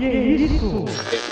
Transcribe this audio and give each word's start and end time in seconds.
Que 0.00 0.06
isso? 0.06 1.29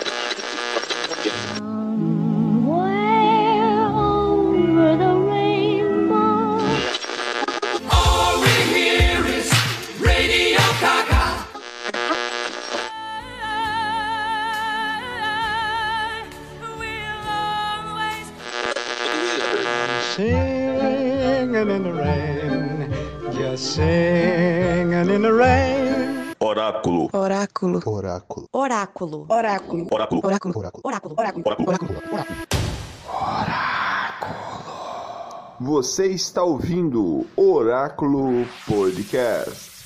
Oráculo. 29.59 29.87
Oráculo. 29.91 30.21
Oráculo. 30.25 30.59
Oráculo. 30.85 31.15
Oráculo. 31.17 31.45
Oráculo. 31.67 31.95
Oráculo. 32.13 32.59
Você 35.61 36.07
está 36.07 36.45
ouvindo 36.45 37.27
Oráculo 37.37 38.47
Podcast. 38.69 39.79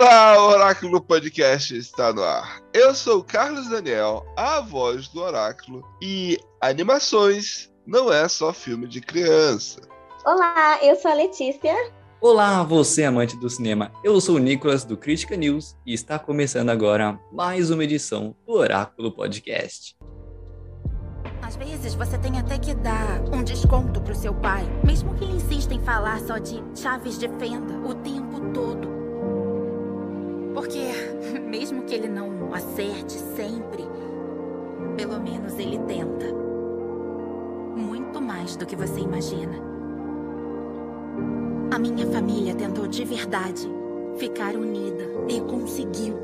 Ah, 0.00 0.34
o 0.38 0.48
Oráculo 0.50 1.00
Podcast 1.00 1.76
está 1.76 2.12
no 2.12 2.22
ar. 2.22 2.60
Eu 2.72 2.94
sou 2.94 3.18
o 3.18 3.24
Carlos 3.24 3.68
Daniel, 3.68 4.24
a 4.36 4.60
voz 4.60 5.08
do 5.08 5.20
Oráculo, 5.20 5.84
e 6.02 6.36
animações 6.60 7.72
não 7.86 8.12
é 8.12 8.28
só 8.28 8.52
filme 8.52 8.88
de 8.88 9.00
criança. 9.00 9.80
Olá, 10.24 10.78
eu 10.82 10.96
sou 10.96 11.10
a 11.12 11.14
Letícia. 11.14 11.97
Olá, 12.20 12.64
você 12.64 13.04
amante 13.04 13.36
do 13.36 13.48
cinema. 13.48 13.92
Eu 14.02 14.20
sou 14.20 14.34
o 14.34 14.38
Nicolas 14.40 14.84
do 14.84 14.96
Crítica 14.96 15.36
News 15.36 15.76
e 15.86 15.94
está 15.94 16.18
começando 16.18 16.68
agora 16.68 17.16
mais 17.32 17.70
uma 17.70 17.84
edição 17.84 18.34
do 18.44 18.54
Oráculo 18.54 19.12
Podcast. 19.12 19.96
Às 21.40 21.54
vezes 21.54 21.94
você 21.94 22.18
tem 22.18 22.36
até 22.36 22.58
que 22.58 22.74
dar 22.74 23.22
um 23.32 23.44
desconto 23.44 24.00
pro 24.00 24.16
seu 24.16 24.34
pai, 24.34 24.64
mesmo 24.84 25.14
que 25.14 25.22
ele 25.22 25.36
insista 25.36 25.72
em 25.72 25.80
falar 25.80 26.18
só 26.18 26.38
de 26.38 26.60
chaves 26.74 27.20
de 27.20 27.28
fenda 27.38 27.74
o 27.88 27.94
tempo 27.94 28.40
todo. 28.52 28.88
Porque, 30.54 30.90
mesmo 31.48 31.84
que 31.84 31.94
ele 31.94 32.08
não 32.08 32.52
acerte 32.52 33.12
sempre, 33.36 33.84
pelo 34.96 35.20
menos 35.20 35.56
ele 35.56 35.78
tenta. 35.86 36.26
Muito 37.76 38.20
mais 38.20 38.56
do 38.56 38.66
que 38.66 38.74
você 38.74 38.98
imagina. 38.98 39.68
A 41.70 41.78
minha 41.78 42.06
família 42.10 42.54
tentou 42.54 42.86
de 42.86 43.04
verdade 43.04 43.68
ficar 44.18 44.56
unida 44.56 45.04
e 45.28 45.38
conseguiu. 45.42 46.16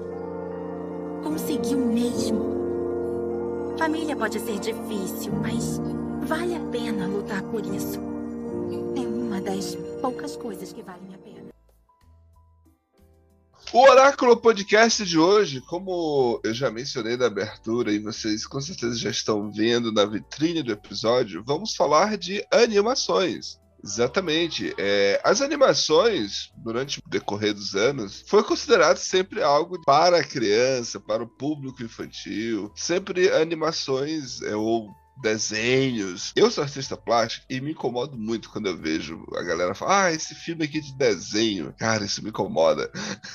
Conseguiu 1.23 1.78
mesmo. 1.78 3.75
Família 3.78 4.17
pode 4.17 4.41
ser 4.41 4.59
difícil, 4.59 5.33
mas 5.33 5.78
vale 6.27 6.56
a 6.56 6.61
pena 6.61 7.06
lutar 7.06 7.42
por 7.42 7.61
isso. 7.67 8.00
É 8.97 9.00
uma 9.00 9.39
das 9.41 9.77
poucas 10.00 10.34
coisas 10.34 10.72
que 10.72 10.83
valem 10.83 11.15
a 11.15 11.19
pena. 11.19 11.50
O 13.70 13.81
Oráculo 13.81 14.39
Podcast 14.39 15.05
de 15.05 15.19
hoje, 15.19 15.61
como 15.61 16.41
eu 16.42 16.55
já 16.55 16.70
mencionei 16.70 17.19
na 17.19 17.27
abertura 17.27 17.92
e 17.92 17.98
vocês 17.98 18.47
com 18.47 18.61
certeza 18.62 18.97
já 18.97 19.11
estão 19.11 19.53
vendo 19.53 19.92
na 19.92 20.06
vitrine 20.06 20.62
do 20.62 20.72
episódio, 20.72 21.45
vamos 21.45 21.77
falar 21.77 22.17
de 22.17 22.42
animações. 22.50 23.62
Exatamente. 23.84 24.74
É, 24.78 25.20
as 25.22 25.42
animações, 25.42 26.50
durante 26.56 27.00
o 27.00 27.10
decorrer 27.10 27.52
dos 27.52 27.74
anos, 27.74 28.24
foi 28.26 28.42
considerado 28.42 28.96
sempre 28.96 29.42
algo 29.42 29.78
para 29.84 30.20
a 30.20 30.24
criança, 30.24 30.98
para 30.98 31.22
o 31.22 31.28
público 31.28 31.82
infantil. 31.82 32.72
Sempre 32.75 33.31
animações 33.31 34.41
é, 34.41 34.56
ou 34.56 34.88
desenhos. 35.20 36.32
Eu 36.36 36.50
sou 36.50 36.64
artista 36.64 36.97
plástico 36.97 37.47
e 37.48 37.60
me 37.60 37.72
incomodo 37.72 38.16
muito 38.16 38.50
quando 38.50 38.66
eu 38.66 38.76
vejo 38.76 39.25
a 39.36 39.42
galera 39.42 39.75
falar: 39.75 40.06
Ah, 40.06 40.12
esse 40.12 40.34
filme 40.34 40.64
aqui 40.64 40.80
de 40.80 40.97
desenho. 40.97 41.75
Cara, 41.78 42.04
isso 42.04 42.22
me 42.22 42.30
incomoda. 42.30 42.91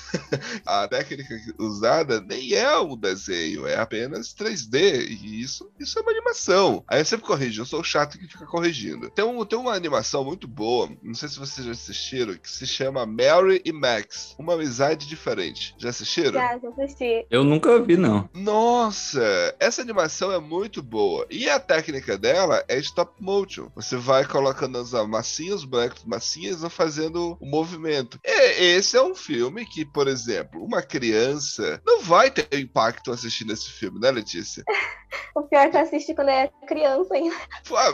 a 0.66 0.88
técnica 0.88 1.36
usada 1.58 2.22
nem 2.22 2.54
é 2.54 2.78
um 2.80 2.96
desenho, 2.96 3.68
é 3.68 3.78
apenas 3.78 4.34
3D. 4.34 5.08
E 5.08 5.42
isso, 5.42 5.72
isso 5.80 5.98
é 6.00 6.02
uma 6.02 6.12
animação. 6.12 6.84
Aí 6.88 7.02
eu 7.02 7.06
sempre 7.06 7.26
corrijo, 7.26 7.62
eu 7.62 7.66
sou 7.66 7.82
o 7.82 7.84
chato 7.84 8.18
que 8.18 8.28
fica 8.28 8.46
corrigindo. 8.46 9.10
Tem, 9.10 9.26
um, 9.26 9.44
tem 9.46 9.58
uma 9.58 9.74
animação 9.74 10.24
muito 10.24 10.48
boa, 10.48 10.90
não 11.02 11.14
sei 11.14 11.30
se 11.30 11.40
vocês 11.40 11.66
já 11.66 11.72
assistiram, 11.72 12.36
que 12.36 12.50
se 12.50 12.68
chama 12.68 13.06
Mary 13.06 13.62
e 13.64 13.72
Max 13.72 14.36
Uma 14.38 14.54
Amizade 14.54 15.08
Diferente. 15.08 15.76
Já 15.78 15.90
assistiram? 15.90 16.34
Já, 16.34 16.58
já 16.58 16.70
assisti. 16.70 17.26
Eu 17.30 17.44
nunca 17.44 17.82
vi, 17.82 17.98
não. 17.98 18.30
Nossa, 18.34 19.56
essa 19.60 19.82
animação 19.82 20.32
é 20.32 20.40
muito 20.40 20.82
boa. 20.82 21.26
E 21.30 21.50
a 21.50 21.60
técnica 21.70 22.18
dela 22.18 22.66
é 22.68 22.80
stop 22.80 23.14
motion. 23.22 23.70
Você 23.76 23.96
vai 23.96 24.26
colocando 24.26 24.80
as 24.80 24.92
massinhas, 25.08 25.58
os 25.58 25.66
bonecos 25.66 26.04
massinhas, 26.04 26.62
fazendo 26.74 27.38
o 27.40 27.46
movimento. 27.46 28.20
E 28.26 28.76
esse 28.76 28.98
é 28.98 29.04
um 29.04 29.14
filme 29.14 29.68
que, 29.68 29.86
por 29.86 30.08
exemplo, 30.08 30.66
uma 30.66 30.82
criança 30.82 31.80
não 31.86 32.02
vai 32.02 32.32
ter 32.32 32.60
impacto 32.60 33.12
assistindo 33.12 33.54
esse 33.54 33.70
filme, 33.70 34.00
né, 34.00 34.10
Letícia? 34.10 34.64
O 35.36 35.44
pior 35.44 35.62
é 35.62 35.70
que 35.70 35.78
eu 35.78 35.82
assisti 35.82 36.14
quando 36.14 36.30
era 36.30 36.52
criança 36.68 37.14
ainda. 37.14 37.36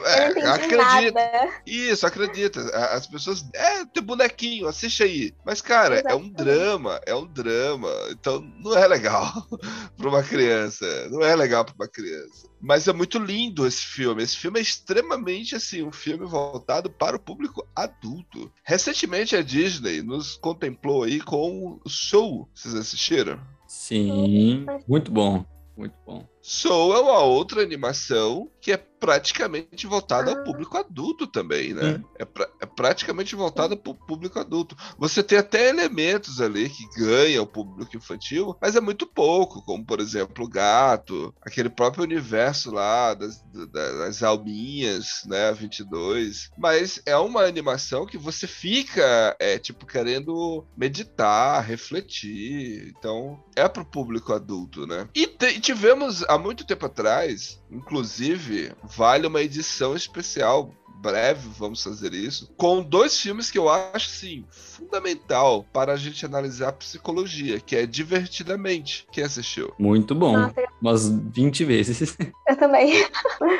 É, 0.06 0.25
acredita. 0.50 0.78
nada. 0.78 1.50
Isso, 1.66 2.06
acredita. 2.06 2.59
As 2.94 3.07
pessoas. 3.07 3.46
É, 3.53 3.86
tem 3.86 4.03
bonequinho, 4.03 4.68
assiste 4.68 5.03
aí. 5.03 5.34
Mas, 5.46 5.62
cara, 5.62 5.96
é 5.96 6.16
um 6.16 6.19
Exatamente. 6.25 6.34
drama, 6.34 7.02
é 7.06 7.16
um 7.16 7.25
drama. 7.25 7.90
Então, 8.09 8.42
não 8.59 8.78
é 8.78 8.88
legal 8.88 9.31
pra 9.96 10.09
uma 10.09 10.24
criança. 10.24 10.86
Não 11.09 11.22
é 11.22 11.36
legal 11.36 11.63
pra 11.63 11.75
uma 11.75 11.88
criança. 11.88 12.50
Mas 12.66 12.88
é 12.88 12.94
muito 12.94 13.20
lindo 13.20 13.68
esse 13.68 13.86
filme. 13.86 14.24
Esse 14.24 14.38
filme 14.38 14.58
é 14.58 14.62
extremamente, 14.64 15.56
assim, 15.56 15.84
um 15.84 15.92
filme 15.92 16.26
voltado 16.26 16.90
para 16.90 17.16
o 17.16 17.20
público 17.20 17.64
adulto. 17.76 18.52
Recentemente, 18.64 19.36
a 19.36 19.44
Disney 19.44 20.02
nos 20.02 20.36
contemplou 20.38 21.04
aí 21.04 21.22
com 21.22 21.80
o 21.86 21.88
Soul. 21.88 22.50
Vocês 22.56 22.74
assistiram? 22.74 23.40
Sim, 23.68 24.66
muito 24.88 25.12
bom. 25.12 25.46
Muito 25.78 25.96
bom. 26.08 26.28
Soul 26.47 26.94
é 26.95 27.00
uma 27.00 27.19
outra 27.22 27.63
animação 27.63 28.51
que 28.61 28.72
é 28.72 28.78
praticamente 28.78 29.85
voltada 29.85 30.31
Ah. 30.31 30.38
ao 30.38 30.44
público 30.44 30.78
adulto 30.78 31.28
também, 31.28 31.73
né? 31.73 32.03
É, 32.17 32.25
pra- 32.25 32.50
é 32.59 32.66
praticamente 32.66 33.35
voltada 33.35 33.75
para 33.75 33.91
o 33.91 33.95
público 33.95 34.39
adulto. 34.39 34.75
Você 34.97 35.22
tem 35.22 35.38
até 35.38 35.69
elementos 35.69 36.39
ali 36.41 36.69
que 36.69 36.88
ganham 37.00 37.44
o 37.44 37.47
público 37.47 37.95
infantil, 37.95 38.56
mas 38.59 38.75
é 38.75 38.81
muito 38.81 39.06
pouco, 39.06 39.61
como 39.63 39.85
por 39.85 40.00
exemplo 40.00 40.45
o 40.45 40.50
gato, 40.50 41.33
aquele 41.41 41.69
próprio 41.69 42.03
universo 42.03 42.72
lá 42.72 43.13
das, 43.13 43.41
da- 43.72 43.91
das 44.06 44.23
alminhas, 44.23 45.22
né? 45.25 45.51
22. 45.51 46.50
Mas 46.57 47.00
é 47.06 47.16
uma 47.17 47.41
animação 47.44 48.06
que 48.07 48.17
você 48.17 48.47
fica, 48.47 49.35
é, 49.39 49.59
tipo, 49.59 49.85
querendo 49.85 50.66
meditar, 50.75 51.63
refletir. 51.63 52.94
Então, 52.97 53.44
é 53.56 53.67
para 53.67 53.83
o 53.83 53.85
público 53.85 54.33
adulto, 54.33 54.88
né? 54.88 55.07
E 55.16 55.27
te- 55.27 55.59
tivemos 55.59 56.23
há 56.35 56.38
muito 56.38 56.66
tempo 56.66 56.85
atrás, 56.85 57.62
inclusive, 57.72 58.73
vale 58.84 59.25
uma 59.25 59.41
edição 59.41 59.96
especial. 59.96 60.72
Breve, 60.97 61.50
vamos 61.59 61.84
fazer 61.84 62.13
isso. 62.13 62.51
Com 62.57 62.81
dois 62.81 63.19
filmes 63.19 63.51
que 63.51 63.59
eu 63.59 63.69
acho, 63.69 64.09
sim, 64.09 64.44
fundamental 64.50 65.63
para 65.72 65.94
a 65.94 65.97
gente 65.97 66.25
analisar 66.25 66.69
a 66.69 66.74
psicologia, 66.74 67.59
que 67.59 67.75
é 67.75 67.85
Divertidamente. 67.85 69.06
Quem 69.12 69.24
assistiu? 69.24 69.72
Muito 69.78 70.16
bom. 70.16 70.35
Nossa, 70.35 70.66
Umas 70.81 71.09
20 71.09 71.63
vezes. 71.63 72.18
eu 72.47 72.56
também. 72.57 73.07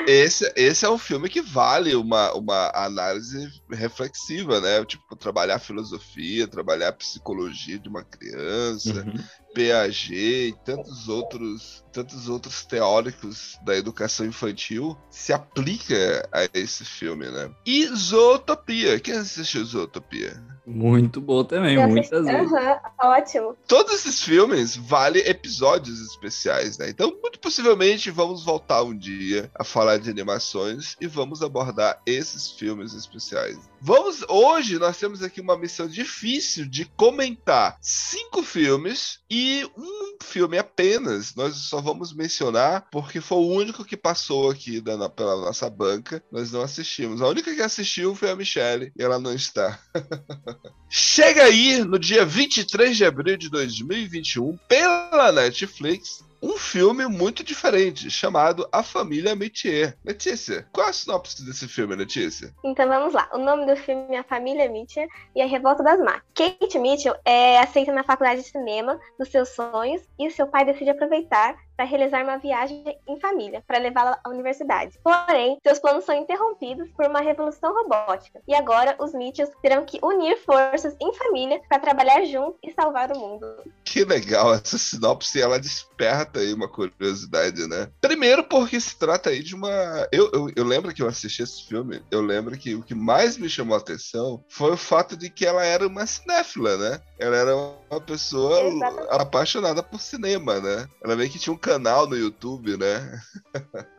Esse, 0.08 0.52
esse 0.56 0.84
é 0.84 0.90
um 0.90 0.98
filme 0.98 1.28
que 1.28 1.40
vale 1.40 1.94
uma, 1.94 2.32
uma 2.34 2.72
análise 2.74 3.48
reflexiva, 3.70 4.60
né? 4.60 4.84
Tipo, 4.84 5.14
trabalhar 5.14 5.58
filosofia, 5.60 6.48
trabalhar 6.48 6.92
psicologia 6.92 7.78
de 7.78 7.88
uma 7.88 8.02
criança. 8.02 9.04
Uhum. 9.04 9.14
Piaget 9.56 10.12
e 10.12 10.54
tantos 10.66 11.08
outros, 11.08 11.82
tantos 11.90 12.28
outros 12.28 12.66
teóricos 12.66 13.58
da 13.64 13.74
educação 13.74 14.26
infantil 14.26 14.94
se 15.10 15.32
aplica 15.32 16.28
a 16.30 16.46
esse 16.52 16.84
filme, 16.84 17.26
né? 17.30 17.50
E 17.64 17.86
Zootopia. 17.86 19.00
Quem 19.00 19.14
assistiu 19.14 19.64
Zootopia? 19.64 20.36
Muito 20.66 21.20
bom 21.20 21.44
também, 21.44 21.76
Eu 21.76 21.88
muitas 21.88 22.26
vezes. 22.26 22.52
Aham, 22.52 22.80
ótimo. 23.02 23.56
Todos 23.68 23.94
esses 23.94 24.20
filmes 24.20 24.74
valem 24.76 25.22
episódios 25.24 26.00
especiais, 26.00 26.76
né? 26.76 26.90
Então, 26.90 27.16
muito 27.22 27.38
possivelmente, 27.38 28.10
vamos 28.10 28.44
voltar 28.44 28.82
um 28.82 28.96
dia 28.96 29.48
a 29.54 29.62
falar 29.62 29.98
de 29.98 30.10
animações 30.10 30.96
e 31.00 31.06
vamos 31.06 31.40
abordar 31.42 32.02
esses 32.04 32.50
filmes 32.50 32.94
especiais. 32.94 33.56
Vamos, 33.80 34.24
hoje 34.28 34.78
nós 34.78 34.98
temos 34.98 35.22
aqui 35.22 35.40
uma 35.40 35.56
missão 35.56 35.86
difícil 35.86 36.66
de 36.68 36.84
comentar 36.96 37.76
cinco 37.80 38.42
filmes 38.42 39.20
e 39.30 39.64
um 39.76 40.16
filme 40.24 40.58
apenas. 40.58 41.34
Nós 41.36 41.54
só 41.56 41.80
vamos 41.80 42.12
mencionar 42.12 42.88
porque 42.90 43.20
foi 43.20 43.38
o 43.38 43.48
único 43.52 43.84
que 43.84 43.96
passou 43.96 44.50
aqui 44.50 44.80
da, 44.80 44.96
na- 44.96 45.08
pela 45.08 45.36
nossa 45.36 45.70
banca. 45.70 46.20
Nós 46.32 46.50
não 46.50 46.62
assistimos. 46.62 47.22
A 47.22 47.28
única 47.28 47.54
que 47.54 47.62
assistiu 47.62 48.14
foi 48.16 48.30
a 48.30 48.36
Michelle 48.36 48.90
e 48.98 49.02
ela 49.02 49.18
não 49.20 49.32
está. 49.32 49.78
Chega 50.88 51.44
aí 51.44 51.84
no 51.84 51.98
dia 51.98 52.24
23 52.24 52.96
de 52.96 53.04
abril 53.04 53.36
de 53.36 53.50
2021 53.50 54.56
pela 54.68 55.32
Netflix. 55.32 56.24
Um 56.42 56.56
filme 56.58 57.06
muito 57.06 57.42
diferente, 57.42 58.10
chamado 58.10 58.68
A 58.70 58.82
Família 58.82 59.34
Métier. 59.34 59.96
Letícia, 60.04 60.68
qual 60.72 60.88
a 60.88 60.92
sinopse 60.92 61.44
desse 61.44 61.66
filme, 61.66 61.96
Letícia? 61.96 62.54
Então 62.62 62.86
vamos 62.86 63.14
lá. 63.14 63.28
O 63.32 63.38
nome 63.38 63.66
do 63.66 63.76
filme 63.76 64.14
é 64.14 64.18
A 64.18 64.24
Família 64.24 64.70
Mitchell 64.70 65.08
e 65.34 65.42
a 65.42 65.46
Revolta 65.46 65.82
das 65.82 65.98
Máquinas. 65.98 66.22
Kate 66.34 66.78
Mitchell 66.78 67.16
é 67.24 67.58
aceita 67.58 67.92
na 67.92 68.04
faculdade 68.04 68.42
de 68.42 68.48
cinema 68.48 68.98
dos 69.18 69.28
seus 69.28 69.48
sonhos 69.48 70.02
e 70.18 70.30
seu 70.30 70.46
pai 70.46 70.64
decide 70.64 70.90
aproveitar 70.90 71.56
para 71.76 71.84
realizar 71.84 72.22
uma 72.22 72.38
viagem 72.38 72.84
em 73.06 73.20
família 73.20 73.62
para 73.66 73.78
levá-la 73.78 74.18
à 74.24 74.30
universidade. 74.30 74.98
Porém, 75.02 75.58
seus 75.62 75.78
planos 75.78 76.04
são 76.04 76.14
interrompidos 76.14 76.88
por 76.90 77.06
uma 77.06 77.20
revolução 77.20 77.72
robótica 77.74 78.40
e 78.46 78.54
agora 78.54 78.96
os 78.98 79.12
Mitchells 79.12 79.54
terão 79.60 79.84
que 79.84 79.98
unir 80.02 80.38
forças 80.38 80.96
em 81.00 81.12
família 81.14 81.60
para 81.68 81.78
trabalhar 81.78 82.24
juntos 82.24 82.58
e 82.62 82.72
salvar 82.72 83.12
o 83.12 83.18
mundo. 83.18 83.46
Que 83.84 84.04
legal, 84.04 84.54
essa 84.54 84.78
sinopse 84.78 85.40
ela 85.40 85.58
desperta 85.58 86.40
aí 86.40 86.52
uma 86.52 86.68
curiosidade, 86.68 87.66
né? 87.66 87.88
Primeiro 88.00 88.44
porque 88.44 88.80
se 88.80 88.98
trata 88.98 89.30
aí 89.30 89.42
de 89.42 89.54
uma. 89.54 90.08
Eu, 90.12 90.30
eu, 90.32 90.50
eu 90.54 90.64
lembro 90.64 90.92
que 90.92 91.02
eu 91.02 91.08
assisti 91.08 91.42
esse 91.42 91.66
filme, 91.66 92.02
eu 92.10 92.20
lembro 92.20 92.56
que 92.56 92.74
o 92.74 92.82
que 92.82 92.94
mais 92.94 93.36
me 93.36 93.48
chamou 93.48 93.74
a 93.74 93.80
atenção 93.80 94.44
foi 94.48 94.72
o 94.72 94.76
fato 94.76 95.16
de 95.16 95.30
que 95.30 95.46
ela 95.46 95.64
era 95.64 95.86
uma 95.86 96.06
cinéfila, 96.06 96.76
né? 96.76 97.00
Ela 97.18 97.36
era 97.36 97.56
uma 97.56 98.00
pessoa 98.00 98.60
Exatamente. 98.60 99.08
apaixonada 99.10 99.82
por 99.82 100.00
cinema, 100.00 100.60
né? 100.60 100.88
Ela 101.02 101.16
meio 101.16 101.30
que 101.30 101.38
tinha 101.38 101.54
um 101.54 101.58
canal 101.66 102.06
no 102.08 102.16
YouTube, 102.16 102.76
né? 102.76 103.20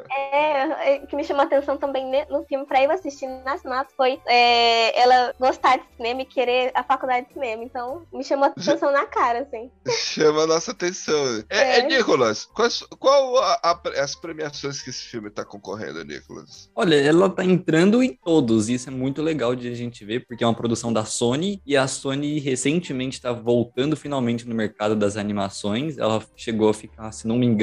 É, 0.09 0.95
é, 0.95 1.01
o 1.03 1.07
que 1.07 1.15
me 1.15 1.23
chamou 1.23 1.41
a 1.43 1.45
atenção 1.45 1.77
também 1.77 2.09
no 2.29 2.43
filme 2.45 2.65
para 2.65 2.81
eu 2.83 2.91
assistir 2.91 3.27
nas 3.43 3.63
notas 3.63 3.93
foi 3.95 4.19
é, 4.25 4.99
ela 4.99 5.33
gostar 5.39 5.77
de 5.77 5.83
cinema 5.97 6.21
e 6.21 6.25
querer 6.25 6.71
a 6.73 6.83
faculdade 6.83 7.27
de 7.27 7.33
cinema. 7.33 7.63
Então, 7.63 8.05
me 8.13 8.23
chamou 8.23 8.45
a 8.45 8.47
atenção 8.47 8.91
na 8.91 9.05
cara, 9.05 9.39
assim. 9.39 9.69
Chama 9.91 10.43
a 10.43 10.47
nossa 10.47 10.71
atenção. 10.71 11.43
É, 11.49 11.57
é, 11.57 11.79
É. 11.79 11.83
Nicolas, 11.87 12.45
quais, 12.45 12.81
qual 12.99 13.37
a- 13.37 13.59
a- 13.63 13.81
as 14.01 14.15
premiações 14.15 14.81
que 14.81 14.89
esse 14.89 15.03
filme 15.03 15.29
tá 15.29 15.43
concorrendo, 15.43 16.03
Nicolas? 16.05 16.69
Olha, 16.75 16.95
ela 16.95 17.29
tá 17.29 17.43
entrando 17.43 18.01
em 18.01 18.13
todos, 18.15 18.69
e 18.69 18.75
isso 18.75 18.89
é 18.89 18.91
muito 18.91 19.21
legal 19.21 19.55
de 19.55 19.67
a 19.69 19.75
gente 19.75 20.05
ver, 20.05 20.25
porque 20.25 20.43
é 20.43 20.47
uma 20.47 20.55
produção 20.55 20.91
da 20.93 21.03
Sony, 21.05 21.61
e 21.65 21.75
a 21.75 21.87
Sony 21.87 22.39
recentemente 22.39 23.21
tá 23.21 23.31
voltando 23.31 23.95
finalmente 23.95 24.47
no 24.47 24.55
mercado 24.55 24.95
das 24.95 25.17
animações. 25.17 25.97
Ela 25.97 26.23
chegou 26.35 26.69
a 26.69 26.73
ficar, 26.73 27.11
se 27.11 27.27
não 27.27 27.37
me 27.37 27.45
engano, 27.45 27.56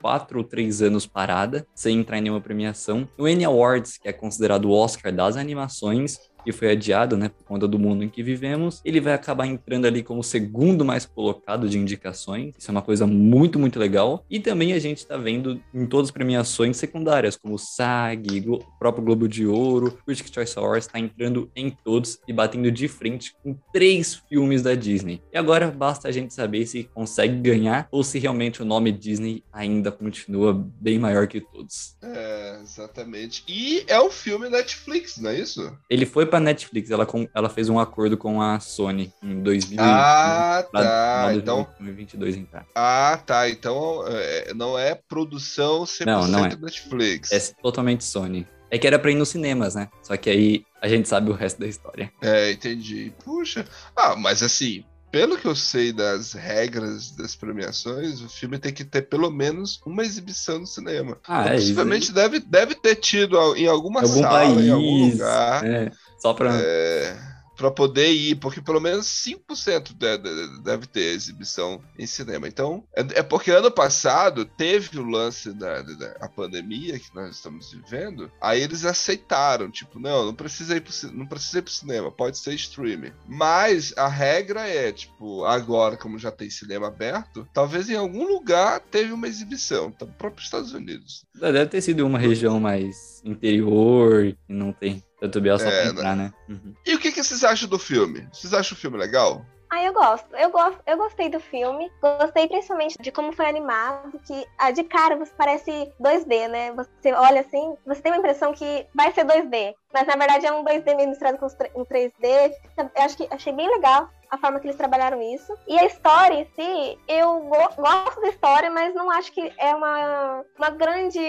quatro 0.00 0.38
ou 0.38 0.44
três 0.44 0.80
anos 0.80 1.06
parada, 1.06 1.66
sem 1.74 1.98
entrar 1.98 2.18
em 2.18 2.22
nenhuma 2.22 2.40
premiação. 2.40 3.08
No 3.18 3.26
Annie 3.26 3.44
Awards, 3.44 3.98
que 3.98 4.08
é 4.08 4.12
considerado 4.12 4.66
o 4.66 4.72
Oscar 4.72 5.12
das 5.12 5.36
animações, 5.36 6.18
que 6.44 6.52
foi 6.52 6.70
adiado, 6.70 7.16
né, 7.16 7.28
por 7.28 7.44
conta 7.44 7.68
do 7.68 7.78
mundo 7.78 8.04
em 8.04 8.08
que 8.08 8.22
vivemos, 8.22 8.80
ele 8.84 9.00
vai 9.00 9.12
acabar 9.12 9.46
entrando 9.46 9.86
ali 9.86 10.02
como 10.02 10.20
o 10.20 10.24
segundo 10.24 10.84
mais 10.84 11.06
colocado 11.06 11.68
de 11.68 11.78
indicações. 11.78 12.54
Isso 12.58 12.70
é 12.70 12.72
uma 12.72 12.82
coisa 12.82 13.06
muito, 13.06 13.58
muito 13.58 13.78
legal. 13.78 14.24
E 14.30 14.40
também 14.40 14.72
a 14.72 14.78
gente 14.78 15.06
tá 15.06 15.16
vendo 15.16 15.60
em 15.74 15.86
todas 15.86 16.08
as 16.08 16.12
premiações 16.12 16.76
secundárias, 16.76 17.36
como 17.36 17.54
o 17.54 17.58
SAG, 17.58 18.44
o 18.48 18.58
próprio 18.78 19.04
Globo 19.04 19.28
de 19.28 19.46
Ouro, 19.46 19.98
Critics' 20.04 20.32
Choice 20.32 20.58
Awards, 20.58 20.86
tá 20.86 20.98
entrando 20.98 21.50
em 21.54 21.70
todos 21.70 22.18
e 22.26 22.32
batendo 22.32 22.70
de 22.70 22.88
frente 22.88 23.34
com 23.42 23.56
três 23.72 24.14
filmes 24.28 24.62
da 24.62 24.74
Disney. 24.74 25.22
E 25.32 25.38
agora 25.38 25.70
basta 25.70 26.08
a 26.08 26.12
gente 26.12 26.34
saber 26.34 26.66
se 26.66 26.84
consegue 26.84 27.36
ganhar 27.36 27.88
ou 27.90 28.02
se 28.02 28.18
realmente 28.18 28.62
o 28.62 28.64
nome 28.64 28.92
Disney 28.92 29.42
ainda 29.52 29.90
continua 29.90 30.52
bem 30.52 30.98
maior 30.98 31.26
que 31.26 31.40
todos. 31.40 31.96
É, 32.02 32.58
exatamente. 32.62 33.42
E 33.48 33.84
é 33.86 34.00
um 34.00 34.10
filme 34.10 34.48
Netflix, 34.48 35.18
não 35.18 35.30
é 35.30 35.38
isso? 35.38 35.76
Ele 35.88 36.06
foi 36.06 36.26
pra 36.30 36.40
Netflix, 36.40 36.90
ela, 36.90 37.04
com- 37.04 37.28
ela 37.34 37.48
fez 37.50 37.68
um 37.68 37.78
acordo 37.78 38.16
com 38.16 38.40
a 38.40 38.58
Sony 38.60 39.12
em 39.22 39.42
2000 39.42 39.78
Ah, 39.82 40.64
pra 40.70 40.82
tá. 40.82 41.34
Então, 41.34 41.64
2022 41.78 42.36
entrar. 42.36 42.64
ah, 42.74 43.20
tá. 43.26 43.50
Então 43.50 44.04
é, 44.08 44.54
não 44.54 44.78
é 44.78 44.94
produção 44.94 45.84
100% 45.84 46.06
Não, 46.06 46.26
não 46.28 46.46
é. 46.46 46.56
Netflix. 46.56 47.32
É 47.32 47.38
totalmente 47.60 48.04
Sony. 48.04 48.46
É 48.70 48.78
que 48.78 48.86
era 48.86 48.98
pra 48.98 49.10
ir 49.10 49.16
nos 49.16 49.28
cinemas, 49.30 49.74
né? 49.74 49.88
Só 50.02 50.16
que 50.16 50.30
aí 50.30 50.64
a 50.80 50.88
gente 50.88 51.08
sabe 51.08 51.28
o 51.30 51.34
resto 51.34 51.58
da 51.60 51.66
história. 51.66 52.10
É, 52.22 52.52
entendi. 52.52 53.12
Puxa. 53.24 53.64
Ah, 53.96 54.14
mas 54.14 54.44
assim, 54.44 54.84
pelo 55.10 55.36
que 55.36 55.44
eu 55.46 55.56
sei 55.56 55.92
das 55.92 56.34
regras 56.34 57.10
das 57.10 57.34
premiações, 57.34 58.20
o 58.22 58.28
filme 58.28 58.60
tem 58.60 58.72
que 58.72 58.84
ter 58.84 59.02
pelo 59.02 59.28
menos 59.28 59.80
uma 59.84 60.04
exibição 60.04 60.60
no 60.60 60.66
cinema. 60.68 61.18
Ah, 61.26 61.40
Então, 61.40 61.52
é 61.52 61.56
possivelmente 61.56 62.12
deve, 62.12 62.38
deve 62.38 62.76
ter 62.76 62.94
tido 62.94 63.36
em 63.56 63.66
alguma 63.66 64.02
Em 64.02 64.04
algum 64.04 64.20
sala, 64.22 64.38
país. 64.38 64.64
em 64.64 64.70
algum 64.70 65.10
lugar. 65.10 65.66
É, 65.66 65.90
só 66.20 66.34
pra. 66.34 66.52
É, 66.60 67.30
para 67.56 67.70
poder 67.70 68.10
ir, 68.10 68.36
porque 68.36 68.62
pelo 68.62 68.80
menos 68.80 69.04
5% 69.06 69.92
de- 69.92 70.16
de- 70.16 70.62
deve 70.62 70.86
ter 70.86 71.12
exibição 71.14 71.78
em 71.98 72.06
cinema. 72.06 72.48
Então, 72.48 72.82
é, 72.96 73.00
é 73.18 73.22
porque 73.22 73.50
ano 73.50 73.70
passado 73.70 74.46
teve 74.46 74.98
o 74.98 75.04
lance 75.04 75.52
da, 75.52 75.82
da, 75.82 75.92
da- 75.94 76.28
pandemia 76.30 76.98
que 76.98 77.14
nós 77.14 77.36
estamos 77.36 77.70
vivendo, 77.72 78.30
aí 78.40 78.62
eles 78.62 78.86
aceitaram, 78.86 79.70
tipo, 79.70 79.98
não, 80.00 80.24
não 80.24 80.34
precisa 80.34 80.74
ir 80.76 80.80
pro, 80.80 80.92
não 81.12 81.26
precisa 81.26 81.58
ir 81.58 81.62
pro 81.62 81.72
cinema, 81.72 82.10
pode 82.10 82.38
ser 82.38 82.54
streaming. 82.54 83.12
Mas 83.28 83.92
a 83.94 84.08
regra 84.08 84.66
é, 84.66 84.90
tipo, 84.90 85.44
agora, 85.44 85.98
como 85.98 86.18
já 86.18 86.30
tem 86.30 86.48
cinema 86.48 86.86
aberto, 86.86 87.46
talvez 87.52 87.90
em 87.90 87.96
algum 87.96 88.26
lugar 88.26 88.80
teve 88.80 89.12
uma 89.12 89.28
exibição, 89.28 89.90
tá? 89.90 90.06
próprio 90.06 90.42
Estados 90.42 90.72
Unidos. 90.72 91.26
Deve 91.34 91.66
ter 91.66 91.82
sido 91.82 92.06
uma 92.06 92.18
região 92.18 92.58
mais 92.58 93.19
interior, 93.24 94.24
que 94.46 94.52
não 94.52 94.72
tem 94.72 95.02
tanto 95.20 95.40
biel 95.40 95.58
só 95.58 95.68
É, 95.68 95.82
pra 95.82 95.90
entrar, 95.90 96.16
né? 96.16 96.32
Uhum. 96.48 96.74
E 96.86 96.94
o 96.94 96.98
que, 96.98 97.12
que 97.12 97.22
vocês 97.22 97.44
acham 97.44 97.68
do 97.68 97.78
filme? 97.78 98.26
Vocês 98.32 98.52
acham 98.54 98.76
o 98.76 98.80
filme 98.80 98.96
legal? 98.96 99.44
Ah, 99.72 99.84
eu 99.84 99.92
gosto. 99.92 100.26
Eu 100.34 100.50
gosto, 100.50 100.80
eu 100.84 100.96
gostei 100.96 101.28
do 101.28 101.38
filme. 101.38 101.88
Gostei 102.02 102.48
principalmente 102.48 102.96
de 103.00 103.12
como 103.12 103.32
foi 103.32 103.46
animado, 103.46 104.18
que 104.26 104.44
ah, 104.58 104.72
de 104.72 104.82
cara 104.82 105.14
você 105.16 105.30
parece 105.36 105.70
2D, 106.00 106.48
né? 106.48 106.72
Você 106.72 107.12
olha 107.12 107.40
assim, 107.42 107.76
você 107.86 108.02
tem 108.02 108.10
uma 108.10 108.18
impressão 108.18 108.52
que 108.52 108.84
vai 108.92 109.12
ser 109.12 109.24
2D, 109.24 109.74
mas 109.94 110.08
na 110.08 110.16
verdade 110.16 110.44
é 110.44 110.52
um 110.52 110.64
2D 110.64 110.96
meio 110.96 111.08
misturado 111.08 111.38
com 111.38 111.46
um 111.80 111.84
3D. 111.84 112.52
Fica- 112.70 112.90
Eu 112.96 113.02
acho 113.04 113.16
que 113.16 113.28
achei 113.30 113.52
bem 113.52 113.68
legal 113.68 114.10
a 114.28 114.36
forma 114.38 114.58
que 114.58 114.66
eles 114.66 114.76
trabalharam 114.76 115.22
isso. 115.22 115.52
E 115.68 115.78
a 115.78 115.84
história 115.84 116.34
em 116.40 116.44
si, 116.46 116.98
eu 117.06 117.38
go- 117.42 117.74
gosto 117.76 118.20
da 118.20 118.28
história, 118.28 118.70
mas 118.72 118.92
não 118.92 119.08
acho 119.08 119.30
que 119.32 119.52
é 119.56 119.72
uma, 119.74 120.44
uma 120.58 120.70
grande, 120.70 121.20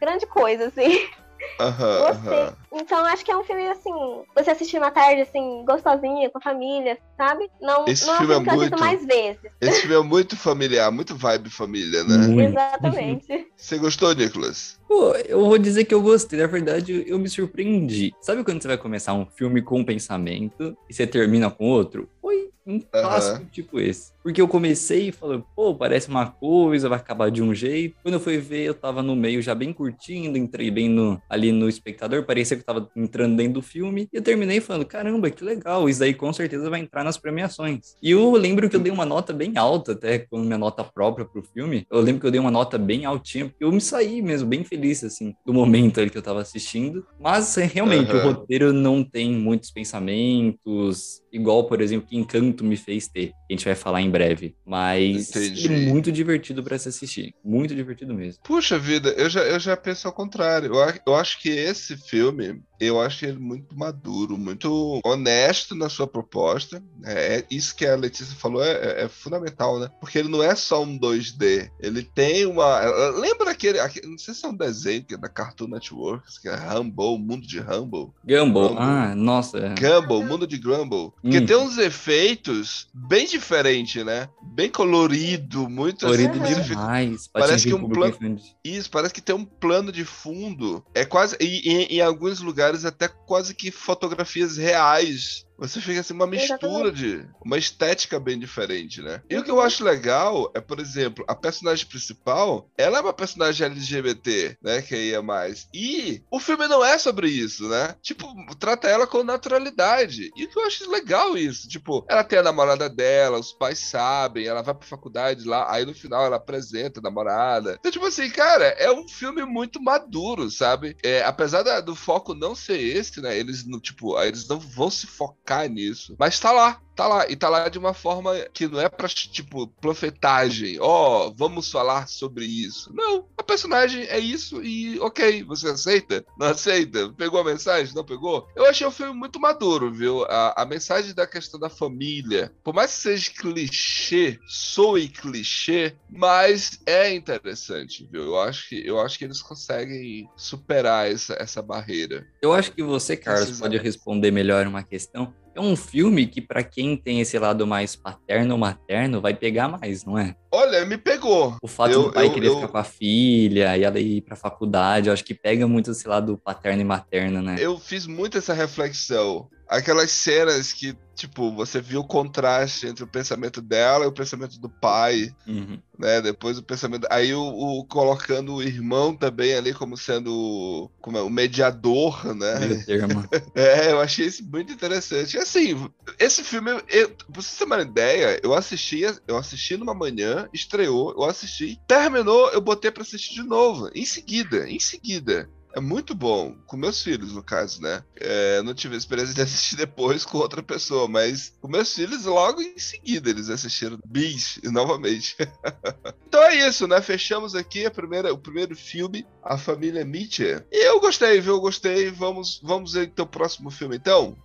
grande 0.00 0.26
coisa, 0.26 0.68
assim. 0.68 1.06
Aham, 1.60 1.98
Gostei. 2.06 2.38
aham. 2.38 2.56
Então 2.72 3.04
acho 3.04 3.24
que 3.24 3.30
é 3.30 3.36
um 3.36 3.44
filme 3.44 3.68
assim, 3.68 3.90
você 4.34 4.50
assistir 4.50 4.78
uma 4.78 4.90
tarde 4.90 5.22
assim, 5.22 5.64
gostosinha, 5.66 6.30
com 6.30 6.38
a 6.38 6.40
família, 6.40 6.96
sabe? 7.16 7.50
Não, 7.60 7.84
Esse 7.86 8.06
não 8.06 8.16
filme 8.16 8.32
é 8.32 8.36
eu 8.36 8.40
muito- 8.42 8.78
mais 8.78 9.04
vezes. 9.04 9.40
Esse 9.60 9.80
filme 9.82 9.96
é 9.96 10.02
muito 10.02 10.36
familiar, 10.36 10.90
muito 10.90 11.14
vibe 11.16 11.50
família, 11.50 12.02
né? 12.04 12.16
Muito. 12.28 12.48
Exatamente. 12.50 13.46
Você 13.56 13.76
gostou, 13.78 14.14
Nicolas? 14.14 14.78
Pô, 14.88 15.12
eu 15.26 15.44
vou 15.44 15.58
dizer 15.58 15.84
que 15.84 15.92
eu 15.94 16.00
gostei, 16.00 16.38
na 16.40 16.46
verdade, 16.46 17.04
eu 17.06 17.18
me 17.18 17.28
surpreendi. 17.28 18.14
Sabe 18.22 18.42
quando 18.44 18.62
você 18.62 18.68
vai 18.68 18.78
começar 18.78 19.12
um 19.12 19.26
filme 19.26 19.60
com 19.62 19.80
um 19.80 19.84
pensamento 19.84 20.76
e 20.88 20.94
você 20.94 21.06
termina 21.06 21.50
com 21.50 21.64
outro? 21.68 22.08
Foi 22.22 22.48
um 22.66 22.80
clássico 22.80 23.44
tipo 23.46 23.78
esse. 23.80 24.12
Porque 24.22 24.40
eu 24.40 24.48
comecei 24.48 25.08
e 25.08 25.12
falei, 25.12 25.42
pô, 25.56 25.74
parece 25.74 26.08
uma 26.08 26.26
coisa, 26.26 26.88
vai 26.88 26.98
acabar 26.98 27.30
de 27.30 27.42
um 27.42 27.54
jeito. 27.54 27.96
Quando 28.02 28.14
eu 28.14 28.20
fui 28.20 28.38
ver, 28.38 28.64
eu 28.64 28.74
tava 28.74 29.02
no 29.02 29.16
meio 29.16 29.40
já 29.40 29.54
bem 29.54 29.72
curtindo, 29.72 30.36
entrei 30.36 30.70
bem 30.70 30.88
no, 30.88 31.20
ali 31.28 31.52
no 31.52 31.68
espectador, 31.68 32.24
parecia 32.24 32.56
que 32.56 32.62
eu 32.62 32.66
tava 32.66 32.90
entrando 32.96 33.36
dentro 33.36 33.54
do 33.54 33.62
filme. 33.62 34.08
E 34.12 34.16
eu 34.16 34.22
terminei 34.22 34.60
falando, 34.60 34.84
caramba, 34.84 35.30
que 35.30 35.42
legal, 35.42 35.88
isso 35.88 36.02
aí 36.02 36.12
com 36.12 36.32
certeza 36.32 36.68
vai 36.68 36.80
entrar 36.80 37.04
nas 37.04 37.16
premiações. 37.16 37.96
E 38.02 38.10
eu 38.10 38.32
lembro 38.32 38.68
que 38.68 38.76
eu 38.76 38.80
dei 38.80 38.92
uma 38.92 39.06
nota 39.06 39.32
bem 39.32 39.56
alta, 39.56 39.92
até 39.92 40.18
com 40.18 40.38
minha 40.40 40.58
nota 40.58 40.84
própria 40.84 41.24
pro 41.24 41.42
filme. 41.42 41.86
Eu 41.90 42.00
lembro 42.00 42.20
que 42.20 42.26
eu 42.26 42.30
dei 42.30 42.40
uma 42.40 42.50
nota 42.50 42.76
bem 42.76 43.04
altinha, 43.04 43.46
porque 43.46 43.64
eu 43.64 43.72
me 43.72 43.80
saí 43.80 44.20
mesmo, 44.20 44.48
bem 44.48 44.64
feliz, 44.64 45.02
assim, 45.02 45.34
do 45.46 45.54
momento 45.54 46.00
ali 46.00 46.10
que 46.10 46.18
eu 46.18 46.22
tava 46.22 46.40
assistindo. 46.40 47.06
Mas, 47.18 47.56
é, 47.56 47.64
realmente, 47.64 48.10
Aham. 48.10 48.18
o 48.18 48.32
roteiro 48.32 48.72
não 48.72 49.02
tem 49.02 49.32
muitos 49.32 49.70
pensamentos, 49.70 51.22
igual, 51.32 51.64
por 51.64 51.80
exemplo, 51.80 52.06
que 52.06 52.16
Encanto 52.16 52.64
me 52.64 52.76
fez 52.76 53.08
ter. 53.08 53.32
A 53.48 53.52
gente 53.52 53.64
vai 53.64 53.74
falar 53.74 54.02
em 54.02 54.09
breve. 54.10 54.54
Mas 54.66 55.30
Entendi. 55.30 55.66
é 55.72 55.76
muito 55.88 56.10
divertido 56.12 56.62
pra 56.62 56.78
se 56.78 56.88
assistir. 56.88 57.34
Muito 57.44 57.74
divertido 57.74 58.12
mesmo. 58.14 58.40
Puxa 58.42 58.78
vida, 58.78 59.10
eu 59.10 59.28
já, 59.30 59.40
eu 59.42 59.58
já 59.60 59.76
penso 59.76 60.06
ao 60.06 60.12
contrário. 60.12 60.74
Eu, 60.74 60.94
eu 61.06 61.14
acho 61.14 61.40
que 61.40 61.48
esse 61.48 61.96
filme, 61.96 62.60
eu 62.80 63.00
acho 63.00 63.24
ele 63.24 63.38
muito 63.38 63.76
maduro, 63.76 64.36
muito 64.38 65.00
honesto 65.04 65.74
na 65.74 65.88
sua 65.88 66.06
proposta. 66.06 66.82
É 67.04 67.44
isso 67.50 67.74
que 67.76 67.86
a 67.86 67.96
Letícia 67.96 68.34
falou 68.36 68.62
é, 68.64 68.70
é- 68.72 69.04
é 69.04 69.08
fundamental, 69.08 69.78
né? 69.78 69.90
Porque 70.00 70.18
ele 70.18 70.28
não 70.28 70.42
é 70.42 70.54
só 70.54 70.82
um 70.82 70.98
2D. 70.98 71.70
Ele 71.80 72.02
tem 72.02 72.46
uma. 72.46 72.80
Lembra 73.18 73.50
aquele. 73.50 73.78
aquele- 73.78 74.06
não 74.08 74.18
sei 74.18 74.34
se 74.34 74.44
é 74.44 74.48
um 74.48 74.56
desenho 74.56 75.04
que 75.04 75.14
é 75.14 75.18
da 75.18 75.28
Cartoon 75.28 75.68
Network, 75.68 76.24
que 76.40 76.48
é 76.48 76.54
Rumble, 76.56 77.04
o 77.06 77.18
mundo 77.18 77.46
de 77.46 77.58
Rumble. 77.58 78.10
Gumball, 78.24 78.68
Gumball. 78.70 78.78
ah, 78.78 79.14
nossa. 79.14 79.74
Gumball, 79.78 80.24
mundo 80.24 80.46
de 80.46 80.58
Grumble. 80.58 81.12
Porque 81.22 81.38
Hum. 81.38 81.46
tem 81.46 81.56
uns 81.56 81.78
efeitos 81.78 82.88
bem 82.94 83.26
diferentes 83.26 83.99
né? 84.04 84.28
Bem 84.42 84.70
colorido, 84.70 85.68
muito 85.68 86.00
Colorido 86.06 86.42
assim, 86.42 86.54
fica- 86.62 86.64
demais. 86.64 87.28
pra 87.28 87.42
Parece 87.42 87.68
que 87.68 87.74
um 87.74 87.88
plano-. 87.88 88.36
Isso, 88.64 88.90
parece 88.90 89.14
que 89.14 89.20
tem 89.20 89.34
um 89.34 89.44
plano 89.44 89.90
de 89.92 90.04
fundo. 90.04 90.84
É 90.94 91.04
quase. 91.04 91.36
E, 91.40 91.68
e- 91.68 91.96
em 91.96 92.00
alguns 92.00 92.40
lugares, 92.40 92.84
até 92.84 93.08
quase 93.08 93.54
que 93.54 93.70
fotografias 93.70 94.56
reais. 94.56 95.44
Você 95.60 95.80
fica 95.80 96.00
assim, 96.00 96.14
uma 96.14 96.26
mistura 96.26 96.90
de. 96.90 97.26
Uma 97.44 97.58
estética 97.58 98.18
bem 98.18 98.38
diferente, 98.38 99.00
né? 99.02 99.22
E 99.28 99.36
o 99.36 99.44
que 99.44 99.50
eu 99.50 99.60
acho 99.60 99.84
legal 99.84 100.50
é, 100.54 100.60
por 100.60 100.80
exemplo, 100.80 101.24
a 101.28 101.34
personagem 101.34 101.86
principal, 101.86 102.68
ela 102.76 102.98
é 102.98 103.00
uma 103.00 103.12
personagem 103.12 103.66
LGBT, 103.66 104.56
né? 104.62 104.80
Que 104.82 104.94
aí 104.94 105.12
é 105.12 105.20
mais. 105.20 105.68
E 105.74 106.22
o 106.30 106.40
filme 106.40 106.66
não 106.66 106.84
é 106.84 106.96
sobre 106.98 107.28
isso, 107.28 107.68
né? 107.68 107.94
Tipo, 108.02 108.26
trata 108.58 108.88
ela 108.88 109.06
com 109.06 109.22
naturalidade. 109.22 110.30
E 110.36 110.44
o 110.44 110.48
que 110.48 110.58
eu 110.58 110.66
acho 110.66 110.90
legal 110.90 111.36
isso. 111.36 111.68
Tipo, 111.68 112.04
ela 112.08 112.24
tem 112.24 112.38
a 112.38 112.42
namorada 112.42 112.88
dela, 112.88 113.38
os 113.38 113.52
pais 113.52 113.78
sabem, 113.78 114.46
ela 114.46 114.62
vai 114.62 114.74
pra 114.74 114.86
faculdade 114.86 115.44
lá, 115.44 115.70
aí 115.72 115.84
no 115.84 115.94
final 115.94 116.24
ela 116.24 116.36
apresenta 116.36 117.00
a 117.00 117.02
namorada. 117.02 117.76
Então, 117.78 117.92
tipo 117.92 118.06
assim, 118.06 118.30
cara, 118.30 118.64
é 118.78 118.90
um 118.90 119.06
filme 119.06 119.44
muito 119.44 119.80
maduro, 119.82 120.50
sabe? 120.50 120.96
É, 121.02 121.22
apesar 121.22 121.62
da- 121.62 121.80
do 121.80 121.94
foco 121.94 122.34
não 122.34 122.54
ser 122.54 122.78
esse, 122.80 123.20
né? 123.20 123.36
Eles 123.36 123.66
não, 123.66 123.78
tipo, 123.78 124.18
eles 124.22 124.48
não 124.48 124.58
vão 124.58 124.90
se 124.90 125.06
focar 125.06 125.49
nisso. 125.68 126.14
Mas 126.18 126.38
tá 126.38 126.52
lá. 126.52 126.80
Tá 127.00 127.06
lá, 127.06 127.30
e 127.30 127.34
tá 127.34 127.48
lá 127.48 127.68
de 127.70 127.78
uma 127.78 127.94
forma 127.94 128.34
que 128.52 128.68
não 128.68 128.78
é 128.78 128.86
pra, 128.86 129.08
tipo, 129.08 129.66
profetagem. 129.80 130.76
Ó, 130.80 131.32
vamos 131.34 131.70
falar 131.70 132.06
sobre 132.06 132.44
isso. 132.44 132.92
Não, 132.92 133.26
a 133.38 133.42
personagem 133.42 134.02
é 134.02 134.18
isso 134.18 134.62
e 134.62 135.00
ok, 135.00 135.42
você 135.44 135.68
aceita? 135.68 136.22
Não 136.38 136.48
aceita? 136.48 137.10
Pegou 137.16 137.40
a 137.40 137.44
mensagem? 137.44 137.94
Não 137.94 138.04
pegou? 138.04 138.46
Eu 138.54 138.66
achei 138.66 138.86
o 138.86 138.90
filme 138.90 139.14
muito 139.14 139.40
maduro, 139.40 139.90
viu? 139.90 140.24
A, 140.24 140.62
a 140.62 140.66
mensagem 140.66 141.14
da 141.14 141.26
questão 141.26 141.58
da 141.58 141.70
família, 141.70 142.52
por 142.62 142.74
mais 142.74 142.94
que 142.94 143.00
seja 143.00 143.30
clichê, 143.30 144.38
soe 144.46 145.08
clichê, 145.08 145.96
mas 146.10 146.82
é 146.84 147.14
interessante, 147.14 148.06
viu? 148.12 148.24
Eu 148.24 148.40
acho 148.40 148.68
que, 148.68 148.86
eu 148.86 149.00
acho 149.00 149.18
que 149.18 149.24
eles 149.24 149.40
conseguem 149.40 150.28
superar 150.36 151.10
essa, 151.10 151.34
essa 151.40 151.62
barreira. 151.62 152.26
Eu 152.42 152.52
acho 152.52 152.72
que 152.72 152.82
você, 152.82 153.16
Carlos, 153.16 153.44
Precisa. 153.44 153.62
pode 153.62 153.78
responder 153.78 154.30
melhor 154.30 154.66
uma 154.66 154.82
questão. 154.82 155.32
É 155.54 155.60
um 155.60 155.74
filme 155.74 156.26
que, 156.26 156.40
pra 156.40 156.62
quem 156.62 156.96
tem 156.96 157.20
esse 157.20 157.38
lado 157.38 157.66
mais 157.66 157.96
paterno 157.96 158.52
ou 158.54 158.58
materno, 158.58 159.20
vai 159.20 159.34
pegar 159.34 159.68
mais, 159.68 160.04
não 160.04 160.16
é? 160.16 160.34
Olha, 160.52 160.84
me 160.86 160.96
pegou. 160.96 161.56
O 161.62 161.66
fato 161.68 161.90
Eu- 161.92 162.02
do 162.04 162.12
pai 162.12 162.26
eu- 162.26 162.32
querer 162.32 162.46
eu- 162.48 162.54
ficar 162.56 162.68
com 162.68 162.78
a 162.78 162.84
filha 162.84 163.76
e 163.76 163.82
ela 163.82 163.98
ir 163.98 164.20
pra 164.22 164.36
faculdade, 164.36 165.08
eu 165.08 165.12
acho 165.12 165.24
que 165.24 165.34
pega 165.34 165.66
muito 165.66 165.90
esse 165.90 166.06
lado 166.06 166.38
paterno 166.38 166.80
e 166.80 166.84
materno, 166.84 167.42
né? 167.42 167.56
Eu 167.58 167.78
fiz 167.78 168.06
muito 168.06 168.38
essa 168.38 168.54
reflexão. 168.54 169.48
Aquelas 169.70 170.10
cenas 170.10 170.72
que, 170.72 170.96
tipo, 171.14 171.54
você 171.54 171.80
viu 171.80 172.00
o 172.00 172.06
contraste 172.06 172.88
entre 172.88 173.04
o 173.04 173.06
pensamento 173.06 173.62
dela 173.62 174.04
e 174.04 174.08
o 174.08 174.12
pensamento 174.12 174.58
do 174.58 174.68
pai, 174.68 175.28
Uhum. 175.46 175.80
né? 175.96 176.20
Depois 176.20 176.58
o 176.58 176.62
pensamento. 176.64 177.06
Aí 177.08 177.32
o, 177.32 177.40
o- 177.40 177.86
colocando 177.86 178.54
o 178.56 178.62
irmão 178.62 179.16
também 179.16 179.54
ali 179.54 179.72
como 179.72 179.96
sendo 179.96 180.90
como 181.00 181.16
é, 181.18 181.22
o 181.22 181.30
mediador, 181.30 182.34
né? 182.34 182.50
É, 183.54 183.92
eu 183.92 184.00
achei 184.00 184.26
isso 184.26 184.44
muito 184.44 184.72
interessante. 184.72 185.36
E, 185.36 185.38
Assim, 185.38 185.88
esse 186.18 186.42
filme, 186.42 186.72
eu, 186.88 187.10
pra 187.10 187.26
você 187.42 187.56
ter 187.58 187.64
uma 187.64 187.80
ideia, 187.80 188.40
eu 188.42 188.52
assisti, 188.54 189.02
eu 189.28 189.36
assisti 189.36 189.76
numa 189.76 189.94
manhã, 189.94 190.48
estreou, 190.52 191.12
eu 191.12 191.22
assisti, 191.24 191.78
terminou, 191.86 192.50
eu 192.50 192.60
botei 192.60 192.90
pra 192.90 193.02
assistir 193.02 193.34
de 193.34 193.42
novo, 193.44 193.88
em 193.94 194.04
seguida, 194.04 194.68
em 194.68 194.80
seguida. 194.80 195.48
É 195.72 195.80
muito 195.80 196.14
bom, 196.14 196.56
com 196.66 196.76
meus 196.76 197.02
filhos, 197.02 197.32
no 197.32 197.42
caso, 197.42 197.80
né? 197.80 198.02
É, 198.16 198.60
não 198.62 198.74
tive 198.74 198.94
a 198.94 198.98
experiência 198.98 199.34
de 199.34 199.42
assistir 199.42 199.76
depois 199.76 200.24
com 200.24 200.38
outra 200.38 200.62
pessoa, 200.62 201.06
mas 201.06 201.54
com 201.60 201.68
meus 201.68 201.94
filhos, 201.94 202.24
logo 202.24 202.60
em 202.60 202.78
seguida, 202.78 203.30
eles 203.30 203.48
assistiram 203.48 203.98
Bis 204.04 204.58
novamente. 204.64 205.36
então 206.26 206.42
é 206.42 206.56
isso, 206.68 206.88
né? 206.88 207.00
Fechamos 207.00 207.54
aqui 207.54 207.86
a 207.86 207.90
primeira, 207.90 208.32
o 208.32 208.38
primeiro 208.38 208.74
filme, 208.74 209.26
A 209.42 209.56
Família 209.56 210.04
Mitchell. 210.04 210.62
E 210.72 210.86
eu 210.86 211.00
gostei, 211.00 211.40
viu? 211.40 211.54
Eu 211.54 211.60
gostei. 211.60 212.10
Vamos, 212.10 212.60
vamos 212.62 212.92
ver 212.94 213.06
então 213.06 213.24
o 213.24 213.28
próximo 213.28 213.70
filme, 213.70 213.96
então. 213.96 214.36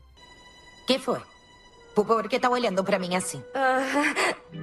Que 0.86 1.00
foi? 1.00 1.22
Por, 1.96 2.06
por 2.06 2.30
que 2.30 2.40
tá 2.40 2.50
olhando 2.50 2.84
pra 2.84 3.00
mim 3.00 3.16
assim? 3.16 3.42
Ah, 3.54 3.80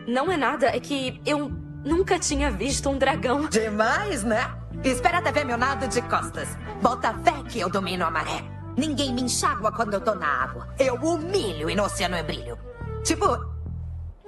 não 0.07 0.31
é 0.31 0.37
nada, 0.37 0.67
é 0.67 0.79
que 0.79 1.21
eu 1.27 1.49
nunca 1.85 2.19
tinha 2.19 2.51
visto 2.51 2.89
um 2.89 2.99
dragão. 2.99 3.49
Demais, 3.49 4.23
né? 4.23 4.62
Espera 4.85 5.19
até 5.19 5.31
ver 5.33 5.45
meu 5.45 5.57
nado 5.57 5.87
de 5.89 6.03
costas. 6.03 6.49
Bota 6.81 7.15
fé 7.23 7.33
que 7.49 7.61
eu 7.61 7.69
domino 7.71 8.05
a 8.05 8.11
maré. 8.11 8.45
Ninguém 8.77 9.13
me 9.13 9.23
enxágua 9.23 9.71
quando 9.73 9.95
eu 9.95 10.01
tô 10.01 10.15
na 10.15 10.27
água. 10.27 10.69
Eu 10.79 10.95
humilho 10.97 11.69
e 11.71 11.75
no 11.75 11.85
oceano 11.85 12.17
eu 12.17 12.25
brilho. 12.25 12.59
Tipo, 13.05 13.27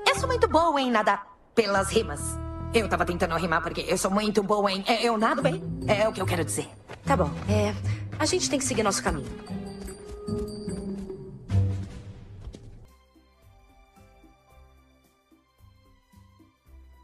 eu 0.07 0.15
sou 0.17 0.29
muito 0.29 0.47
boa 0.49 0.81
em 0.81 0.91
nadar 0.91 1.27
pelas 1.55 1.91
rimas. 1.91 2.21
Eu 2.73 2.89
tava 2.89 3.05
tentando 3.05 3.35
rimar 3.37 3.63
porque 3.63 3.85
eu 3.89 3.97
sou 3.97 4.11
muito 4.11 4.43
boa 4.43 4.71
em. 4.71 4.85
é, 4.87 5.03
Eu 5.03 5.17
nado 5.17 5.41
bem. 5.43 5.63
É 5.87 6.09
o 6.09 6.13
que 6.13 6.21
eu 6.21 6.27
quero 6.27 6.45
dizer. 6.45 6.69
Tá 7.05 7.17
bom, 7.17 7.31
é. 7.49 7.75
A 8.19 8.27
gente 8.27 8.49
tem 8.51 8.59
que 8.59 8.65
seguir 8.65 8.83
nosso 8.83 9.03
caminho. 9.03 9.29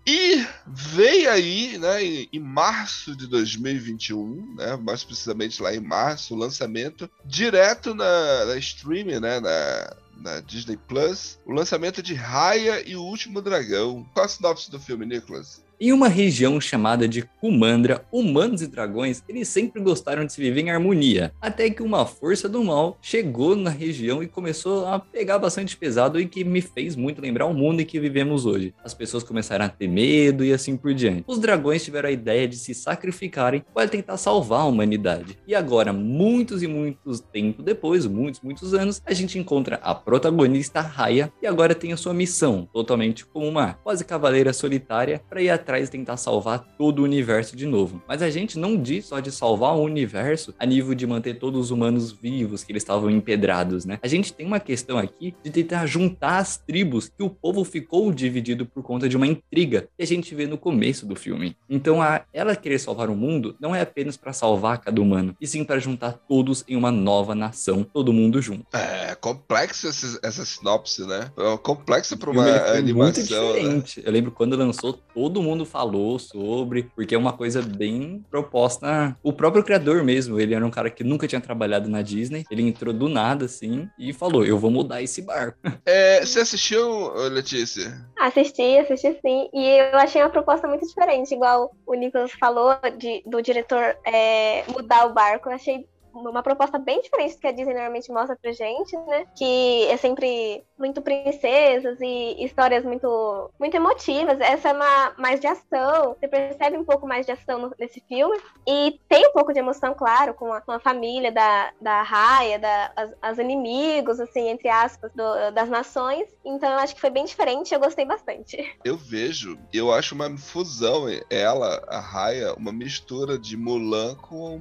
E 0.06 0.46
veio 0.66 1.30
aí, 1.30 1.78
né, 1.78 2.02
em, 2.02 2.40
março 2.40 3.14
de 3.14 3.26
2021, 3.26 4.54
né, 4.56 4.76
mais 4.76 5.04
precisamente 5.04 5.62
lá 5.62 5.74
em 5.74 5.80
março, 5.80 6.34
o 6.34 6.38
lançamento 6.38 7.08
direto 7.24 7.94
na, 7.94 8.46
na 8.46 8.56
streaming, 8.56 9.20
né, 9.20 9.40
na, 9.40 9.96
na 10.16 10.40
Disney 10.40 10.76
Plus, 10.76 11.38
o 11.44 11.52
lançamento 11.52 12.02
de 12.02 12.14
Raya 12.14 12.86
e 12.88 12.96
o 12.96 13.02
Último 13.02 13.42
Dragão. 13.42 14.06
Qual 14.14 14.24
a 14.24 14.28
sinopse 14.28 14.70
do 14.70 14.80
filme, 14.80 15.04
Nicholas? 15.04 15.62
Em 15.82 15.94
uma 15.94 16.08
região 16.08 16.60
chamada 16.60 17.08
de 17.08 17.22
Kumandra, 17.22 18.04
humanos 18.12 18.60
e 18.60 18.66
dragões, 18.66 19.24
eles 19.26 19.48
sempre 19.48 19.80
gostaram 19.80 20.26
de 20.26 20.32
se 20.34 20.38
viver 20.38 20.60
em 20.60 20.70
harmonia, 20.70 21.32
até 21.40 21.70
que 21.70 21.82
uma 21.82 22.04
força 22.04 22.46
do 22.50 22.62
mal 22.62 22.98
chegou 23.00 23.56
na 23.56 23.70
região 23.70 24.22
e 24.22 24.28
começou 24.28 24.86
a 24.86 24.98
pegar 24.98 25.38
bastante 25.38 25.74
pesado 25.78 26.20
e 26.20 26.26
que 26.26 26.44
me 26.44 26.60
fez 26.60 26.94
muito 26.94 27.22
lembrar 27.22 27.46
o 27.46 27.54
mundo 27.54 27.80
em 27.80 27.86
que 27.86 27.98
vivemos 27.98 28.44
hoje. 28.44 28.74
As 28.84 28.92
pessoas 28.92 29.22
começaram 29.22 29.64
a 29.64 29.70
ter 29.70 29.88
medo 29.88 30.44
e 30.44 30.52
assim 30.52 30.76
por 30.76 30.92
diante. 30.92 31.24
Os 31.26 31.38
dragões 31.38 31.82
tiveram 31.82 32.10
a 32.10 32.12
ideia 32.12 32.46
de 32.46 32.56
se 32.56 32.74
sacrificarem 32.74 33.64
para 33.74 33.88
tentar 33.88 34.18
salvar 34.18 34.60
a 34.60 34.66
humanidade. 34.66 35.38
E 35.48 35.54
agora, 35.54 35.94
muitos 35.94 36.62
e 36.62 36.66
muitos 36.66 37.20
tempos 37.20 37.64
depois, 37.64 38.04
muitos, 38.04 38.42
muitos 38.42 38.74
anos, 38.74 39.00
a 39.02 39.14
gente 39.14 39.38
encontra 39.38 39.80
a 39.82 39.94
protagonista 39.94 40.82
Raya 40.82 41.32
e 41.40 41.46
agora 41.46 41.74
tem 41.74 41.90
a 41.94 41.96
sua 41.96 42.12
missão, 42.12 42.68
totalmente 42.70 43.24
como 43.24 43.48
uma 43.48 43.72
quase 43.82 44.04
cavaleira 44.04 44.52
solitária, 44.52 45.22
para 45.26 45.40
ir 45.40 45.48
atrás 45.48 45.69
e 45.78 45.86
tentar 45.86 46.16
salvar 46.16 46.66
todo 46.76 47.00
o 47.00 47.04
universo 47.04 47.56
de 47.56 47.66
novo. 47.66 48.02
Mas 48.08 48.22
a 48.22 48.30
gente 48.30 48.58
não 48.58 48.76
diz 48.76 49.06
só 49.06 49.20
de 49.20 49.30
salvar 49.30 49.76
o 49.76 49.82
universo 49.82 50.54
a 50.58 50.66
nível 50.66 50.94
de 50.94 51.06
manter 51.06 51.38
todos 51.38 51.66
os 51.66 51.70
humanos 51.70 52.12
vivos 52.12 52.64
que 52.64 52.72
eles 52.72 52.82
estavam 52.82 53.10
empedrados, 53.10 53.84
né? 53.84 53.98
A 54.02 54.08
gente 54.08 54.32
tem 54.32 54.46
uma 54.46 54.60
questão 54.60 54.98
aqui 54.98 55.34
de 55.42 55.50
tentar 55.50 55.86
juntar 55.86 56.38
as 56.38 56.56
tribos 56.56 57.08
que 57.08 57.22
o 57.22 57.30
povo 57.30 57.64
ficou 57.64 58.12
dividido 58.12 58.66
por 58.66 58.82
conta 58.82 59.08
de 59.08 59.16
uma 59.16 59.26
intriga 59.26 59.88
que 59.96 60.02
a 60.02 60.06
gente 60.06 60.34
vê 60.34 60.46
no 60.46 60.58
começo 60.58 61.06
do 61.06 61.14
filme. 61.14 61.56
Então, 61.68 62.02
a 62.02 62.22
ela 62.32 62.56
querer 62.56 62.78
salvar 62.78 63.10
o 63.10 63.16
mundo 63.16 63.56
não 63.60 63.74
é 63.74 63.80
apenas 63.80 64.16
para 64.16 64.32
salvar 64.32 64.78
cada 64.78 65.00
humano, 65.00 65.36
e 65.40 65.46
sim 65.46 65.64
para 65.64 65.78
juntar 65.78 66.12
todos 66.12 66.64
em 66.68 66.76
uma 66.76 66.90
nova 66.90 67.34
nação, 67.34 67.84
todo 67.84 68.12
mundo 68.12 68.40
junto. 68.40 68.66
É 68.74 69.14
complexo 69.14 69.88
essa, 69.88 70.18
essa 70.22 70.44
sinopse, 70.44 71.06
né? 71.06 71.30
É 71.36 71.56
complexo 71.58 72.16
para 72.16 72.30
uma 72.30 72.44
animação. 72.72 72.94
muito 72.94 73.20
né? 73.20 73.24
diferente. 73.24 74.02
Eu 74.04 74.12
lembro 74.12 74.30
quando 74.30 74.56
lançou, 74.56 74.92
todo 74.92 75.42
mundo 75.42 75.59
falou 75.64 76.18
sobre, 76.18 76.90
porque 76.94 77.14
é 77.14 77.18
uma 77.18 77.32
coisa 77.32 77.62
bem 77.62 78.24
proposta. 78.30 79.16
O 79.22 79.32
próprio 79.32 79.64
criador 79.64 80.02
mesmo, 80.02 80.40
ele 80.40 80.54
era 80.54 80.64
um 80.64 80.70
cara 80.70 80.90
que 80.90 81.04
nunca 81.04 81.26
tinha 81.26 81.40
trabalhado 81.40 81.88
na 81.88 82.02
Disney. 82.02 82.44
Ele 82.50 82.62
entrou 82.62 82.92
do 82.92 83.08
nada, 83.08 83.44
assim, 83.44 83.88
e 83.98 84.12
falou: 84.12 84.44
Eu 84.44 84.58
vou 84.58 84.70
mudar 84.70 85.02
esse 85.02 85.22
barco. 85.22 85.58
É, 85.84 86.24
você 86.24 86.40
assistiu, 86.40 87.12
Letícia? 87.30 88.06
Assisti, 88.18 88.78
assisti 88.78 89.18
sim. 89.20 89.48
E 89.52 89.78
eu 89.78 89.98
achei 89.98 90.22
uma 90.22 90.30
proposta 90.30 90.68
muito 90.68 90.86
diferente, 90.86 91.34
igual 91.34 91.70
o 91.86 91.94
Nicolas 91.94 92.32
falou, 92.32 92.76
de, 92.98 93.22
do 93.26 93.42
diretor 93.42 93.96
é, 94.06 94.64
mudar 94.68 95.06
o 95.06 95.14
barco. 95.14 95.48
Eu 95.48 95.54
achei 95.54 95.86
uma 96.12 96.42
proposta 96.42 96.78
bem 96.78 97.00
diferente 97.02 97.34
do 97.34 97.40
que 97.40 97.46
a 97.46 97.52
Disney 97.52 97.74
normalmente 97.74 98.10
mostra 98.12 98.36
pra 98.40 98.52
gente, 98.52 98.96
né? 99.08 99.24
Que 99.36 99.86
é 99.86 99.96
sempre 99.96 100.64
muito 100.78 101.02
princesas 101.02 101.98
e 102.00 102.44
histórias 102.44 102.84
muito, 102.84 103.50
muito 103.58 103.74
emotivas. 103.76 104.40
Essa 104.40 104.70
é 104.70 104.72
uma 104.72 105.14
mais 105.18 105.40
de 105.40 105.46
ação. 105.46 106.16
Você 106.18 106.28
percebe 106.28 106.76
um 106.76 106.84
pouco 106.84 107.06
mais 107.06 107.26
de 107.26 107.32
ação 107.32 107.58
no- 107.58 107.74
nesse 107.78 108.00
filme. 108.08 108.38
E 108.66 108.98
tem 109.08 109.26
um 109.26 109.32
pouco 109.32 109.52
de 109.52 109.58
emoção, 109.58 109.94
claro, 109.94 110.34
com 110.34 110.52
a, 110.52 110.60
com 110.60 110.72
a 110.72 110.80
família 110.80 111.30
da, 111.32 111.72
da 111.80 112.02
Raya, 112.02 112.58
da, 112.58 112.92
as, 112.96 113.10
as 113.22 113.38
inimigos, 113.38 114.18
assim, 114.20 114.48
entre 114.48 114.68
aspas, 114.68 115.12
do- 115.14 115.50
das 115.52 115.68
nações. 115.68 116.28
Então 116.44 116.70
eu 116.70 116.78
acho 116.78 116.94
que 116.94 117.00
foi 117.00 117.10
bem 117.10 117.24
diferente 117.24 117.72
eu 117.74 117.80
gostei 117.80 118.04
bastante. 118.04 118.56
Eu 118.84 118.96
vejo, 118.96 119.58
eu 119.72 119.92
acho 119.92 120.14
uma 120.14 120.36
fusão, 120.38 121.04
ela, 121.28 121.82
a 121.88 122.00
Raya, 122.00 122.54
uma 122.54 122.72
mistura 122.72 123.38
de 123.38 123.56
Mulan 123.56 124.14
com, 124.16 124.60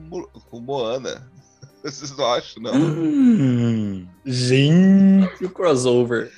com 0.50 0.60
Moana. 0.60 1.32
Vocês 1.84 2.16
não 2.16 2.26
acham, 2.26 2.64
não? 2.64 2.74
Hum, 2.74 4.08
gente, 4.26 5.46
o 5.46 5.50
crossover. 5.50 6.32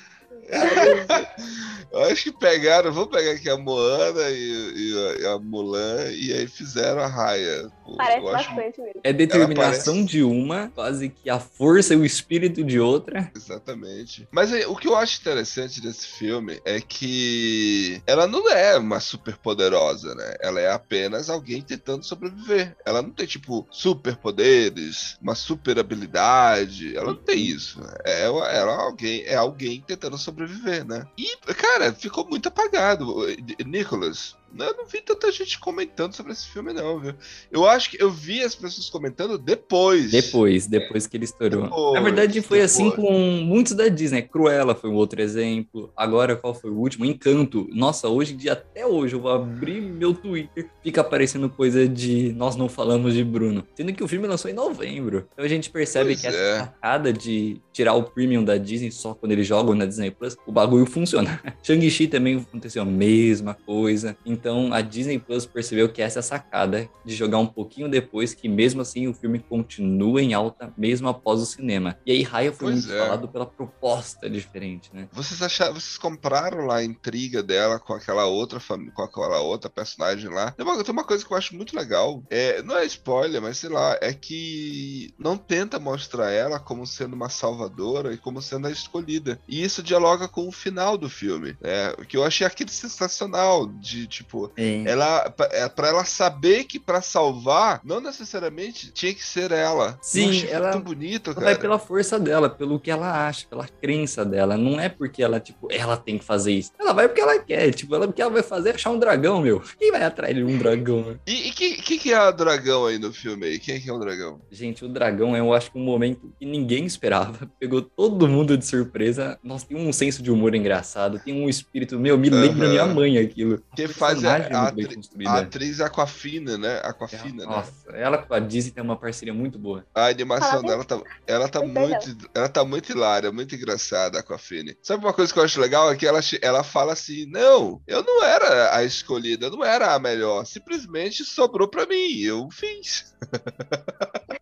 Eu 1.92 2.04
acho 2.06 2.24
que 2.24 2.32
pegaram, 2.32 2.92
vou 2.92 3.08
pegar 3.08 3.32
aqui 3.32 3.50
a 3.50 3.58
Moana 3.58 4.30
e, 4.30 4.74
e 5.18 5.26
a, 5.26 5.34
a 5.34 5.40
Mulan 5.40 6.10
e 6.12 6.32
aí 6.34 6.48
fizeram 6.48 7.02
a 7.02 7.08
Raia. 7.08 7.70
Parece 7.98 8.20
Eu 8.20 8.36
acho- 8.36 8.50
bastante 8.56 8.82
mesmo. 8.82 9.02
É 9.04 9.12
determinação 9.12 9.94
parece- 9.96 10.08
de 10.10 10.24
uma, 10.24 10.70
quase 10.74 11.10
que 11.10 11.30
a 11.30 11.40
força 11.40 11.94
e 11.94 11.98
o 11.98 12.06
espírito 12.06 12.64
de 12.64 12.80
outra. 12.80 13.30
Exatamente. 13.36 14.28
Mas 14.32 14.54
aí, 14.54 14.66
o 14.66 14.76
que 14.76 14.88
eu 14.88 14.96
acho 14.96 15.20
interessante 15.20 15.82
desse 15.82 16.08
filme 16.08 16.62
é 16.64 16.80
que 16.80 18.02
ela 18.08 18.28
não 18.28 18.50
é 18.50 18.78
uma 18.78 19.00
super 19.00 19.36
poderosa, 19.38 20.16
né? 20.16 20.36
Ela 20.42 20.62
é 20.62 20.72
apenas 20.72 21.30
alguém 21.30 21.62
tentando 21.62 22.04
sobreviver. 22.06 22.76
Ela 22.86 23.02
não 23.02 23.10
tem, 23.12 23.26
tipo, 23.26 23.68
super 23.70 24.16
poderes, 24.16 25.18
uma 25.22 25.36
super 25.36 25.78
habilidade. 25.80 26.96
Ela 26.96 27.08
não 27.08 27.16
tem 27.22 27.40
isso. 27.46 27.82
né? 27.82 27.94
É, 28.06 28.24
ela 28.26 28.50
é 28.52 28.62
alguém, 28.62 29.24
é 29.26 29.36
alguém 29.36 29.84
tentando 29.86 30.18
sobreviver, 30.18 30.86
né? 30.86 31.06
E, 31.18 31.36
cara, 31.54 31.81
ficou 31.98 32.28
muito 32.28 32.48
apagado. 32.48 33.26
Nicholas, 33.66 34.36
eu 34.60 34.78
não 34.78 34.86
vi 34.86 35.02
tanta 35.02 35.32
gente 35.32 35.60
comentando 35.60 36.14
sobre 36.14 36.32
esse 36.32 36.48
filme, 36.48 36.74
não, 36.74 37.00
viu? 37.00 37.14
Eu 37.52 37.66
acho 37.68 37.90
que 37.90 38.02
eu 38.02 38.10
vi 38.10 38.42
as 38.42 38.56
pessoas 38.56 38.90
comentando 38.90 39.38
depois. 39.38 40.12
Depois, 40.12 40.68
depois 40.68 41.08
que 41.08 41.18
ele 41.18 41.26
estourou. 41.26 41.64
Depois, 41.64 41.94
Na 41.94 42.02
verdade, 42.02 42.42
foi 42.42 42.62
assim 42.62 42.90
depois. 42.90 43.08
com 43.08 43.20
muitos 43.44 43.74
da 43.74 43.88
Disney. 43.88 44.22
Cruella 44.24 44.76
foi 44.76 44.90
um 44.90 44.96
outro 44.96 45.22
exemplo. 45.22 45.92
Agora, 45.96 46.36
qual 46.36 46.54
foi 46.54 46.70
o 46.72 46.76
último? 46.78 47.06
Encanto. 47.06 47.68
Nossa, 47.72 48.08
hoje 48.08 48.34
dia, 48.34 48.54
até 48.54 48.86
hoje, 48.86 49.16
eu 49.16 49.22
vou 49.22 49.32
abrir 49.32 49.82
meu 49.82 50.14
Twitter, 50.14 50.70
fica 50.84 51.02
aparecendo 51.02 51.50
coisa 51.50 51.88
de 51.88 52.34
nós 52.34 52.56
não 52.56 52.68
falamos 52.70 53.14
de 53.14 53.24
Bruno. 53.24 53.66
Sendo 53.76 53.94
que 53.94 54.04
o 54.04 54.08
filme 54.08 54.28
lançou 54.28 54.50
em 54.50 54.54
novembro. 54.54 55.28
Então 55.34 55.46
a 55.46 55.48
gente 55.48 55.70
percebe 55.70 56.10
Pois 56.12 56.22
que 56.22 56.28
é. 56.28 56.30
essa 56.30 56.60
sacada 56.66 57.14
de 57.14 57.62
tirar 57.72 57.94
o 57.94 58.04
premium 58.04 58.44
da 58.44 58.58
Disney 58.58 58.92
só 58.92 59.14
quando 59.14 59.32
eles 59.32 59.46
jogam 59.48 59.76
na 59.76 59.86
Disney 59.86 60.12
Plus, 60.12 60.36
o 60.46 60.52
bagulho 60.52 60.86
funciona. 60.86 61.42
Shang-Chi 61.64 62.08
também 62.08 62.38
aconteceu 62.38 62.82
a 62.82 62.86
mesma 62.86 63.54
coisa. 63.54 64.16
Então 64.26 64.41
a 64.72 64.82
Disney 64.82 65.20
Plus 65.20 65.46
percebeu 65.46 65.90
que 65.90 66.02
essa 66.02 66.20
é 66.20 66.22
a 66.22 66.24
sacada 66.24 66.90
de 67.06 67.16
jogar 67.16 67.38
um 67.40 67.48
pouquinho 67.48 67.90
depois, 67.90 68.34
que 68.34 68.48
mesmo 68.48 68.82
assim 68.82 69.08
o 69.08 69.14
filme 69.14 69.40
continua 69.40 70.22
em 70.22 70.34
alta, 70.34 70.74
mesmo 70.78 71.08
após 71.10 71.42
o 71.42 71.46
cinema. 71.46 71.98
E 72.06 72.12
aí 72.12 72.24
Raya 72.24 72.52
foi 72.52 72.72
Pois 72.72 72.86
muito 72.86 72.98
é. 72.98 73.00
falado 73.00 73.28
pela 73.28 73.46
proposta 73.46 74.30
diferente, 74.30 74.90
né? 74.94 75.08
Vocês 75.12 75.42
acharam, 75.42 75.74
vocês 75.74 75.98
compraram 75.98 76.66
lá 76.66 76.78
a 76.78 76.84
intriga 76.84 77.44
dela 77.44 77.80
com 77.80 77.94
aquela 77.94 78.26
outra 78.26 78.60
família, 78.60 78.94
com 78.94 79.02
aquela 79.02 79.40
outra 79.42 79.70
personagem 79.70 80.30
lá. 80.30 80.52
Tem 80.52 80.66
uma, 80.66 80.84
tem 80.84 80.94
uma 80.94 81.04
coisa 81.04 81.26
que 81.26 81.32
eu 81.32 81.38
acho 81.38 81.56
muito 81.56 81.76
legal. 81.76 82.24
É, 82.30 82.62
não 82.64 82.78
é 82.78 82.86
spoiler, 82.86 83.42
mas 83.42 83.58
sei 83.58 83.70
lá, 83.70 83.98
é 84.02 84.14
que 84.14 85.14
não 85.18 85.38
tenta 85.38 85.80
mostrar 85.80 86.32
ela 86.32 86.60
como 86.60 86.86
sendo 86.86 87.14
uma 87.14 87.30
salvadora 87.30 88.14
e 88.14 88.18
como 88.18 88.42
sendo 88.42 88.68
a 88.68 88.72
escolhida. 88.72 89.40
E 89.48 89.64
isso 89.64 89.84
dialoga 89.84 90.28
com 90.28 90.48
o 90.48 90.52
final 90.52 90.98
do 90.98 91.10
filme, 91.10 91.58
né? 91.62 91.94
Que 92.08 92.18
eu 92.18 92.24
achei 92.24 92.46
aquilo 92.46 92.70
sensacional 92.70 93.68
de 93.68 94.08
tipo, 94.08 94.31
É. 94.58 94.84
ela 94.86 95.30
pra- 95.30 95.50
é 95.52 95.68
para 95.70 95.88
ela 95.90 96.06
saber 96.06 96.64
que 96.66 96.80
pra 96.80 97.02
salvar 97.02 97.82
não 97.84 98.00
necessariamente 98.00 98.92
tinha 98.92 99.14
que 99.14 99.24
ser 99.24 99.52
ela. 99.52 99.98
Sim, 100.02 100.46
ela- 100.50 100.72
tão 100.72 100.82
bonito, 100.82 101.32
Ela 101.32 101.36
cara. 101.36 101.46
vai 101.48 101.56
pela 101.58 101.80
força 101.80 102.20
dela, 102.20 102.50
pelo 102.50 102.80
que 102.80 102.90
ela 102.92 103.28
acha, 103.28 103.46
pela 103.48 103.68
crença 103.68 104.24
dela. 104.26 104.58
Não 104.58 104.80
é 104.80 104.90
porque 104.90 105.22
ela, 105.24 105.40
tipo, 105.40 105.68
ela 105.72 105.98
tem 105.98 106.18
que 106.18 106.26
fazer 106.26 106.54
isso. 106.54 106.72
Ela 106.80 106.94
vai 106.94 107.08
porque 107.08 107.22
ela 107.22 107.40
quer. 107.40 107.72
Tipo, 107.74 107.96
ela, 107.96 108.06
o 108.06 108.14
que 108.14 108.22
ela 108.22 108.32
vai 108.32 108.44
fazer 108.44 108.70
é 108.70 108.74
achar 108.76 108.90
um 108.92 109.00
dragão, 109.00 109.42
meu. 109.42 109.62
Quem 109.78 109.92
vai 109.92 110.04
atrás 110.04 110.36
de 110.36 110.44
um 110.44 110.58
dragão? 110.58 111.02
né? 111.02 111.16
E, 111.28 111.50
e 111.50 111.52
que, 111.52 111.82
que 111.82 111.98
que 111.98 112.14
é 112.14 112.22
o 112.28 112.32
dragão 112.32 112.86
aí 112.86 112.98
no 112.98 113.12
filme 113.14 113.46
aí? 113.46 113.60
Quem 113.60 113.80
que 113.80 113.90
é 113.90 113.94
o 113.94 114.00
dragão? 114.00 114.40
Gente, 114.52 114.86
o 114.86 114.90
dragão 114.90 115.36
é, 115.36 115.40
eu 115.40 115.54
acho 115.54 115.72
que 115.72 115.78
um 115.78 115.84
momento 115.84 116.32
que 116.40 116.46
ninguém 116.46 116.86
esperava. 116.86 117.50
Pegou 117.60 117.82
todo 117.82 118.28
mundo 118.28 118.58
de 118.58 118.66
surpresa. 118.66 119.38
Nossa, 119.44 119.66
tem 119.66 119.78
um 119.78 119.92
senso 119.94 120.22
de 120.24 120.32
humor 120.32 120.56
engraçado. 120.56 121.20
Tem 121.20 121.34
um 121.34 121.50
espírito, 121.50 122.00
meu, 122.00 122.18
me 122.18 122.30
lembra 122.30 122.68
minha 122.70 122.86
mãe 122.86 123.18
aquilo. 123.18 123.62
Quem 123.76 123.86
A 123.86 123.90
é 124.24 124.38
personagem 124.38 124.56
a, 124.56 124.62
muito 124.62 124.76
bem 124.76 124.96
construída. 124.96 125.32
a 125.32 125.38
atriz 125.40 125.82
Aquafina, 125.82 126.58
né? 126.58 126.82
Aquafina, 126.84 127.46
né? 127.46 127.56
Nossa, 127.56 127.92
ela 127.92 128.18
com 128.18 128.34
a 128.34 128.40
Disney 128.40 128.72
tem 128.72 128.84
uma 128.84 128.98
parceria 128.98 129.34
muito 129.34 129.60
boa. 129.60 129.86
A 129.94 130.08
animação 130.08 130.64
dela 130.64 130.84
tá, 130.84 131.02
ela 131.28 131.48
tá 131.48 131.60
é, 131.60 131.66
muito, 131.66 132.30
ela 132.34 132.50
tá 132.50 132.66
muito 132.66 132.92
hilária, 132.92 133.32
muito 133.32 133.56
engraçada, 133.56 134.18
a 134.18 134.22
Aquafina. 134.22 134.76
Sabe 134.82 135.04
uma 135.04 135.14
coisa 135.14 135.32
que 135.32 135.40
eu 135.40 135.44
acho 135.44 135.60
legal 135.60 135.92
é 135.92 135.96
que 135.96 136.06
ela, 136.06 136.20
ela 136.42 136.64
fala 136.64 136.94
assim: 136.94 137.26
"Não, 137.28 137.82
eu 137.88 138.04
não 138.04 138.24
era 138.24 138.76
a 138.76 138.84
escolhida, 138.84 139.50
não 139.50 139.64
era 139.64 139.94
a 139.94 140.00
melhor, 140.00 140.46
simplesmente 140.46 141.24
sobrou 141.24 141.68
pra 141.68 141.86
mim, 141.86 142.20
eu 142.20 142.48
fiz". 142.52 143.14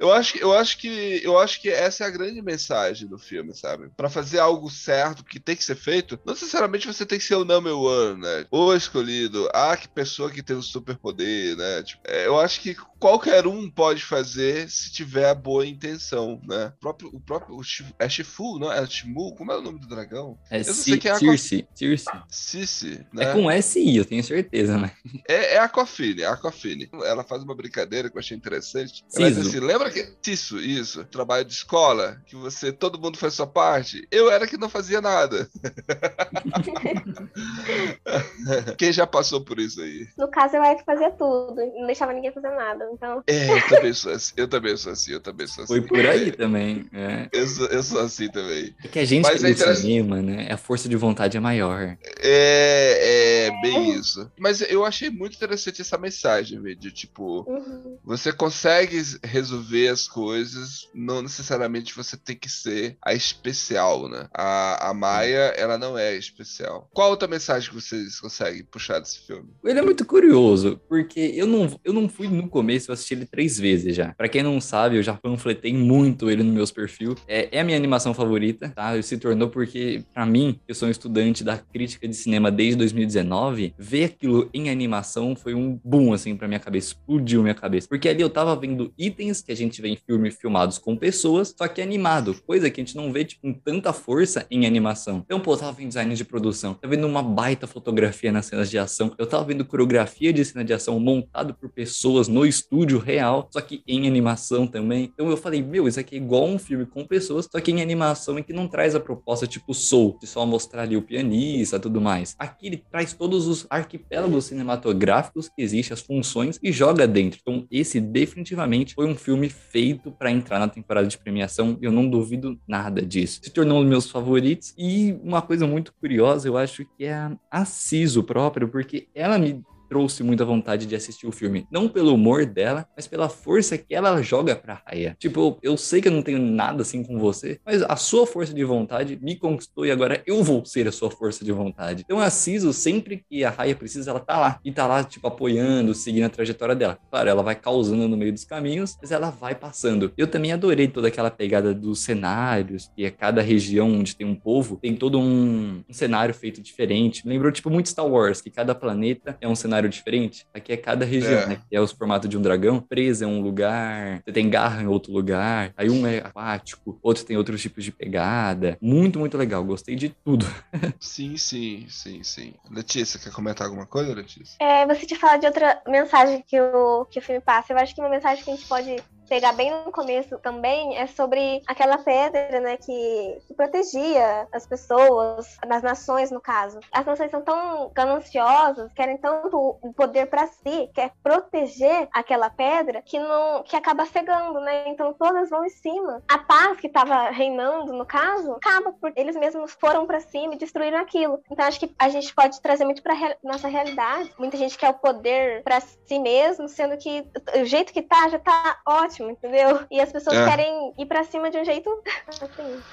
Eu 0.00 0.10
acho, 0.12 0.32
que- 0.32 0.42
eu 0.42 0.52
acho 0.54 0.78
que 0.78 1.20
eu 1.22 1.38
acho 1.38 1.60
que 1.60 1.68
essa 1.68 2.04
é 2.04 2.06
a 2.06 2.10
grande 2.10 2.40
mensagem 2.42 3.06
do 3.06 3.18
filme, 3.18 3.54
sabe? 3.54 3.90
Pra 3.96 4.08
fazer 4.08 4.38
algo 4.38 4.70
certo 4.70 5.22
que 5.24 5.38
tem 5.38 5.54
que 5.54 5.62
ser 5.64 5.76
feito, 5.76 6.18
não 6.24 6.32
necessariamente 6.32 6.86
você 6.86 7.04
tem 7.04 7.18
que 7.18 7.24
ser 7.24 7.34
o 7.36 7.44
number 7.44 7.76
one, 7.76 8.20
né? 8.20 8.46
O 8.50 8.74
escolhido, 8.74 9.48
ah, 9.54 9.76
que 9.76 9.88
pessoa 9.88 10.30
que 10.30 10.42
tem 10.42 10.56
um 10.56 10.62
superpoder, 10.62 11.54
né? 11.56 11.82
Tipo, 11.82 12.00
é, 12.06 12.26
eu 12.26 12.40
acho 12.40 12.60
que 12.62 12.74
qualquer 13.00 13.46
um 13.46 13.70
pode 13.70 14.04
fazer 14.04 14.70
se 14.70 14.92
tiver 14.92 15.28
a 15.28 15.34
boa 15.34 15.66
intenção, 15.66 16.40
né? 16.46 16.72
O 16.76 16.80
próprio, 16.80 17.10
o 17.12 17.20
próprio 17.20 17.56
o 17.56 17.64
Shifu, 17.64 17.94
é 17.98 18.08
Shifu, 18.08 18.58
não 18.58 18.70
é 18.70 18.86
Shimu? 18.86 19.34
Como 19.34 19.50
é 19.50 19.56
o 19.56 19.62
nome 19.62 19.80
do 19.80 19.88
dragão? 19.88 20.38
É 20.50 20.60
é 20.60 20.62
Circe. 20.62 21.66
Circe. 21.74 22.10
Cici, 22.28 23.06
né? 23.12 23.24
É 23.24 23.32
com 23.32 23.50
SI, 23.62 23.96
eu 23.96 24.04
tenho 24.04 24.22
certeza, 24.22 24.76
né? 24.76 24.92
É, 25.26 25.54
é 25.54 25.58
a 25.58 25.64
Aquafine, 25.64 26.22
é 26.22 26.26
a 26.26 26.32
Aquafine. 26.32 26.88
Ela 27.04 27.24
faz 27.24 27.42
uma 27.42 27.54
brincadeira 27.54 28.10
que 28.10 28.16
eu 28.16 28.20
achei 28.20 28.36
interessante. 28.36 29.02
Ela 29.16 29.30
diz 29.30 29.46
assim, 29.46 29.60
lembra 29.60 29.90
que... 29.90 30.10
Isso, 30.30 30.58
isso. 30.58 31.04
Trabalho 31.06 31.44
de 31.44 31.54
escola, 31.54 32.20
que 32.26 32.36
você, 32.36 32.72
todo 32.72 33.00
mundo 33.00 33.16
faz 33.16 33.34
sua 33.34 33.46
parte. 33.46 34.06
Eu 34.10 34.30
era 34.30 34.46
que 34.46 34.58
não 34.58 34.68
fazia 34.68 35.00
nada. 35.00 35.48
Quem 38.76 38.92
já 38.92 39.06
passou 39.06 39.44
por 39.44 39.58
isso 39.58 39.80
aí? 39.80 40.06
No 40.18 40.28
caso, 40.28 40.56
eu 40.56 40.62
era 40.62 40.76
que 40.76 40.84
fazia 40.84 41.10
tudo. 41.10 41.54
Não 41.56 41.86
deixava 41.86 42.12
ninguém 42.12 42.32
fazer 42.32 42.50
nada. 42.50 42.89
Então, 42.92 43.22
É, 43.26 43.50
eu 43.50 43.68
também 43.68 43.92
sou 43.92 44.12
assim. 44.12 44.32
Eu 44.36 44.48
também 44.48 44.76
sou 44.76 44.92
assim, 44.92 45.12
eu 45.12 45.20
também 45.20 45.46
sou 45.46 45.64
assim. 45.64 45.72
Foi 45.74 45.82
por 45.82 46.06
aí 46.06 46.32
também. 46.32 46.86
É, 46.92 47.28
Eu 47.32 47.46
sou, 47.46 47.66
eu 47.66 47.82
sou 47.82 48.00
assim 48.00 48.28
também. 48.28 48.74
É 48.82 48.88
que 48.88 48.98
a 48.98 49.04
gente 49.04 49.24
Mas 49.24 49.40
que 49.40 49.46
é 49.46 49.50
é 49.50 49.74
cinema, 49.74 50.20
né? 50.22 50.48
A 50.50 50.56
força 50.56 50.88
de 50.88 50.96
vontade 50.96 51.36
é 51.36 51.40
maior. 51.40 51.96
É, 52.18 53.46
é 53.46 53.62
bem 53.62 53.94
isso. 53.94 54.30
Mas 54.38 54.60
eu 54.60 54.84
achei 54.84 55.10
muito 55.10 55.36
interessante 55.36 55.80
essa 55.80 55.98
mensagem, 55.98 56.60
velho, 56.60 56.76
de 56.76 56.90
tipo, 56.90 57.44
uhum. 57.48 57.98
Você 58.04 58.32
consegue 58.32 59.00
resolver 59.22 59.88
as 59.88 60.08
coisas, 60.08 60.88
não 60.94 61.22
necessariamente 61.22 61.94
você 61.94 62.16
tem 62.16 62.36
que 62.36 62.48
ser 62.48 62.96
a 63.04 63.14
especial, 63.14 64.08
né? 64.08 64.28
A, 64.34 64.90
a 64.90 64.94
Maia, 64.94 65.52
ela 65.56 65.78
não 65.78 65.96
é 65.96 66.16
especial. 66.16 66.88
Qual 66.92 67.10
outra 67.10 67.28
mensagem 67.28 67.68
que 67.68 67.74
vocês 67.74 68.18
conseguem 68.20 68.64
puxar 68.64 68.98
desse 68.98 69.26
filme? 69.26 69.50
Ele 69.64 69.78
é 69.78 69.82
muito 69.82 70.04
curioso, 70.04 70.80
porque 70.88 71.20
eu 71.34 71.46
não, 71.46 71.80
eu 71.84 71.92
não 71.92 72.08
fui 72.08 72.28
no 72.28 72.48
começo, 72.48 72.79
eu 72.88 72.92
assisti 72.92 73.14
ele 73.14 73.26
três 73.26 73.58
vezes 73.58 73.94
já. 73.94 74.14
Pra 74.14 74.28
quem 74.28 74.42
não 74.42 74.60
sabe, 74.60 74.96
eu 74.96 75.02
já 75.02 75.14
panfletei 75.14 75.72
muito 75.74 76.30
ele 76.30 76.42
no 76.42 76.52
meus 76.52 76.70
perfil. 76.70 77.14
É, 77.26 77.48
é 77.52 77.60
a 77.60 77.64
minha 77.64 77.76
animação 77.76 78.14
favorita, 78.14 78.68
tá? 78.68 78.94
Ele 78.94 79.02
se 79.02 79.18
tornou 79.18 79.48
porque, 79.48 80.02
pra 80.14 80.24
mim, 80.24 80.58
eu 80.66 80.74
sou 80.74 80.88
um 80.88 80.90
estudante 80.90 81.42
da 81.42 81.58
crítica 81.58 82.06
de 82.06 82.14
cinema 82.14 82.50
desde 82.50 82.76
2019, 82.76 83.74
ver 83.78 84.04
aquilo 84.04 84.48
em 84.52 84.70
animação 84.70 85.34
foi 85.34 85.54
um 85.54 85.78
boom, 85.84 86.12
assim, 86.12 86.36
pra 86.36 86.48
minha 86.48 86.60
cabeça. 86.60 86.88
Explodiu 86.88 87.42
minha 87.42 87.54
cabeça. 87.54 87.88
Porque 87.88 88.08
ali 88.08 88.22
eu 88.22 88.30
tava 88.30 88.54
vendo 88.56 88.92
itens 88.98 89.42
que 89.42 89.52
a 89.52 89.56
gente 89.56 89.80
vê 89.80 89.88
em 89.88 89.96
filme 89.96 90.30
filmados 90.30 90.78
com 90.78 90.96
pessoas, 90.96 91.54
só 91.56 91.66
que 91.68 91.80
animado. 91.80 92.34
Coisa 92.46 92.70
que 92.70 92.80
a 92.80 92.84
gente 92.84 92.96
não 92.96 93.12
vê, 93.12 93.24
tipo, 93.24 93.42
com 93.42 93.52
tanta 93.52 93.92
força 93.92 94.46
em 94.50 94.66
animação. 94.66 95.22
Então, 95.24 95.40
pô, 95.40 95.54
eu 95.54 95.56
tava 95.56 95.72
vendo 95.72 95.88
design 95.88 96.14
de 96.14 96.24
produção, 96.24 96.74
tava 96.74 96.94
vendo 96.94 97.06
uma 97.06 97.22
baita 97.22 97.66
fotografia 97.66 98.30
nas 98.30 98.46
cenas 98.46 98.70
de 98.70 98.78
ação, 98.78 99.14
eu 99.18 99.26
tava 99.26 99.44
vendo 99.44 99.64
coreografia 99.64 100.32
de 100.32 100.44
cena 100.44 100.64
de 100.64 100.72
ação 100.72 100.98
montado 101.00 101.54
por 101.54 101.70
pessoas 101.70 102.28
no 102.28 102.46
estúdio 102.70 102.98
real, 102.98 103.48
só 103.52 103.60
que 103.60 103.82
em 103.86 104.06
animação 104.06 104.66
também. 104.66 105.10
Então 105.12 105.28
eu 105.28 105.36
falei, 105.36 105.60
meu, 105.60 105.88
isso 105.88 105.98
aqui 105.98 106.14
é 106.14 106.18
igual 106.18 106.46
um 106.46 106.58
filme 106.58 106.86
com 106.86 107.04
pessoas, 107.04 107.48
só 107.50 107.60
que 107.60 107.72
em 107.72 107.82
animação 107.82 108.38
e 108.38 108.44
que 108.44 108.52
não 108.52 108.68
traz 108.68 108.94
a 108.94 109.00
proposta 109.00 109.46
tipo 109.46 109.74
Soul, 109.74 110.16
de 110.20 110.26
só 110.26 110.46
mostrar 110.46 110.82
ali 110.82 110.96
o 110.96 111.02
pianista 111.02 111.76
e 111.76 111.80
tudo 111.80 112.00
mais. 112.00 112.36
Aqui 112.38 112.68
ele 112.68 112.76
traz 112.90 113.12
todos 113.12 113.48
os 113.48 113.66
arquipélagos 113.68 114.44
cinematográficos 114.44 115.48
que 115.48 115.62
existem, 115.62 115.92
as 115.92 116.00
funções, 116.00 116.58
e 116.62 116.70
joga 116.70 117.06
dentro. 117.08 117.40
Então 117.42 117.66
esse 117.70 118.00
definitivamente 118.00 118.94
foi 118.94 119.06
um 119.06 119.16
filme 119.16 119.48
feito 119.48 120.12
para 120.12 120.30
entrar 120.30 120.60
na 120.60 120.68
temporada 120.68 121.08
de 121.08 121.18
premiação, 121.18 121.76
eu 121.82 121.90
não 121.90 122.08
duvido 122.08 122.58
nada 122.68 123.02
disso. 123.02 123.40
Se 123.42 123.50
tornou 123.50 123.78
um 123.78 123.80
dos 123.80 123.90
meus 123.90 124.10
favoritos, 124.10 124.72
e 124.78 125.18
uma 125.24 125.42
coisa 125.42 125.66
muito 125.66 125.92
curiosa, 125.94 126.46
eu 126.46 126.56
acho 126.56 126.84
que 126.96 127.04
é 127.04 127.30
a, 127.50 127.64
Ciso 127.64 128.22
próprio, 128.22 128.68
porque 128.68 129.08
ela 129.14 129.38
me 129.38 129.62
trouxe 129.90 130.22
muita 130.22 130.44
vontade 130.44 130.86
de 130.86 130.94
assistir 130.94 131.26
o 131.26 131.32
filme. 131.32 131.66
Não 131.68 131.88
pelo 131.88 132.14
humor 132.14 132.46
dela, 132.46 132.86
mas 132.94 133.08
pela 133.08 133.28
força 133.28 133.76
que 133.76 133.92
ela 133.92 134.22
joga 134.22 134.54
pra 134.54 134.80
Raya. 134.86 135.16
Tipo, 135.18 135.58
eu 135.60 135.76
sei 135.76 136.00
que 136.00 136.06
eu 136.06 136.12
não 136.12 136.22
tenho 136.22 136.38
nada 136.38 136.82
assim 136.82 137.02
com 137.02 137.18
você, 137.18 137.58
mas 137.66 137.82
a 137.82 137.96
sua 137.96 138.24
força 138.24 138.54
de 138.54 138.62
vontade 138.62 139.18
me 139.20 139.34
conquistou 139.34 139.84
e 139.84 139.90
agora 139.90 140.22
eu 140.24 140.44
vou 140.44 140.64
ser 140.64 140.86
a 140.86 140.92
sua 140.92 141.10
força 141.10 141.44
de 141.44 141.50
vontade. 141.50 142.04
Então 142.04 142.20
a 142.20 142.30
Sisu, 142.30 142.72
sempre 142.72 143.24
que 143.28 143.42
a 143.44 143.50
Raya 143.50 143.74
precisa, 143.74 144.12
ela 144.12 144.20
tá 144.20 144.38
lá. 144.38 144.60
E 144.64 144.70
tá 144.70 144.86
lá, 144.86 145.02
tipo, 145.02 145.26
apoiando, 145.26 145.92
seguindo 145.92 146.24
a 146.24 146.30
trajetória 146.30 146.76
dela. 146.76 146.96
Claro, 147.10 147.28
ela 147.28 147.42
vai 147.42 147.56
causando 147.56 148.06
no 148.06 148.16
meio 148.16 148.32
dos 148.32 148.44
caminhos, 148.44 148.96
mas 149.02 149.10
ela 149.10 149.30
vai 149.30 149.56
passando. 149.56 150.12
Eu 150.16 150.28
também 150.28 150.52
adorei 150.52 150.86
toda 150.86 151.08
aquela 151.08 151.32
pegada 151.32 151.74
dos 151.74 151.98
cenários, 151.98 152.90
que 152.94 153.04
é 153.04 153.10
cada 153.10 153.42
região 153.42 153.90
onde 153.90 154.14
tem 154.14 154.26
um 154.26 154.36
povo, 154.36 154.76
tem 154.80 154.94
todo 154.94 155.18
um, 155.18 155.82
um 155.88 155.92
cenário 155.92 156.32
feito 156.32 156.62
diferente. 156.62 157.26
Me 157.26 157.32
lembrou, 157.32 157.50
tipo, 157.50 157.68
muito 157.68 157.88
Star 157.88 158.06
Wars, 158.06 158.40
que 158.40 158.50
cada 158.50 158.72
planeta 158.72 159.36
é 159.40 159.48
um 159.48 159.56
cenário 159.56 159.79
diferente. 159.88 160.46
Aqui 160.54 160.72
é 160.72 160.76
cada 160.76 161.04
região, 161.04 161.40
É. 161.40 161.46
né? 161.46 161.60
Que 161.68 161.76
é 161.76 161.80
o 161.80 161.86
formato 161.86 162.28
de 162.28 162.36
um 162.36 162.42
dragão. 162.42 162.80
Presa 162.80 163.24
é 163.24 163.28
um 163.28 163.40
lugar, 163.40 164.22
você 164.24 164.32
tem 164.32 164.48
garra 164.50 164.82
em 164.82 164.86
outro 164.86 165.12
lugar. 165.12 165.72
Aí 165.76 165.88
um 165.90 166.06
é 166.06 166.18
aquático, 166.18 166.98
outro 167.02 167.24
tem 167.24 167.36
outros 167.36 167.60
tipos 167.60 167.84
de 167.84 167.92
pegada. 167.92 168.76
Muito, 168.80 169.18
muito 169.18 169.36
legal. 169.38 169.64
Gostei 169.64 169.94
de 169.96 170.10
tudo. 170.24 170.46
Sim, 171.00 171.36
sim, 171.36 171.86
sim, 171.88 172.22
sim. 172.22 172.54
Letícia, 172.70 173.18
quer 173.18 173.32
comentar 173.32 173.66
alguma 173.66 173.86
coisa, 173.86 174.14
Letícia? 174.14 174.56
É, 174.60 174.86
você 174.86 175.06
te 175.06 175.14
fala 175.16 175.36
de 175.38 175.46
outra 175.46 175.80
mensagem 175.86 176.42
que 176.46 176.60
o, 176.60 177.04
que 177.06 177.18
o 177.18 177.22
filme 177.22 177.40
passa. 177.40 177.72
Eu 177.72 177.78
acho 177.78 177.94
que 177.94 178.00
uma 178.00 178.08
mensagem 178.10 178.42
que 178.44 178.50
a 178.50 178.54
gente 178.54 178.66
pode 178.66 178.96
pegar 179.30 179.52
bem 179.52 179.70
no 179.70 179.92
começo 179.92 180.36
também 180.40 180.98
é 180.98 181.06
sobre 181.06 181.62
aquela 181.64 181.98
pedra, 181.98 182.58
né, 182.58 182.76
que, 182.76 183.38
que 183.46 183.54
protegia 183.54 184.48
as 184.52 184.66
pessoas, 184.66 185.56
as 185.62 185.82
nações, 185.82 186.32
no 186.32 186.40
caso. 186.40 186.80
As 186.90 187.06
nações 187.06 187.30
são 187.30 187.40
tão 187.40 187.92
gananciosas, 187.94 188.92
querem 188.92 189.16
tanto 189.16 189.78
o 189.80 189.92
poder 189.92 190.26
para 190.26 190.48
si, 190.48 190.90
quer 190.92 191.12
proteger 191.22 192.08
aquela 192.12 192.50
pedra, 192.50 193.02
que 193.02 193.20
não 193.20 193.62
que 193.62 193.76
acaba 193.76 194.04
cegando, 194.04 194.58
né? 194.60 194.88
Então 194.88 195.14
todas 195.14 195.48
vão 195.48 195.64
em 195.64 195.70
cima. 195.70 196.20
A 196.28 196.38
paz 196.38 196.80
que 196.80 196.88
estava 196.88 197.30
reinando, 197.30 197.92
no 197.92 198.04
caso, 198.04 198.54
acaba 198.54 198.92
porque 199.00 199.20
eles 199.20 199.36
mesmos 199.36 199.72
foram 199.74 200.06
para 200.06 200.18
cima 200.20 200.54
e 200.54 200.58
destruíram 200.58 200.98
aquilo. 200.98 201.40
Então 201.48 201.64
acho 201.64 201.78
que 201.78 201.94
a 201.96 202.08
gente 202.08 202.34
pode 202.34 202.60
trazer 202.60 202.84
muito 202.84 203.02
para 203.02 203.14
nossa 203.44 203.68
realidade. 203.68 204.32
Muita 204.36 204.56
gente 204.56 204.76
quer 204.76 204.90
o 204.90 204.94
poder 204.94 205.62
para 205.62 205.80
si 205.80 206.18
mesmo, 206.18 206.68
sendo 206.68 206.96
que 206.96 207.24
o 207.60 207.64
jeito 207.64 207.92
que 207.92 208.02
tá 208.02 208.28
já 208.28 208.38
tá 208.40 208.80
ótimo, 208.84 209.19
entendeu? 209.28 209.86
E 209.90 210.00
as 210.00 210.12
pessoas 210.12 210.36
É. 210.36 210.44
querem 210.48 210.94
ir 210.98 211.06
para 211.06 211.24
cima 211.24 211.50
de 211.50 211.58
um 211.58 211.64
jeito 211.64 211.90
assim. 212.40 212.84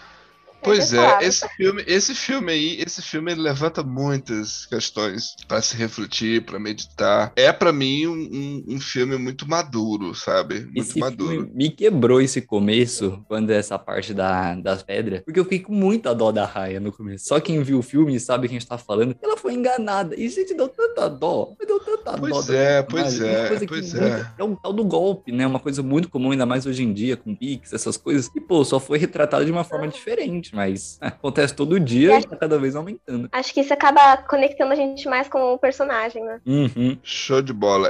Pois 0.62 0.91
é, 0.91 0.98
desolável. 0.98 1.28
esse 1.28 1.48
filme, 1.56 1.84
esse 1.88 2.15
filme 2.15 2.52
aí, 2.52 2.82
esse 2.82 3.02
filme 3.02 3.32
ele 3.32 3.41
levanta 3.41 3.84
muitas 3.84 4.65
questões 4.65 5.36
pra 5.48 5.62
se 5.62 5.76
refletir, 5.78 6.43
pra 6.43 6.60
meditar. 6.60 7.32
É 7.36 7.52
pra 7.54 7.72
mim 7.72 8.08
um, 8.08 8.13
um- 8.13 8.76
um 8.76 8.80
filme 8.80 9.17
muito 9.17 9.48
maduro, 9.48 10.13
sabe? 10.13 10.62
Muito 10.62 10.80
Esse 10.82 11.00
maduro. 11.00 11.30
filme 11.32 11.52
me 11.54 11.70
quebrou 11.70 12.20
esse 12.22 12.41
começo, 12.41 13.24
quando 13.28 13.52
é 13.52 13.58
essa 13.58 13.78
parte 13.80 14.13
da, 14.13 14.56
das 14.56 14.84
pedras, 14.84 15.22
porque 15.22 15.39
eu 15.39 15.43
fiquei 15.43 15.60
com 15.60 15.74
muita 15.74 16.13
dó 16.13 16.32
da 16.32 16.46
Raya 16.46 16.80
no 16.80 16.91
começo. 16.91 17.26
Só 17.28 17.39
quem 17.39 17.62
viu 17.63 17.80
o 17.80 17.84
filme 17.84 18.20
sabe 18.20 18.48
quem 18.48 18.58
a 18.58 18.60
gente 18.60 18.67
tá 18.70 18.78
falando. 18.78 19.15
Ela 19.22 19.38
foi 19.38 19.54
enganada. 19.54 20.15
E, 20.20 20.28
gente, 20.30 20.54
deu 20.54 20.67
tanta 20.67 21.08
dó. 21.10 21.54
Mas 21.58 21.67
deu 21.67 21.80
tanta 21.80 22.12
dó. 22.13 22.17
Pois 22.30 22.48
da 22.48 22.54
é, 22.56 22.82
pois 22.84 23.22
é, 23.22 23.65
pois 23.67 23.93
é. 23.96 24.32
É 24.38 24.43
o 24.43 24.56
tal 24.56 24.74
do 24.74 24.84
golpe, 24.84 25.32
né? 25.32 25.46
Uma 25.48 25.60
coisa 25.60 25.82
muito 25.82 26.10
comum, 26.10 26.32
ainda 26.32 26.46
mais 26.46 26.65
hoje 26.65 26.84
em 26.84 26.93
dia, 26.93 27.15
com 27.15 27.34
Pix, 27.36 27.72
essas 27.74 27.96
coisas. 27.98 28.30
E, 28.36 28.39
pô, 28.41 28.63
só 28.65 28.80
foi 28.80 28.98
retratado 28.98 29.46
de 29.46 29.52
uma 29.52 29.63
forma 29.63 29.88
diferente, 29.88 30.47
mas 30.54 31.00
é, 31.02 31.08
acontece 31.08 31.56
todo 31.56 31.80
dia 31.80 32.20
e 32.20 32.26
tá 32.26 32.36
cada 32.36 32.58
vez 32.58 32.76
aumentando. 32.76 33.30
Acho 33.32 33.54
que 33.54 33.62
isso 33.62 33.74
acaba 33.74 34.18
conectando 34.18 34.74
a 34.74 34.76
gente 34.76 35.08
mais 35.08 35.28
com 35.28 35.54
o 35.54 35.58
personagem, 35.58 36.24
né? 36.24 36.42
Uhum. 36.46 36.98
Show 37.04 37.42
de 37.42 37.54
bola. 37.54 37.90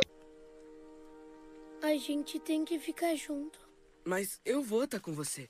A 1.81 1.95
gente 1.97 2.39
tem 2.39 2.65
que 2.65 2.79
ficar 2.79 3.15
junto. 3.15 3.67
Mas 4.05 4.39
eu 4.45 4.61
vou 4.61 4.85
estar 4.85 5.01
com 5.01 5.11
você. 5.11 5.49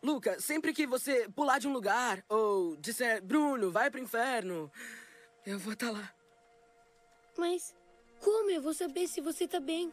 Luca, 0.00 0.38
sempre 0.38 0.72
que 0.72 0.86
você 0.86 1.28
pular 1.34 1.58
de 1.58 1.66
um 1.66 1.72
lugar 1.72 2.22
ou 2.28 2.76
disser, 2.76 3.22
Bruno, 3.22 3.70
vai 3.70 3.90
pro 3.90 4.00
inferno, 4.00 4.70
eu 5.46 5.58
vou 5.58 5.72
estar 5.72 5.90
lá. 5.90 6.12
Mas 7.36 7.74
como 8.20 8.50
eu 8.50 8.62
vou 8.62 8.74
saber 8.74 9.08
se 9.08 9.20
você 9.20 9.48
tá 9.48 9.58
bem? 9.58 9.92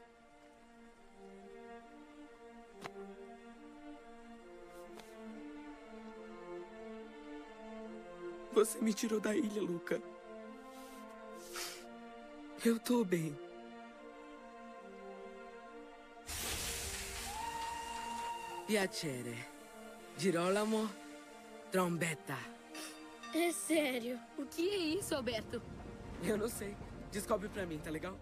Você 8.54 8.80
me 8.82 8.94
tirou 8.94 9.20
da 9.20 9.36
ilha, 9.36 9.62
Luca. 9.62 10.02
Eu 12.64 12.80
tô 12.80 13.04
bem. 13.04 13.36
Piacere. 18.68 19.36
Girolamo 20.18 20.90
Trombetta. 21.72 22.38
É 23.34 23.52
sério. 23.52 24.20
O 24.38 24.46
que 24.46 24.70
é 24.70 24.78
isso, 24.78 25.16
Alberto? 25.16 25.62
Eu 26.24 26.38
não 26.38 26.50
sei. 26.50 26.76
Descobre 27.12 27.50
pra 27.50 27.66
mim, 27.66 27.80
tá 27.80 27.90
legal? 27.90 28.18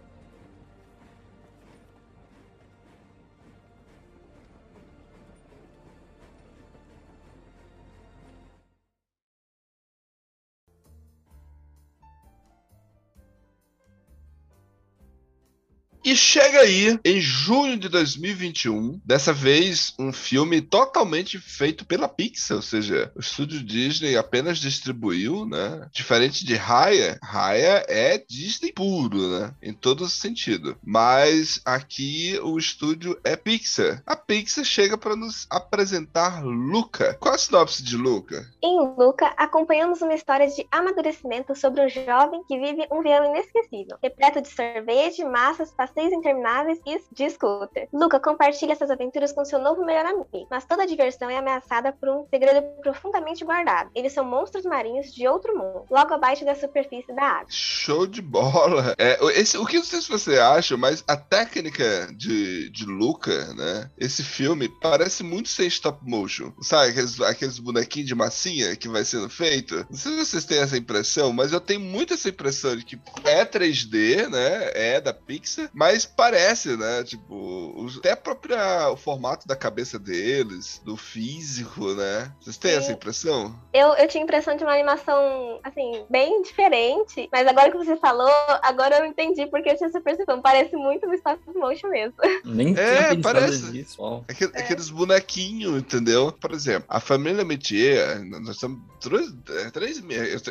E 16.10 16.16
chega 16.16 16.62
aí, 16.62 17.00
em 17.06 17.22
junho 17.22 17.78
de 17.78 17.88
2021, 17.88 19.00
dessa 19.06 19.32
vez 19.32 19.94
um 20.00 20.12
filme 20.12 20.60
totalmente 20.60 21.38
feito 21.38 21.86
pela 21.86 22.10
Pixar, 22.10 22.58
ou 22.58 22.64
seja, 22.64 23.12
o 23.16 23.20
estúdio 23.20 23.64
Disney 23.64 24.18
apenas 24.18 24.58
distribuiu, 24.58 25.46
né? 25.46 25.88
Diferente 25.92 26.44
de 26.44 26.56
Raya, 26.56 27.20
Raya 27.22 27.86
é 27.88 28.18
Disney 28.28 28.74
puro, 28.74 29.40
né? 29.40 29.54
Em 29.62 29.72
todo 29.72 30.10
sentido. 30.10 30.76
Mas 30.84 31.62
aqui 31.64 32.40
o 32.42 32.58
estúdio 32.58 33.16
é 33.24 33.36
Pixar. 33.36 34.02
A 34.04 34.16
Pixar 34.16 34.66
chega 34.66 34.98
para 34.98 35.16
nos 35.16 35.46
apresentar 35.48 36.44
Luca. 36.44 37.16
Qual 37.20 37.36
a 37.36 37.38
sinopse 37.38 37.84
de 37.84 37.96
Luca? 37.96 38.50
Em 38.64 38.80
Luca, 38.98 39.28
acompanhamos 39.38 40.02
uma 40.02 40.16
história 40.16 40.48
de 40.48 40.66
amadurecimento 40.72 41.56
sobre 41.56 41.86
um 41.86 41.88
jovem 41.88 42.44
que 42.48 42.60
vive 42.60 42.88
um 42.92 43.04
verão 43.04 43.30
inesquecível, 43.30 43.96
repleto 44.02 44.42
de 44.42 44.48
sorvete, 44.48 45.24
massas, 45.24 45.72
passeios 46.00 46.14
intermináveis 46.14 46.80
e 46.86 47.02
de 47.12 47.30
scooter. 47.30 47.90
Luca 47.94 48.20
compartilha 48.20 48.72
essas 48.72 48.90
aventuras 48.90 49.34
com 49.34 49.44
seu 49.44 49.60
novo 49.60 49.86
melhor 49.86 50.06
amigo, 50.06 50.48
mas 50.50 50.66
toda 50.66 50.84
a 50.84 50.86
diversão 50.86 51.30
é 51.30 51.38
ameaçada 51.38 51.92
por 51.92 52.10
um 52.10 52.26
segredo 52.30 52.62
profundamente 52.82 53.44
guardado. 53.44 53.92
Eles 53.94 54.14
são 54.14 54.24
monstros 54.24 54.64
marinhos 54.64 55.14
de 55.14 55.28
outro 55.28 55.58
mundo, 55.58 55.86
logo 55.90 56.14
abaixo 56.14 56.46
da 56.46 56.56
superfície 56.56 57.14
da 57.14 57.24
água. 57.24 57.48
Show 57.50 58.08
de 58.08 58.22
bola! 58.22 58.96
É, 58.98 59.20
esse, 59.40 59.58
o 59.58 59.66
que 59.66 59.78
não 59.78 59.84
sei 59.84 60.02
se 60.02 60.10
você 60.10 60.40
acha, 60.40 60.78
mas 60.78 61.04
a 61.08 61.18
técnica 61.18 62.08
de, 62.16 62.70
de 62.70 62.86
Luca, 62.86 63.54
né? 63.54 63.90
Esse 63.98 64.24
filme 64.24 64.70
parece 64.82 65.24
muito 65.24 65.50
ser 65.50 65.66
stop 65.68 66.00
motion. 66.04 66.54
Sabe 66.62 66.92
aqueles, 66.92 67.20
aqueles 67.22 67.60
bonequinhos 67.60 68.08
de 68.08 68.16
massinha 68.16 68.76
que 68.76 68.88
vai 68.88 69.04
sendo 69.04 69.30
feito? 69.30 69.86
Não 69.90 69.98
sei 69.98 70.12
se 70.14 70.26
vocês 70.26 70.46
têm 70.46 70.60
essa 70.60 70.78
impressão, 70.78 71.34
mas 71.34 71.52
eu 71.52 71.60
tenho 71.60 71.82
muito 71.82 72.14
essa 72.14 72.30
impressão 72.30 72.76
de 72.76 72.86
que 72.86 73.00
é 73.24 73.46
3D, 73.46 74.30
né? 74.30 74.72
É 74.74 75.02
da 75.02 75.14
Pixar, 75.14 75.70
mas 75.74 75.89
parece, 76.06 76.76
né? 76.78 77.04
Tipo, 77.04 77.88
até 77.98 78.12
a 78.12 78.18
própria, 78.18 78.90
o 78.92 78.98
formato 78.98 79.48
da 79.48 79.56
cabeça 79.56 79.98
deles, 80.00 80.82
do 80.84 80.96
físico, 80.96 81.94
né? 81.94 82.32
Vocês 82.42 82.58
têm 82.58 82.72
Sim. 82.72 82.78
essa 82.78 82.92
impressão? 82.92 83.56
Eu, 83.74 83.90
eu 83.96 84.08
tinha 84.08 84.24
a 84.24 84.26
impressão 84.26 84.56
de 84.56 84.64
uma 84.64 84.74
animação, 84.74 85.60
assim, 85.64 86.04
bem 86.10 86.42
diferente, 86.42 87.30
mas 87.32 87.48
agora 87.48 87.72
que 87.72 87.78
você 87.78 87.96
falou, 87.98 88.30
agora 88.62 89.00
eu 89.00 89.06
entendi 89.06 89.46
porque 89.48 89.70
eu 89.70 89.78
tinha 89.78 89.88
essa 89.90 90.02
percepção. 90.02 90.42
Parece 90.42 90.76
muito 90.76 91.06
um 91.08 91.14
stop 91.14 91.40
motion 91.56 91.90
mesmo. 91.90 92.14
Nem 92.46 92.78
É, 92.78 93.16
parece. 93.18 93.72
nisso, 93.72 93.96
ó. 94.00 94.22
Aquele- 94.28 94.52
Aqueles 94.58 94.90
bonequinhos, 94.90 95.78
entendeu? 95.80 96.32
Por 96.32 96.52
exemplo, 96.52 96.86
a 96.90 97.00
família 97.00 97.44
Metier, 97.46 98.24
nós 98.26 98.56
estamos 98.56 98.80
três, 99.00 99.34
é, 99.50 99.70
três. 99.72 100.02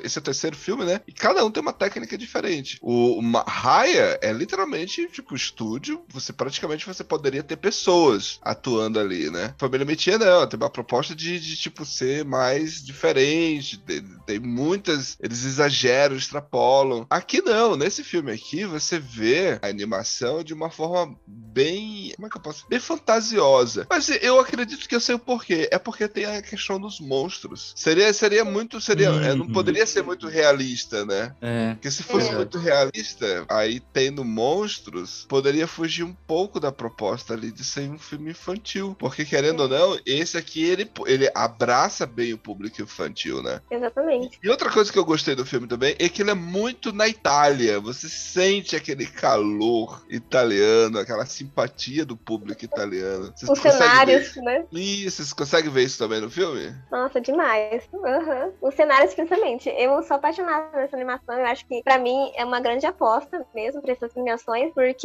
Esse 0.03 0.19
é 0.19 0.21
o 0.21 0.25
terceiro 0.25 0.57
filme, 0.57 0.85
né? 0.85 1.01
E 1.07 1.13
cada 1.13 1.45
um 1.45 1.51
tem 1.51 1.61
uma 1.63 1.73
técnica 1.73 2.17
diferente. 2.17 2.79
O, 2.83 3.21
Raya 3.47 4.19
é 4.23 4.33
literalmente 4.33 5.07
tipo, 5.09 5.28
estúdio, 5.37 6.03
você 6.09 6.33
praticamente 6.33 6.87
você 6.87 7.05
poderia 7.05 7.43
ter 7.43 7.57
pessoas 7.57 8.39
atuando 8.43 8.99
ali, 8.99 9.31
né? 9.31 9.55
Família 9.59 9.87
Metier 9.87 10.19
não, 10.19 10.47
tem 10.47 10.57
uma 10.59 10.71
proposta 10.71 11.15
de, 11.15 11.39
de 11.41 11.57
tipo, 11.57 11.85
ser 11.85 12.25
mais 12.25 12.83
diferente, 12.85 13.79
tem, 13.79 14.03
tem 14.27 14.39
muitas, 14.39 15.17
eles 15.21 15.45
exageram, 15.45 16.17
extrapolam. 16.17 17.07
Aqui 17.11 17.41
não, 17.43 17.77
nesse 17.77 18.03
filme 18.05 18.33
aqui, 18.33 18.65
você 18.65 18.99
vê 18.99 19.59
a 19.63 19.69
animação 19.69 20.43
de 20.43 20.53
uma 20.55 20.71
forma 20.71 21.17
bem, 21.27 22.13
como 22.17 22.27
é 22.27 22.31
que 22.31 22.37
eu 22.37 22.41
posso, 22.43 22.67
bem 22.69 22.81
fantasiosa. 22.81 23.87
Mas 23.91 24.09
eu 24.23 24.39
acredito 24.41 24.89
que 24.89 24.95
eu 24.95 25.01
sei 25.01 25.15
o 25.15 25.19
porquê, 25.19 25.69
é 25.71 25.79
porque 25.79 26.07
tem 26.09 26.25
a 26.25 26.43
questão 26.43 26.81
dos 26.81 27.01
monstros. 27.01 27.73
Seria, 27.77 28.13
seria 28.13 28.45
muito, 28.45 28.81
seria, 28.81 29.09
é, 29.09 29.35
não 29.35 29.47
Uhum. 29.47 29.53
poderia 29.53 29.87
ser 29.87 30.03
muito 30.03 30.27
realista, 30.29 31.05
né? 31.05 31.35
É. 31.41 31.75
Porque 31.75 31.91
se 31.91 32.03
fosse 32.03 32.29
É. 32.31 32.35
muito 32.37 32.59
realista, 32.59 33.45
aí 33.49 33.81
tendo 33.93 34.25
monstros, 34.25 35.08
poderia 35.29 35.67
fugir 35.67 36.05
um 36.05 36.13
pouco 36.13 36.61
da 36.61 36.73
proposta 36.73 37.35
ali 37.35 37.51
de 37.51 37.65
ser 37.65 37.91
um 37.91 37.99
filme 37.99 38.31
infantil. 38.31 38.97
Porque, 38.99 39.25
querendo 39.25 39.61
ou 39.61 39.69
não, 39.69 39.99
esse 40.07 40.37
aqui, 40.37 40.65
ele, 40.65 40.91
ele 41.07 41.31
abraça 41.35 42.07
bem 42.07 42.33
o 42.33 42.39
público 42.39 42.83
infantil, 42.83 43.43
né? 43.43 43.61
Exatamente. 43.71 44.39
E 44.43 44.49
outra 44.49 44.71
coisa 44.71 44.93
que 44.93 44.99
eu 44.99 45.05
gostei 45.05 45.35
do 45.35 45.47
filme 45.47 45.67
também 45.67 45.95
é 45.99 46.09
que 46.09 46.23
ele 46.23 46.31
é 46.31 46.35
muito 46.35 46.93
na 46.93 47.09
Itália. 47.09 47.81
Você 47.81 48.09
sente 48.09 48.75
aquele 48.75 49.07
calor 49.07 50.03
italiano, 50.09 50.99
aquela 50.99 51.27
simpatia 51.27 52.05
do 52.05 52.17
público 52.17 52.65
italiano. 52.65 53.33
Vocês 53.37 53.51
Os 53.51 53.59
cenários, 53.59 54.37
né? 54.37 54.65
Isso, 54.73 55.19
vocês 55.19 55.33
conseguem 55.33 55.71
ver 55.71 55.85
isso 55.85 55.99
também 55.99 56.21
no 56.21 56.31
filme? 56.31 56.75
Nossa, 56.91 57.21
demais. 57.21 57.89
Uhum. 57.93 58.53
Os 58.61 58.75
cenários, 58.75 59.15
principalmente. 59.15 59.69
Eu 59.69 60.03
sou 60.03 60.17
apaixonada 60.17 60.77
nessa 60.77 60.97
animação. 60.97 61.39
Eu 61.39 61.47
acho 61.47 61.67
que, 61.67 61.83
pra 61.83 61.99
mim, 61.99 62.33
é 62.35 62.45
uma 62.45 62.61
grande 62.61 62.87
aposta 62.87 63.47
mesmo 63.55 63.83
pra 63.83 63.93
essas 63.93 64.13
premiações. 64.13 64.73
Porque, 64.73 64.98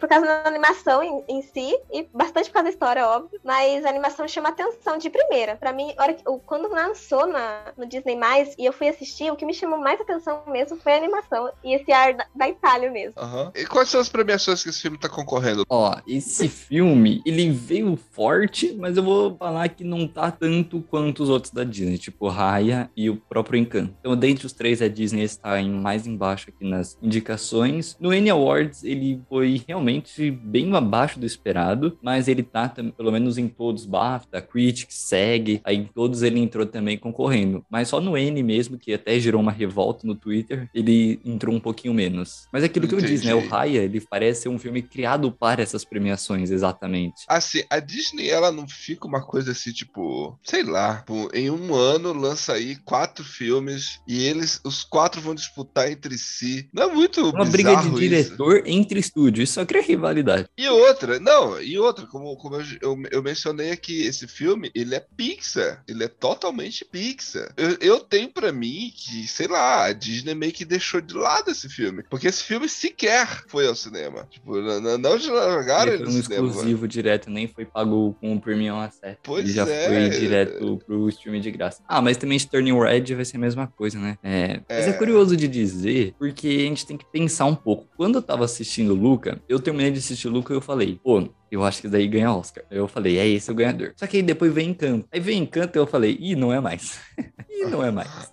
por 0.00 0.08
causa 0.08 0.26
da 0.26 0.48
animação 0.48 1.02
em, 1.02 1.24
em 1.28 1.42
si, 1.42 1.78
e 1.92 2.08
bastante 2.12 2.48
por 2.48 2.54
causa 2.54 2.64
da 2.64 2.70
história, 2.70 3.06
óbvio. 3.06 3.38
Mas 3.44 3.84
a 3.84 3.88
animação 3.88 4.26
chama 4.26 4.48
atenção 4.48 4.98
de 4.98 5.08
primeira. 5.10 5.56
Pra 5.56 5.72
mim, 5.72 5.92
hora 5.98 6.14
que- 6.14 6.28
o- 6.28 6.38
quando 6.38 6.68
lançou 6.70 7.26
na, 7.26 7.72
no 7.76 7.86
Disney, 7.86 8.18
e 8.58 8.64
eu 8.64 8.72
fui 8.72 8.88
assistir, 8.88 9.30
o 9.30 9.36
que 9.36 9.44
me 9.46 9.54
chamou 9.54 9.78
mais 9.78 10.00
atenção 10.00 10.42
mesmo 10.46 10.76
foi 10.76 10.92
a 10.92 10.96
animação. 10.96 11.50
E 11.64 11.74
esse 11.74 11.90
ar 11.92 12.14
da, 12.14 12.26
da 12.34 12.48
Itália 12.48 12.90
mesmo. 12.90 13.14
Aham. 13.16 13.52
E 13.54 13.64
quais 13.66 13.88
são 13.88 14.00
as 14.00 14.08
premiações 14.08 14.62
que 14.62 14.68
esse 14.68 14.80
filme 14.82 14.98
tá 14.98 15.08
concorrendo? 15.08 15.64
Ó, 15.68 15.94
esse 16.06 16.48
filme, 16.48 17.22
ele 17.24 17.50
veio 17.50 17.96
forte, 18.10 18.74
mas 18.78 18.96
eu 18.96 19.02
vou 19.02 19.36
falar 19.36 19.68
que 19.68 19.84
não 19.84 20.06
tá 20.06 20.30
tanto 20.30 20.82
quanto 20.82 21.22
os 21.22 21.28
outros 21.28 21.52
da 21.52 21.64
Disney, 21.64 21.98
tipo 21.98 22.28
Raya 22.28 22.90
e 22.96 23.08
o 23.10 23.16
próprio 23.16 23.58
Encanto. 23.58 23.94
Então, 24.00 24.16
dentre 24.16 24.46
os 24.46 24.52
três, 24.52 24.80
a 24.82 24.88
Disney 24.88 25.22
está 25.24 25.60
em 25.60 25.70
mais 25.70 26.06
embaixo 26.06 26.50
aqui 26.50 26.64
nas 26.64 26.96
indicações. 27.02 27.96
No 28.00 28.12
N 28.12 28.30
Awards, 28.30 28.82
ele 28.84 29.19
foi 29.28 29.62
realmente 29.66 30.30
bem 30.30 30.74
abaixo 30.74 31.18
do 31.18 31.26
esperado, 31.26 31.98
mas 32.02 32.28
ele 32.28 32.42
tá, 32.42 32.68
pelo 32.68 33.12
menos 33.12 33.38
em 33.38 33.48
todos, 33.48 33.84
BAFTA, 33.84 34.40
Critics, 34.40 34.96
SEG, 34.96 35.60
aí 35.64 35.76
em 35.76 35.84
todos 35.84 36.22
ele 36.22 36.38
entrou 36.40 36.66
também 36.66 36.96
concorrendo. 36.98 37.64
Mas 37.70 37.88
só 37.88 38.00
no 38.00 38.16
N 38.16 38.42
mesmo, 38.42 38.78
que 38.78 38.92
até 38.92 39.18
gerou 39.18 39.40
uma 39.40 39.52
revolta 39.52 40.06
no 40.06 40.14
Twitter, 40.14 40.68
ele 40.74 41.20
entrou 41.24 41.54
um 41.54 41.60
pouquinho 41.60 41.94
menos. 41.94 42.46
Mas 42.52 42.62
é 42.62 42.66
aquilo 42.66 42.86
que 42.86 42.94
eu 42.94 43.00
disse, 43.00 43.26
né? 43.26 43.34
O 43.34 43.38
Entendi. 43.38 43.52
Raya, 43.52 43.82
ele 43.82 44.00
parece 44.00 44.42
ser 44.42 44.48
um 44.48 44.58
filme 44.58 44.82
criado 44.82 45.32
para 45.32 45.62
essas 45.62 45.84
premiações, 45.84 46.50
exatamente. 46.50 47.24
Assim, 47.28 47.62
a 47.68 47.78
Disney, 47.80 48.28
ela 48.28 48.52
não 48.52 48.68
fica 48.68 49.06
uma 49.06 49.22
coisa 49.22 49.52
assim, 49.52 49.72
tipo, 49.72 50.38
sei 50.42 50.62
lá, 50.62 50.98
tipo, 50.98 51.28
em 51.34 51.50
um 51.50 51.74
ano 51.74 52.12
lança 52.12 52.52
aí 52.52 52.76
quatro 52.76 53.24
filmes 53.24 54.00
e 54.06 54.22
eles, 54.24 54.60
os 54.64 54.84
quatro 54.84 55.20
vão 55.20 55.34
disputar 55.34 55.90
entre 55.90 56.16
si. 56.18 56.68
Não 56.72 56.84
é 56.84 56.94
muito 56.94 57.30
Uma 57.30 57.44
briga 57.44 57.76
de 57.76 57.88
isso? 57.88 57.96
diretor 57.96 58.62
entre 58.66 59.00
estúdios, 59.10 59.44
isso 59.50 59.54
só 59.54 59.64
cria 59.66 59.82
rivalidade. 59.82 60.46
E 60.56 60.68
outra, 60.68 61.18
não, 61.18 61.60
e 61.60 61.78
outra, 61.78 62.06
como, 62.06 62.36
como 62.36 62.56
eu, 62.56 62.62
eu, 62.80 63.02
eu 63.10 63.22
mencionei 63.22 63.70
aqui, 63.72 64.02
esse 64.02 64.26
filme, 64.28 64.70
ele 64.74 64.94
é 64.94 65.04
Pixar, 65.16 65.82
ele 65.88 66.04
é 66.04 66.08
totalmente 66.08 66.84
Pixar. 66.84 67.52
Eu, 67.56 67.76
eu 67.80 68.00
tenho 68.00 68.28
pra 68.30 68.52
mim 68.52 68.92
que, 68.94 69.26
sei 69.26 69.48
lá, 69.48 69.84
a 69.86 69.92
Disney 69.92 70.34
meio 70.34 70.52
que 70.52 70.64
deixou 70.64 71.00
de 71.00 71.14
lado 71.14 71.50
esse 71.50 71.68
filme, 71.68 72.02
porque 72.08 72.28
esse 72.28 72.42
filme 72.44 72.68
sequer 72.68 73.44
foi 73.48 73.66
ao 73.66 73.74
cinema. 73.74 74.26
Tipo, 74.30 74.56
não, 74.60 74.80
não- 74.80 74.98
não 74.98 75.18
jogaram 75.18 75.92
Ele 75.92 76.02
ele 76.02 76.04
foi 76.04 76.12
um 76.14 76.16
no 76.16 76.22
cinema. 76.22 76.46
exclusivo 76.48 76.88
direto, 76.88 77.30
nem 77.30 77.48
foi 77.48 77.64
pago 77.64 78.16
com 78.20 78.34
o 78.34 78.40
Premium 78.40 78.78
Asset. 78.80 79.18
Pois 79.22 79.44
ele 79.44 79.52
já 79.52 79.66
é. 79.68 79.86
foi 79.88 80.18
direto 80.18 80.78
pro 80.86 81.08
streaming 81.08 81.40
de 81.40 81.50
graça. 81.50 81.82
Ah, 81.88 82.00
mas 82.00 82.16
também 82.16 82.38
Turning 82.38 82.78
Red 82.78 83.14
vai 83.14 83.24
ser 83.24 83.36
a 83.36 83.40
mesma 83.40 83.66
coisa, 83.66 83.98
né? 83.98 84.16
É, 84.22 84.60
Mas 84.68 84.86
é 84.86 84.90
É. 84.90 84.92
curioso 84.92 85.36
de 85.36 85.46
dizer, 85.48 86.14
porque 86.18 86.46
a 86.48 86.50
gente 86.68 86.86
tem 86.86 86.96
que 86.96 87.04
pensar 87.04 87.44
um 87.44 87.54
pouco. 87.54 87.86
Quando 87.96 88.16
eu 88.16 88.22
tava 88.22 88.44
assistindo 88.44 88.94
Luca, 89.00 89.42
eu 89.48 89.58
terminei 89.58 89.90
de 89.90 89.98
assistir 89.98 90.28
Luca 90.28 90.52
e 90.52 90.56
eu 90.56 90.60
falei, 90.60 91.00
pô, 91.02 91.26
eu 91.50 91.64
acho 91.64 91.82
que 91.82 91.88
daí 91.88 92.06
ganha 92.06 92.32
Oscar. 92.32 92.64
Eu 92.70 92.86
falei, 92.88 93.18
é 93.18 93.26
esse 93.28 93.50
o 93.50 93.54
ganhador. 93.54 93.92
Só 93.96 94.06
que 94.06 94.18
aí 94.18 94.22
depois 94.22 94.52
vem 94.52 94.70
Encanto. 94.70 95.06
Aí 95.12 95.20
vem 95.20 95.42
Encanto 95.42 95.76
e 95.76 95.80
eu 95.80 95.86
falei, 95.86 96.16
ih, 96.20 96.34
não 96.36 96.52
é 96.52 96.60
mais. 96.60 96.98
ih, 97.50 97.64
não 97.66 97.84
é 97.84 97.90
mais. 97.90 98.30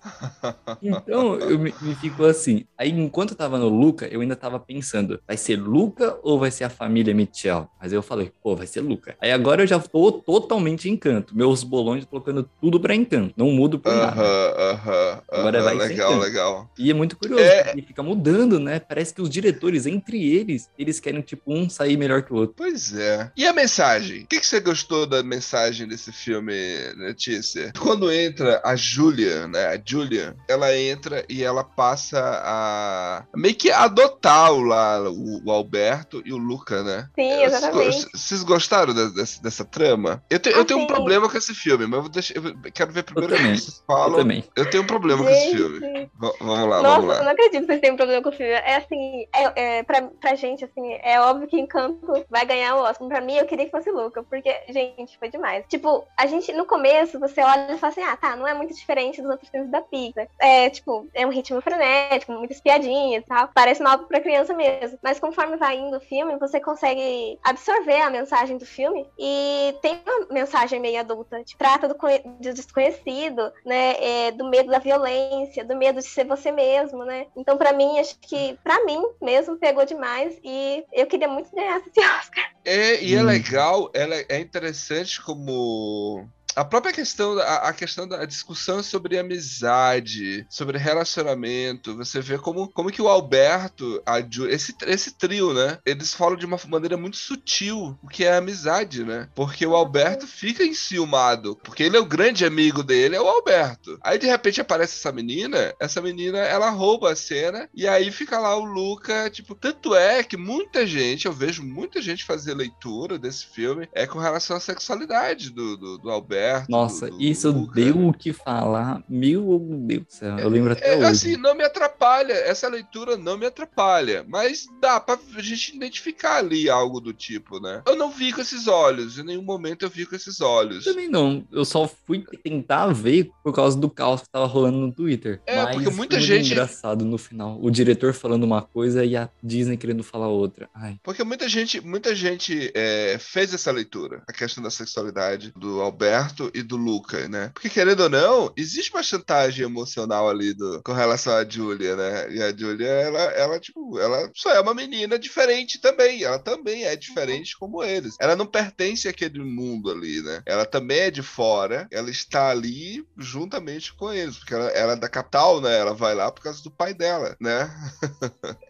Então, 0.82 1.36
eu 1.40 1.58
me, 1.60 1.74
me 1.82 1.96
fico 1.96 2.24
assim. 2.26 2.66
Aí, 2.78 2.90
enquanto 2.92 3.32
eu 3.32 3.38
tava 3.38 3.58
no 3.58 3.68
Luca, 3.70 4.08
eu 4.08 4.22
ainda 4.22 4.36
tava 4.36 4.60
pensando, 4.60 5.20
vai 5.28 5.38
ser 5.38 5.56
Luca 5.58 6.18
ou 6.24 6.38
vai 6.40 6.52
ser 6.52 6.64
a 6.66 6.70
família 6.70 7.14
Mitchell? 7.14 7.68
Mas 7.82 7.92
eu 7.94 8.02
falei, 8.02 8.32
pô, 8.44 8.56
vai 8.56 8.68
ser 8.68 8.82
Luca. 8.82 9.16
Aí 9.20 9.32
agora 9.32 9.64
eu 9.64 9.68
já 9.68 9.80
tô 9.80 10.12
totalmente 10.12 10.88
em 10.90 10.94
encanto. 10.94 11.36
Meus 11.36 11.64
bolões 11.64 12.06
colocando 12.06 12.50
tudo 12.62 12.80
pra 12.80 12.94
encanto. 12.96 13.34
Não 13.38 13.52
mudo 13.52 13.80
por 13.80 13.92
nada. 13.94 14.22
Aham, 14.22 14.54
aham. 14.72 15.22
Agora 15.32 15.60
aham, 15.60 15.66
vai 15.78 15.88
ser 15.88 15.94
Legal, 15.94 16.12
Encanto. 16.12 16.26
legal. 16.26 16.70
E 16.78 16.92
é 16.92 16.94
muito 16.94 17.18
curioso, 17.18 17.44
É. 17.44 17.64
porque 17.64 17.82
fica 17.82 18.04
mudando, 18.04 18.60
né? 18.60 18.80
Parece 18.80 19.14
que 19.14 19.22
os 19.22 19.30
diretores, 19.30 19.86
entre 19.86 20.24
eles, 20.32 20.70
eles 20.78 21.00
querem, 21.00 21.22
tipo, 21.22 21.44
um 21.54 21.70
sair 21.70 21.98
melhor 21.98 22.22
que 22.24 22.34
o 22.34 22.36
outro. 22.38 22.56
Pois 22.58 22.94
é. 22.94 23.07
E 23.36 23.46
a 23.48 23.54
mensagem? 23.54 24.24
O 24.24 24.28
que, 24.28 24.39
que 24.39 24.46
você 24.48 24.60
gostou 24.60 25.06
da 25.06 25.22
mensagem 25.24 25.88
desse 25.88 26.12
filme, 26.12 26.54
Letícia? 26.98 27.72
Quando 27.80 28.12
entra 28.12 28.62
a 28.63 28.76
Julia, 28.76 29.48
né? 29.48 29.67
A 29.67 29.82
Julia, 29.84 30.36
ela 30.48 30.76
entra 30.76 31.26
e 31.30 31.43
ela 31.43 31.63
passa 31.63 32.20
a 32.43 33.24
meio 33.36 33.56
que 33.56 33.72
adotar 33.72 34.52
o, 34.54 34.62
lá, 34.62 35.02
o, 35.10 35.43
o 35.46 35.52
Alberto 35.52 36.22
e 36.26 36.34
o 36.34 36.38
Luca, 36.38 36.84
né? 36.84 37.10
Sim, 37.15 37.36
go- 37.38 37.43
exatamente. 37.43 38.08
Vocês 38.13 38.43
gostaram 38.43 38.93
dessa, 39.13 39.41
dessa 39.41 39.65
trama? 39.65 40.24
Eu, 40.30 40.39
te- 40.39 40.50
eu 40.50 40.62
Ah, 40.62 40.65
tenho 40.65 40.80
um 40.80 40.84
sim. 40.84 40.88
problema 40.88 41.30
com 41.30 41.38
esse 41.38 41.54
filme, 41.54 41.86
mas 41.86 41.96
eu, 41.98 42.02
vou 42.02 42.10
deixar, 42.12 42.36
eu 42.36 42.72
quero 42.74 42.91
ver 42.91 43.04
primeiro 43.04 43.34
o 43.34 43.38
que 43.38 43.43
vocês 43.43 43.67
Eu 43.80 43.86
falam. 43.86 44.17
também. 44.20 44.43
Eu 44.56 44.70
tenho 44.70 44.84
um 44.84 44.88
problema 44.88 45.24
com 45.24 45.30
esse 45.30 45.46
Gente. 45.52 45.56
filme. 45.58 45.80
V- 45.80 46.34
vamos 46.39 46.70
lá, 46.70 46.82
Nossa, 46.82 46.96
vamos 47.02 47.04
eu 47.04 47.08
lá. 47.20 47.24
não 47.24 47.32
acredito 47.32 47.62
que 47.62 47.65
vocês 47.67 47.82
têm 47.82 47.91
um 47.91 47.96
problema 47.98 48.22
com 48.24 48.30
o 48.30 48.34
filme. 48.34 48.52
É 48.52 48.76
assim, 48.78 49.28
é, 49.34 49.78
é, 49.80 49.84
pra, 49.84 50.02
pra 50.20 50.36
gente, 50.36 50.65
assim, 50.65 50.93
é 51.04 51.20
óbvio 51.22 51.48
que 51.48 51.60
Encanto 51.60 52.26
vai 52.30 52.46
ganhar 52.46 52.76
o 52.76 52.80
Oscar. 52.82 52.97
Pra 53.08 53.22
mim, 53.22 53.36
eu 53.36 53.46
queria 53.46 53.66
que 53.66 53.72
fosse 53.72 53.92
Luca, 53.92 54.24
porque, 54.24 54.54
gente, 54.70 55.18
foi 55.18 55.30
demais. 55.30 55.66
Tipo, 55.68 56.08
a 56.18 56.26
gente, 56.26 56.52
no 56.54 56.66
começo, 56.66 57.20
você 57.20 57.42
olha 57.42 57.74
e 57.74 57.78
fala 57.78 57.92
assim, 57.92 58.04
ah, 58.04 58.18
tá, 58.18 58.36
não 58.36 58.48
é 58.48 58.54
muito 58.54 58.74
diferente 58.74 59.22
dos 59.22 59.32
outros 59.32 59.50
filmes 59.50 59.70
da 59.70 59.82
Pixar. 59.82 60.28
É, 60.40 60.70
tipo, 60.70 61.08
é 61.14 61.26
um 61.26 61.32
ritmo 61.32 61.62
frenético, 61.62 62.32
muitas 62.32 62.62
piadinhas 62.62 63.24
e 63.24 63.28
tal. 63.28 63.50
Parece 63.54 63.82
mal 63.82 64.00
pra 64.00 64.20
criança 64.20 64.54
mesmo. 64.54 64.98
Mas 65.02 65.20
conforme 65.20 65.58
vai 65.58 65.78
indo 65.78 65.98
o 65.98 66.02
filme, 66.02 66.38
você 66.38 66.60
consegue 66.60 67.38
absorver 67.44 68.02
a 68.02 68.10
mensagem 68.10 68.58
do 68.58 68.66
filme 68.66 69.06
e 69.18 69.76
tem 69.82 70.00
uma 70.06 70.28
mensagem 70.32 70.80
meio 70.80 71.00
adulta. 71.00 71.44
Tipo, 71.44 71.60
trata 71.60 71.88
do, 71.88 71.96
do 71.96 72.54
desconhecido, 72.54 73.52
né? 73.66 73.98
é, 73.98 74.32
do 74.32 74.46
medo 74.50 74.70
da 74.70 74.80
violência, 74.80 75.66
do 75.66 75.76
medo 75.76 76.00
de 76.00 76.08
ser 76.08 76.26
você 76.26 76.52
mesmo, 76.52 77.04
né? 77.04 77.28
Então, 77.36 77.58
pra 77.58 77.74
mim, 77.74 78.00
acho 78.00 78.18
que, 78.20 78.58
pra 78.64 78.84
mim 78.86 79.02
mesmo, 79.22 79.58
pegou 79.58 79.86
demais 79.86 80.38
e 80.44 80.84
eu 80.94 81.06
queria 81.08 81.28
muito 81.28 81.54
ganhar 81.54 81.80
esse 81.80 82.00
Oscar. 82.20 82.52
É, 82.66 82.87
e 82.95 83.15
é 83.15 83.21
Hum. 83.21 83.26
legal, 83.26 83.91
ela 83.93 84.15
é 84.30 84.39
interessante 84.39 85.21
como 85.21 86.28
a 86.58 86.65
própria 86.65 86.91
questão, 86.93 87.36
da- 87.36 87.43
a, 87.43 87.70
a 87.70 87.74
questão 87.74 88.08
da 88.08 88.26
discussão 88.26 88.82
sobre 88.82 89.17
amizade, 89.17 90.46
sobre 90.50 90.78
relacionamento, 90.78 91.96
você 91.96 92.20
vê 92.20 92.38
como, 92.38 92.67
como 92.70 92.91
que 92.91 93.02
o 93.02 93.08
Alberto, 93.08 94.02
a 94.06 94.20
Ju, 94.22 94.48
esse, 94.48 94.74
esse 94.86 95.12
trio, 95.12 95.54
né? 95.54 95.78
Eles 95.86 96.13
falam 96.13 96.36
de 96.36 96.46
uma 96.46 96.58
maneira 96.67 96.98
muito 96.98 97.17
sutil 97.17 97.98
o 98.02 98.08
que 98.08 98.24
é 98.24 98.36
amizade, 98.36 99.04
né? 99.04 99.30
Porque 99.36 99.65
o 99.65 99.76
Alberto 99.76 100.26
fica 100.26 100.63
enciumado, 100.63 101.56
porque 101.63 101.84
ele 101.84 101.96
é 101.98 102.00
o 102.00 102.06
grande 102.06 102.43
amigo 102.46 102.82
dele, 102.84 103.15
é 103.15 103.22
o 103.22 103.28
Alberto. 103.28 103.98
Aí 104.02 104.17
de 104.17 104.26
repente 104.26 104.60
aparece 104.60 104.96
essa 104.96 105.12
menina, 105.12 105.74
essa 105.80 106.02
menina 106.02 106.39
ela 106.39 106.70
rouba 106.72 107.12
a 107.12 107.15
cena 107.15 107.70
e 107.74 107.88
aí 107.88 108.12
fica 108.12 108.39
lá 108.39 108.56
o 108.56 108.65
Luca, 108.65 109.30
tipo, 109.30 109.54
tanto 109.54 109.96
é 109.96 110.24
que 110.24 110.38
muita 110.38 110.88
gente, 110.88 111.26
eu 111.28 111.34
vejo 111.34 111.62
muita 111.63 112.02
gente 112.02 112.24
fazer 112.24 112.54
leitura 112.56 113.20
desse 113.20 113.46
filme 113.46 113.88
é 113.93 114.08
com 114.08 114.17
relação 114.20 114.58
à 114.58 114.60
sexualidade 114.60 115.52
do, 115.52 115.78
do, 115.78 115.98
do 115.98 116.10
Alberto 116.10 116.47
Nossa, 116.70 117.10
do- 117.10 117.22
isso 117.22 117.52
deu 117.74 118.08
o 118.08 118.14
que 118.14 118.32
falar. 118.34 119.04
Meu 119.10 119.60
Deus 119.60 120.06
do 120.06 120.12
céu, 120.12 120.40
eu 120.40 120.50
lembro 120.50 120.74
até 120.74 120.94
É, 120.94 120.98
hoje. 120.98 121.06
assim, 121.06 121.38
não 121.38 121.56
me 121.56 121.64
atrapalha, 121.64 122.34
essa 122.34 122.68
leitura 122.68 123.18
não 123.18 123.38
me 123.38 123.46
atrapalha, 123.46 124.26
mas 124.28 124.68
dá 124.82 125.00
pra 125.00 125.18
gente 125.40 125.76
identificar 125.76 126.38
ali 126.38 126.70
algo 126.70 127.00
do 127.00 127.14
tipo, 127.14 127.60
né? 127.60 127.82
Eu 127.88 127.96
não 127.96 128.12
vi 128.12 128.32
com 128.32 128.42
esses 128.42 128.68
olhos, 128.68 129.18
em 129.18 129.24
nenhum 129.24 129.42
momento 129.44 129.84
eu 129.84 129.90
vi 129.90 130.06
com 130.06 130.16
esses 130.16 130.42
olhos. 130.42 130.84
Também 130.86 131.10
não, 131.10 131.46
eu 131.52 131.66
só 131.66 131.88
fui 131.88 132.24
tentar 132.44 132.88
ver 132.94 133.30
por 133.44 133.54
causa 133.54 133.78
do 133.78 133.90
caos 133.90 134.22
que 134.22 134.30
tava 134.30 134.46
rolando 134.46 134.78
no 134.78 134.92
Twitter. 134.92 135.42
É, 135.46 135.64
Mas 135.64 135.76
porque 135.76 135.90
muita 135.90 136.20
gente- 136.20 136.52
engraçado 136.52 137.06
no 137.06 137.18
final. 137.18 137.58
O 137.62 137.70
diretor 137.70 138.14
falando 138.14 138.44
uma 138.44 138.62
coisa 138.62 139.04
e 139.06 139.16
a 139.16 139.30
Disney 139.44 139.78
querendo 139.78 140.04
falar 140.04 140.28
outra. 140.28 140.70
Ai. 140.74 140.98
Porque 141.04 141.24
muita 141.24 141.48
gente, 141.50 141.80
muita 141.82 142.14
gente 142.16 142.72
é, 142.76 143.18
fez 143.20 143.54
essa 143.54 143.72
leitura, 143.72 144.22
a 144.28 144.34
questão 144.34 144.64
da 144.64 144.70
sexualidade 144.70 145.52
do 145.56 145.82
Alberto 145.82 146.37
e 146.54 146.62
do 146.62 146.78
Luca, 146.78 147.28
né? 147.28 147.52
Porque, 147.54 147.69
querendo 147.69 148.02
ou 148.04 148.10
não, 148.10 148.52
existe 148.56 148.91
uma 148.93 149.04
chantagem 149.04 149.65
emocional 149.65 150.30
ali 150.30 150.54
do, 150.54 150.82
com 150.84 150.93
relação 150.93 151.34
à 151.34 151.47
Julia, 151.47 151.95
né? 151.95 152.34
E 152.34 152.41
a 152.41 152.56
Julia, 152.56 152.88
ela, 152.88 153.19
ela, 153.19 153.60
tipo, 153.60 154.00
ela 154.00 154.30
só 154.34 154.52
é 154.52 154.60
uma 154.60 154.73
menina 154.73 155.17
diferente 155.19 155.80
também. 155.80 156.23
Ela 156.23 156.39
também 156.39 156.86
é 156.86 156.95
diferente 156.95 157.58
como 157.58 157.84
eles. 157.84 158.15
Ela 158.19 158.36
não 158.36 158.45
pertence 158.45 159.08
àquele 159.08 159.39
mundo 159.39 159.91
ali, 159.91 160.21
né? 160.21 160.41
Ela 160.45 160.65
também 160.65 161.00
é 161.00 161.12
de 161.12 161.21
fora, 161.21 161.88
ela 161.91 162.10
está 162.10 162.50
ali 162.50 163.06
juntamente 163.17 163.93
com 163.93 164.12
eles, 164.13 164.38
porque 164.38 164.54
ela, 164.54 164.69
ela 164.69 164.93
é 164.93 164.95
da 164.95 165.10
capital, 165.10 165.62
né? 165.62 165.78
Ela 165.78 165.93
vai 165.93 166.15
lá 166.15 166.32
por 166.32 166.41
causa 166.43 166.62
do 166.63 166.71
pai 166.71 166.93
dela, 166.93 167.36
né? 167.39 167.69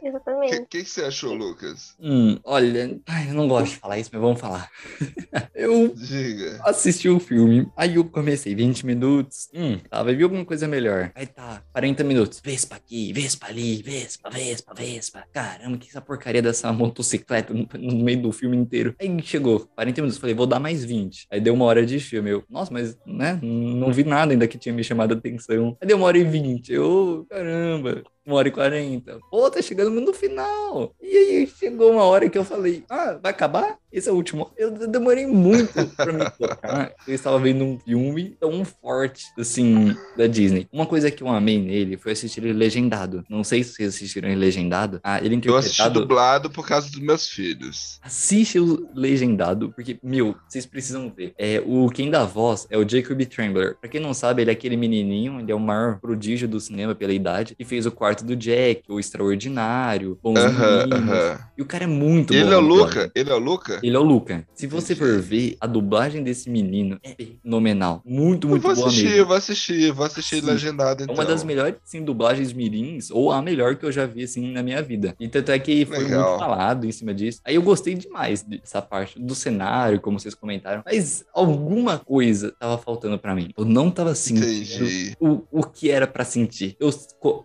O 0.01 0.05
Exatamente. 0.07 0.59
que, 0.59 0.65
que 0.65 0.83
que 0.83 0.89
você 0.89 1.03
achou, 1.03 1.33
Lucas? 1.33 1.95
Hum, 1.99 2.39
olha, 2.43 2.99
ai, 3.07 3.29
eu 3.29 3.33
não 3.33 3.47
gosto 3.47 3.71
de 3.73 3.77
falar 3.77 3.99
isso, 3.99 4.09
mas 4.13 4.21
vamos 4.21 4.39
falar. 4.39 4.69
eu 5.53 5.93
Diga. 5.95 6.59
assisti 6.63 7.09
o 7.09 7.19
filme, 7.19 7.56
aí 7.75 7.95
eu 7.95 8.05
comecei 8.05 8.53
20 8.53 8.85
minutos. 8.85 9.49
Hum, 9.53 9.77
tá, 9.89 10.03
vai 10.03 10.15
vir 10.15 10.23
alguma 10.23 10.45
coisa 10.45 10.67
melhor. 10.67 11.11
Aí 11.15 11.25
tá, 11.25 11.63
40 11.71 12.03
minutos. 12.03 12.41
Vespa 12.43 12.75
aqui, 12.75 13.13
Vespa 13.13 13.47
ali, 13.47 13.81
Vespa, 13.81 14.29
Vespa, 14.29 14.73
Vespa. 14.73 15.23
Caramba, 15.31 15.77
que 15.77 15.87
essa 15.87 16.01
porcaria 16.01 16.41
dessa 16.41 16.71
motocicleta 16.71 17.53
no, 17.53 17.67
no 17.73 18.03
meio 18.03 18.21
do 18.21 18.31
filme 18.31 18.57
inteiro. 18.57 18.95
Aí 18.99 19.21
chegou, 19.23 19.67
40 19.75 20.01
minutos, 20.01 20.19
falei, 20.19 20.35
vou 20.35 20.47
dar 20.47 20.59
mais 20.59 20.83
20. 20.83 21.27
Aí 21.31 21.39
deu 21.39 21.53
uma 21.53 21.65
hora 21.65 21.85
de 21.85 21.99
filme. 21.99 22.31
Eu, 22.31 22.43
nossa, 22.49 22.71
mas, 22.71 22.97
né, 23.05 23.39
não 23.41 23.91
vi 23.91 24.03
nada 24.03 24.31
ainda 24.31 24.47
que 24.47 24.57
tinha 24.57 24.73
me 24.73 24.83
chamado 24.83 25.13
a 25.13 25.17
atenção. 25.17 25.77
Aí 25.81 25.87
deu 25.87 25.97
uma 25.97 26.05
hora 26.07 26.17
e 26.17 26.23
20. 26.23 26.71
Eu, 26.73 27.25
caramba. 27.29 28.03
Uma 28.27 28.35
hora 28.35 28.49
e 28.49 28.51
quarenta. 28.51 29.17
Pô, 29.31 29.49
tá 29.49 29.61
chegando 29.61 30.01
no 30.01 30.13
final. 30.13 30.93
E 31.01 31.07
aí 31.17 31.47
chegou 31.47 31.93
uma 31.93 32.03
hora 32.03 32.29
que 32.29 32.37
eu 32.37 32.43
falei, 32.43 32.83
ah, 32.89 33.17
vai 33.23 33.31
acabar? 33.31 33.77
Esse 33.89 34.09
é 34.09 34.11
o 34.11 34.15
último. 34.15 34.51
Eu 34.57 34.69
demorei 34.89 35.25
muito 35.25 35.73
pra 35.95 36.11
me 36.11 36.29
tocar. 36.31 36.93
Eu 37.07 37.15
estava 37.15 37.39
vendo 37.39 37.63
um 37.63 37.79
filme 37.79 38.35
tão 38.37 38.65
forte, 38.65 39.23
assim, 39.39 39.95
da 40.17 40.27
Disney. 40.27 40.67
Uma 40.73 40.85
coisa 40.85 41.09
que 41.09 41.23
eu 41.23 41.29
amei 41.29 41.57
nele 41.57 41.95
foi 41.95 42.11
assistir 42.11 42.43
ele 42.43 42.51
legendado. 42.51 43.23
Não 43.29 43.45
sei 43.45 43.63
se 43.63 43.73
vocês 43.73 43.95
assistiram 43.95 44.27
ele 44.27 44.41
legendado. 44.41 44.99
Ah, 45.01 45.19
ele 45.23 45.39
Eu 45.45 45.55
assisti 45.55 45.81
interpretado... 45.81 46.01
dublado 46.01 46.49
por 46.49 46.67
causa 46.67 46.91
dos 46.91 46.99
meus 46.99 47.29
filhos. 47.29 47.97
Assiste 48.03 48.59
o 48.59 48.89
legendado, 48.93 49.71
porque, 49.71 49.97
meu, 50.03 50.35
vocês 50.49 50.65
precisam 50.65 51.09
ver. 51.09 51.33
É, 51.37 51.63
o 51.65 51.89
quem 51.89 52.11
dá 52.11 52.25
voz 52.25 52.67
é 52.69 52.77
o 52.77 52.87
Jacob 52.87 53.25
Trembler. 53.25 53.77
Pra 53.79 53.89
quem 53.89 54.01
não 54.01 54.13
sabe, 54.13 54.41
ele 54.41 54.51
é 54.51 54.53
aquele 54.53 54.75
menininho, 54.75 55.39
ele 55.39 55.51
é 55.51 55.55
o 55.55 55.59
maior 55.59 55.97
prodígio 56.01 56.47
do 56.47 56.59
cinema 56.59 56.93
pela 56.93 57.13
idade, 57.13 57.55
que 57.55 57.63
fez 57.63 57.85
o 57.85 57.91
quarto 57.91 58.16
do 58.23 58.35
Jack, 58.35 58.83
o 58.89 58.99
Extraordinário, 58.99 60.17
Bons 60.21 60.37
Aham, 60.39 60.77
Meninos. 60.87 61.09
aham. 61.09 61.39
E 61.57 61.61
o 61.61 61.65
cara 61.65 61.83
é 61.85 61.87
muito 61.87 62.33
Ele 62.33 62.43
bom. 62.45 62.51
é 62.51 62.57
Luca? 62.57 63.11
Ele 63.15 63.29
é 63.29 63.33
o 63.33 63.39
Luca? 63.39 63.79
Ele 63.83 63.95
é 63.95 63.99
o 63.99 64.03
Luca. 64.03 64.47
Se 64.53 64.67
você 64.67 64.95
for 64.95 65.19
ver, 65.19 65.55
a 65.59 65.67
dublagem 65.67 66.23
desse 66.23 66.49
menino 66.49 66.99
é 67.03 67.15
fenomenal. 67.15 68.01
Muito, 68.05 68.45
Eu 68.47 68.51
muito 68.51 68.63
vou 68.63 68.75
boa 68.75 68.87
assistir, 68.87 69.05
mesmo. 69.05 69.19
eu 69.19 69.25
vou 69.25 69.35
assistir, 69.35 69.91
vou 69.91 70.05
assistir 70.05 70.43
legendado 70.43 71.01
É 71.01 71.03
então. 71.05 71.15
uma 71.15 71.25
das 71.25 71.43
melhores, 71.43 71.75
sim, 71.83 72.03
dublagens 72.03 72.53
mirins, 72.53 73.09
ou 73.11 73.31
a 73.31 73.41
melhor 73.41 73.75
que 73.75 73.85
eu 73.85 73.91
já 73.91 74.05
vi, 74.05 74.23
assim, 74.23 74.51
na 74.51 74.61
minha 74.61 74.81
vida. 74.81 75.15
E 75.19 75.27
tanto 75.27 75.51
é 75.51 75.59
que 75.59 75.85
foi 75.85 75.99
Legal. 75.99 76.27
muito 76.29 76.39
falado 76.39 76.85
em 76.85 76.91
cima 76.91 77.13
disso. 77.13 77.39
Aí 77.43 77.55
eu 77.55 77.61
gostei 77.61 77.95
demais 77.95 78.43
dessa 78.43 78.81
parte 78.81 79.19
do 79.19 79.33
cenário, 79.33 79.99
como 79.99 80.19
vocês 80.19 80.35
comentaram. 80.35 80.83
Mas 80.85 81.25
alguma 81.33 81.97
coisa 81.99 82.53
tava 82.59 82.77
faltando 82.77 83.17
pra 83.17 83.33
mim. 83.33 83.49
Eu 83.57 83.65
não 83.65 83.89
tava 83.89 84.13
sentindo 84.15 84.87
o, 85.19 85.43
o 85.51 85.63
que 85.63 85.89
era 85.89 86.05
pra 86.07 86.23
sentir. 86.23 86.75
Eu, 86.79 86.89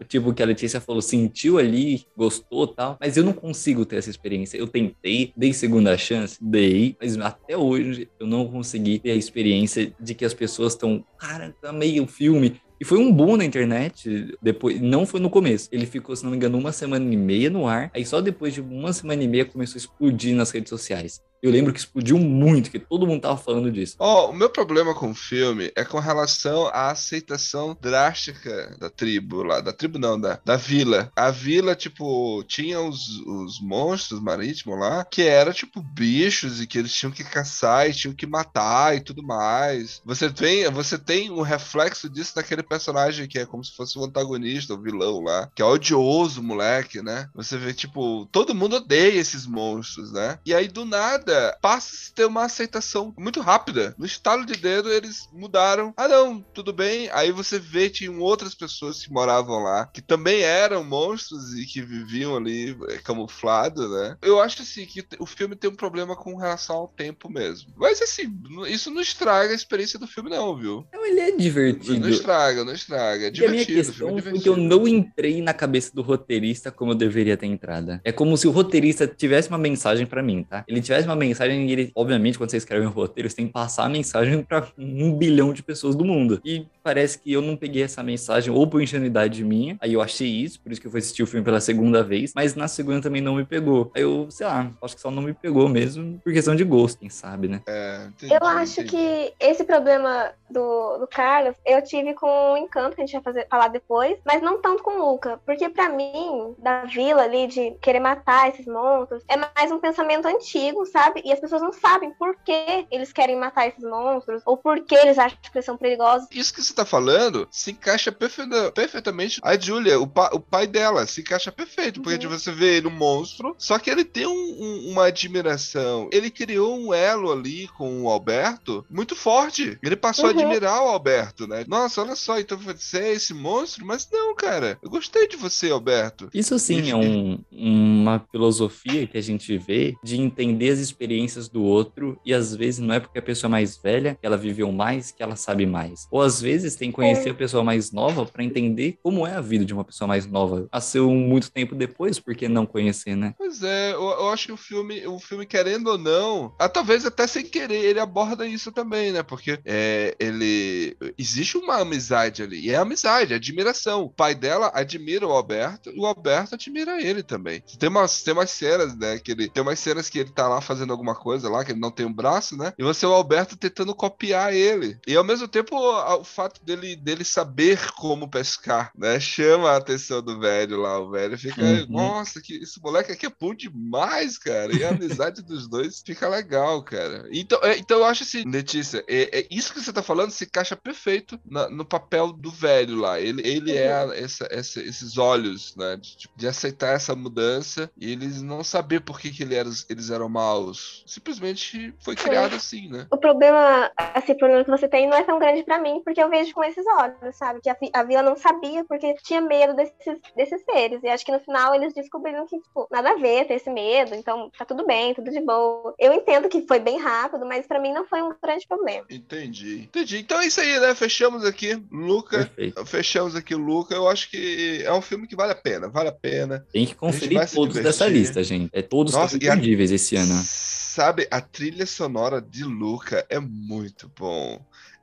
tipo, 0.07 0.33
que 0.35 0.43
a 0.43 0.47
Letícia 0.63 0.81
falou, 0.81 1.03
sentiu 1.03 1.59
ali, 1.59 2.05
gostou 2.17 2.69
tal, 2.69 2.97
mas 3.01 3.17
eu 3.17 3.25
não 3.25 3.33
consigo 3.33 3.85
ter 3.85 3.97
essa 3.97 4.11
experiência. 4.11 4.57
Eu 4.57 4.69
tentei, 4.69 5.33
dei 5.37 5.53
segunda 5.53 5.99
chance, 5.99 6.39
dei, 6.41 6.97
mas 7.01 7.19
até 7.19 7.57
hoje 7.57 8.09
eu 8.21 8.29
não 8.29 8.47
consegui 8.47 9.01
ter 9.01 9.11
a 9.11 9.17
experiência 9.17 9.93
de 9.99 10.15
que 10.15 10.25
as 10.25 10.33
pessoas 10.33 10.75
estão, 10.75 11.05
cara, 11.19 11.53
amei 11.65 11.99
o 11.99 12.07
filme. 12.07 12.61
E 12.81 12.85
foi 12.85 12.99
um 12.99 13.13
boom 13.13 13.37
na 13.37 13.45
internet, 13.45 14.37
depois, 14.41 14.81
não 14.81 15.05
foi 15.05 15.19
no 15.19 15.31
começo. 15.31 15.69
Ele 15.73 15.87
ficou, 15.87 16.15
se 16.15 16.23
não 16.23 16.31
me 16.31 16.37
engano, 16.37 16.57
uma 16.57 16.71
semana 16.71 17.13
e 17.13 17.17
meia 17.17 17.51
no 17.51 17.67
ar. 17.67 17.91
Aí 17.93 18.05
só 18.07 18.21
depois 18.21 18.55
de 18.55 18.61
uma 18.61 18.93
semana 18.93 19.23
e 19.23 19.29
meia 19.29 19.45
começou 19.45 19.77
a 19.77 19.79
explodir 19.79 20.35
nas 20.37 20.53
redes 20.53 20.71
sociais. 20.71 21.21
Eu 21.43 21.51
lembro 21.51 21.73
que 21.73 21.81
explodiu 21.81 22.19
muito, 22.19 22.71
que 22.71 22.79
todo 22.79 23.05
mundo 23.05 23.23
tava 23.23 23.37
falando 23.37 23.69
disso. 23.71 23.97
Ó, 23.99 24.31
o 24.31 24.33
meu 24.33 24.49
problema 24.49 24.95
com 24.95 25.11
o 25.11 25.15
filme 25.15 25.73
é 25.75 25.85
com 25.85 25.99
relação 25.99 26.69
à 26.69 26.93
aceitação 26.93 27.77
drástica 27.81 28.77
da 28.79 28.89
tribo 28.89 29.43
lá. 29.43 29.61
Da 29.61 29.73
tribo 29.73 29.99
não, 29.99 30.21
da, 30.21 30.39
da 30.45 30.57
vila. 30.57 31.11
A 31.17 31.33
vila, 31.33 31.75
tipo, 31.75 32.45
tinha 32.45 32.81
os, 32.81 33.09
os 33.27 33.61
monstros 33.61 34.21
marítimos 34.21 34.79
lá, 34.79 35.05
que 35.05 35.23
era 35.23 35.53
tipo 35.53 35.83
bichos 35.83 36.61
e 36.61 36.67
que 36.67 36.79
eles 36.79 36.95
tinham 36.95 37.11
que 37.11 37.25
caçar 37.25 37.91
e 37.91 37.93
tinham 37.93 38.15
que 38.15 38.27
matar 38.27 38.97
e 38.97 39.01
tudo 39.01 39.21
mais. 39.21 40.01
Você 40.05 40.31
tem, 40.31 40.71
você 40.71 40.97
tem 40.97 41.29
um 41.29 41.43
reflexo 41.43 42.09
disso 42.09 42.35
naquele 42.37 42.63
personagem 42.63 43.27
que 43.27 43.41
é 43.41 43.47
como 43.47 43.65
se 43.65 43.75
fosse 43.75 43.99
o 43.99 44.05
antagonista, 44.05 44.75
o 44.75 44.81
vilão 44.81 45.21
lá, 45.23 45.51
que 45.57 45.63
é 45.63 45.65
odioso, 45.65 46.41
moleque, 46.41 47.03
né? 47.03 47.29
Você 47.35 47.59
vê, 47.59 47.75
tipo, 47.75 48.29
todo 48.31 48.55
mundo 48.55 48.77
odeia 48.77 49.19
esses 49.19 49.45
monstros, 49.45 50.13
né? 50.13 50.39
E 50.47 50.55
aí, 50.55 50.69
do 50.69 50.85
nada, 50.85 51.32
passa 51.61 52.11
a 52.11 52.15
ter 52.15 52.25
uma 52.27 52.45
aceitação 52.45 53.15
muito 53.19 53.41
rápida. 53.41 53.95
No 53.99 54.07
estalo 54.07 54.45
de 54.47 54.55
dedo, 54.55 54.91
eles 54.93 55.29
mudaram. 55.33 55.93
Ah, 55.97 56.09
não, 56.09 56.41
tudo 56.41 56.73
bem. 56.73 57.09
Aí 57.13 57.31
você 57.33 57.59
vê, 57.59 57.89
tinham 57.91 58.19
outras 58.21 58.55
pessoas 58.55 59.05
que 59.05 59.13
moravam 59.13 59.63
lá, 59.63 59.87
que 59.87 60.01
também 60.03 60.41
eram 60.43 60.85
monstros 60.85 61.53
e 61.55 61.67
que 61.67 61.81
viviam 61.83 62.37
ali 62.37 62.77
é, 62.89 62.99
camuflado, 62.99 63.89
né? 63.89 64.17
Eu 64.23 64.41
acho, 64.41 64.63
assim, 64.63 64.85
que 64.87 65.05
o 65.19 65.27
filme 65.27 65.57
tem 65.57 65.71
um 65.71 65.75
problema 65.75 66.17
com 66.17 66.37
relação 66.37 66.77
ao 66.77 66.89
tempo 66.89 67.31
mesmo. 67.31 67.73
Mas, 67.77 68.01
assim, 68.03 68.33
isso 68.69 68.91
não 68.91 69.01
estraga 69.01 69.53
a 69.53 69.57
experiência 69.57 69.99
do 69.99 70.07
filme, 70.07 70.31
não, 70.31 70.57
viu? 70.57 70.85
Então 70.89 71.05
ele 71.07 71.21
é 71.21 71.31
divertido. 71.37 72.01
Não 72.01 72.09
estraga, 72.09 72.65
não 72.65 72.73
estraga. 72.73 73.27
É 73.29 73.33
E 73.35 73.45
a 73.45 73.49
minha 73.51 73.65
divertido, 73.65 73.93
filme 73.93 74.15
questão 74.15 74.19
é 74.19 74.23
foi 74.23 74.33
que 74.41 74.49
eu 74.49 74.55
divertido. 74.55 74.57
não 74.57 74.89
entrei 74.89 75.41
na 75.43 75.55
cabeça 75.55 75.91
do 75.95 76.03
roteirista 76.03 76.71
como 76.71 76.93
eu 76.93 76.95
deveria 76.97 77.37
ter 77.37 77.47
entrado. 77.47 78.01
É 78.05 78.13
como 78.13 78.37
se 78.37 78.47
o 78.47 78.51
roteirista 78.51 79.07
tivesse 79.07 79.49
uma 79.49 79.59
mensagem 79.59 80.07
pra 80.07 80.23
mim, 80.23 80.45
tá? 80.45 80.65
Ele 80.69 80.81
tivesse 80.81 81.07
uma 81.07 81.17
mensagem 81.23 81.71
ele, 81.71 81.91
obviamente, 81.95 82.39
quando 82.39 82.51
você 82.51 82.57
escreve 82.57 82.87
um 82.87 82.91
roteiro, 82.91 83.29
você 83.29 83.37
tem 83.37 83.47
que 83.47 83.53
passar 83.53 83.85
a 83.85 83.89
mensagem 83.89 84.43
pra 84.43 84.69
um 84.77 85.17
bilhão 85.17 85.53
de 85.53 85.63
pessoas 85.63 85.95
do 85.95 86.05
mundo. 86.05 86.41
E 86.45 86.67
parece 86.83 87.19
que 87.19 87.33
eu 87.33 87.41
não 87.43 87.57
peguei 87.57 87.83
essa 87.83 88.03
mensagem 88.03 88.53
ou 88.53 88.67
por 88.67 88.83
ingenuidade 88.83 89.45
minha. 89.45 89.77
Aí 89.81 89.93
eu 89.93 90.03
achei 90.03 90.29
isso, 90.29 90.61
por 90.61 90.73
isso 90.73 90.81
que 90.81 90.87
eu 90.87 90.91
fui 90.91 91.01
assistir 91.01 91.23
o 91.23 91.27
filme 91.27 91.45
pela 91.45 91.61
segunda 91.61 92.03
vez. 92.03 92.33
Mas 92.35 92.55
na 92.55 92.69
segunda 92.69 93.01
também 93.01 93.23
não 93.23 93.37
me 93.37 93.45
pegou. 93.45 93.91
Aí 93.95 94.03
eu, 94.03 94.27
sei 94.31 94.47
lá, 94.47 94.71
acho 94.83 94.95
que 94.95 95.01
só 95.01 95.11
não 95.11 95.23
me 95.23 95.33
pegou 95.33 95.69
mesmo 95.69 96.19
por 96.23 96.33
questão 96.33 96.55
de 96.55 96.65
gosto, 96.65 96.99
quem 96.99 97.11
sabe, 97.11 97.49
né? 97.49 97.63
É, 97.67 98.07
entendi, 98.09 98.35
Eu 98.35 98.47
acho 98.47 98.81
entendi. 98.81 98.91
que 98.91 99.35
esse 99.41 99.65
problema 99.65 100.33
do, 100.51 100.99
do 100.99 101.07
Carlos 101.07 101.57
eu 101.65 101.83
tive 101.83 102.15
com 102.15 102.53
o 102.53 102.57
Encanto, 102.57 102.97
que 102.97 103.03
a 103.03 103.07
gente 103.07 103.15
vai 103.15 103.23
fazer, 103.23 103.47
falar 103.49 103.69
depois, 103.69 104.19
mas 104.25 104.43
não 104.43 104.61
tanto 104.61 104.83
com 104.83 104.99
o 104.99 105.13
Luca. 105.13 105.41
Porque 105.45 105.69
pra 105.69 105.89
mim, 105.89 106.55
da 106.59 106.85
vila 106.85 107.23
ali, 107.23 107.47
de 107.47 107.73
querer 107.81 108.01
matar 108.01 108.49
esses 108.49 108.67
monstros, 108.67 109.23
é 109.29 109.37
mais 109.37 109.71
um 109.71 109.79
pensamento 109.79 110.27
antigo, 110.27 110.85
sabe? 110.87 111.23
E 111.25 111.33
as 111.33 111.41
pessoas 111.41 111.63
não 111.63 111.73
sabem 111.73 112.11
por 112.13 112.37
que 112.45 112.87
eles 112.91 113.13
querem 113.13 113.37
matar 113.37 113.69
esses 113.69 113.83
monstros, 113.83 114.43
ou 114.45 114.57
por 114.57 114.81
que 114.85 114.95
eles 114.95 115.19
acham 115.19 115.39
que 115.41 115.51
eles 115.55 115.65
são 115.65 115.77
perigosos. 115.77 116.29
Isso 116.31 116.53
que 116.53 116.61
você 116.73 116.77
tá 116.77 116.85
falando 116.85 117.47
se 117.51 117.71
encaixa 117.71 118.11
perfeita- 118.11 118.73
perfeitamente. 118.73 119.41
A 119.43 119.59
Julia, 119.59 120.01
o, 120.01 120.07
pa- 120.07 120.31
o 120.33 120.41
pai 120.41 120.67
dela, 120.67 121.07
se 121.07 121.21
encaixa 121.21 121.53
perfeito. 121.53 122.01
Porque 122.01 122.15
Uhum. 122.15 122.19
de 122.21 122.27
você 122.27 122.51
vê 122.51 122.77
ele 122.77 122.89
um 122.89 122.91
monstro, 122.97 123.55
só 123.59 123.79
que 123.79 123.91
ele 123.91 124.05
tem 124.05 124.27
um- 124.27 124.33
um- 124.33 124.91
uma 124.93 125.07
admiração. 125.07 126.09
Ele 126.13 126.31
criou 126.31 126.79
um 126.79 126.95
elo 126.95 127.31
ali 127.33 127.69
com 127.77 128.03
o 128.03 128.09
Alberto 128.09 128.85
muito 128.91 129.15
forte. 129.15 129.79
Ele 129.83 129.97
passou 129.97 130.27
a 130.27 130.33
Uhum. 130.33 130.41
admirar 130.41 130.83
o 130.83 130.89
Alberto, 130.89 131.47
né? 131.47 131.65
Nossa, 131.69 132.01
olha 132.03 132.17
só, 132.17 132.39
então 132.39 132.57
você 132.59 132.99
é 132.99 133.13
esse 133.13 133.35
monstro? 133.35 133.85
Mas 133.87 134.09
não, 134.13 134.35
cara. 134.35 134.79
Eu 134.83 134.91
gostei 134.91 135.29
de 135.29 135.37
você, 135.37 135.71
Alberto. 135.71 136.29
Isso 136.33 136.59
sim 136.59 136.91
é 136.91 136.97
um- 136.97 137.39
uma 137.53 138.25
filosofia 138.31 139.07
que 139.07 139.19
a 139.19 139.23
gente 139.23 139.57
vê 139.59 139.95
de 140.03 140.21
entender 140.21 140.71
as 140.71 140.79
experiências 140.79 141.49
do 141.49 141.63
outro 141.63 142.19
e 142.25 142.33
às 142.33 142.55
vezes 142.55 142.81
não 142.81 142.95
é 142.95 143.01
porque 143.01 143.19
a 143.19 143.23
pessoa 143.23 143.49
é 143.49 143.53
mais 143.53 143.77
velha 143.77 144.17
que 144.21 144.27
ela 144.27 144.37
viveu 144.37 144.71
mais 144.73 145.11
que 145.11 145.23
ela 145.23 145.37
sabe 145.37 145.67
mais. 145.67 146.07
Ou 146.11 146.21
às 146.23 146.41
vezes 146.41 146.62
vezes 146.63 146.77
tem 146.77 146.91
que 146.91 146.97
conhecer 146.97 147.31
a 147.31 147.35
pessoa 147.35 147.63
mais 147.63 147.93
nova 147.93 148.25
pra 148.25 148.45
entender 148.45 148.99
como 149.03 149.27
é 149.27 149.35
a 149.35 149.41
vida 149.41 149.65
de 149.65 149.73
uma 149.73 149.85
pessoa 149.85 150.09
mais 150.09 150.27
nova. 150.27 150.69
Nasceu 150.73 151.11
muito 151.11 151.51
tempo 151.51 151.75
depois, 151.75 152.19
por 152.19 152.35
que 152.35 152.49
não 152.49 152.67
conhecer, 152.67 153.17
né? 153.17 153.35
Pois 153.37 153.63
é, 153.63 153.93
eu, 153.93 154.03
eu 154.03 154.29
acho 154.31 154.47
que 154.47 154.53
o 154.53 154.57
filme, 154.57 155.07
o 155.07 155.19
filme, 155.19 155.47
querendo 155.47 155.89
ou 155.89 155.99
não, 155.99 156.55
ah, 156.59 156.69
talvez 156.69 157.05
até 157.05 157.27
sem 157.27 157.45
querer, 157.45 157.85
ele 157.85 158.01
aborda 158.01 158.47
isso 158.47 158.73
também, 158.73 159.13
né? 159.13 159.23
Porque 159.23 159.59
é, 159.65 160.15
ele. 160.19 160.97
Existe 161.19 161.57
uma 161.57 161.81
amizade 161.81 162.43
ali. 162.43 162.61
E 162.67 162.71
é 162.71 162.77
amizade, 162.77 163.33
é 163.33 163.37
admiração. 163.37 164.05
O 164.05 164.11
pai 164.11 164.35
dela 164.35 164.71
admira 164.75 165.27
o 165.27 165.33
Alberto 165.33 165.91
e 165.91 165.99
o 165.99 166.07
Alberto 166.07 166.55
admira 166.55 167.01
ele 167.03 167.23
também. 167.23 167.63
Tem 167.79 167.89
umas, 167.89 168.23
tem 168.23 168.33
umas 168.33 168.51
cenas, 168.51 168.97
né? 168.97 169.19
Que 169.19 169.33
ele, 169.33 169.49
tem 169.49 169.63
umas 169.63 169.79
cenas 169.79 170.09
que 170.09 170.19
ele 170.19 170.31
tá 170.31 170.49
lá 170.49 170.61
fazendo 170.61 170.93
alguma 170.93 171.15
coisa 171.15 171.49
lá, 171.49 171.65
que 171.65 171.73
ele 171.73 171.81
não 171.81 171.91
tem 171.91 172.07
um 172.07 172.13
braço, 172.13 172.57
né? 172.57 172.73
E 172.79 172.83
você, 172.83 173.07
o 173.07 173.13
Alberto, 173.13 173.57
tentando 173.57 173.95
copiar 173.95 174.55
ele. 174.55 174.99
E 175.07 175.17
ao 175.17 175.25
mesmo 175.25 175.49
tempo, 175.49 175.77
o, 175.77 176.21
o 176.21 176.25
fato 176.53 176.65
dele, 176.65 176.97
dele 176.97 177.25
saber 177.25 177.79
como 177.93 178.29
pescar, 178.29 178.93
né? 178.97 179.19
Chama 179.19 179.71
a 179.71 179.77
atenção 179.77 180.23
do 180.23 180.39
velho 180.39 180.77
lá. 180.81 180.99
O 180.99 181.11
velho 181.11 181.39
fica, 181.39 181.63
Uhum. 181.63 181.87
nossa, 181.89 182.41
que 182.41 182.55
esse 182.57 182.81
moleque 182.81 183.13
aqui 183.13 183.27
é 183.27 183.33
bom 183.41 183.55
demais, 183.55 184.39
cara. 184.39 184.73
E 184.75 184.85
a 184.85 184.91
amizade 184.91 185.43
dos 185.47 185.69
dois 185.69 186.03
fica 186.05 186.29
legal, 186.29 186.83
cara. 186.83 187.29
Então, 187.33 187.59
é, 187.63 187.77
então 187.79 187.99
eu 187.99 188.05
acho 188.05 188.23
assim, 188.23 188.43
Letícia, 188.47 189.05
é, 189.09 189.41
é 189.41 189.47
isso 189.51 189.73
que 189.73 189.81
você 189.81 189.93
tá 189.93 190.03
falando 190.03 190.31
se 190.31 190.45
encaixa 190.45 190.77
perfeito 190.77 191.39
na- 191.45 191.69
no 191.71 191.85
papel 191.85 192.33
do 192.33 192.51
velho 192.51 192.97
lá. 192.97 193.21
Ele, 193.21 193.43
ele 193.47 193.73
é 193.77 193.93
a- 193.93 194.15
essa, 194.15 194.47
essa- 194.51 194.81
esses 194.83 195.17
olhos, 195.19 195.75
né? 195.77 195.97
De, 195.97 196.17
tipo, 196.17 196.35
de 196.37 196.47
aceitar 196.47 196.95
essa 196.95 197.15
mudança 197.15 197.91
e 197.97 198.11
eles 198.13 198.43
não 198.43 198.63
saber 198.65 199.01
por 199.01 199.19
que, 199.21 199.31
que 199.31 199.43
ele 199.43 199.55
era- 199.55 199.71
eles 199.89 200.11
eram 200.11 200.29
maus. 200.29 201.03
Simplesmente 201.07 201.95
foi 202.03 202.15
criado 202.17 202.55
assim, 202.57 202.89
né? 202.89 203.07
O 203.11 203.17
problema, 203.17 203.91
assim, 203.97 204.33
o 204.33 204.37
problema 204.37 204.65
que 204.65 204.71
você 204.71 204.89
tem 204.89 205.09
não 205.09 205.17
é 205.17 205.23
tão 205.25 205.39
grande 205.39 205.63
pra 205.65 205.81
mim, 205.81 206.03
porque 206.05 206.23
eu 206.23 206.29
vejo 206.29 206.42
com 206.51 206.65
esses 206.65 206.85
olhos, 206.87 207.37
sabe? 207.37 207.61
Que 207.61 207.69
a, 207.69 207.77
a 207.93 208.03
Vila 208.03 208.23
não 208.23 208.37
sabia 208.37 208.85
porque 208.85 209.15
tinha 209.23 209.41
medo 209.41 209.75
desses, 209.75 210.19
desses 210.35 210.63
seres. 210.65 211.01
E 211.03 211.09
acho 211.09 211.25
que 211.25 211.33
no 211.33 211.41
final 211.41 211.75
eles 211.75 211.93
descobriram 211.95 212.47
que, 212.47 212.59
tipo, 212.59 212.89
nada 212.91 213.11
a 213.11 213.17
ver 213.17 213.47
ter 213.47 213.55
esse 213.55 213.71
medo, 213.71 214.15
então 214.15 214.51
tá 214.57 214.65
tudo 214.65 214.87
bem, 214.87 215.15
tudo 215.15 215.31
de 215.31 215.41
boa. 215.41 215.95
Eu 215.99 216.13
entendo 216.15 216.49
que 216.49 216.67
foi 216.67 216.79
bem 216.81 216.99
rápido, 216.99 217.45
mas 217.45 217.67
pra 217.67 217.79
mim 217.81 217.93
não 217.93 218.07
foi 218.07 218.23
um 218.23 218.33
grande 218.43 218.67
problema. 218.67 219.05
Entendi. 219.11 219.83
Entendi. 219.83 220.19
Então 220.19 220.41
é 220.41 220.47
isso 220.47 220.61
aí, 220.61 220.81
né? 220.81 220.95
Fechamos 220.95 221.45
aqui. 221.45 221.83
Luca. 221.91 222.39
Perfeito. 222.39 222.87
Fechamos 222.87 223.37
aqui 223.37 223.55
o 223.55 223.59
Luca. 223.59 223.95
Eu 223.95 224.09
acho 224.09 224.31
que 224.31 224.83
é 224.85 224.93
um 224.93 225.03
filme 225.03 225.27
que 225.27 225.37
vale 225.37 225.53
a 225.53 225.57
pena. 225.57 225.89
Vale 225.89 226.09
a 226.09 226.13
pena. 226.13 226.65
Tem 226.73 226.87
que 226.87 226.95
conferir 226.95 227.39
todos 227.53 227.77
dessa 227.77 228.07
lista, 228.07 228.43
gente. 228.43 228.71
É 228.73 228.81
todos 228.83 229.13
Nossa, 229.15 229.37
e 229.37 229.49
a- 229.49 229.53
imperdíveis 229.53 229.91
esse 229.91 230.17
ano. 230.17 230.33
Sabe, 230.45 231.27
a 231.31 231.41
trilha 231.41 231.87
sonora 231.87 232.41
de 232.41 232.65
Luca 232.65 233.25
é 233.31 233.41
muito 233.41 234.11
bom. 234.19 234.61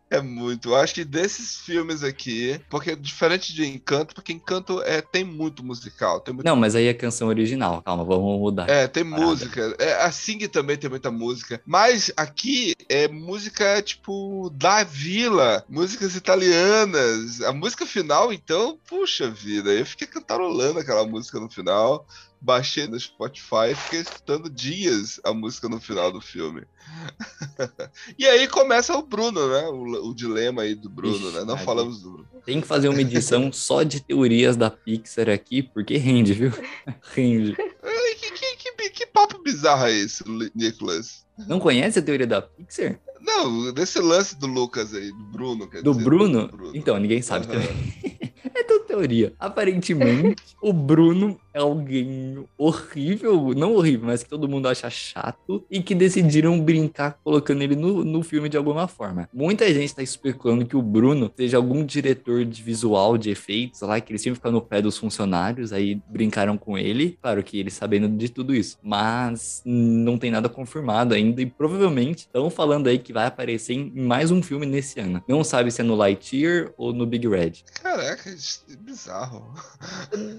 É 0.10 0.20
muito. 0.22 0.70
Eu 0.70 0.76
acho 0.76 0.96
que 0.96 1.06
desses 1.06 1.58
filmes 1.58 2.04
aqui, 2.04 2.60
porque 2.70 2.96
diferente 2.96 3.54
de 3.54 3.66
Encanto, 3.66 4.16
porque 4.16 4.34
Encanto 4.34 4.82
é, 4.82 5.02
tem 5.02 5.24
muito 5.24 5.64
musical. 5.64 6.20
Tem 6.20 6.34
muito 6.34 6.46
Não, 6.46 6.56
mas 6.56 6.76
aí 6.76 6.88
é 6.88 6.94
canção 6.94 7.28
original. 7.28 7.82
Calma, 7.84 8.04
vamos 8.04 8.40
mudar. 8.40 8.68
É, 8.68 8.88
tem 8.88 9.08
Parada. 9.08 9.26
música. 9.26 9.76
É, 9.78 10.04
a 10.04 10.12
Sing 10.12 10.40
também 10.48 10.78
tem 10.78 10.90
muita 10.90 11.12
música. 11.12 11.62
Mas 11.66 12.12
aqui 12.18 12.74
é 12.90 13.08
música, 13.08 13.82
tipo, 13.84 14.50
da 14.56 14.84
vila. 14.84 15.64
Músicas 15.70 16.16
italianas. 16.16 17.42
A 17.42 17.54
música 17.54 17.86
final, 17.86 18.34
então, 18.34 18.80
puxa 18.88 19.30
vida. 19.30 19.72
Eu 19.72 19.86
fiquei 19.86 20.08
cantarolando 20.08 20.80
aquela 20.80 21.06
música 21.06 21.40
no 21.40 21.50
final. 21.50 22.06
Baixei 22.42 22.88
no 22.88 22.98
Spotify 23.00 23.72
e 23.72 23.76
fiquei 23.76 24.00
escutando 24.00 24.50
dias 24.50 25.20
a 25.26 25.34
música 25.34 25.68
no 25.68 25.80
final 25.80 26.12
do 26.12 26.22
filme. 26.22 26.64
e 28.18 28.26
aí 28.26 28.48
começa 28.48 28.96
o 28.98 29.02
Bruno, 29.06 29.48
né? 29.50 29.68
O, 29.68 30.10
o 30.10 30.16
dilema 30.16 30.62
aí 30.62 30.74
do 30.74 30.90
Bruno, 30.90 31.16
Ixi, 31.16 31.34
né? 31.34 31.40
Não 31.42 31.48
Maria. 31.48 31.66
falamos 31.66 32.02
do 32.02 32.12
Bruno. 32.12 32.28
Tem 32.46 32.62
que 32.62 32.68
fazer 32.68 32.88
uma 32.90 33.02
edição 33.02 33.52
só 33.54 33.84
de 33.84 34.02
teorias 34.02 34.56
da 34.56 34.70
Pixar 34.72 35.30
aqui, 35.30 35.62
porque 35.62 35.98
rende, 35.98 36.34
viu? 36.34 36.52
rende. 37.14 37.56
Que, 37.56 38.32
que, 38.32 38.72
que, 38.72 38.90
que 38.92 39.06
papo 39.08 39.42
bizarro 39.44 39.86
é 39.86 39.92
esse, 39.94 40.24
Nicolas? 40.56 41.26
Não 41.48 41.60
conhece 41.60 42.00
a 42.00 42.02
teoria 42.02 42.28
da 42.28 42.42
Pixar? 42.42 43.00
Não, 43.22 43.74
desse 43.74 44.00
lance 44.00 44.38
do 44.40 44.48
Lucas 44.48 44.94
aí, 44.94 45.12
do 45.12 45.24
Bruno, 45.26 45.68
quer 45.70 45.82
Do 45.84 45.92
dizer, 45.92 46.04
Bruno? 46.06 46.72
Então, 46.74 46.98
ninguém 46.98 47.22
sabe 47.22 47.46
Aham. 47.48 47.62
também. 47.62 48.22
é 48.56 48.64
tudo 48.64 48.86
teoria. 48.86 49.34
Aparentemente, 49.38 50.42
o 50.62 50.72
Bruno 50.72 51.40
é 51.54 51.60
alguém 51.60 52.46
horrível, 52.58 53.54
não 53.56 53.74
horrível, 53.74 54.08
mas 54.08 54.24
que 54.24 54.30
todo 54.30 54.48
mundo 54.48 54.68
acha 54.68 54.90
chato 54.90 55.64
e 55.70 55.82
que 55.82 55.96
decidiram 55.96 56.60
brincar 56.60 57.20
colocando 57.24 57.62
ele 57.62 57.76
no, 57.76 58.04
no 58.04 58.24
filme 58.24 58.50
de 58.50 58.58
alguma 58.58 58.88
forma. 58.88 59.30
Muita 59.34 59.72
gente 59.74 59.96
tá 59.96 60.04
especulando 60.04 60.66
que 60.66 60.78
o 60.78 60.82
Bruno 60.82 61.32
seja 61.36 61.58
algum 61.58 61.86
diretor 61.86 62.46
de 62.46 62.62
visual, 62.62 63.18
de 63.18 63.30
efeitos 63.30 63.82
lá, 63.82 64.00
que 64.00 64.12
ele 64.12 64.20
sempre 64.20 64.36
fica 64.36 64.52
no 64.52 64.62
pé 64.62 64.82
dos 64.82 64.98
funcionários, 64.98 65.74
aí 65.74 66.02
brincaram 66.08 66.58
com 66.58 66.78
ele. 66.78 67.18
Claro 67.22 67.44
que 67.44 67.60
ele 67.60 67.72
sabendo 67.72 68.08
de 68.10 68.30
tudo 68.30 68.54
isso, 68.54 68.78
mas 68.84 69.62
não 69.66 70.18
tem 70.18 70.32
nada 70.32 70.50
confirmado 70.50 71.14
ainda 71.14 71.42
e 71.42 71.46
provavelmente 71.46 72.20
estão 72.20 72.50
falando 72.50 72.88
aí 72.88 73.00
que 73.00 73.14
vai 73.14 73.26
aparecer 73.26 73.74
em 73.74 73.92
mais 73.92 74.32
um 74.32 74.42
filme 74.42 74.66
nesse 74.66 75.00
ano. 75.00 75.24
Não 75.28 75.44
sabe 75.44 75.72
se 75.72 75.82
é 75.82 75.84
no 75.84 75.96
Lightyear 75.96 76.72
ou 76.78 76.94
no 76.94 77.06
Big 77.06 77.28
Red. 77.28 77.64
Caraca, 77.82 78.30
é 78.30 78.76
bizarro. 78.76 79.54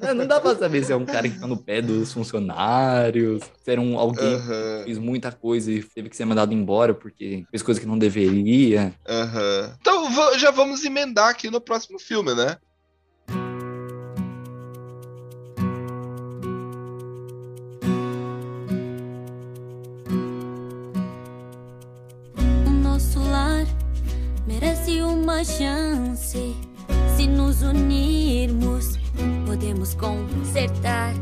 Não, 0.03 0.15
não 0.15 0.27
dá 0.27 0.41
pra 0.41 0.57
saber 0.57 0.85
se 0.85 0.93
é 0.93 0.97
um 1.01 1.07
cara 1.07 1.29
que 1.29 1.39
tá 1.39 1.47
no 1.47 1.57
pé 1.57 1.81
dos 1.83 2.13
funcionários, 2.13 3.43
se 3.63 3.71
era 3.71 3.81
um, 3.81 3.99
alguém 3.99 4.41
que 4.41 4.53
Aham, 4.53 4.83
fez 4.85 4.99
muita 4.99 5.33
coisa 5.33 5.71
e 5.73 5.83
teve 5.83 6.09
que 6.09 6.17
ser 6.17 6.25
mandado 6.25 6.53
embora 6.53 6.95
porque 6.95 7.45
fez 7.51 7.63
coisa 7.63 7.81
que 7.81 7.87
não 7.87 7.99
deveria. 7.99 8.95
aham. 9.09 9.77
Então 9.81 10.39
já 10.39 10.51
vamos 10.51 10.85
emendar 10.85 11.29
aqui 11.29 11.51
no 11.51 11.61
próximo 11.61 11.99
filme, 11.99 12.35
né? 12.35 12.57
O 22.67 22.71
nosso 22.71 23.19
lar 23.21 23.67
merece 24.47 25.01
uma 25.03 25.45
chance. 25.45 26.55
Se 27.17 27.27
nos 27.27 27.63
unirmos, 27.63 28.97
podemos 29.51 29.95
consertar. 29.95 31.13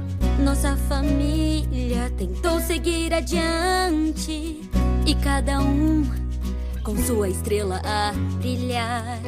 Nossa 0.44 0.76
família 0.76 2.12
tentou 2.18 2.60
seguir 2.60 3.14
adiante 3.14 4.60
e 5.06 5.14
cada 5.24 5.62
um 5.62 6.04
com 6.84 6.94
sua 6.98 7.30
estrela 7.30 7.80
a 7.82 8.12
brilhar. 8.36 9.18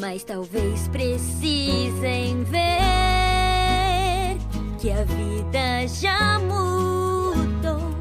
Mas 0.00 0.24
talvez 0.24 0.88
precisem 0.88 2.42
ver 2.42 4.36
que 4.80 4.90
a 4.90 5.04
vida 5.04 5.86
já 5.86 6.36
mudou. 6.40 7.94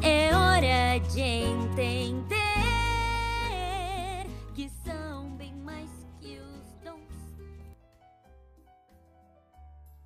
É 0.00 0.34
hora 0.34 0.98
de 1.12 1.20
entender 1.20 2.19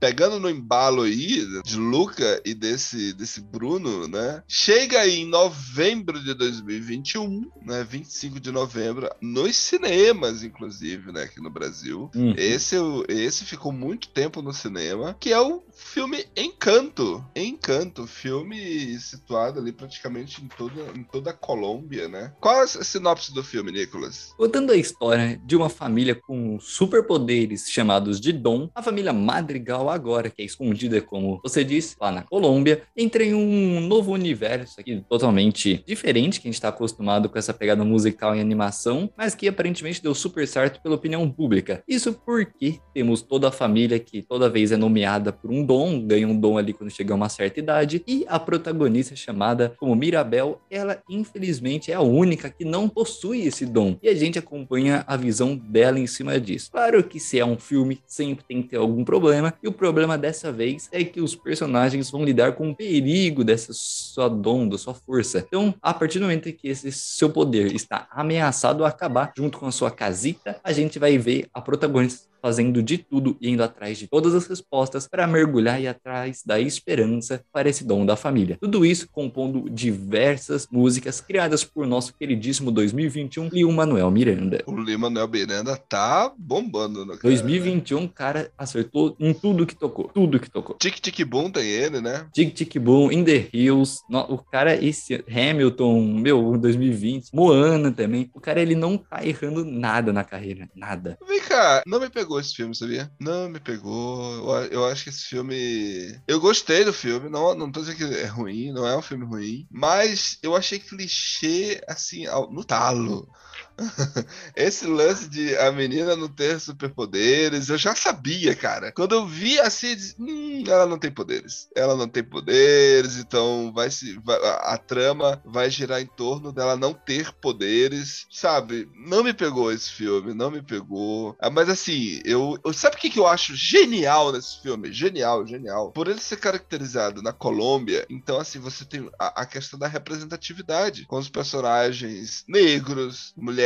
Pegando 0.05 0.39
no 0.39 0.51
embalo 0.51 1.01
aí 1.01 1.47
de 1.65 1.79
Luca 1.79 2.39
e 2.45 2.53
desse, 2.53 3.15
desse 3.15 3.41
Bruno, 3.41 4.07
né? 4.07 4.43
Chega 4.47 5.01
aí 5.01 5.21
em 5.21 5.27
novembro 5.27 6.23
de 6.23 6.35
2021, 6.35 7.51
né? 7.63 7.83
25 7.89 8.39
de 8.39 8.53
novembro, 8.53 9.09
nos 9.23 9.57
cinemas, 9.57 10.43
inclusive, 10.43 11.11
né? 11.11 11.23
Aqui 11.23 11.41
no 11.41 11.49
Brasil. 11.49 12.11
Hum. 12.15 12.35
Esse, 12.37 12.77
esse 13.09 13.47
ficou 13.47 13.73
muito 13.73 14.09
tempo 14.09 14.43
no 14.43 14.53
cinema, 14.53 15.17
que 15.19 15.33
é 15.33 15.41
o 15.41 15.63
filme 15.73 16.27
Encanto. 16.37 17.25
Encanto, 17.35 18.07
filme 18.07 18.99
situado 18.99 19.59
ali 19.59 19.73
praticamente 19.73 20.45
em 20.45 20.49
toda, 20.49 20.83
em 20.95 21.03
toda 21.03 21.31
a 21.31 21.35
Colômbia, 21.35 22.09
né? 22.09 22.31
Qual 22.43 22.61
a 22.61 22.67
sinopse 22.67 23.33
do 23.33 23.43
filme, 23.43 23.73
Nicolas? 23.73 24.35
Contando 24.37 24.71
a 24.71 24.77
história 24.77 25.41
de 25.47 25.57
uma 25.57 25.71
família 25.71 26.15
com 26.15 26.61
superpoderes 26.61 27.71
chamados 27.71 28.21
de 28.21 28.35
Dom, 28.35 28.69
a 28.75 28.83
família 28.83 29.15
Madrigal 29.15 29.94
agora, 29.95 30.31
que 30.31 30.43
é 30.43 30.45
escondida, 30.45 31.01
como 31.01 31.41
você 31.43 31.65
disse, 31.65 31.97
lá 32.01 32.11
na 32.11 32.23
Colômbia, 32.23 32.83
entra 32.97 33.23
em 33.25 33.35
um 33.35 33.81
novo 33.81 34.13
universo 34.13 34.81
aqui 34.81 35.03
totalmente 35.09 35.83
diferente, 35.87 36.41
que 36.41 36.49
a 36.49 36.51
gente 36.51 36.55
está 36.55 36.69
acostumado 36.69 37.29
com 37.29 37.39
essa 37.39 37.55
pegada 37.55 37.85
musical 37.85 38.35
e 38.35 38.41
animação, 38.41 39.11
mas 39.17 39.35
que 39.35 39.49
aparentemente 39.49 40.03
deu 40.03 40.15
super 40.15 40.47
certo 40.47 40.83
pela 40.83 40.95
opinião 40.95 41.29
pública. 41.31 41.83
Isso 41.89 42.13
porque 42.13 42.79
temos 42.93 43.23
toda 43.23 43.49
a 43.49 43.53
família 43.53 43.99
que 43.99 44.23
toda 44.23 44.51
vez 44.51 44.73
é 44.73 44.77
nomeada 44.77 45.33
por 45.33 45.51
um 45.51 45.65
dom, 45.65 46.01
ganha 46.07 46.29
um 46.29 46.39
dom 46.39 46.59
ali 46.59 46.73
quando 46.73 46.91
chega 46.91 47.13
a 47.15 47.17
uma 47.17 47.29
certa 47.29 47.61
idade, 47.61 48.03
e 48.07 48.25
a 48.29 48.39
protagonista 48.39 49.17
chamada 49.17 49.75
como 49.79 49.95
Mirabel, 49.95 50.61
ela 50.71 51.03
infelizmente 51.09 51.91
é 51.91 51.95
a 51.95 52.01
única 52.01 52.51
que 52.51 52.65
não 52.65 52.89
possui 52.89 53.43
esse 53.43 53.67
dom. 53.67 53.97
E 54.03 54.09
a 54.09 54.15
gente 54.15 54.39
acompanha 54.39 55.05
a 55.07 55.17
visão 55.17 55.57
dela 55.57 55.99
em 55.99 56.07
cima 56.07 56.41
disso. 56.41 56.71
Claro 56.71 57.03
que 57.05 57.21
se 57.21 57.39
é 57.39 57.45
um 57.45 57.59
filme, 57.59 58.01
sempre 58.07 58.45
tem 58.45 58.63
que 58.63 58.69
ter 58.69 58.77
algum 58.77 59.05
problema, 59.05 59.55
e 59.63 59.69
o 59.69 59.73
problema 59.85 60.17
dessa 60.17 60.51
vez 60.51 60.89
é 60.91 61.05
que 61.05 61.21
os 61.21 61.35
personagens 61.37 62.11
vão 62.11 62.25
lidar 62.25 62.55
com 62.55 62.71
o 62.71 62.75
perigo 62.75 63.45
dessa 63.45 63.71
sua 63.75 64.29
dom, 64.29 64.67
da 64.67 64.79
sua 64.79 64.95
força. 64.95 65.45
Então, 65.47 65.75
a 65.83 65.93
partir 65.93 66.19
do 66.19 66.23
momento 66.23 66.51
que 66.55 66.69
esse 66.69 66.91
seu 66.91 67.29
poder 67.29 67.75
está 67.75 68.09
ameaçado 68.11 68.83
a 68.83 68.89
acabar 68.89 69.31
junto 69.37 69.59
com 69.59 69.67
a 69.67 69.71
sua 69.71 69.91
casita, 69.91 70.59
a 70.65 70.73
gente 70.73 70.99
vai 70.99 71.19
ver 71.19 71.47
a 71.53 71.61
protagonista 71.61 72.27
fazendo 72.45 72.83
de 72.83 72.99
tudo 72.99 73.39
e 73.41 73.49
indo 73.49 73.63
atrás 73.63 73.97
de 73.97 74.07
todas 74.07 74.35
as 74.35 74.47
respostas 74.47 75.09
para 75.09 75.27
mergulhar 75.27 75.81
e 75.81 75.89
atrás 75.89 76.43
da 76.45 76.61
esperança 76.61 77.43
para 77.51 77.71
esse 77.71 77.87
dom 77.87 78.05
da 78.05 78.17
família. 78.17 78.59
Tudo 78.61 78.85
isso 78.85 79.09
compondo 79.11 79.71
diversas 79.71 80.69
músicas 80.71 81.23
criadas 81.23 81.65
por 81.65 81.87
nosso 81.87 82.13
queridíssimo 82.13 82.71
2021 82.71 83.49
Lil 83.49 83.73
Manuel 83.73 84.11
Miranda. 84.11 84.63
O 84.67 84.77
Lil 84.79 84.99
Manuel 84.99 85.27
Miranda 85.27 85.75
tá 85.89 86.31
bombando, 86.37 87.07
né? 87.07 87.15
Cara? 87.15 87.23
2021, 87.23 88.07
cara, 88.09 88.51
acertou 88.59 89.17
em 89.19 89.33
tudo 89.33 89.65
que 89.65 89.75
tocou. 89.75 90.11
Tudo 90.13 90.39
que 90.39 90.51
tocou. 90.51 90.77
Tic 90.77 91.01
Tic 91.01 91.25
Boom 91.25 91.51
tem 91.51 91.67
ele, 91.67 92.03
né? 92.03 92.27
Tic 92.31 92.53
Tic 92.53 92.79
Boom, 92.79 93.11
In 93.11 93.25
the 93.25 93.49
Hills. 93.55 94.03
O 94.29 94.37
cara, 94.37 94.77
esse 94.85 95.25
Hamilton, 95.27 96.03
meu, 96.03 96.59
2020, 96.59 97.31
Moana 97.33 97.91
também. 97.91 98.31
O 98.35 98.41
cara, 98.41 98.61
ele 98.61 98.75
não 98.75 98.99
tá 98.99 99.25
errando 99.27 99.65
nada 99.65 100.13
na 100.13 100.23
carreira. 100.23 100.69
Nada. 100.77 101.17
Vem 101.27 101.41
cá, 101.41 101.83
não 101.87 101.99
me 101.99 102.11
pegou 102.11 102.34
esse 102.39 102.55
filme, 102.55 102.75
sabia? 102.75 103.11
Não 103.21 103.49
me 103.49 103.61
pegou. 103.61 104.55
Eu, 104.55 104.71
eu 104.71 104.87
acho 104.87 105.05
que 105.05 105.11
esse 105.11 105.25
filme. 105.25 106.21
Eu 106.27 106.41
gostei 106.41 106.85
do 106.85 106.93
filme, 106.93 107.29
não, 107.29 107.55
não 107.55 107.71
tô 107.71 107.81
dizendo 107.81 107.97
que 107.97 108.05
é 108.05 108.27
ruim, 108.27 108.73
não 108.73 108.87
é 108.87 108.97
um 108.97 109.03
filme 109.03 109.25
ruim, 109.25 109.67
mas 109.71 110.39
eu 110.43 110.55
achei 110.55 110.79
clichê, 110.79 111.81
assim, 111.89 112.25
no 112.51 112.65
talo. 112.65 113.29
Esse 114.55 114.87
lance 114.87 115.29
de 115.29 115.57
a 115.57 115.73
menina 115.73 116.15
não 116.15 116.29
ter 116.29 116.61
superpoderes, 116.61 117.69
eu 117.69 117.77
já 117.77 117.95
sabia, 117.95 118.55
cara. 118.55 118.93
Quando 118.93 119.15
eu 119.15 119.27
vi 119.27 119.59
assim, 119.59 119.97
hum, 120.19 120.63
ela 120.67 120.87
não 120.87 120.99
tem 120.99 121.11
poderes. 121.11 121.69
Ela 121.77 121.97
não 121.97 122.09
tem 122.09 122.23
poderes, 122.23 123.17
então 123.19 123.73
vai 123.75 123.91
se. 123.91 124.19
vai- 124.25 124.39
a, 124.39 124.75
a 124.75 124.79
trama 124.79 125.43
vai 125.45 125.69
girar 125.71 126.01
em 126.01 126.07
torno 126.07 126.53
dela 126.53 126.77
não 126.77 126.95
ter 126.95 127.33
poderes, 127.41 128.27
sabe? 128.31 128.89
Não 128.95 129.25
me 129.25 129.35
pegou 129.35 129.73
esse 129.73 129.91
filme, 129.91 130.35
não 130.35 130.51
me 130.51 130.63
pegou. 130.63 131.37
Ah, 131.41 131.51
Mas 131.51 131.69
assim, 131.69 132.21
eu, 132.25 132.57
eu 132.65 132.73
sabe 132.73 132.97
o 132.97 132.99
que, 132.99 133.11
que 133.11 133.19
eu 133.19 133.27
acho 133.27 133.55
genial 133.57 134.33
nesse 134.33 134.61
filme? 134.63 134.93
Genial, 134.93 135.45
genial. 135.47 135.91
Por 135.93 136.07
ele 136.09 136.21
ser 136.21 136.37
caracterizado 136.37 137.23
na 137.23 137.33
Colômbia, 137.33 138.07
então 138.09 138.39
assim, 138.39 138.59
você 138.61 138.85
tem 138.85 139.09
a, 139.19 139.43
a 139.43 139.47
questão 139.47 139.79
da 139.79 139.89
representatividade 139.89 141.07
com 141.07 141.19
os 141.19 141.29
personagens 141.29 142.45
negros, 142.49 143.33
mulheres, 143.37 143.64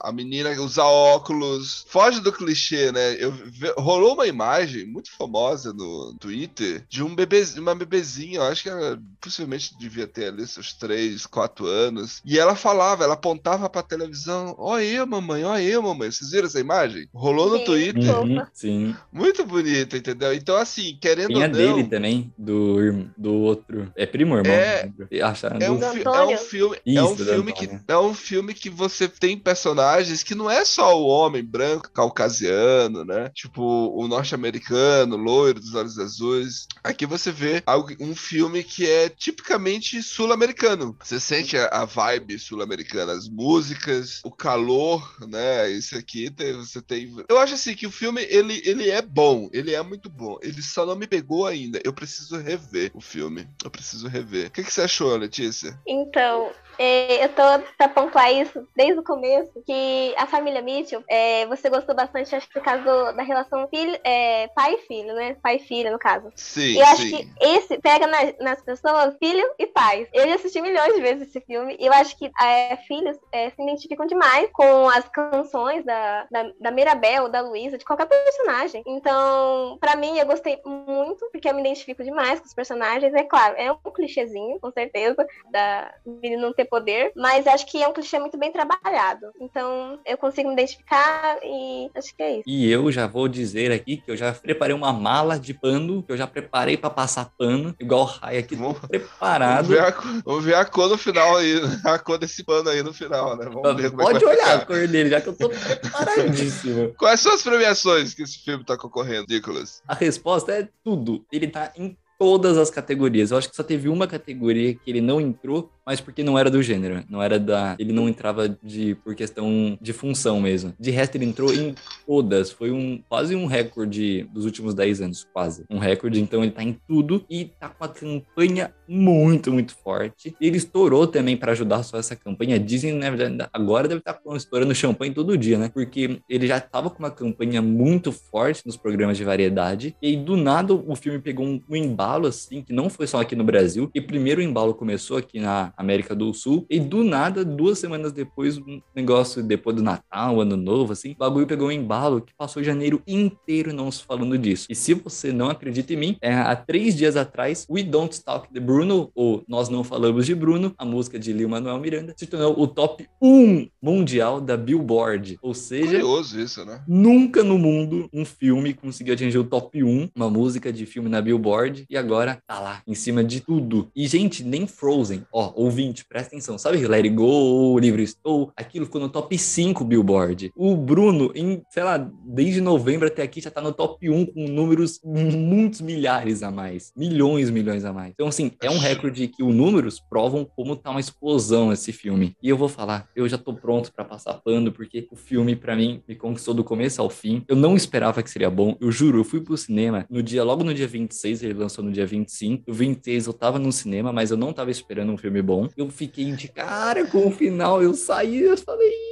a 0.00 0.12
menina 0.12 0.50
usa 0.60 0.84
óculos, 0.84 1.84
foge 1.88 2.20
do 2.20 2.32
clichê, 2.32 2.92
né? 2.92 3.16
Eu, 3.18 3.32
rolou 3.76 4.14
uma 4.14 4.26
imagem 4.26 4.86
muito 4.86 5.10
famosa 5.16 5.72
no 5.72 6.14
Twitter 6.18 6.84
de 6.88 7.02
um 7.02 7.14
bebê, 7.14 7.44
uma 7.56 7.74
bebezinha, 7.74 8.38
eu 8.38 8.44
acho 8.44 8.62
que 8.62 8.68
ela 8.68 9.00
possivelmente 9.20 9.76
devia 9.78 10.06
ter 10.06 10.26
ali 10.28 10.46
seus 10.46 10.72
3, 10.72 11.26
4 11.26 11.66
anos, 11.66 12.20
e 12.24 12.38
ela 12.38 12.54
falava, 12.54 13.04
ela 13.04 13.14
apontava 13.14 13.68
pra 13.68 13.82
televisão, 13.82 14.54
ó 14.58 14.78
eu, 14.78 15.06
mamãe, 15.06 15.44
ó 15.44 15.58
eu, 15.58 15.82
mamãe. 15.82 16.10
Vocês 16.10 16.30
viram 16.30 16.46
essa 16.46 16.60
imagem? 16.60 17.08
Rolou 17.12 17.50
no 17.50 17.58
Sim. 17.58 17.64
Twitter. 17.64 18.16
Uhum, 18.18 18.46
sim. 18.52 18.96
Muito 19.12 19.44
bonito, 19.44 19.96
entendeu? 19.96 20.32
Então, 20.32 20.56
assim, 20.56 20.96
querendo 21.00 21.28
Tem 21.28 21.42
a 21.42 21.46
ou 21.46 21.48
não, 21.48 21.58
dele 21.58 21.84
também, 21.88 22.32
do, 22.38 23.08
do 23.16 23.34
outro. 23.34 23.92
É 23.96 24.06
primo, 24.06 24.36
irmão? 24.36 24.52
É- 24.52 24.82
lembro. 24.84 25.08
Acharam 25.22 25.60
É 25.60 25.70
um, 25.70 25.80
fi- 25.80 26.02
é 26.04 26.22
um 26.22 26.36
filme, 26.36 26.76
é 26.86 27.02
um 27.02 27.16
filme 27.16 27.52
que 27.52 27.70
é 27.88 27.98
um 27.98 28.14
filme 28.14 28.54
que 28.54 28.70
você 28.70 29.08
tem 29.08 29.25
personagens 29.34 30.22
que 30.22 30.34
não 30.34 30.50
é 30.50 30.62
só 30.62 31.00
o 31.00 31.06
homem 31.06 31.42
branco 31.42 31.90
caucasiano, 31.90 33.02
né? 33.02 33.30
Tipo 33.34 33.62
o 33.62 34.06
norte-americano, 34.06 35.16
loiro 35.16 35.58
dos 35.58 35.74
olhos 35.74 35.98
azuis. 35.98 36.66
Aqui 36.84 37.06
você 37.06 37.32
vê 37.32 37.62
um 37.98 38.14
filme 38.14 38.62
que 38.62 38.86
é 38.88 39.08
tipicamente 39.08 40.02
sul-americano. 40.02 40.94
Você 41.02 41.18
sente 41.18 41.56
a, 41.56 41.68
a 41.68 41.84
vibe 41.86 42.38
sul-americana, 42.38 43.12
as 43.12 43.28
músicas, 43.28 44.20
o 44.22 44.30
calor, 44.30 45.16
né? 45.26 45.70
Isso 45.70 45.96
aqui 45.96 46.30
tem, 46.30 46.52
você 46.52 46.82
tem. 46.82 47.16
Eu 47.28 47.38
acho 47.38 47.54
assim 47.54 47.74
que 47.74 47.86
o 47.86 47.90
filme 47.90 48.22
ele, 48.28 48.60
ele 48.64 48.90
é 48.90 49.00
bom, 49.00 49.48
ele 49.52 49.74
é 49.74 49.82
muito 49.82 50.10
bom. 50.10 50.36
Ele 50.42 50.60
só 50.60 50.84
não 50.84 50.96
me 50.96 51.06
pegou 51.06 51.46
ainda. 51.46 51.80
Eu 51.84 51.92
preciso 51.92 52.36
rever 52.36 52.90
o 52.94 53.00
filme. 53.00 53.48
Eu 53.64 53.70
preciso 53.70 54.08
rever. 54.08 54.48
O 54.48 54.50
que, 54.50 54.62
que 54.62 54.72
você 54.72 54.82
achou, 54.82 55.16
Letícia? 55.16 55.78
Então, 55.86 56.50
é, 56.78 57.24
eu 57.24 57.28
tô 57.30 57.42
pra 57.76 57.88
pontuar 57.88 58.32
isso 58.32 58.66
desde 58.74 58.98
o 59.00 59.04
começo, 59.04 59.52
que 59.66 60.14
a 60.16 60.26
família 60.26 60.62
Mitchell, 60.62 61.02
é, 61.08 61.46
você 61.46 61.68
gostou 61.70 61.94
bastante, 61.94 62.34
acho 62.34 62.46
que 62.48 62.54
por 62.54 62.62
causa 62.62 62.82
do- 62.82 63.16
da 63.16 63.22
relação 63.22 63.66
filho, 63.68 63.98
é, 64.04 64.48
pai 64.48 64.74
e 64.74 64.78
filho, 64.86 65.14
né? 65.14 65.36
Pai 65.42 65.56
e 65.56 65.60
filha, 65.60 65.90
no 65.90 65.98
caso. 65.98 66.30
Sim, 66.34 66.76
E 66.76 66.78
eu 66.78 66.86
acho 66.86 67.02
sim. 67.02 67.10
que 67.10 67.44
esse 67.44 67.78
pega 67.78 68.06
na- 68.06 68.34
nas 68.40 68.62
pessoas 68.62 69.16
filho 69.18 69.46
e 69.58 69.66
pais. 69.66 70.08
Eu 70.12 70.28
já 70.28 70.34
assisti 70.34 70.60
milhões 70.60 70.94
de 70.94 71.00
vezes 71.00 71.28
esse 71.28 71.40
filme 71.40 71.76
e 71.78 71.86
eu 71.86 71.92
acho 71.92 72.16
que 72.18 72.30
é, 72.42 72.76
filhos 72.88 73.16
é, 73.32 73.50
se 73.50 73.62
identificam 73.62 74.06
demais 74.06 74.48
com 74.52 74.88
as 74.88 75.08
canções 75.08 75.84
da, 75.84 76.26
da, 76.30 76.50
da 76.60 76.70
Mirabel, 76.70 77.28
da 77.28 77.40
Luísa, 77.40 77.78
de 77.78 77.84
qualquer 77.84 78.06
personagem. 78.06 78.82
Então, 78.86 79.78
pra 79.80 79.96
mim, 79.96 80.18
eu 80.18 80.26
gostei 80.26 80.60
muito, 80.64 81.28
porque 81.32 81.48
eu 81.48 81.54
me 81.54 81.60
identifico 81.60 82.02
demais 82.04 82.40
com 82.40 82.46
os 82.46 82.54
personagens. 82.54 83.12
É 83.14 83.22
claro, 83.22 83.54
é 83.56 83.70
um 83.72 83.76
clichêzinho, 83.92 84.58
com 84.60 84.70
certeza, 84.70 85.26
da 85.50 85.92
menina 86.04 86.42
não 86.42 86.52
ter 86.52 86.65
poder, 86.66 87.12
mas 87.16 87.46
acho 87.46 87.66
que 87.66 87.82
é 87.82 87.88
um 87.88 87.92
clichê 87.92 88.18
muito 88.18 88.36
bem 88.38 88.52
trabalhado. 88.52 89.26
Então, 89.40 89.98
eu 90.06 90.16
consigo 90.18 90.48
me 90.48 90.54
identificar 90.54 91.38
e 91.42 91.90
acho 91.94 92.14
que 92.14 92.22
é 92.22 92.32
isso. 92.38 92.42
E 92.46 92.70
eu 92.70 92.90
já 92.92 93.06
vou 93.06 93.28
dizer 93.28 93.72
aqui 93.72 93.96
que 93.98 94.10
eu 94.10 94.16
já 94.16 94.32
preparei 94.32 94.74
uma 94.74 94.92
mala 94.92 95.38
de 95.38 95.54
pano, 95.54 96.02
que 96.02 96.12
eu 96.12 96.16
já 96.16 96.26
preparei 96.26 96.76
pra 96.76 96.90
passar 96.90 97.30
pano, 97.38 97.74
igual 97.80 98.02
o 98.02 98.04
Rai 98.04 98.38
aqui, 98.38 98.54
Vamos- 98.56 98.78
preparado. 98.80 99.66
Vamos 99.66 99.68
ver, 99.68 99.80
a, 99.80 99.92
cor- 99.92 100.22
vamos 100.24 100.44
ver 100.44 100.54
a 100.54 100.64
cor 100.64 100.88
no 100.88 100.98
final 100.98 101.36
aí, 101.36 101.54
a 101.84 101.98
cor 101.98 102.18
desse 102.18 102.44
pano 102.44 102.68
aí 102.68 102.82
no 102.82 102.92
final, 102.92 103.36
né? 103.36 103.46
Vamos 103.52 103.80
ver 103.82 103.90
como 103.90 104.02
é 104.02 104.06
que 104.06 104.12
Pode 104.12 104.24
vai 104.24 104.34
olhar 104.36 104.56
a 104.56 104.64
cor 104.66 104.86
dele, 104.88 105.10
já 105.10 105.20
que 105.20 105.28
eu 105.28 105.36
tô 105.36 105.48
preparadíssimo. 105.48 106.94
Quais 106.98 107.20
são 107.20 107.32
as 107.34 107.42
premiações 107.42 108.14
que 108.14 108.22
esse 108.22 108.38
filme 108.38 108.64
tá 108.64 108.76
concorrendo, 108.76 109.26
Nicolas? 109.28 109.82
A 109.86 109.94
resposta 109.94 110.52
é 110.52 110.68
tudo. 110.84 111.24
Ele 111.32 111.46
tá 111.48 111.72
em 111.76 111.96
todas 112.18 112.56
as 112.56 112.70
categorias. 112.70 113.30
Eu 113.30 113.38
acho 113.38 113.50
que 113.50 113.56
só 113.56 113.62
teve 113.62 113.88
uma 113.88 114.06
categoria 114.06 114.74
que 114.74 114.90
ele 114.90 115.00
não 115.00 115.20
entrou, 115.20 115.70
mas 115.86 116.00
porque 116.00 116.24
não 116.24 116.36
era 116.36 116.50
do 116.50 116.60
gênero, 116.62 117.04
não 117.08 117.22
era 117.22 117.38
da, 117.38 117.76
ele 117.78 117.92
não 117.92 118.08
entrava 118.08 118.48
de 118.48 118.96
por 118.96 119.14
questão 119.14 119.78
de 119.80 119.92
função 119.92 120.40
mesmo. 120.40 120.74
De 120.78 120.90
resto 120.90 121.14
ele 121.14 121.26
entrou 121.26 121.54
em 121.54 121.74
todas, 122.04 122.50
foi 122.50 122.72
um 122.72 123.00
quase 123.08 123.36
um 123.36 123.46
recorde 123.46 124.24
dos 124.32 124.44
últimos 124.44 124.74
10 124.74 125.02
anos, 125.02 125.26
quase. 125.32 125.64
Um 125.70 125.78
recorde, 125.78 126.20
então 126.20 126.42
ele 126.42 126.50
tá 126.50 126.62
em 126.62 126.76
tudo 126.88 127.24
e 127.30 127.44
tá 127.44 127.68
com 127.68 127.84
uma 127.84 127.88
campanha 127.88 128.74
muito, 128.88 129.52
muito 129.52 129.76
forte. 129.76 130.34
Ele 130.40 130.56
estourou 130.56 131.06
também 131.06 131.36
para 131.36 131.52
ajudar 131.52 131.82
só 131.82 131.98
essa 131.98 132.16
campanha. 132.16 132.58
Dizem, 132.58 132.94
né, 132.94 133.08
agora 133.52 133.86
deve 133.86 134.00
estar 134.00 134.20
estourando 134.34 134.74
champanhe 134.74 135.12
todo 135.12 135.38
dia, 135.38 135.58
né? 135.58 135.70
Porque 135.72 136.20
ele 136.28 136.46
já 136.46 136.60
tava 136.60 136.90
com 136.90 136.98
uma 136.98 137.10
campanha 137.10 137.62
muito 137.62 138.10
forte 138.10 138.62
nos 138.66 138.76
programas 138.76 139.16
de 139.16 139.24
variedade 139.24 139.96
e 140.02 140.08
aí 140.08 140.16
do 140.16 140.36
nada 140.36 140.74
o 140.74 140.96
filme 140.96 141.18
pegou 141.20 141.46
um, 141.46 141.60
um 141.68 141.76
embalo 141.76 142.26
assim, 142.26 142.62
que 142.62 142.72
não 142.72 142.90
foi 142.90 143.06
só 143.06 143.20
aqui 143.20 143.36
no 143.36 143.44
Brasil. 143.44 143.90
E 143.94 144.00
primeiro 144.00 144.40
o 144.40 144.44
embalo 144.44 144.74
começou 144.74 145.16
aqui 145.16 145.38
na 145.38 145.72
América 145.76 146.14
do 146.14 146.32
Sul 146.32 146.66
e 146.70 146.80
do 146.80 147.04
nada, 147.04 147.44
duas 147.44 147.78
semanas 147.78 148.12
depois, 148.12 148.58
um 148.58 148.80
negócio 148.94 149.42
depois 149.42 149.76
do 149.76 149.82
Natal, 149.82 150.40
Ano 150.40 150.56
Novo, 150.56 150.92
assim, 150.92 151.12
o 151.12 151.16
bagulho 151.18 151.46
pegou 151.46 151.68
um 151.68 151.72
embalo 151.72 152.20
que 152.20 152.34
passou 152.34 152.62
janeiro 152.62 153.02
inteiro 153.06 153.72
não 153.72 153.90
se 153.90 154.02
falando 154.02 154.36
disso. 154.38 154.66
E 154.70 154.74
se 154.74 154.94
você 154.94 155.32
não 155.32 155.48
acredita 155.48 155.92
em 155.92 155.96
mim, 155.96 156.16
é, 156.20 156.32
há 156.32 156.56
três 156.56 156.96
dias 156.96 157.16
atrás, 157.16 157.66
We 157.70 157.82
Don't 157.82 158.22
Talk 158.22 158.52
de 158.52 158.60
Bruno, 158.60 159.10
ou 159.14 159.44
Nós 159.48 159.68
Não 159.68 159.84
Falamos 159.84 160.26
de 160.26 160.34
Bruno, 160.34 160.74
a 160.78 160.84
música 160.84 161.18
de 161.18 161.32
Lil 161.32 161.48
Manuel 161.48 161.78
Miranda, 161.78 162.14
se 162.16 162.26
tornou 162.26 162.58
o 162.60 162.66
top 162.66 163.06
1 163.22 163.68
mundial 163.82 164.40
da 164.40 164.56
Billboard. 164.56 165.38
Ou 165.42 165.54
seja, 165.54 165.98
Curioso 165.98 166.40
isso, 166.40 166.64
né? 166.64 166.82
Nunca 166.86 167.42
no 167.42 167.58
mundo 167.58 168.08
um 168.12 168.24
filme 168.24 168.74
conseguiu 168.74 169.14
atingir 169.14 169.38
o 169.38 169.44
top 169.44 169.82
1, 169.82 170.10
uma 170.14 170.30
música 170.30 170.72
de 170.72 170.86
filme 170.86 171.08
na 171.08 171.20
Billboard, 171.20 171.86
e 171.88 171.96
agora 171.96 172.38
tá 172.46 172.58
lá, 172.58 172.82
em 172.86 172.94
cima 172.94 173.22
de 173.22 173.40
tudo. 173.40 173.90
E, 173.94 174.06
gente, 174.06 174.44
nem 174.44 174.66
Frozen, 174.66 175.24
ó, 175.32 175.52
ouvinte, 175.66 176.04
presta 176.04 176.28
atenção, 176.28 176.58
sabe 176.58 176.86
Let 176.86 177.04
It 177.04 177.10
Go, 177.10 177.78
Livre 177.78 178.02
Estou, 178.02 178.52
aquilo 178.56 178.86
ficou 178.86 179.00
no 179.00 179.08
top 179.08 179.36
5 179.36 179.84
Billboard. 179.84 180.52
O 180.56 180.76
Bruno, 180.76 181.30
em, 181.34 181.62
sei 181.70 181.82
lá, 181.82 181.98
desde 182.24 182.60
novembro 182.60 183.06
até 183.06 183.22
aqui 183.22 183.40
já 183.40 183.50
tá 183.50 183.60
no 183.60 183.72
top 183.72 184.08
1 184.08 184.26
com 184.26 184.48
números 184.48 185.00
muitos 185.04 185.80
milhares 185.80 186.42
a 186.42 186.50
mais, 186.50 186.92
milhões, 186.96 187.50
milhões 187.50 187.84
a 187.84 187.92
mais. 187.92 188.12
Então, 188.12 188.28
assim, 188.28 188.52
é 188.62 188.70
um 188.70 188.78
recorde 188.78 189.28
que 189.28 189.42
os 189.42 189.54
números 189.54 190.00
provam 190.00 190.44
como 190.44 190.76
tá 190.76 190.90
uma 190.90 191.00
explosão 191.00 191.72
esse 191.72 191.92
filme. 191.92 192.36
E 192.42 192.48
eu 192.48 192.56
vou 192.56 192.68
falar, 192.68 193.08
eu 193.14 193.28
já 193.28 193.38
tô 193.38 193.54
pronto 193.54 193.92
pra 193.92 194.04
passar 194.04 194.34
pano, 194.34 194.72
porque 194.72 195.06
o 195.10 195.16
filme, 195.16 195.56
pra 195.56 195.76
mim, 195.76 196.02
me 196.08 196.14
conquistou 196.14 196.54
do 196.54 196.64
começo 196.64 197.00
ao 197.00 197.10
fim. 197.10 197.44
Eu 197.48 197.56
não 197.56 197.76
esperava 197.76 198.22
que 198.22 198.30
seria 198.30 198.50
bom. 198.50 198.76
Eu 198.80 198.90
juro, 198.90 199.20
eu 199.20 199.24
fui 199.24 199.40
pro 199.40 199.56
cinema 199.56 200.06
no 200.08 200.22
dia, 200.22 200.44
logo 200.44 200.64
no 200.64 200.74
dia 200.74 200.86
26, 200.86 201.42
ele 201.42 201.54
lançou 201.54 201.84
no 201.84 201.90
dia 201.90 202.06
25. 202.06 202.70
O 202.70 202.74
26 202.74 203.26
eu 203.26 203.32
tava 203.32 203.58
no 203.58 203.72
cinema, 203.72 204.12
mas 204.12 204.30
eu 204.30 204.36
não 204.36 204.52
tava 204.52 204.70
esperando 204.70 205.12
um 205.12 205.16
filme 205.16 205.42
bom. 205.42 205.55
Eu 205.76 205.90
fiquei 205.90 206.32
de 206.32 206.48
cara 206.48 207.06
com 207.06 207.26
o 207.28 207.30
final, 207.30 207.82
eu 207.82 207.94
saí, 207.94 208.42
eu 208.42 208.56
falei. 208.56 209.05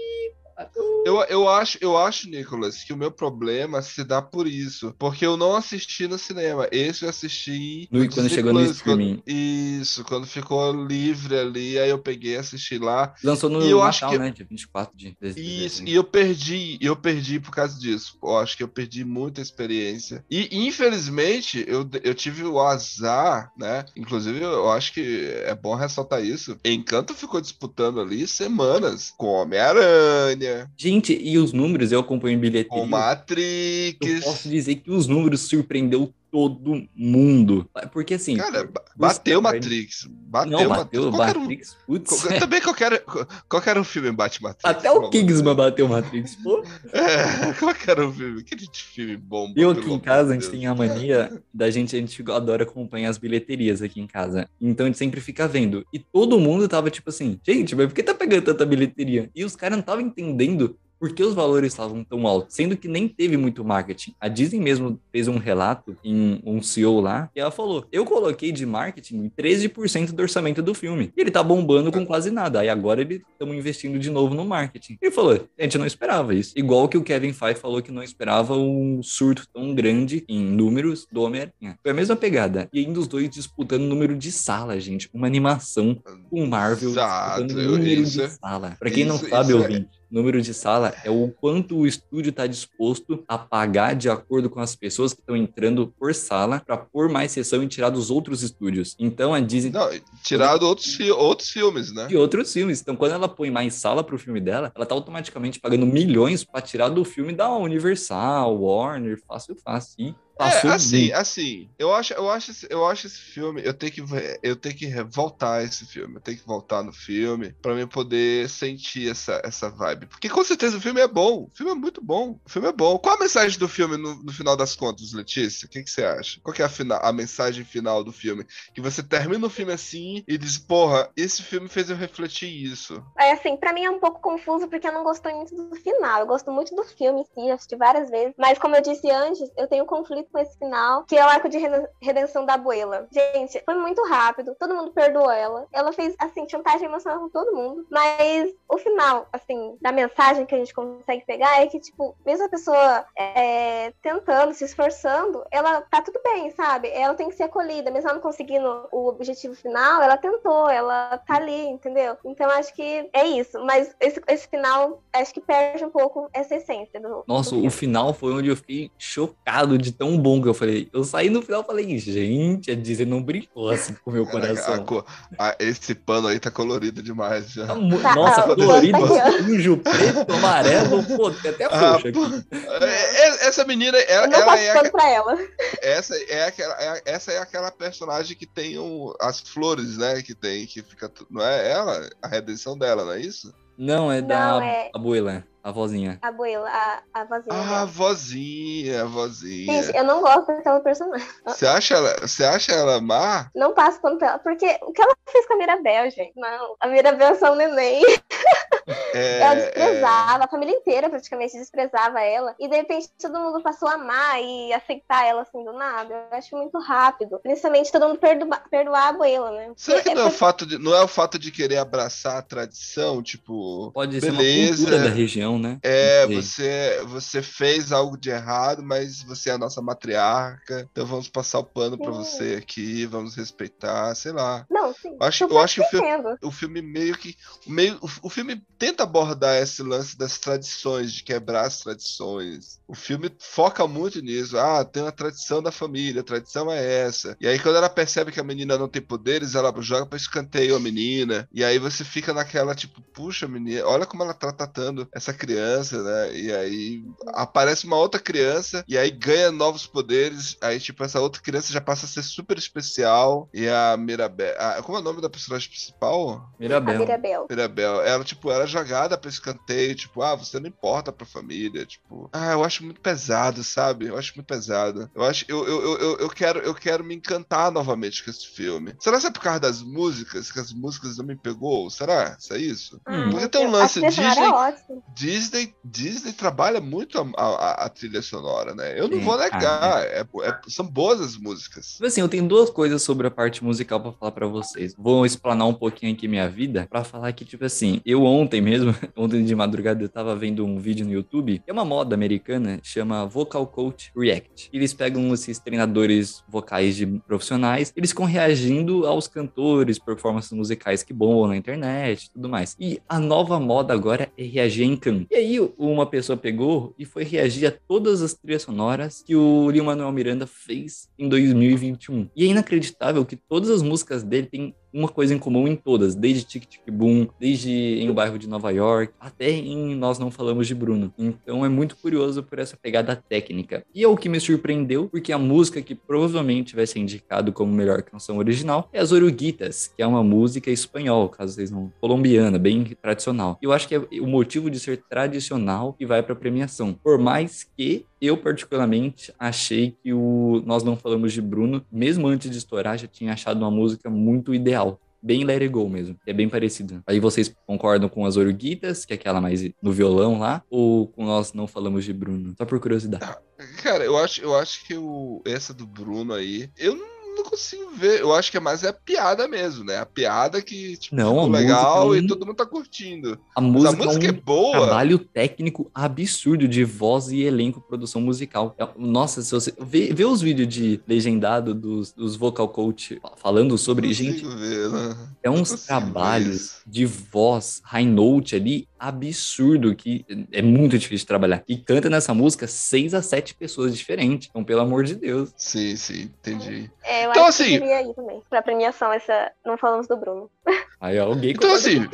"Ih, 0.59 0.85
Eu, 1.07 1.21
eu, 1.25 1.49
acho, 1.49 1.77
eu 1.83 1.99
acho, 1.99 2.29
Nicolas, 2.31 2.83
que 2.83 2.93
o 2.93 2.97
meu 2.97 3.11
problema 3.11 3.83
se 3.83 4.03
dá 4.05 4.23
por 4.23 4.47
isso. 4.47 4.95
Porque 4.99 5.25
eu 5.27 5.37
não 5.37 5.55
assisti 5.55 6.09
no 6.09 6.17
cinema. 6.19 6.67
Esse 6.73 7.05
eu 7.05 7.11
assisti. 7.11 7.87
No- 7.91 8.09
quando 8.09 8.29
chegou 8.31 8.53
no 8.55 8.61
Plus, 8.61 8.77
streaming. 8.77 9.17
quando- 9.17 9.23
isso, 9.29 10.05
quando 10.05 10.27
ficou 10.27 10.73
livre 10.87 11.37
ali, 11.39 11.79
aí 11.79 11.91
eu 11.91 11.99
peguei 11.99 12.33
e 12.33 12.37
assisti 12.37 12.79
lá. 12.79 13.15
Lançou 13.23 13.51
no 13.51 13.61
E 13.63 13.71
eu 13.71 13.79
Natal, 13.79 13.89
acho 13.89 14.09
que- 14.09 14.19
né? 14.19 14.31
Dia 14.31 14.47
24 14.49 14.97
de 14.97 15.17
dezembro. 15.21 15.51
Isso, 15.51 15.83
e 15.87 15.95
eu 15.95 16.05
perdi, 16.05 16.79
eu 16.81 16.97
perdi 16.97 17.39
por 17.39 17.51
causa 17.51 17.79
disso. 17.79 18.17
Eu 18.23 18.39
acho 18.39 18.57
que 18.57 18.63
eu 18.63 18.69
perdi 18.69 19.05
muita 19.05 19.43
experiência. 19.43 20.25
E 20.31 20.49
infelizmente, 20.67 21.65
eu, 21.69 21.87
eu 22.03 22.15
tive 22.15 22.45
o 22.45 22.61
azar, 22.61 23.51
né? 23.59 23.85
Inclusive, 23.97 24.41
eu 24.41 24.71
acho 24.71 24.93
que 24.95 25.29
é 25.45 25.55
bom 25.55 25.75
ressaltar 25.75 26.25
isso. 26.25 26.57
Encanto 26.65 27.13
ficou 27.15 27.41
disputando 27.41 28.01
ali 28.01 28.27
semanas 28.27 29.13
com 29.19 29.27
Homem-Aranha, 29.27 30.43
Gente, 30.76 31.18
e 31.20 31.38
os 31.38 31.53
números 31.53 31.92
eu 31.92 32.01
acompanho 32.01 32.34
em 32.34 32.36
com 32.36 32.40
bilheteria. 32.40 32.82
Eu 32.82 32.86
Matrix. 32.86 34.24
posso 34.24 34.49
dizer 34.49 34.76
que 34.76 34.90
os 34.90 35.07
números 35.07 35.42
surpreendeu 35.42 36.12
todo 36.35 36.85
mundo. 36.97 37.70
Porque 37.93 38.14
assim. 38.14 38.37
Cara, 38.37 38.68
bateu 38.97 39.41
Matrix. 39.41 40.09
Bateu 40.11 40.51
Não, 40.51 40.68
Matrix. 40.68 40.85
bateu 40.85 41.09
um- 41.09 41.16
Matrix. 41.16 41.76
Putz. 41.87 42.22
qual- 42.24 42.41
também 42.41 42.61
qualquer, 42.61 43.05
qualquer 43.49 43.78
um 43.78 43.85
filme 43.85 44.11
bate 44.11 44.43
Matrix. 44.43 44.64
Até 44.64 44.91
o 44.91 45.09
Kingsman 45.11 45.55
bateu 45.55 45.87
Matrix. 45.89 46.35
Pô. 46.43 46.57
Deus. 46.57 46.68
É, 46.93 47.53
qualquer 47.53 48.01
um 48.01 48.12
filme. 48.12 48.41
Aquele 48.41 48.66
filme 48.72 49.16
bom. 49.16 49.53
Eu 49.55 49.70
aqui 49.70 49.93
em 49.93 49.99
casa, 50.01 50.32
a 50.32 50.37
de 50.37 50.43
gente 50.43 50.51
Deus. 50.51 50.61
tem 50.61 50.66
a 50.66 50.74
mania 50.74 51.41
da 51.53 51.70
gente, 51.70 51.95
a 51.95 52.01
gente 52.01 52.20
adora 52.32 52.64
acompanhar 52.64 53.11
as 53.11 53.18
bilheterias 53.18 53.80
aqui 53.80 54.01
em 54.01 54.07
casa. 54.09 54.49
Então 54.61 54.87
a 54.87 54.89
gente 54.89 54.99
sempre 54.99 55.20
fica 55.20 55.47
vendo. 55.47 55.87
E 55.93 56.01
todo 56.01 56.41
mundo 56.41 56.66
tava 56.68 56.91
tipo 56.91 57.11
assim, 57.11 57.39
gente, 57.47 57.76
mas 57.76 57.87
por 57.87 57.95
que 57.95 58.03
tá 58.03 58.12
pegando 58.14 58.43
tanta 58.43 58.66
bilheteria? 58.66 59.30
E 59.37 59.45
os 59.45 59.55
caras 59.55 59.76
não 59.76 59.80
estavam 59.82 60.03
entendendo 60.05 60.76
por 60.99 61.12
que 61.12 61.22
os 61.22 61.34
valores 61.34 61.72
estavam 61.72 62.03
tão 62.05 62.26
altos, 62.26 62.55
sendo 62.55 62.76
que 62.76 62.88
nem 62.88 63.07
teve 63.09 63.36
muito 63.36 63.64
marketing. 63.64 64.14
A 64.20 64.28
Disney 64.28 64.61
mesmo 64.61 64.99
fez 65.12 65.28
um 65.28 65.36
relato 65.38 65.97
em 66.05 66.40
um 66.45 66.62
CEO 66.62 67.01
lá, 67.01 67.30
e 67.34 67.40
ela 67.40 67.51
falou: 67.51 67.86
Eu 67.92 68.05
coloquei 68.05 68.53
de 68.53 68.64
marketing 68.64 69.30
13% 69.36 70.12
do 70.12 70.20
orçamento 70.22 70.62
do 70.62 70.74
filme. 70.74 71.12
E 71.16 71.20
ele 71.20 71.30
tá 71.30 71.42
bombando 71.42 71.92
com 71.92 72.05
quase 72.07 72.30
nada. 72.30 72.61
Aí 72.61 72.68
agora 72.68 73.01
eles 73.01 73.20
estão 73.32 73.55
investindo 73.55 73.99
de 73.99 74.11
novo 74.11 74.34
no 74.34 74.45
marketing. 74.45 74.97
Ele 75.01 75.11
falou: 75.11 75.47
A 75.59 75.62
gente 75.62 75.78
não 75.78 75.86
esperava 75.86 76.34
isso. 76.34 76.53
Igual 76.57 76.88
que 76.88 76.97
o 76.97 77.03
Kevin 77.03 77.32
Feige 77.32 77.61
falou 77.61 77.82
que 77.82 77.92
não 77.92 78.03
esperava 78.03 78.57
um 78.57 79.03
surto 79.03 79.47
tão 79.53 79.74
grande 79.74 80.24
em 80.28 80.40
números 80.45 81.07
do 81.11 81.22
Homem-Aranha. 81.22 81.78
Foi 81.82 81.90
a 81.90 81.95
mesma 81.95 82.16
pegada. 82.16 82.68
E 82.72 82.78
ainda 82.80 82.99
os 83.01 83.07
dois 83.09 83.28
disputando 83.28 83.82
número 83.82 84.16
de 84.16 84.30
sala, 84.32 84.78
gente. 84.80 85.09
Uma 85.12 85.26
animação 85.26 85.99
com 86.30 86.47
Marvel 86.47 86.90
Exato, 86.90 87.45
disputando 87.45 87.70
número 87.70 88.03
isso 88.03 88.12
de 88.12 88.22
é- 88.22 88.28
sala. 88.28 88.76
Pra 88.78 88.90
quem 88.90 89.05
não 89.05 89.16
isso- 89.16 89.28
sabe, 89.28 89.49
isso 89.53 89.59
é- 89.59 89.61
ouvinte, 89.61 89.88
número 90.15 90.41
de 90.41 90.55
sala 90.55 90.95
é 91.05 91.11
o 91.11 91.29
quanto 91.41 91.77
o 91.77 91.87
estúdio 91.87 92.31
está 92.31 92.47
disposto 92.47 93.23
a 93.29 93.37
pagar 93.37 93.95
de 93.95 94.09
acordo 94.09 94.49
com 94.49 94.61
as 94.61 94.75
pessoas 94.77 95.12
que 95.12 95.21
estão 95.21 95.37
entrando 95.37 95.93
por 95.99 96.15
sala 96.15 96.62
para 96.65 96.77
pôr 96.77 97.09
mais 97.09 97.33
sessão 97.33 97.62
e 97.62 97.69
tirar 97.69 97.91
dos 97.91 98.11
outros 98.11 98.43
estúdios. 98.43 98.95
Então 98.99 99.35
a 99.35 99.41
Disney 99.41 99.73
Não, 99.73 99.91
tirado 100.23 100.62
outros, 100.62 100.95
fi- 100.95 101.11
outros 101.11 101.51
filmes, 101.51 101.93
né? 101.93 102.07
e 102.11 102.17
outros 102.17 102.53
filmes. 102.53 102.81
Então, 102.81 102.95
quando 102.97 103.12
ela 103.12 103.29
põe 103.29 103.51
mais 103.51 103.75
sala 103.75 104.05
pro 104.05 104.19
filme 104.19 104.41
dela, 104.41 104.71
ela 104.75 104.87
tá 104.87 104.95
automaticamente 104.95 105.59
pagando 105.61 105.85
milhões 105.87 106.45
para 106.45 106.61
tirar 106.61 106.89
do 106.89 107.05
filme 107.05 107.33
da 107.33 107.51
Universal, 107.51 108.57
Warner, 108.61 109.21
fácil, 109.27 109.57
fácil. 109.65 109.95
E 109.99 110.15
É, 110.41 110.45
assim, 110.68 111.12
assim, 111.12 111.70
eu 111.78 111.95
acho, 111.95 112.12
eu 112.14 112.28
acho, 112.30 112.51
esse- 112.51 112.66
eu 112.68 112.85
acho 112.87 113.07
esse 113.07 113.18
filme, 113.20 113.62
eu 113.64 113.72
tenho 113.72 113.93
que, 113.93 114.03
eu 114.43 114.57
tenho 114.57 114.76
que 114.76 114.89
voltar 115.05 115.59
a 115.59 115.62
esse 115.62 115.87
filme, 115.87 116.16
eu 116.16 116.20
tenho 116.20 116.37
que 116.39 116.45
voltar 116.47 116.82
no 116.82 116.93
filme 116.93 117.53
pra 117.62 117.74
mim 117.74 117.87
poder 117.87 118.49
sentir 118.49 119.09
essa, 119.11 119.41
essa 119.45 119.70
vibe, 119.70 120.07
porque 120.07 120.28
com 120.28 120.43
certeza 120.43 120.76
o 120.76 120.80
filme 120.80 121.01
é 121.01 121.07
bom, 121.07 121.45
o 121.45 121.51
filme 121.55 121.70
é 121.72 121.74
muito 121.74 122.03
bom, 122.05 122.41
o 122.45 122.49
filme 122.51 122.68
é 122.68 122.72
bom. 122.72 122.99
Qual 122.99 123.16
a 123.16 123.20
mensagem 123.20 123.59
do 123.59 123.68
filme 123.68 123.97
no, 123.97 124.16
no 124.22 124.32
final 124.32 124.57
das 124.57 124.74
contas, 124.74 125.12
Letícia? 125.12 125.66
O 125.66 125.68
que, 125.70 125.82
que 125.85 125.91
você 125.91 126.05
acha? 126.05 126.41
Qual 126.43 126.53
que 126.55 126.62
é 126.62 126.64
a, 126.64 126.68
fina- 126.68 126.99
a 126.99 127.12
mensagem 127.12 127.64
final 127.64 128.03
do 128.03 128.12
filme? 128.12 128.45
Que 128.74 128.80
você 128.80 129.03
termina 129.03 129.47
o 129.47 129.51
filme 129.51 129.72
assim 129.72 130.24
e 130.26 130.37
diz, 130.37 130.59
porra, 130.59 131.11
esse 131.16 131.43
filme 131.43 131.68
fez 131.68 131.91
eu 131.91 131.97
refletir 131.97 132.49
isso. 132.49 133.03
É 133.18 133.32
assim, 133.32 133.57
pra 133.57 133.72
mim 133.72 133.85
é 133.85 133.91
um 133.91 134.01
pouco 134.01 134.20
confuso 134.20 134.68
porque 134.68 134.87
eu 134.89 134.93
não 134.93 135.05
gostei 135.05 135.32
muito 135.35 135.55
do 135.55 135.76
final. 135.76 136.20
Eu 136.20 136.26
gosto 136.26 136.51
muito 136.51 136.74
do 136.74 136.82
filme 136.85 137.20
em 137.20 137.24
si, 137.24 137.51
assisti 137.51 137.76
várias 137.76 138.11
vezes. 138.11 138.35
Mas 138.39 138.59
como 138.59 138.74
eu 138.76 138.82
disse 138.82 139.09
antes, 139.11 139.41
eu 139.57 139.68
tenho 139.68 139.85
um 139.85 139.87
conflito 140.25 140.29
com 140.33 140.39
esse 140.39 140.59
final, 140.59 141.05
que 141.05 141.16
é 141.16 141.25
o 141.25 141.29
arco 141.29 141.49
de 141.49 141.59
reden- 141.59 141.87
redenção 142.01 142.45
da 142.45 142.55
abuela. 142.55 143.07
Gente, 143.12 143.62
foi 143.64 143.75
muito 143.75 144.03
rápido, 144.05 144.55
todo 144.59 144.75
mundo 144.75 144.93
perdoou 144.93 145.31
ela. 145.31 145.66
Ela 145.72 145.93
fez, 145.93 146.14
assim, 146.18 146.49
chantagem 146.49 146.87
emocional 146.87 147.20
com 147.20 147.29
todo 147.29 147.55
mundo. 147.55 147.87
Mas 147.91 148.53
o 148.68 148.79
final, 148.79 149.27
assim, 149.33 149.77
da 149.81 149.93
mensagem 149.93 150.47
que 150.47 150.55
a 150.55 150.59
gente 150.59 150.75
consegue 150.75 151.25
pegar 151.27 151.61
é 151.61 151.66
que, 151.66 151.81
tipo, 151.81 152.16
mesmo 152.25 152.47
a 152.47 152.49
pessoa 152.49 153.05
é, 153.16 153.93
tentando, 154.03 154.55
se 154.55 154.64
esforçando, 154.64 155.45
ela 155.51 155.83
tá 155.83 156.03
tudo 156.03 156.20
bem, 156.22 156.51
sabe? 156.51 156.89
Ela 156.91 157.14
tem 157.14 157.29
que 157.29 157.37
ser 157.37 157.45
acolhida, 157.45 157.91
mesmo 157.91 158.09
ela 158.09 158.16
não 158.16 158.22
conseguindo 158.22 158.89
o 158.91 159.09
objetivo 159.09 159.55
final, 159.55 160.03
ela 160.03 160.16
tentou, 160.16 160.68
ela 160.68 161.18
tá 161.18 161.37
ali, 161.37 161.66
entendeu? 161.66 162.16
Então 162.25 162.51
acho 162.51 162.75
que 162.75 163.09
é 163.12 163.27
isso. 163.27 163.62
Mas 163.64 163.95
esse, 164.01 164.22
esse 164.29 164.49
final, 164.49 165.03
acho 165.12 165.33
que 165.33 165.41
perde 165.41 165.85
um 165.85 165.91
pouco 165.91 166.29
essa 166.33 166.55
essência 166.55 167.01
do. 167.01 167.25
Nossa, 167.27 167.55
do 167.55 167.66
o 167.66 167.70
final 167.70 168.12
foi 168.12 168.33
onde 168.33 168.49
eu 168.49 168.57
fiquei 168.57 168.91
chocado 168.99 169.77
de 169.79 169.93
tão 169.93 170.14
bom 170.19 170.41
que 170.43 170.49
eu 170.49 170.55
falei. 170.55 170.89
Eu 170.93 171.05
saí 171.05 171.29
no 171.31 171.43
final 171.43 171.62
e 171.62 171.67
falei, 171.67 171.99
gente, 171.99 172.71
a 172.71 172.75
Disney 172.75 173.05
não 173.07 173.23
brincou 173.23 173.69
assim 173.71 173.95
com 174.05 174.11
o 174.11 174.12
meu 174.15 174.25
a 174.25 174.31
coração. 174.31 174.85
cor- 174.85 175.05
a- 175.39 175.57
esse 175.59 175.95
pano 175.95 176.29
aí 176.29 176.39
tá 176.41 176.51
colorido 176.51 177.03
demais 177.03 177.51
já. 177.53 177.67
Tá 177.67 177.75
Tá, 177.75 178.15
Nossa, 178.15 178.43
tá, 178.43 178.55
colorido, 178.55 178.99
tá 179.07 179.33
sujo, 179.45 179.77
preto, 179.79 180.33
amarelo, 180.33 181.03
pô, 181.17 181.31
tem 181.31 181.51
até 181.51 181.65
Ah, 181.67 181.93
roxo 181.93 182.07
é- 182.09 183.27
é- 183.27 183.49
essa 183.49 183.65
menina, 183.65 183.97
ela, 183.99 184.27
ela 184.27 184.59
é, 184.59 184.75
pano 184.75 184.91
pra 184.91 185.09
ela. 185.11 185.39
essa 185.83 186.15
é 186.29 186.45
aquela, 186.47 186.75
é- 186.83 187.03
essa 187.07 187.33
é 187.33 187.39
aquela 187.39 187.71
personagem 187.71 188.37
que 188.37 188.47
tem 188.47 188.79
o- 188.79 189.15
as 189.21 189.41
flores, 189.41 189.97
né? 189.99 190.23
Que 190.23 190.35
tem, 190.35 190.67
que 190.67 190.83
fica, 190.83 191.11
não 191.31 191.43
é 191.45 191.71
ela, 191.71 192.09
a 192.23 192.29
redenção 192.29 192.77
dela, 192.77 193.05
não 193.05 193.12
é 193.12 193.21
isso? 193.21 193.53
Não, 193.77 194.11
é 194.11 194.23
da 194.23 194.39
Não, 194.53 194.62
é- 194.62 194.91
abuela, 194.95 195.45
a 195.65 195.73
vozinha. 195.73 196.19
A 196.21 196.29
abuela, 196.29 196.69
a, 196.69 197.03
a 197.15 197.25
vozinha. 197.25 197.57
Ah, 197.57 197.81
a 197.81 197.85
vozinha, 197.87 199.03
a 199.03 199.07
vozinha. 199.07 199.83
Gente, 199.83 199.97
eu 199.97 200.05
não 200.05 200.21
gosto 200.21 200.47
daquela 200.47 200.81
personagem. 200.81 201.27
Você 201.47 201.67
acha 201.67 201.95
ela, 201.95 202.15
você 202.21 202.45
acha 202.45 202.73
ela 202.73 203.01
má? 203.01 203.51
Não 203.55 203.73
passo 203.73 203.99
pano 204.03 204.19
pra 204.19 204.29
ela. 204.29 204.39
Porque 204.41 204.79
o 204.83 204.93
que 204.93 205.01
ela 205.01 205.17
fez 205.27 205.47
com 205.47 205.55
a 205.55 205.57
Mirabel, 205.57 206.11
gente? 206.11 206.35
Não. 206.37 206.77
A 206.79 206.87
Mirabel 206.87 207.29
é 207.29 207.35
só 207.37 207.55
um 207.55 207.57
neném. 207.57 208.05
É, 209.14 209.41
ela 209.41 209.53
é, 209.53 209.57
desprezava, 209.57 210.45
a 210.45 210.49
família 210.49 210.74
inteira 210.74 211.09
praticamente 211.09 211.57
desprezava 211.57 212.20
ela. 212.20 212.55
E 212.59 212.68
de 212.68 212.76
repente 212.76 213.09
todo 213.20 213.39
mundo 213.39 213.62
passou 213.62 213.89
a 213.89 213.95
amar 213.95 214.43
e 214.43 214.72
aceitar 214.72 215.24
ela 215.26 215.43
assim 215.43 215.64
do 215.64 215.72
nada. 215.72 216.14
Eu 216.30 216.39
acho 216.39 216.57
muito 216.57 216.78
rápido. 216.78 217.39
Principalmente 217.43 217.91
todo 217.93 218.09
mundo 218.09 218.18
perdoa, 218.18 218.61
perdoar 218.70 219.03
a 219.07 219.09
abuela, 219.09 219.51
né? 219.53 219.72
será 219.76 220.03
que 220.03 220.11
É 220.11 220.14
não 220.14 220.22
é, 220.22 220.26
o 220.26 220.30
fato 220.30 220.66
de, 220.66 220.78
não 220.78 220.95
é 220.95 221.03
o 221.03 221.09
fato 221.09 221.39
de 221.39 221.51
querer 221.51 221.78
abraçar 221.78 222.37
a 222.37 222.43
tradição, 222.43 223.22
tipo, 223.22 223.91
Pode 223.93 224.20
ser 224.20 224.30
uma 224.30 224.39
beleza, 224.39 224.76
cultura 224.76 224.99
da 225.03 225.11
região, 225.11 225.59
né? 225.59 225.78
É, 225.82 226.26
você, 226.26 227.03
você 227.07 227.43
fez 227.43 227.93
algo 227.93 228.16
de 228.16 228.30
errado, 228.30 228.82
mas 228.82 229.22
você 229.22 229.51
é 229.51 229.53
a 229.53 229.59
nossa 229.59 229.80
matriarca, 229.82 230.87
então 230.91 231.07
vamos 231.07 231.28
passar 231.28 231.59
o 231.59 231.64
pano 231.64 231.97
pra 231.99 232.12
Sim. 232.12 232.18
você 232.18 232.55
aqui, 232.62 233.07
vamos 233.07 233.35
respeitar, 233.35 234.14
sei 234.14 234.32
lá. 234.32 234.66
Não, 234.70 234.93
sim. 234.93 235.16
Eu 235.20 235.26
acho- 235.26 235.45
eu 235.45 235.59
acho 235.59 235.74
que 235.76 235.80
o 235.82 235.91
filme-. 235.91 236.37
O 236.43 236.51
filme 236.51 236.82
meio 236.82 237.16
que. 237.16 237.37
Meio, 237.66 237.99
o, 238.03 238.26
o 238.26 238.30
filme 238.30 238.62
tenta 238.79 239.03
abordar 239.05 239.57
esse 239.62 239.83
lance 239.83 240.16
das 240.16 240.39
tradições, 240.39 241.12
de 241.12 241.22
quebrar 241.22 241.66
as 241.66 241.81
tradições. 241.81 242.79
O 242.87 242.95
filme 242.95 243.31
foca 243.39 243.87
muito 243.87 244.20
nisso. 244.20 244.59
Ah, 244.59 244.85
tem 244.85 245.03
uma 245.03 245.12
tradição 245.12 245.62
da 245.62 245.70
família, 245.72 246.20
a 246.20 246.25
tradição 246.25 246.70
é 246.70 246.83
essa. 247.03 247.37
E 247.41 247.47
aí, 247.47 247.59
quando 247.59 247.77
ela 247.77 247.89
percebe 247.89 248.33
que 248.33 248.41
a 248.41 248.45
menina 248.45 248.77
não 248.79 248.89
tem 248.89 249.01
poderes, 249.03 249.55
ela 249.55 249.72
joga 249.81 250.07
pra 250.07 250.16
escanteio 250.16 250.77
a 250.77 250.81
menina. 250.81 251.49
E 251.53 251.64
aí 251.64 251.79
você 251.79 252.05
fica 252.05 252.33
naquela, 252.33 252.75
tipo, 252.75 253.01
puxa, 253.12 253.47
menina, 253.49 253.85
olha 253.87 254.07
como 254.07 254.22
ela 254.22 254.35
tá 254.35 254.53
tratando 254.53 255.09
essa 255.12 255.33
criança, 255.33 256.03
né? 256.03 256.37
E 256.37 256.53
aí 256.53 257.05
aparece 257.29 257.87
uma 257.87 257.97
outra 257.97 258.20
criança, 258.20 258.85
e 258.87 258.97
aí 258.99 259.11
ganha 259.11 259.51
novos 259.51 259.87
poderes. 259.87 260.57
Aí, 260.61 260.79
tipo, 260.81 261.03
essa 261.05 261.20
outra 261.20 261.41
criança 261.43 261.72
já 261.72 261.81
passa 261.81 262.07
a 262.07 262.09
ser 262.09 262.22
super 262.22 262.57
especial. 262.59 263.49
E 263.53 263.68
a 263.68 263.97
Mirabel. 263.97 264.55
a- 264.59 264.83
como 264.83 264.99
é 264.99 265.01
o 265.01 265.05
nome 265.05 265.20
da 265.20 265.31
personagem 265.31 265.68
principal? 265.68 266.31
A 266.31 266.49
Mirabel. 266.59 266.99
Mirabel. 266.99 267.47
Mirabel. 267.49 268.01
Ela, 268.03 268.25
tipo, 268.25 268.51
era 268.65 268.67
jogada 268.67 269.17
pra 269.19 269.31
escanteio, 269.31 269.95
tipo, 269.95 270.23
ah, 270.23 270.35
você 270.35 270.59
não 270.59 270.69
importa 270.69 271.12
pra 271.12 271.27
família, 271.27 271.85
tipo. 271.87 272.29
Ah, 272.33 272.53
eu 272.53 272.65
acho 272.65 272.83
muito 272.85 273.01
pesado, 273.01 273.62
sabe? 273.62 274.07
Eu 274.07 274.17
acho 274.19 274.33
muito 274.35 274.47
pesado. 274.47 275.11
Eu 275.15 275.23
acho, 275.23 275.45
eu, 275.49 275.67
eu, 275.67 275.99
eu, 275.99 276.17
eu, 276.19 276.29
quero, 276.31 276.59
eu 276.61 276.75
quero 276.75 277.05
me 277.05 277.15
encantar 277.15 277.71
novamente 277.71 278.25
com 278.25 278.31
esse 278.31 278.47
filme. 278.49 278.95
Será 278.99 279.21
que 279.21 279.27
é 279.27 279.31
por 279.31 279.43
causa 279.43 279.61
das 279.61 279.83
músicas, 279.83 280.51
que 280.51 280.59
as 280.61 280.73
músicas 280.73 281.19
não 281.19 281.25
me 281.25 281.37
pegou? 281.37 281.89
Será? 281.91 282.37
Isso 282.39 282.53
é 282.55 282.59
isso? 282.59 283.01
Hum. 283.09 283.31
Porque 283.31 283.49
tem 283.49 283.67
um 283.67 283.69
a 283.75 283.79
lance 283.81 284.01
Disney, 284.01 284.25
é. 284.27 284.77
Disney, 285.15 285.75
Disney 285.85 286.33
trabalha 286.33 286.81
muito 286.81 287.19
a, 287.19 287.41
a- 287.41 287.85
a 287.85 287.89
trilha 287.89 288.23
sonora, 288.23 288.75
né? 288.75 288.99
Eu 288.99 289.09
não 289.09 289.19
Sim. 289.19 289.25
vou 289.25 289.39
negar. 289.39 290.03
é- 290.05 290.21
é- 290.43 290.61
são 290.69 290.87
boas 290.87 291.21
as 291.21 291.37
músicas. 291.37 291.93
Tipo 291.95 292.07
assim, 292.07 292.21
eu 292.21 292.29
tenho 292.29 292.47
duas 292.49 292.71
coisas 292.71 293.03
sobre 293.03 293.27
a 293.27 293.31
parte 293.31 293.62
musical 293.62 294.01
pra 294.01 294.12
falar 294.12 294.33
pra 294.33 294.47
vocês. 294.47 294.95
Vou 294.97 295.25
explanar 295.27 295.67
um 295.67 295.75
pouquinho 295.75 296.12
aqui 296.12 296.27
minha 296.29 296.49
vida 296.49 296.87
pra 296.91 297.05
falar 297.05 297.33
que, 297.33 297.45
tipo 297.45 297.65
assim, 297.65 298.01
eu 298.05 298.23
ontem 298.25 298.54
mesmo, 298.61 298.95
ontem 299.17 299.45
de 299.45 299.55
madrugada 299.55 300.03
eu 300.03 300.09
tava 300.09 300.35
vendo 300.37 300.65
um 300.65 300.79
vídeo 300.79 301.07
no 301.07 301.13
YouTube, 301.13 301.59
que 301.59 301.71
é 301.71 301.73
uma 301.73 301.85
moda 301.85 302.15
americana, 302.15 302.79
chama 302.83 303.27
Vocal 303.27 303.67
Coach 303.67 304.13
React. 304.17 304.71
Eles 304.73 304.93
pegam 304.93 305.33
esses 305.33 305.59
treinadores 305.59 306.45
vocais 306.49 306.97
de 306.97 307.07
profissionais, 307.07 307.93
eles 307.97 308.11
ficam 308.11 308.27
reagindo 308.27 309.07
aos 309.07 309.27
cantores, 309.27 309.99
performances 309.99 310.53
musicais 310.53 311.03
que 311.03 311.13
bombam 311.13 311.49
na 311.49 311.57
internet 311.57 312.31
tudo 312.33 312.49
mais. 312.49 312.77
E 312.79 313.01
a 313.09 313.19
nova 313.19 313.59
moda 313.59 313.93
agora 313.93 314.31
é 314.37 314.45
reagir 314.45 314.85
em 314.85 314.97
canto. 314.97 315.27
E 315.31 315.35
aí 315.35 315.61
uma 315.79 316.07
pessoa 316.07 316.37
pegou 316.37 316.95
e 316.99 317.05
foi 317.05 317.25
reagir 317.25 317.67
a 317.67 317.71
todas 317.71 318.23
as 318.23 318.35
trilhas 318.35 318.63
sonoras 318.63 319.23
que 319.25 319.35
o 319.35 319.71
Lin-Manuel 319.71 320.13
Miranda 320.13 320.47
fez 320.47 321.09
em 321.19 321.29
2021. 321.29 322.29
E 322.37 322.45
é 322.45 322.47
inacreditável 322.47 323.25
que 323.25 323.37
todas 323.37 323.71
as 323.71 323.83
músicas 323.83 324.23
dele 324.23 324.47
têm 324.47 324.75
uma 324.95 325.09
coisa 325.09 325.34
em 325.34 325.38
comum 325.38 325.66
em 325.66 325.74
todas, 325.74 326.14
desde 326.14 326.45
Tic 326.45 326.64
Tic 326.66 326.82
Boom, 326.90 327.26
desde 327.38 327.70
em 327.70 328.09
o 328.09 328.14
bairro 328.14 328.38
de 328.38 328.49
Nova 328.49 328.70
York, 328.70 329.12
até 329.18 329.51
em 329.51 329.97
Nós 329.97 330.20
Não 330.20 330.30
Falamos 330.30 330.68
de 330.68 330.74
Bruno. 330.74 331.12
Então 331.18 331.64
é 331.64 331.68
muito 331.68 331.97
curioso 331.97 332.42
por 332.45 332.61
essa 332.61 332.76
pegada 332.76 333.16
técnica. 333.16 333.84
E 333.92 334.05
é 334.05 334.09
o 334.09 334.16
que 334.16 334.28
me 334.28 334.38
surpreendeu, 334.38 335.09
porque 335.09 335.32
a 335.32 335.38
música 335.38 335.82
que 335.82 335.95
provavelmente 335.95 336.76
vai 336.76 336.86
ser 336.86 337.01
indicado 337.01 337.53
como 337.53 337.72
melhor 337.72 338.03
canção 338.03 338.38
original 338.38 338.88
é 338.92 339.01
As 339.01 339.11
Oruguitas, 339.11 339.92
que 339.97 340.03
é 340.03 340.07
uma 340.07 340.22
música 340.22 340.70
espanhol, 340.70 341.28
caso 341.28 341.55
vocês 341.55 341.70
não, 341.70 341.92
colombiana, 342.01 342.59
bem 342.59 342.84
tradicional. 343.03 343.59
E 343.61 343.64
eu 343.64 343.72
acho 343.72 343.88
que 343.88 343.97
é 343.97 343.99
o 343.99 344.26
motivo 344.26 344.70
de 344.70 344.78
ser 344.78 345.03
tradicional 345.11 345.92
que 345.92 346.07
vai 346.07 346.22
para 346.22 346.36
premiação. 346.36 346.95
Por 347.03 347.18
mais 347.18 347.66
que 347.76 348.07
eu, 348.20 348.38
particularmente, 348.38 349.32
achei 349.38 349.97
que 350.03 350.12
o 350.12 350.62
Nós 350.64 350.82
Não 350.82 350.97
Falamos 350.97 351.32
de 351.32 351.42
Bruno, 351.42 351.84
mesmo 351.92 352.26
antes 352.26 352.51
de 352.51 352.57
estourar, 352.57 352.97
já 352.99 353.07
tinha 353.07 353.32
achado 353.32 353.59
uma 353.59 353.70
música 353.70 354.09
muito 354.09 354.55
ideal. 354.55 354.84
Bem 355.25 355.43
Let 355.43 355.62
It 355.62 355.68
Go 355.68 355.89
mesmo, 355.89 356.18
é 356.27 356.35
bem 356.35 356.51
parecido. 356.51 357.03
Aí 357.07 357.18
vocês 357.18 357.51
concordam 357.66 358.11
com 358.11 358.27
as 358.27 358.37
Oruguitas, 358.37 359.07
que 359.07 359.14
é 359.14 359.16
aquela 359.16 359.41
mais 359.41 359.62
no 359.83 359.91
violão 359.91 360.39
lá, 360.39 360.62
ou 360.68 361.09
com 361.09 361.25
Nós 361.25 361.55
Não 361.55 361.66
Falamos 361.66 362.05
de 362.05 362.12
Bruno? 362.12 362.55
Só 362.59 362.66
por 362.66 362.79
curiosidade. 362.79 363.35
Cara, 363.83 364.05
eu 364.05 364.18
acho, 364.18 364.43
eu 364.43 364.55
acho 364.55 364.87
que 364.87 364.95
o, 364.95 365.41
essa 365.47 365.72
do 365.72 365.87
Bruno 365.87 366.35
aí, 366.35 366.68
eu 366.77 366.95
não 366.95 367.14
não 367.35 367.45
consigo 367.45 367.91
ver. 367.97 368.20
Eu 368.20 368.35
acho 368.35 368.51
que 368.51 368.57
é 368.57 368.61
mais 368.61 368.82
é 368.85 368.89
a 368.89 368.93
piada 368.93 369.47
mesmo, 369.49 369.85
né? 369.85 369.99
A 369.99 370.07
piada 370.07 370.61
que 370.62 370.97
tipo, 370.97 371.14
Não, 371.16 371.49
legal 371.49 372.07
música 372.09 372.16
é 372.16 372.20
e 372.20 372.24
um- 372.24 372.26
todo 372.28 372.47
mundo 372.47 372.57
tá 372.57 372.66
curtindo. 372.66 373.39
A 373.57 373.61
música, 373.61 374.03
a 374.03 374.07
música 374.07 374.26
é 374.26 374.28
é 374.28 374.32
um 374.32 374.37
boa. 374.37 374.72
trabalho 374.72 375.18
técnico 375.18 375.91
absurdo 375.95 376.66
de 376.68 376.85
voz 376.85 377.28
e 377.28 377.43
elenco, 377.43 377.80
produção 377.80 378.20
musical. 378.20 378.74
É- 378.78 378.89
Nossa, 378.97 379.43
se 379.43 379.51
você 379.53 379.72
vê, 379.80 380.12
vê 380.12 380.24
os 380.24 380.41
vídeos 380.41 380.68
de 380.68 381.01
legendado 381.07 381.74
dos, 381.74 382.12
dos 382.12 382.37
vocal 382.37 382.68
coach 382.68 383.20
falando 383.37 383.76
sobre, 383.78 384.12
gente, 384.12 384.45
ver, 384.47 384.89
né? 384.91 385.16
é 385.43 385.51
uns 385.51 385.87
trabalhos 385.87 386.78
de 386.87 387.05
voz, 387.07 387.80
high 387.85 388.07
note 388.07 388.55
ali, 388.57 388.89
absurdo, 389.09 389.95
que 389.95 390.25
é 390.53 390.63
muito 390.63 390.99
difícil 390.99 391.25
de 391.25 391.27
trabalhar. 391.27 391.63
E 391.69 391.77
canta 391.77 392.09
nessa 392.11 392.33
música 392.35 392.67
seis 392.67 393.15
a 393.15 393.23
sete 393.23 393.55
pessoas 393.55 393.97
diferentes. 393.97 394.49
Então, 394.51 394.65
pelo 394.65 394.81
amor 394.81 395.05
de 395.05 395.15
Deus. 395.15 395.53
Sim, 395.57 395.97
sim, 395.97 396.23
entendi. 396.23 396.91
É, 397.03 397.25
eu 397.27 397.31
Então, 397.31 397.45
acho 397.45 397.63
assim- 397.63 397.73
que 397.73 397.79
queria 397.81 398.03
ir 398.03 398.15
também. 398.15 398.43
Pra 398.49 398.63
premiação, 398.63 399.13
essa. 399.13 399.51
Não 399.65 399.77
falamos 399.79 400.07
do 400.07 400.17
Bruno. 400.17 400.51
Aí 401.01 401.19
alguém 401.19 401.51
Então, 401.51 401.75
assim, 401.75 402.07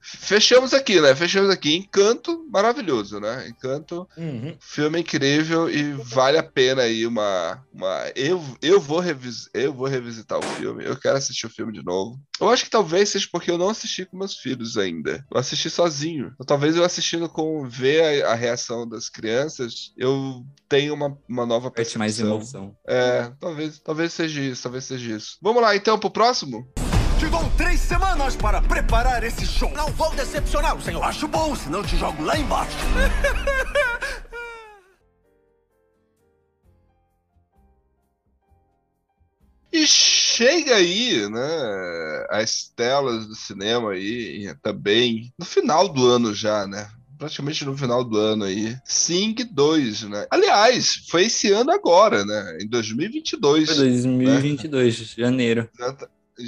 fechamos 0.00 0.74
aqui, 0.74 1.00
né? 1.00 1.14
Fechamos 1.14 1.50
aqui. 1.50 1.76
Encanto, 1.76 2.44
maravilhoso, 2.50 3.20
né? 3.20 3.48
Encanto, 3.48 4.08
Uhum. 4.16 4.56
filme 4.60 5.00
incrível 5.00 5.70
e 5.70 5.92
vale 5.92 6.38
a 6.38 6.42
pena 6.42 6.82
aí 6.82 7.06
uma. 7.06 7.62
uma... 7.72 8.10
Eu, 8.16 8.42
eu, 8.60 8.80
vou 8.80 8.98
revis... 8.98 9.48
eu 9.54 9.72
vou 9.72 9.86
revisitar 9.86 10.38
o 10.38 10.42
filme. 10.42 10.84
Eu 10.84 10.96
quero 10.98 11.16
assistir 11.16 11.46
o 11.46 11.50
filme 11.50 11.72
de 11.72 11.84
novo. 11.84 12.18
Eu 12.40 12.48
acho 12.50 12.64
que 12.64 12.70
talvez 12.70 13.10
seja 13.10 13.28
porque 13.30 13.50
eu 13.50 13.58
não 13.58 13.68
assisti 13.70 14.04
com 14.04 14.16
meus 14.16 14.36
filhos 14.36 14.76
ainda. 14.76 15.24
Eu 15.30 15.38
assisti 15.38 15.70
sozinho. 15.70 16.31
Talvez 16.46 16.76
eu 16.76 16.84
assistindo 16.84 17.28
com 17.28 17.68
ver 17.68 18.22
a, 18.24 18.32
a 18.32 18.34
reação 18.34 18.88
das 18.88 19.08
crianças, 19.08 19.92
eu 19.96 20.44
tenha 20.68 20.92
uma, 20.92 21.16
uma 21.28 21.46
nova 21.46 21.70
Parte 21.70 21.98
mais 21.98 22.16
percepção. 22.16 22.36
emoção. 22.36 22.76
É, 22.86 23.32
talvez, 23.40 23.78
talvez 23.78 24.12
seja 24.12 24.40
isso, 24.40 24.62
talvez 24.62 24.84
seja 24.84 25.16
isso. 25.16 25.38
Vamos 25.40 25.62
lá 25.62 25.74
então 25.76 25.98
pro 25.98 26.10
próximo? 26.10 26.66
Te 27.18 27.26
dou 27.28 27.48
três 27.56 27.78
semanas 27.78 28.34
para 28.34 28.60
preparar 28.60 29.22
esse 29.22 29.46
show. 29.46 29.70
Não 29.72 29.88
vou 29.92 30.10
decepcioná-lo, 30.14 30.82
senhor. 30.82 31.02
Acho 31.04 31.28
bom, 31.28 31.54
senão 31.54 31.82
te 31.82 31.96
jogo 31.96 32.22
lá 32.24 32.36
embaixo. 32.36 32.76
E 39.72 39.86
chega 40.42 40.74
aí, 40.74 41.28
né? 41.30 42.26
As 42.30 42.68
telas 42.74 43.26
do 43.26 43.34
cinema 43.34 43.92
aí, 43.92 44.46
e 44.46 44.54
também 44.60 45.32
no 45.38 45.44
final 45.44 45.88
do 45.88 46.06
ano 46.06 46.34
já, 46.34 46.66
né? 46.66 46.88
Praticamente 47.16 47.64
no 47.64 47.76
final 47.76 48.02
do 48.02 48.18
ano 48.18 48.44
aí. 48.44 48.76
Sing 48.84 49.34
2, 49.34 50.02
né? 50.04 50.26
Aliás, 50.28 51.04
foi 51.08 51.26
esse 51.26 51.52
ano 51.52 51.70
agora, 51.70 52.24
né? 52.24 52.58
Em 52.60 52.66
2022. 52.66 53.68
Foi 53.68 53.76
2022, 53.76 55.14
janeiro. 55.16 55.68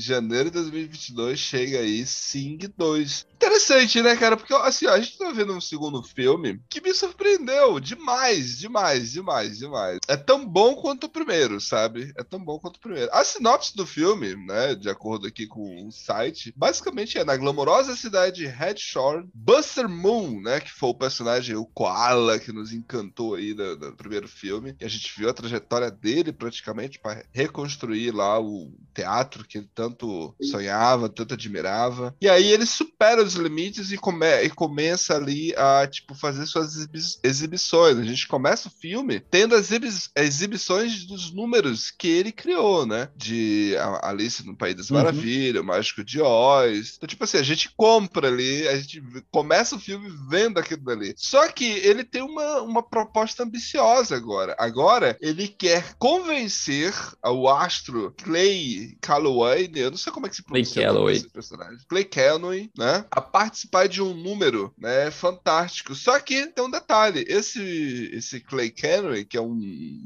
Janeiro 0.00 0.50
de 0.50 0.54
2022 0.54 1.38
chega 1.38 1.78
aí 1.78 2.06
Sing 2.06 2.58
2. 2.76 3.26
Interessante, 3.34 4.02
né, 4.02 4.16
cara? 4.16 4.36
Porque 4.36 4.54
assim, 4.54 4.86
ó, 4.86 4.92
a 4.92 5.00
gente 5.00 5.18
tá 5.18 5.30
vendo 5.30 5.54
um 5.54 5.60
segundo 5.60 6.02
filme 6.02 6.60
que 6.68 6.80
me 6.80 6.94
surpreendeu 6.94 7.78
demais, 7.78 8.58
demais, 8.58 9.12
demais, 9.12 9.58
demais. 9.58 9.98
É 10.08 10.16
tão 10.16 10.46
bom 10.46 10.74
quanto 10.76 11.04
o 11.04 11.08
primeiro, 11.10 11.60
sabe? 11.60 12.12
É 12.16 12.22
tão 12.22 12.42
bom 12.42 12.58
quanto 12.58 12.76
o 12.76 12.80
primeiro. 12.80 13.10
A 13.12 13.24
sinopse 13.24 13.76
do 13.76 13.86
filme, 13.86 14.34
né, 14.46 14.74
de 14.74 14.88
acordo 14.88 15.26
aqui 15.26 15.46
com 15.46 15.86
o 15.86 15.92
site, 15.92 16.52
basicamente 16.56 17.18
é 17.18 17.24
na 17.24 17.36
glamourosa 17.36 17.96
cidade 17.96 18.36
de 18.36 18.46
Headshore, 18.46 19.28
Buster 19.34 19.88
Moon, 19.88 20.40
né, 20.40 20.60
que 20.60 20.72
foi 20.72 20.90
o 20.90 20.94
personagem, 20.94 21.56
o 21.56 21.66
Koala, 21.66 22.38
que 22.38 22.52
nos 22.52 22.72
encantou 22.72 23.34
aí 23.34 23.54
do, 23.54 23.76
do 23.76 23.92
primeiro 23.92 24.28
filme. 24.28 24.76
E 24.80 24.84
a 24.84 24.88
gente 24.88 25.12
viu 25.16 25.28
a 25.28 25.34
trajetória 25.34 25.90
dele 25.90 26.32
praticamente 26.32 26.98
para 26.98 27.24
reconstruir 27.32 28.10
lá 28.12 28.40
o 28.40 28.72
teatro 28.94 29.44
que 29.46 29.58
ele 29.58 29.68
tanto 29.74 30.34
sonhava, 30.42 31.08
tanto 31.08 31.34
admirava. 31.34 32.14
E 32.20 32.28
aí 32.28 32.50
ele 32.50 32.66
supera 32.66 33.22
os 33.22 33.34
limites 33.34 33.90
e, 33.92 33.98
come 33.98 34.24
e 34.42 34.50
começa 34.50 35.14
ali 35.16 35.54
a, 35.56 35.86
tipo, 35.86 36.14
fazer 36.14 36.46
suas 36.46 36.76
exibi- 36.76 37.18
exibições. 37.22 37.98
A 37.98 38.04
gente 38.04 38.28
começa 38.28 38.68
o 38.68 38.70
filme 38.80 39.20
tendo 39.20 39.54
as 39.54 39.70
exibi- 39.70 39.90
exibições 40.16 41.04
dos 41.04 41.32
números 41.32 41.90
que 41.90 42.08
ele 42.08 42.32
criou, 42.32 42.86
né? 42.86 43.08
De 43.16 43.74
Alice 44.02 44.46
no 44.46 44.56
País 44.56 44.74
das 44.76 44.90
Uhum. 44.90 44.96
Maravilhas, 44.96 45.62
o 45.62 45.66
Mágico 45.66 46.04
de 46.04 46.20
Oz. 46.20 46.94
Então, 46.96 47.06
tipo 47.06 47.24
assim, 47.24 47.38
a 47.38 47.42
gente 47.42 47.70
compra 47.76 48.28
ali, 48.28 48.66
a 48.68 48.76
gente 48.76 49.02
começa 49.30 49.76
o 49.76 49.80
filme 49.80 50.08
vendo 50.28 50.58
aquilo 50.58 50.82
dali. 50.82 51.14
Só 51.16 51.48
que 51.48 51.64
ele 51.64 52.04
tem 52.04 52.22
uma, 52.22 52.62
uma 52.62 52.82
proposta 52.82 53.42
ambiciosa 53.42 54.14
agora. 54.16 54.54
Agora, 54.58 55.16
ele 55.20 55.48
quer 55.48 55.94
convencer 55.98 56.92
o 57.24 57.48
astro 57.48 58.14
Clay 58.22 58.83
Calloway, 59.00 59.68
né? 59.68 59.80
eu 59.80 59.90
não 59.90 59.98
sei 59.98 60.12
como 60.12 60.26
é 60.26 60.28
que 60.28 60.36
se 60.36 60.42
Clay 60.42 60.64
pronuncia 60.64 61.04
desse 61.04 61.28
personagem. 61.28 61.78
Clay 61.88 62.04
Calloway, 62.04 62.70
né? 62.76 63.04
A 63.10 63.20
participar 63.20 63.88
de 63.88 64.02
um 64.02 64.14
número, 64.14 64.72
né? 64.78 65.10
Fantástico. 65.10 65.94
Só 65.94 66.18
que 66.20 66.46
tem 66.46 66.64
um 66.64 66.70
detalhe: 66.70 67.24
esse, 67.28 68.10
esse 68.12 68.40
Clay 68.40 68.70
Calloway, 68.70 69.24
que 69.24 69.36
é 69.36 69.40
um 69.40 69.58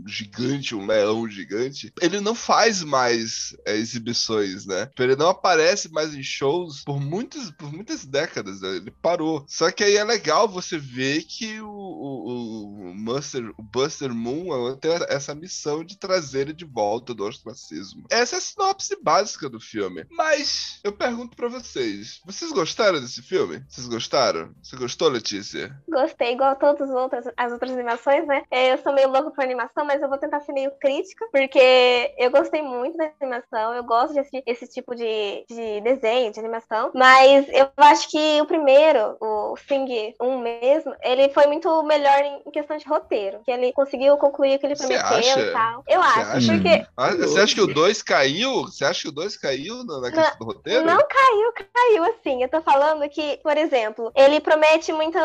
gigante, 0.06 0.74
um 0.74 0.86
leão 0.86 1.28
gigante, 1.28 1.92
ele 2.00 2.20
não 2.20 2.34
faz 2.34 2.82
mais 2.82 3.56
é, 3.66 3.76
exibições, 3.76 4.66
né? 4.66 4.88
Ele 4.98 5.16
não 5.16 5.28
aparece 5.28 5.90
mais 5.90 6.14
em 6.14 6.22
shows 6.22 6.82
por 6.84 7.00
muitas, 7.00 7.50
por 7.50 7.72
muitas 7.72 8.04
décadas. 8.04 8.60
né? 8.60 8.76
Ele 8.76 8.90
parou. 8.90 9.44
Só 9.48 9.70
que 9.70 9.84
aí 9.84 9.96
é 9.96 10.04
legal 10.04 10.48
você 10.48 10.78
ver 10.78 11.22
que 11.22 11.60
o, 11.60 11.68
o, 11.68 12.90
o, 12.90 12.94
Buster, 12.94 13.52
o 13.56 13.62
Buster 13.62 14.14
Moon 14.14 14.76
tem 14.76 14.92
essa 15.08 15.34
missão 15.34 15.84
de 15.84 15.96
trazer 15.96 16.42
ele 16.42 16.52
de 16.52 16.64
volta 16.64 17.14
do 17.14 17.24
ostracismo. 17.24 18.04
Essa 18.10 18.36
é 18.36 18.38
a 18.38 18.42
sinopse 18.68 18.96
básica 19.02 19.48
do 19.48 19.60
filme. 19.60 20.04
Mas 20.10 20.80
eu 20.84 20.92
pergunto 20.92 21.36
pra 21.36 21.48
vocês: 21.48 22.20
vocês 22.24 22.52
gostaram 22.52 23.00
desse 23.00 23.22
filme? 23.22 23.62
Vocês 23.68 23.86
gostaram? 23.86 24.50
Você 24.62 24.76
gostou, 24.76 25.08
Letícia? 25.08 25.74
Gostei, 25.88 26.32
igual 26.32 26.54
todas 26.56 26.88
as 26.88 26.94
outras, 26.94 27.24
as 27.36 27.52
outras 27.52 27.72
animações, 27.72 28.26
né? 28.26 28.42
É, 28.50 28.72
Eu 28.72 28.78
sou 28.78 28.92
meio 28.92 29.08
louca 29.08 29.30
por 29.30 29.42
animação, 29.42 29.84
mas 29.84 30.02
eu 30.02 30.08
vou 30.08 30.18
tentar 30.18 30.40
ser 30.40 30.52
meio 30.52 30.70
crítica, 30.80 31.26
porque 31.32 32.14
eu 32.18 32.30
gostei 32.30 32.62
muito 32.62 32.96
da 32.96 33.10
animação, 33.20 33.74
eu 33.74 33.84
gosto 33.84 34.12
de 34.12 34.20
assistir 34.20 34.42
esse 34.46 34.66
tipo 34.66 34.94
de, 34.94 35.44
de 35.48 35.80
desenho, 35.80 36.32
de 36.32 36.38
animação, 36.40 36.90
mas 36.94 37.46
eu 37.48 37.68
acho 37.76 38.10
que 38.10 38.40
o 38.40 38.46
primeiro, 38.46 39.16
o 39.20 39.56
Sing 39.56 40.14
1 40.20 40.40
mesmo, 40.40 40.94
ele 41.02 41.28
foi 41.30 41.46
muito 41.46 41.82
melhor 41.84 42.18
em 42.20 42.50
questão 42.50 42.76
de 42.76 42.86
roteiro. 42.86 43.40
Que 43.44 43.50
ele 43.50 43.72
conseguiu 43.72 44.16
concluir 44.16 44.56
o 44.56 44.58
que 44.58 44.66
ele 44.66 44.76
prometeu 44.76 45.38
e 45.38 45.52
tal. 45.52 45.84
Eu 45.88 46.02
acho, 46.02 46.20
acha? 46.20 46.52
porque 46.52 46.86
Ah, 46.96 47.14
Você 47.14 47.40
acha 47.40 47.54
que 47.54 47.60
o 47.60 47.66
2 47.66 48.02
caiu? 48.02 48.57
Você 48.66 48.84
acha 48.84 49.02
que 49.02 49.08
o 49.08 49.12
2 49.12 49.36
caiu 49.36 49.84
na, 49.84 50.00
na 50.00 50.10
questão 50.10 50.38
do 50.38 50.44
roteiro? 50.46 50.84
Não 50.84 50.98
caiu, 50.98 51.52
caiu 51.74 52.04
assim. 52.04 52.42
Eu 52.42 52.48
tô 52.48 52.60
falando 52.62 53.08
que, 53.08 53.38
por 53.42 53.56
exemplo, 53.56 54.10
ele 54.14 54.40
promete 54.40 54.92
muita 54.92 55.20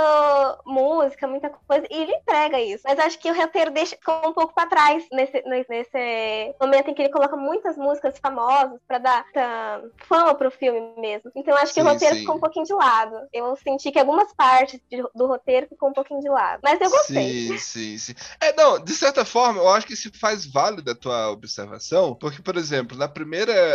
música, 0.65 1.27
muita 1.27 1.49
coisa, 1.49 1.85
e 1.89 2.01
ele 2.01 2.13
entrega 2.13 2.59
isso. 2.59 2.83
Mas 2.85 2.99
acho 2.99 3.19
que 3.19 3.29
o 3.29 3.35
roteiro 3.35 3.71
deixa 3.71 3.95
ficou 3.95 4.29
um 4.29 4.33
pouco 4.33 4.53
pra 4.53 4.67
trás 4.67 5.05
nesse, 5.11 5.41
nesse 5.43 6.55
momento 6.59 6.89
em 6.89 6.93
que 6.93 7.01
ele 7.01 7.11
coloca 7.11 7.35
muitas 7.35 7.77
músicas 7.77 8.17
famosas 8.19 8.79
pra 8.87 8.97
dar 8.97 9.25
tá, 9.33 9.81
fama 10.07 10.35
pro 10.35 10.51
filme 10.51 10.79
mesmo. 10.97 11.31
Então 11.35 11.55
acho 11.55 11.73
que 11.73 11.81
Sim, 11.81 11.87
o 11.87 11.91
roteiro 11.91 12.15
sim. 12.15 12.21
ficou 12.21 12.35
um 12.35 12.39
pouquinho 12.39 12.65
de 12.65 12.73
lado. 12.73 13.15
Eu 13.31 13.55
senti 13.57 13.91
que 13.91 13.99
algumas 13.99 14.33
partes 14.33 14.79
de- 14.89 15.03
do 15.15 15.27
roteiro 15.27 15.67
ficou 15.67 15.89
um 15.89 15.93
pouquinho 15.93 16.19
de 16.21 16.29
lado. 16.29 16.59
Mas 16.63 16.79
eu 16.81 16.89
gostei. 16.89 17.47
Sim, 17.47 17.57
sim, 17.57 17.97
sim. 17.97 18.13
É, 18.39 18.53
não, 18.53 18.79
de 18.79 18.93
certa 18.93 19.25
forma, 19.25 19.59
eu 19.61 19.69
acho 19.69 19.87
que 19.87 19.95
se 19.95 20.11
faz 20.17 20.45
válida 20.45 20.91
a 20.91 20.95
tua 20.95 21.29
observação, 21.31 22.15
porque, 22.15 22.41
por 22.41 22.57
exemplo, 22.57 22.97
na 22.97 23.07
primeira, 23.07 23.22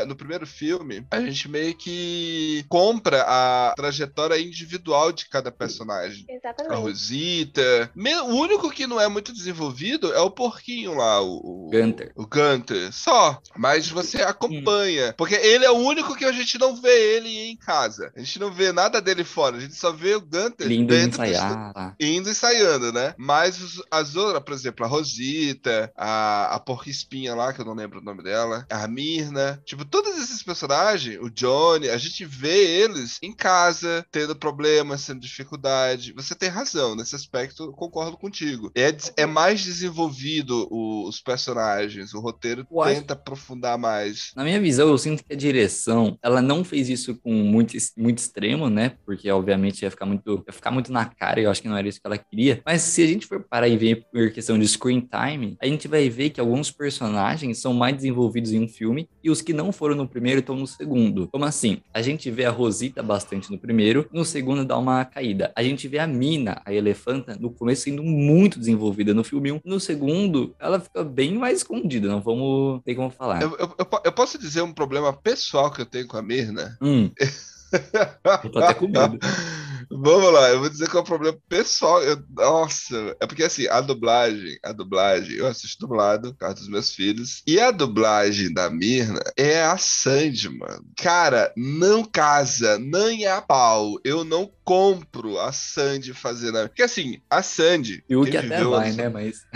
no 0.06 0.16
primeiro 0.16 0.46
filme, 0.46 1.06
a 1.10 1.20
gente 1.20 1.48
meio 1.48 1.74
que 1.76 2.64
compra 2.68 3.22
a 3.26 3.72
trajetória 3.76 4.38
individual 4.40 5.12
de 5.12 5.28
cada 5.28 5.50
personagem. 5.50 6.24
A 6.28 6.32
Exatamente. 6.32 6.74
Rosita. 6.80 7.90
Me- 7.94 8.14
O 8.20 8.34
único 8.36 8.70
que 8.70 8.86
não 8.86 9.00
é 9.00 9.08
muito 9.08 9.32
desenvolvido 9.32 10.12
é 10.12 10.20
o 10.20 10.30
porquinho 10.30 10.94
lá, 10.94 11.20
o, 11.22 11.66
o 11.66 11.70
Gunter. 11.70 12.12
O 12.16 12.26
Gunter. 12.26 12.92
Só. 12.92 13.40
Mas 13.56 13.88
você 13.88 14.22
acompanha. 14.22 15.14
Porque 15.16 15.34
ele 15.34 15.64
é 15.64 15.70
o 15.70 15.76
único 15.76 16.14
que 16.16 16.24
a 16.24 16.32
gente 16.32 16.58
não 16.58 16.76
vê 16.80 17.16
ele 17.16 17.28
em 17.50 17.56
casa. 17.56 18.12
A 18.16 18.20
gente 18.20 18.38
não 18.38 18.52
vê 18.52 18.72
nada 18.72 19.00
dele 19.00 19.24
fora. 19.24 19.56
A 19.56 19.60
gente 19.60 19.74
só 19.74 19.92
vê 19.92 20.14
o 20.14 20.20
Gunter 20.20 20.66
Ele 20.66 20.76
indo 20.76 20.94
dentro 20.94 21.18
do 21.18 21.24
ensaiar. 21.24 21.72
tá? 21.72 21.94
indo 22.00 22.30
ensaiando, 22.30 22.92
né? 22.92 23.14
Mas 23.16 23.60
os- 23.60 23.82
as 23.90 24.16
outras, 24.16 24.42
por 24.42 24.52
exemplo, 24.54 24.84
a 24.84 24.88
Rosita, 24.88 25.92
a, 25.96 26.54
a 26.54 26.60
Porca 26.60 26.90
Espinha 26.90 27.34
lá, 27.34 27.52
que 27.52 27.60
eu 27.60 27.64
não 27.64 27.74
lembro 27.74 28.00
o 28.00 28.04
nome 28.04 28.22
dela, 28.22 28.66
a 28.70 28.86
Mirna, 28.88 29.37
tipo, 29.64 29.84
todos 29.84 30.16
esses 30.18 30.42
personagens, 30.42 31.18
o 31.20 31.30
Johnny, 31.30 31.88
a 31.88 31.96
gente 31.96 32.24
vê 32.24 32.82
eles 32.82 33.18
em 33.22 33.32
casa, 33.32 34.04
tendo 34.10 34.34
problemas, 34.36 35.04
tendo 35.06 35.20
dificuldade. 35.20 36.12
Você 36.14 36.34
tem 36.34 36.48
razão, 36.48 36.94
nesse 36.96 37.14
aspecto, 37.14 37.72
concordo 37.72 38.16
contigo. 38.16 38.70
É, 38.74 38.94
é 39.16 39.26
mais 39.26 39.62
desenvolvido 39.64 40.66
o- 40.70 41.08
os 41.08 41.20
personagens, 41.20 42.14
o 42.14 42.20
roteiro 42.20 42.66
acho- 42.80 42.94
tenta 42.94 43.14
aprofundar 43.14 43.78
mais. 43.78 44.32
Na 44.36 44.44
minha 44.44 44.60
visão, 44.60 44.88
eu 44.88 44.98
sinto 44.98 45.24
que 45.24 45.32
a 45.32 45.36
direção, 45.36 46.18
ela 46.22 46.40
não 46.42 46.64
fez 46.64 46.88
isso 46.88 47.16
com 47.16 47.32
muito, 47.32 47.76
muito 47.96 48.18
extremo, 48.18 48.68
né? 48.68 48.96
Porque, 49.04 49.30
obviamente, 49.30 49.82
ia 49.82 49.90
ficar 49.90 50.06
muito, 50.06 50.44
ia 50.46 50.52
ficar 50.52 50.70
muito 50.70 50.92
na 50.92 51.04
cara, 51.04 51.40
e 51.40 51.44
eu 51.44 51.50
acho 51.50 51.62
que 51.62 51.68
não 51.68 51.76
era 51.76 51.88
isso 51.88 52.00
que 52.00 52.06
ela 52.06 52.18
queria. 52.18 52.62
Mas 52.64 52.82
se 52.82 53.02
a 53.02 53.06
gente 53.06 53.26
for 53.26 53.42
parar 53.48 53.68
e 53.68 53.76
ver 53.76 54.04
por 54.12 54.30
questão 54.30 54.58
de 54.58 54.66
screen 54.66 55.00
time, 55.00 55.56
a 55.60 55.66
gente 55.66 55.88
vai 55.88 56.08
ver 56.08 56.30
que 56.30 56.40
alguns 56.40 56.70
personagens 56.70 57.58
são 57.60 57.72
mais 57.72 57.96
desenvolvidos 57.96 58.52
em 58.52 58.60
um 58.62 58.68
filme 58.68 59.08
e 59.22 59.27
os 59.30 59.40
que 59.42 59.52
não 59.52 59.72
foram 59.72 59.94
no 59.94 60.06
primeiro 60.08 60.40
estão 60.40 60.56
no 60.56 60.66
segundo. 60.66 61.28
Como 61.28 61.44
assim? 61.44 61.78
A 61.92 62.00
gente 62.02 62.30
vê 62.30 62.44
a 62.44 62.50
Rosita 62.50 63.02
bastante 63.02 63.50
no 63.50 63.58
primeiro, 63.58 64.08
no 64.12 64.24
segundo 64.24 64.64
dá 64.64 64.76
uma 64.78 65.04
caída. 65.04 65.52
A 65.56 65.62
gente 65.62 65.86
vê 65.88 65.98
a 65.98 66.06
Mina, 66.06 66.60
a 66.64 66.72
elefanta, 66.72 67.36
no 67.38 67.50
começo 67.50 67.82
sendo 67.82 68.02
muito 68.02 68.58
desenvolvida 68.58 69.12
no 69.14 69.24
filme 69.24 69.52
1. 69.52 69.60
No 69.64 69.78
segundo, 69.80 70.54
ela 70.58 70.80
fica 70.80 71.02
bem 71.04 71.34
mais 71.34 71.58
escondida, 71.58 72.08
não 72.08 72.20
vamos 72.20 72.82
ter 72.84 72.94
como 72.94 73.10
falar. 73.10 73.42
Eu, 73.42 73.56
eu- 73.58 73.74
eu 73.78 73.86
eu 74.04 74.12
posso 74.12 74.38
dizer 74.38 74.62
um 74.62 74.72
problema 74.72 75.12
pessoal 75.12 75.70
que 75.70 75.80
eu 75.82 75.86
tenho 75.86 76.06
com 76.06 76.16
a 76.16 76.22
Mirna? 76.22 76.76
Hum. 76.80 77.10
Eu 78.44 78.50
tô 78.50 78.58
até 78.60 78.72
com 78.74 78.88
medo. 78.88 79.18
Vamos 79.90 80.32
lá, 80.32 80.48
eu 80.50 80.60
vou 80.60 80.68
dizer 80.68 80.88
que 80.88 80.96
é 80.96 81.00
um 81.00 81.04
problema 81.04 81.38
pessoal. 81.48 82.02
eu- 82.02 82.22
nossa, 82.30 83.16
é 83.20 83.26
porque 83.26 83.44
assim, 83.44 83.66
a 83.68 83.80
dublagem, 83.80 84.58
a 84.62 84.72
dublagem, 84.72 85.36
eu 85.36 85.46
assisto 85.46 85.86
dublado, 85.86 86.32
por 86.32 86.38
causa 86.40 86.56
dos 86.56 86.68
meus 86.68 86.92
filhos. 86.94 87.42
E 87.46 87.60
a 87.60 87.70
dublagem 87.70 88.52
da 88.52 88.68
Mirna 88.70 89.20
é 89.36 89.62
a 89.62 89.76
Sandy, 89.78 90.48
mano. 90.48 90.84
Cara, 90.96 91.52
não 91.56 92.04
casa, 92.04 92.78
nem 92.78 93.26
a 93.26 93.40
pau. 93.40 93.94
Eu 94.04 94.24
não 94.24 94.50
compro 94.64 95.38
a 95.40 95.50
Sandy 95.52 96.12
fazendo. 96.12 96.58
Porque 96.68 96.82
assim, 96.82 97.20
a 97.30 97.42
Sandy. 97.42 98.04
E 98.08 98.16
o 98.16 98.24
que 98.24 98.36
até 98.36 98.62
vai, 98.64 98.86
anos- 98.86 98.96
né? 98.96 99.08
Mas. 99.08 99.46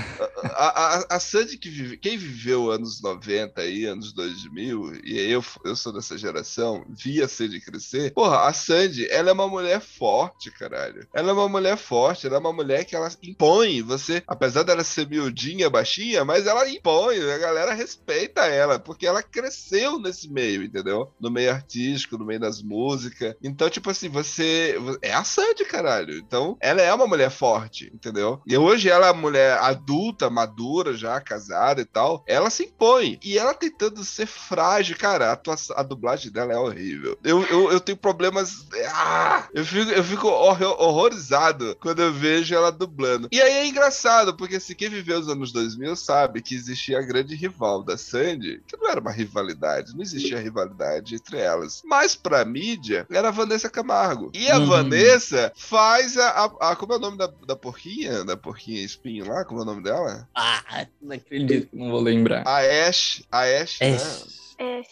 a, 0.54 0.96
a, 1.12 1.16
a 1.16 1.20
Sandy 1.20 1.58
que 1.58 1.68
vive, 1.68 1.96
quem 1.98 2.16
viveu 2.16 2.70
anos 2.70 3.00
90 3.02 3.60
aí, 3.60 3.84
anos 3.84 4.12
2000, 4.14 5.00
e 5.04 5.18
eu, 5.18 5.44
eu 5.64 5.76
sou 5.76 5.92
dessa 5.92 6.16
geração, 6.16 6.84
vi 6.88 7.22
a 7.22 7.28
Sandy 7.28 7.60
crescer. 7.60 8.12
Porra, 8.12 8.46
a 8.48 8.52
Sandy, 8.52 9.06
ela 9.10 9.30
é 9.30 9.32
uma 9.32 9.48
mulher 9.48 9.80
forte, 9.80 10.21
caralho. 10.56 11.06
Ela 11.14 11.30
é 11.30 11.32
uma 11.32 11.48
mulher 11.48 11.76
forte, 11.76 12.26
ela 12.26 12.36
é 12.36 12.38
uma 12.38 12.52
mulher 12.52 12.84
que 12.84 12.94
ela 12.96 13.10
impõe. 13.22 13.82
Você, 13.82 14.22
apesar 14.26 14.62
dela 14.62 14.84
ser 14.84 15.08
miudinha, 15.08 15.70
baixinha, 15.70 16.24
mas 16.24 16.46
ela 16.46 16.68
impõe, 16.68 17.18
a 17.30 17.38
galera 17.38 17.74
respeita 17.74 18.42
ela, 18.42 18.78
porque 18.78 19.06
ela 19.06 19.22
cresceu 19.22 19.98
nesse 19.98 20.30
meio, 20.30 20.62
entendeu? 20.62 21.12
No 21.20 21.30
meio 21.30 21.50
artístico, 21.52 22.18
no 22.18 22.24
meio 22.24 22.40
das 22.40 22.62
músicas. 22.62 23.34
Então, 23.42 23.68
tipo 23.70 23.90
assim, 23.90 24.08
você. 24.08 24.76
É 25.00 25.12
a 25.12 25.24
Sandy, 25.24 25.64
caralho. 25.64 26.16
Então, 26.16 26.56
ela 26.60 26.80
é 26.80 26.92
uma 26.92 27.06
mulher 27.06 27.30
forte, 27.30 27.90
entendeu? 27.94 28.40
E 28.46 28.56
hoje 28.56 28.88
ela 28.88 29.08
é 29.08 29.12
mulher 29.12 29.58
adulta, 29.58 30.28
madura, 30.28 30.94
já 30.94 31.20
casada 31.20 31.80
e 31.80 31.84
tal. 31.84 32.22
Ela 32.26 32.50
se 32.50 32.64
impõe. 32.64 33.18
E 33.22 33.38
ela 33.38 33.54
tentando 33.54 34.04
ser 34.04 34.26
frágil, 34.26 34.96
cara. 34.96 35.30
A, 35.30 35.32
atuação- 35.32 35.76
a 35.76 35.82
dublagem 35.82 36.30
dela 36.30 36.52
é 36.52 36.56
horrível. 36.58 37.18
Eu, 37.22 37.42
eu, 37.46 37.72
eu 37.72 37.80
tenho 37.80 37.96
problemas. 37.98 38.66
Ah! 38.94 39.48
eu 39.54 39.64
fico, 39.64 39.90
fico 40.04 40.28
horror- 40.28 40.80
horrorizado 40.80 41.76
quando 41.80 42.00
eu 42.02 42.12
vejo 42.12 42.54
ela 42.54 42.70
dublando. 42.72 43.28
E 43.32 43.40
aí 43.40 43.52
é 43.52 43.66
engraçado, 43.66 44.34
porque 44.36 44.56
assim, 44.56 44.74
quem 44.74 44.88
viveu 44.88 45.18
os 45.18 45.28
anos 45.28 45.52
2000 45.52 45.94
sabe 45.96 46.40
que 46.42 46.54
existia 46.54 46.98
a 46.98 47.02
grande 47.02 47.34
rival 47.34 47.82
da 47.82 47.96
Sandy, 47.98 48.62
que 48.66 48.76
não 48.76 48.88
era 48.90 49.00
uma 49.00 49.10
rivalidade, 49.12 49.92
não 49.94 50.02
existia 50.02 50.38
rivalidade 50.40 51.14
entre 51.14 51.38
elas. 51.38 51.82
Mas 51.84 52.14
pra 52.14 52.44
mídia, 52.44 53.06
era 53.10 53.28
a 53.28 53.32
Vanessa 53.32 53.68
Camargo. 53.70 54.30
E 54.34 54.50
a 54.50 54.58
Uhum. 54.58 54.66
Vanessa 54.66 55.52
faz 55.56 56.16
a, 56.16 56.28
a, 56.30 56.70
a- 56.72 56.76
Como 56.76 56.92
é 56.92 56.96
o 56.96 57.00
nome 57.00 57.16
da, 57.18 57.26
da 57.46 57.56
porquinha? 57.56 58.24
Da 58.24 58.36
porquinha 58.36 58.80
espinho 58.82 59.26
lá? 59.28 59.44
Como 59.44 59.60
é 59.60 59.62
o 59.62 59.66
nome 59.66 59.82
dela? 59.82 60.28
Ah, 60.34 60.86
não 61.00 61.14
acredito 61.16 61.68
que 61.68 61.76
não 61.76 61.90
vou 61.90 62.00
lembrar. 62.00 62.46
A 62.46 62.58
Ash. 62.88 63.22
A 63.30 63.40
Ash, 63.42 63.78
né? 63.80 63.94
Ash. 63.96 64.42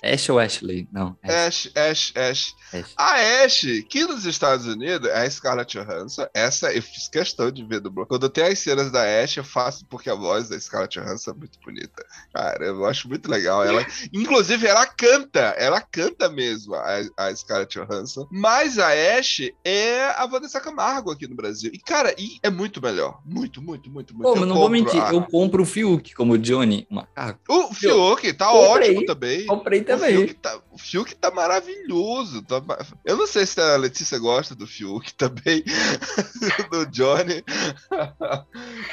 É, 0.02 0.14
Ash 0.14 0.28
ou 0.28 0.38
Ashley? 0.38 0.88
Não. 0.92 1.16
Ash. 1.22 1.68
Ash, 1.68 1.72
Ash, 1.76 2.12
Ash. 2.16 2.54
Ash. 2.72 2.92
A 2.96 3.14
Ash, 3.44 3.66
que 3.88 4.04
nos 4.04 4.24
Estados 4.24 4.66
Unidos 4.66 5.08
é 5.08 5.22
a 5.22 5.30
Scarlett 5.30 5.78
Johansson. 5.78 6.26
Essa 6.34 6.72
eu 6.72 6.82
fiz 6.82 7.08
questão 7.08 7.50
de 7.50 7.64
ver 7.64 7.80
dublado. 7.80 8.08
Quando 8.08 8.28
tem 8.28 8.44
as 8.44 8.58
cenas 8.58 8.90
da 8.90 9.02
Ash, 9.22 9.36
eu 9.36 9.44
faço 9.44 9.84
porque 9.86 10.08
a 10.10 10.14
voz 10.14 10.48
da 10.48 10.58
Scarlett 10.60 10.98
Johansson 11.00 11.30
é 11.32 11.34
muito 11.34 11.58
bonita. 11.64 12.04
Cara, 12.32 12.64
eu 12.64 12.84
acho 12.86 13.08
muito 13.08 13.30
legal. 13.30 13.64
Ela, 13.64 13.84
inclusive, 14.12 14.66
ela 14.66 14.86
canta. 14.86 15.40
Ela 15.58 15.80
canta 15.80 16.28
mesmo, 16.28 16.74
a, 16.74 17.00
a 17.16 17.34
Scarlett 17.34 17.78
Johansson. 17.78 18.26
Mas 18.30 18.78
a 18.78 18.88
Ash 19.18 19.40
é 19.64 20.04
a 20.16 20.26
Vanessa 20.26 20.60
Camargo 20.60 21.10
aqui 21.10 21.26
no 21.26 21.34
Brasil. 21.34 21.70
E, 21.74 21.78
cara, 21.78 22.14
e 22.18 22.38
é 22.42 22.50
muito 22.50 22.80
melhor. 22.82 23.20
Muito, 23.24 23.60
muito, 23.62 23.90
muito, 23.90 24.14
muito. 24.14 24.22
Pô, 24.28 24.34
Eu 24.36 24.40
mas 24.40 24.48
não 24.48 24.56
vou 24.56 24.68
mentir, 24.68 25.02
a- 25.02 25.12
eu 25.12 25.22
compro 25.22 25.62
o 25.62 25.66
Fiuk 25.66 26.14
como 26.14 26.38
Johnny, 26.38 26.86
o 26.90 26.94
macaco. 26.96 27.40
O 27.48 27.74
Fiuk 27.74 28.32
tá 28.34 28.46
Comprei. 28.48 28.90
ótimo 28.90 29.06
também. 29.06 29.46
Comprei 29.46 29.80
O 29.80 29.84
também. 29.84 30.16
Fiuk 30.16 30.34
tá, 30.34 30.60
o 30.70 30.78
Fiuk 30.78 31.14
tá 31.16 31.30
maravilhoso. 31.30 32.42
tá 32.42 32.62
eu 33.04 33.16
não 33.16 33.26
sei 33.26 33.44
se 33.46 33.60
a 33.60 33.76
Letícia 33.76 34.18
gosta 34.18 34.54
do 34.54 34.66
Fiuk 34.66 35.12
também, 35.14 35.62
do 36.70 36.86
Johnny. 36.86 37.42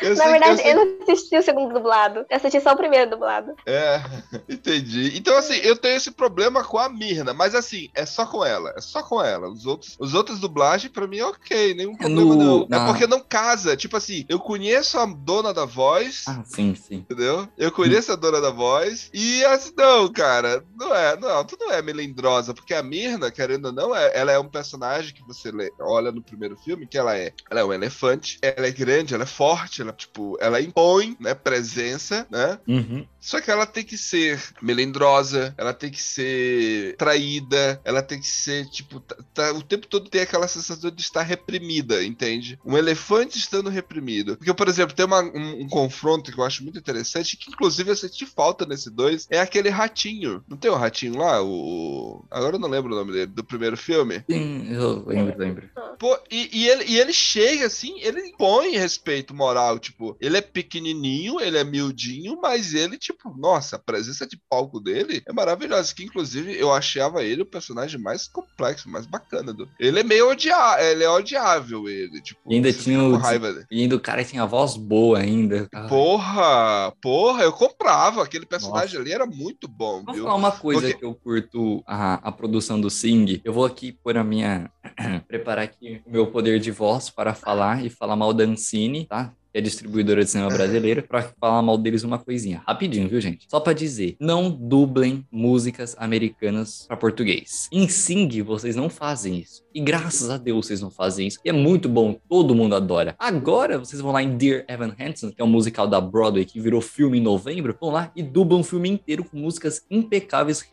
Eu 0.01 0.09
Na 0.15 0.23
sei- 0.23 0.31
verdade, 0.31 0.61
sei- 0.61 0.71
eu 0.71 0.75
não 0.75 0.97
assisti 1.03 1.37
o 1.37 1.41
segundo 1.41 1.73
dublado. 1.73 2.19
Eu 2.29 2.37
assisti 2.37 2.61
só 2.61 2.73
o 2.73 2.77
primeiro 2.77 3.09
dublado. 3.09 3.53
É, 3.65 3.99
entendi. 4.49 5.17
Então, 5.17 5.35
assim, 5.37 5.55
eu 5.57 5.75
tenho 5.75 5.95
esse 5.97 6.11
problema 6.11 6.63
com 6.63 6.77
a 6.77 6.87
Mirna, 6.89 7.33
mas 7.33 7.55
assim, 7.55 7.89
é 7.95 8.05
só 8.05 8.25
com 8.25 8.43
ela. 8.45 8.73
É 8.77 8.81
só 8.81 9.01
com 9.01 9.21
ela. 9.21 9.49
Os 9.49 9.65
outros, 9.65 9.95
os 9.99 10.13
outros 10.13 10.39
dublagens, 10.39 10.91
pra 10.91 11.07
mim, 11.07 11.17
é 11.19 11.25
ok, 11.25 11.73
nenhum 11.73 11.95
problema, 11.95 12.35
no- 12.35 12.59
não. 12.59 12.67
na- 12.69 12.83
É 12.83 12.85
porque 12.87 13.07
não 13.07 13.19
casa. 13.19 13.75
Tipo 13.75 13.97
assim, 13.97 14.25
eu 14.29 14.39
conheço 14.39 14.97
a 14.99 15.05
dona 15.05 15.53
da 15.53 15.65
voz. 15.65 16.23
Ah, 16.27 16.43
sim, 16.45 16.75
sim. 16.75 16.97
Entendeu? 16.97 17.47
Eu 17.57 17.71
conheço 17.71 18.11
a 18.11 18.15
dona 18.15 18.39
da 18.39 18.51
voz. 18.51 19.09
E 19.13 19.43
assim, 19.45 19.71
não, 19.77 20.11
cara, 20.11 20.63
não 20.75 20.93
é, 20.95 21.17
não, 21.17 21.43
tu 21.43 21.57
não 21.67 21.73
é 21.73 21.81
melindrosa, 21.81 22.53
porque 22.53 22.73
a 22.73 22.81
Mirna, 22.81 23.29
querendo 23.29 23.65
ou 23.65 23.71
não, 23.71 23.95
é, 23.95 24.11
ela 24.17 24.31
é 24.31 24.39
um 24.39 24.49
personagem 24.49 25.13
que 25.13 25.23
você 25.23 25.51
lê- 25.51 25.73
olha 25.79 26.11
no 26.11 26.23
primeiro 26.23 26.55
filme, 26.57 26.87
que 26.87 26.97
ela 26.97 27.17
é, 27.17 27.33
ela 27.51 27.59
é 27.59 27.63
um 27.65 27.73
elefante, 27.73 28.39
ela 28.41 28.65
é 28.65 28.71
grande, 28.71 29.13
ela 29.13 29.23
é 29.23 29.27
forte, 29.27 29.81
ela, 29.81 29.91
tipo, 29.91 30.37
ela 30.39 30.61
impõe, 30.61 31.15
né, 31.19 31.33
presença, 31.33 32.25
né? 32.29 32.59
Uhum. 32.67 33.05
Só 33.27 33.41
que 33.41 33.51
ela 33.51 33.65
tem 33.65 33.83
que 33.83 33.97
ser 33.97 34.41
melindrosa, 34.61 35.53
ela 35.57 35.73
tem 35.73 35.91
que 35.91 36.01
ser 36.01 36.95
traída, 36.95 37.81
ela 37.83 38.01
tem 38.01 38.21
que 38.21 38.27
ser, 38.27 38.65
tipo, 38.69 39.01
tá- 39.01 39.17
tá- 39.33 39.51
o 39.51 39.61
tempo 39.61 39.85
todo 39.85 40.09
tem 40.09 40.21
aquela 40.21 40.47
sensação 40.47 40.89
de 40.89 41.01
estar 41.01 41.23
reprimida, 41.23 42.01
entende? 42.05 42.57
Um 42.65 42.77
elefante 42.77 43.37
estando 43.37 43.69
reprimido. 43.69 44.37
Porque, 44.37 44.53
por 44.53 44.69
exemplo, 44.69 44.95
tem 44.95 45.05
uma- 45.05 45.21
um, 45.21 45.63
um 45.63 45.67
confronto 45.67 46.31
que 46.31 46.39
eu 46.39 46.43
acho 46.45 46.63
muito 46.63 46.79
interessante, 46.79 47.35
que 47.35 47.51
inclusive 47.51 47.91
eu 47.91 47.97
senti 47.97 48.25
falta 48.25 48.65
nesse 48.65 48.89
dois, 48.89 49.27
é 49.29 49.41
aquele 49.41 49.67
ratinho. 49.67 50.41
Não 50.47 50.55
tem 50.55 50.71
o 50.71 50.75
ratinho 50.75 51.17
lá? 51.17 51.43
O. 51.43 52.23
Agora 52.31 52.55
eu 52.55 52.59
não 52.59 52.69
lembro 52.69 52.93
o 52.93 52.97
nome 52.97 53.11
dele, 53.11 53.25
do 53.25 53.43
primeiro 53.43 53.75
filme. 53.75 54.23
Sim, 54.31 54.67
eu 54.71 55.03
lembro, 55.05 55.37
lembro. 55.37 55.69
Pô, 55.99 56.17
e, 56.31 56.49
e 56.61 56.69
ele, 56.69 56.85
e 56.85 56.97
ele 56.97 57.11
chega 57.11 57.65
assim, 57.65 57.99
ele 57.99 58.21
impõe 58.21 58.77
respeito 58.77 59.33
moral, 59.33 59.77
tipo, 59.79 60.15
ele 60.21 60.37
é 60.37 60.41
pequenininho, 60.41 61.41
ele 61.41 61.57
é 61.57 61.63
miudinho, 61.65 62.39
mas 62.41 62.73
ele, 62.73 62.97
tipo, 62.97 63.16
nossa, 63.37 63.75
a 63.75 63.79
presença 63.79 64.25
de 64.27 64.39
palco 64.49 64.79
dele 64.79 65.21
é 65.27 65.33
maravilhosa, 65.33 65.93
que 65.93 66.03
inclusive 66.03 66.57
eu 66.57 66.71
achava 66.73 67.23
ele 67.23 67.41
o 67.41 67.45
personagem 67.45 67.99
mais 67.99 68.27
complexo, 68.27 68.89
mais 68.89 69.05
bacana 69.05 69.53
do... 69.53 69.67
Ele 69.79 69.99
é 69.99 70.03
meio 70.03 70.29
odiável, 70.29 70.85
ele 70.85 71.03
é 71.03 71.09
odiável, 71.09 71.89
ele, 71.89 72.21
tipo, 72.21 72.39
E 72.49 72.55
ainda 72.55 72.71
tinha 72.73 73.01
o. 73.03 73.15
raiva 73.15 73.51
dele. 73.53 73.65
E 73.71 73.81
ainda 73.81 73.95
o 73.95 73.99
cara 73.99 74.23
tinha 74.23 74.45
voz 74.45 74.75
boa 74.77 75.19
ainda. 75.19 75.67
Ai, 75.73 75.87
Porra, 75.87 76.93
porra, 77.01 77.43
eu 77.43 77.51
comprava, 77.53 78.23
aquele 78.23 78.45
personagem 78.45 78.99
ali 78.99 79.11
era 79.11 79.25
muito 79.25 79.67
bom, 79.67 80.03
Vou 80.03 80.13
viu? 80.13 80.23
falar 80.23 80.35
uma 80.35 80.51
coisa 80.51 80.81
Porque- 80.81 80.97
que 80.99 81.05
eu 81.05 81.13
curto 81.15 81.83
a, 81.87 82.15
a 82.15 82.31
produção 82.31 82.79
do 82.79 82.89
Sing. 82.89 83.41
Eu 83.43 83.53
vou 83.53 83.65
aqui 83.65 83.91
pôr 83.91 84.17
a 84.17 84.23
minha. 84.23 84.71
preparar 85.27 85.65
aqui 85.65 86.01
o 86.05 86.11
meu 86.11 86.27
poder 86.27 86.59
de 86.59 86.71
voz 86.71 87.09
para 87.09 87.33
falar 87.33 87.85
e 87.85 87.89
falar 87.89 88.15
mal 88.15 88.33
da 88.33 88.43
Ancine, 88.45 89.05
tá? 89.05 89.33
Que 89.57 89.59
é 89.59 89.63
distribuidora 89.63 90.23
de 90.23 90.29
cinema 90.29 90.51
brasileira, 90.51 91.01
para 91.01 91.33
falar 91.41 91.63
mal 91.63 91.79
deles 91.79 92.03
uma 92.03 92.19
coisinha. 92.19 92.61
Rapidinho, 92.67 93.09
viu, 93.09 93.19
gente? 93.19 93.47
Só 93.49 93.59
para 93.59 93.73
dizer: 93.73 94.15
não 94.19 94.51
dublem 94.51 95.25
músicas 95.31 95.95
americanas 95.97 96.85
para 96.87 96.95
português. 96.95 97.67
Em 97.71 97.87
Sing, 97.87 98.43
vocês 98.43 98.75
não 98.75 98.87
fazem 98.87 99.39
isso. 99.39 99.65
E 99.77 99.79
graças 99.79 100.31
a 100.31 100.37
Deus 100.37 100.65
vocês 100.65 100.81
não 100.81 100.89
fazem 100.89 101.27
isso. 101.27 101.37
E 101.45 101.49
é 101.49 101.53
muito 101.53 101.87
bom, 101.87 102.19
todo 102.27 102.55
mundo 102.55 102.75
adora. 102.75 103.15
Agora 103.19 103.77
vocês 103.77 104.01
vão 104.01 104.11
lá 104.11 104.23
em 104.23 104.35
Dear 104.35 104.65
Evan 104.67 104.95
Hansen, 104.99 105.29
que 105.29 105.39
é 105.39 105.45
um 105.45 105.47
musical 105.47 105.87
da 105.87 106.01
Broadway 106.01 106.45
que 106.45 106.59
virou 106.59 106.81
filme 106.81 107.19
em 107.19 107.21
novembro, 107.21 107.77
vão 107.79 107.91
lá 107.91 108.11
e 108.15 108.23
dublam 108.23 108.61
o 108.61 108.63
filme 108.63 108.89
inteiro 108.89 109.23
com 109.23 109.37
músicas 109.37 109.85
impecáveis, 109.91 110.67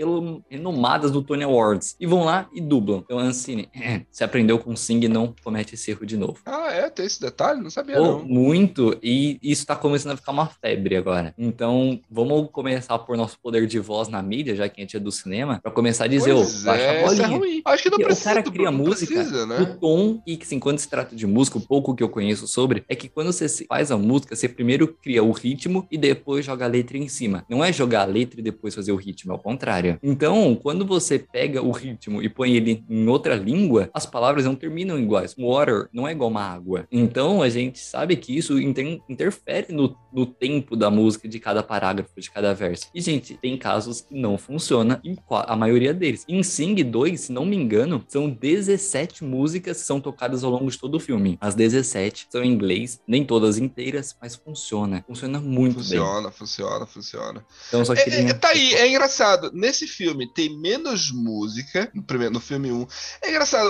renomadas 0.48 1.12
no 1.12 1.22
Tony 1.22 1.44
Awards. 1.44 1.96
E 2.00 2.06
vão 2.06 2.24
lá 2.24 2.48
e 2.54 2.62
dublam. 2.62 3.02
Então, 3.04 3.18
Ancine, 3.18 3.68
você 4.10 4.24
aprendeu 4.24 4.58
com 4.58 4.74
Sing, 4.74 5.06
não 5.06 5.34
comete 5.44 5.74
esse 5.74 5.90
erro 5.90 6.06
de 6.06 6.16
novo. 6.16 6.38
Ah, 6.46 6.72
é, 6.72 6.88
tem 6.88 7.04
esse 7.04 7.20
detalhe? 7.20 7.60
Não 7.60 7.68
sabia, 7.68 7.96
Pô, 7.96 8.04
não. 8.04 8.24
muito, 8.24 8.73
e 9.02 9.38
isso 9.42 9.66
tá 9.66 9.76
começando 9.76 10.12
a 10.12 10.16
ficar 10.16 10.32
uma 10.32 10.46
febre 10.46 10.96
agora. 10.96 11.34
Então, 11.38 12.00
vamos 12.10 12.48
começar 12.50 12.98
por 12.98 13.16
nosso 13.16 13.38
poder 13.40 13.66
de 13.66 13.78
voz 13.78 14.08
na 14.08 14.22
mídia, 14.22 14.54
já 14.54 14.68
que 14.68 14.80
a 14.80 14.84
gente 14.84 14.96
é 14.96 15.00
do 15.00 15.12
cinema, 15.12 15.60
pra 15.62 15.70
começar 15.70 16.04
a 16.04 16.08
dizer, 16.08 16.32
ô, 16.32 16.36
Pois 16.36 16.62
baixa 16.64 16.82
é, 16.82 16.88
a 16.90 16.92
é 16.94 17.04
bolinha. 17.04 17.26
ruim. 17.28 17.62
Acho 17.64 17.82
que 17.82 17.90
não 17.90 17.98
Porque 17.98 18.04
precisa, 18.06 18.30
o 18.30 18.34
cara 18.34 18.42
cria 18.50 18.70
música 18.70 19.14
precisa, 19.14 19.46
né? 19.46 19.60
o 19.60 19.66
tom 19.78 20.22
e 20.26 20.36
que 20.36 20.44
assim, 20.44 20.58
quando 20.58 20.78
se 20.78 20.88
trata 20.88 21.14
de 21.14 21.26
música, 21.26 21.58
o 21.58 21.60
pouco 21.60 21.94
que 21.94 22.02
eu 22.02 22.08
conheço 22.08 22.46
sobre 22.46 22.84
é 22.88 22.94
que 22.94 23.08
quando 23.08 23.32
você 23.32 23.48
faz 23.66 23.90
a 23.90 23.96
música, 23.96 24.34
você 24.34 24.48
primeiro 24.48 24.88
cria 24.88 25.22
o 25.22 25.32
ritmo 25.32 25.86
e 25.90 25.96
depois 25.98 26.44
joga 26.44 26.64
a 26.64 26.68
letra 26.68 26.96
em 26.96 27.08
cima. 27.08 27.44
Não 27.48 27.64
é 27.64 27.72
jogar 27.72 28.02
a 28.02 28.06
letra 28.06 28.40
e 28.40 28.42
depois 28.42 28.74
fazer 28.74 28.92
o 28.92 28.96
ritmo, 28.96 29.32
é 29.32 29.34
o 29.34 29.38
contrário. 29.38 29.98
Então, 30.02 30.54
quando 30.54 30.84
você 30.84 31.18
pega 31.18 31.62
o 31.62 31.70
ritmo 31.70 32.22
e 32.22 32.28
põe 32.28 32.54
ele 32.54 32.84
em 32.88 33.06
outra 33.08 33.34
língua, 33.34 33.90
as 33.92 34.06
palavras 34.06 34.44
não 34.44 34.54
terminam 34.54 34.98
iguais. 34.98 35.34
Water 35.38 35.88
não 35.92 36.06
é 36.06 36.12
igual 36.12 36.30
uma 36.30 36.42
água. 36.42 36.86
Então, 36.90 37.42
a 37.42 37.48
gente 37.48 37.78
sabe 37.78 38.16
que 38.16 38.36
isso 38.36 38.58
inter- 38.64 39.00
interfere 39.08 39.72
no, 39.72 39.96
no 40.12 40.26
tempo 40.26 40.76
da 40.76 40.90
música 40.90 41.28
de 41.28 41.38
cada 41.38 41.62
parágrafo, 41.62 42.10
de 42.20 42.30
cada 42.30 42.52
verso. 42.54 42.86
E, 42.94 43.00
gente, 43.00 43.34
tem 43.36 43.56
casos 43.56 44.00
que 44.00 44.14
não 44.14 44.36
funciona 44.38 45.00
a 45.30 45.56
maioria 45.56 45.92
deles. 45.94 46.24
Em 46.28 46.42
Sing 46.42 46.74
2, 46.82 47.20
se 47.20 47.32
não 47.32 47.44
me 47.44 47.56
engano, 47.56 48.04
são 48.08 48.28
17 48.28 49.24
músicas 49.24 49.80
que 49.80 49.86
são 49.86 50.00
tocadas 50.00 50.44
ao 50.44 50.50
longo 50.50 50.70
de 50.70 50.78
todo 50.78 50.94
o 50.96 51.00
filme. 51.00 51.36
As 51.40 51.54
17 51.54 52.28
são 52.30 52.42
em 52.42 52.50
inglês, 52.52 53.00
nem 53.06 53.24
todas 53.24 53.58
inteiras, 53.58 54.16
mas 54.20 54.34
funciona. 54.34 55.04
Funciona 55.06 55.40
muito 55.40 55.74
bem. 55.76 55.82
Funciona, 55.84 56.30
funciona, 56.30 56.86
funciona. 56.86 57.46
Então, 57.68 57.84
só 57.84 57.92
É, 57.94 58.02
queria... 58.04 58.30
é, 58.30 58.34
tá 58.34 58.48
aí, 58.48 58.74
é 58.74 58.88
engraçado. 58.88 59.50
Nesse 59.52 59.86
filme 59.86 60.26
tem 60.32 60.56
menos 60.58 61.10
música, 61.10 61.90
no, 61.94 62.02
primeiro, 62.02 62.32
no 62.34 62.40
filme 62.40 62.70
1. 62.72 62.86
É 63.22 63.30
engraçado. 63.30 63.68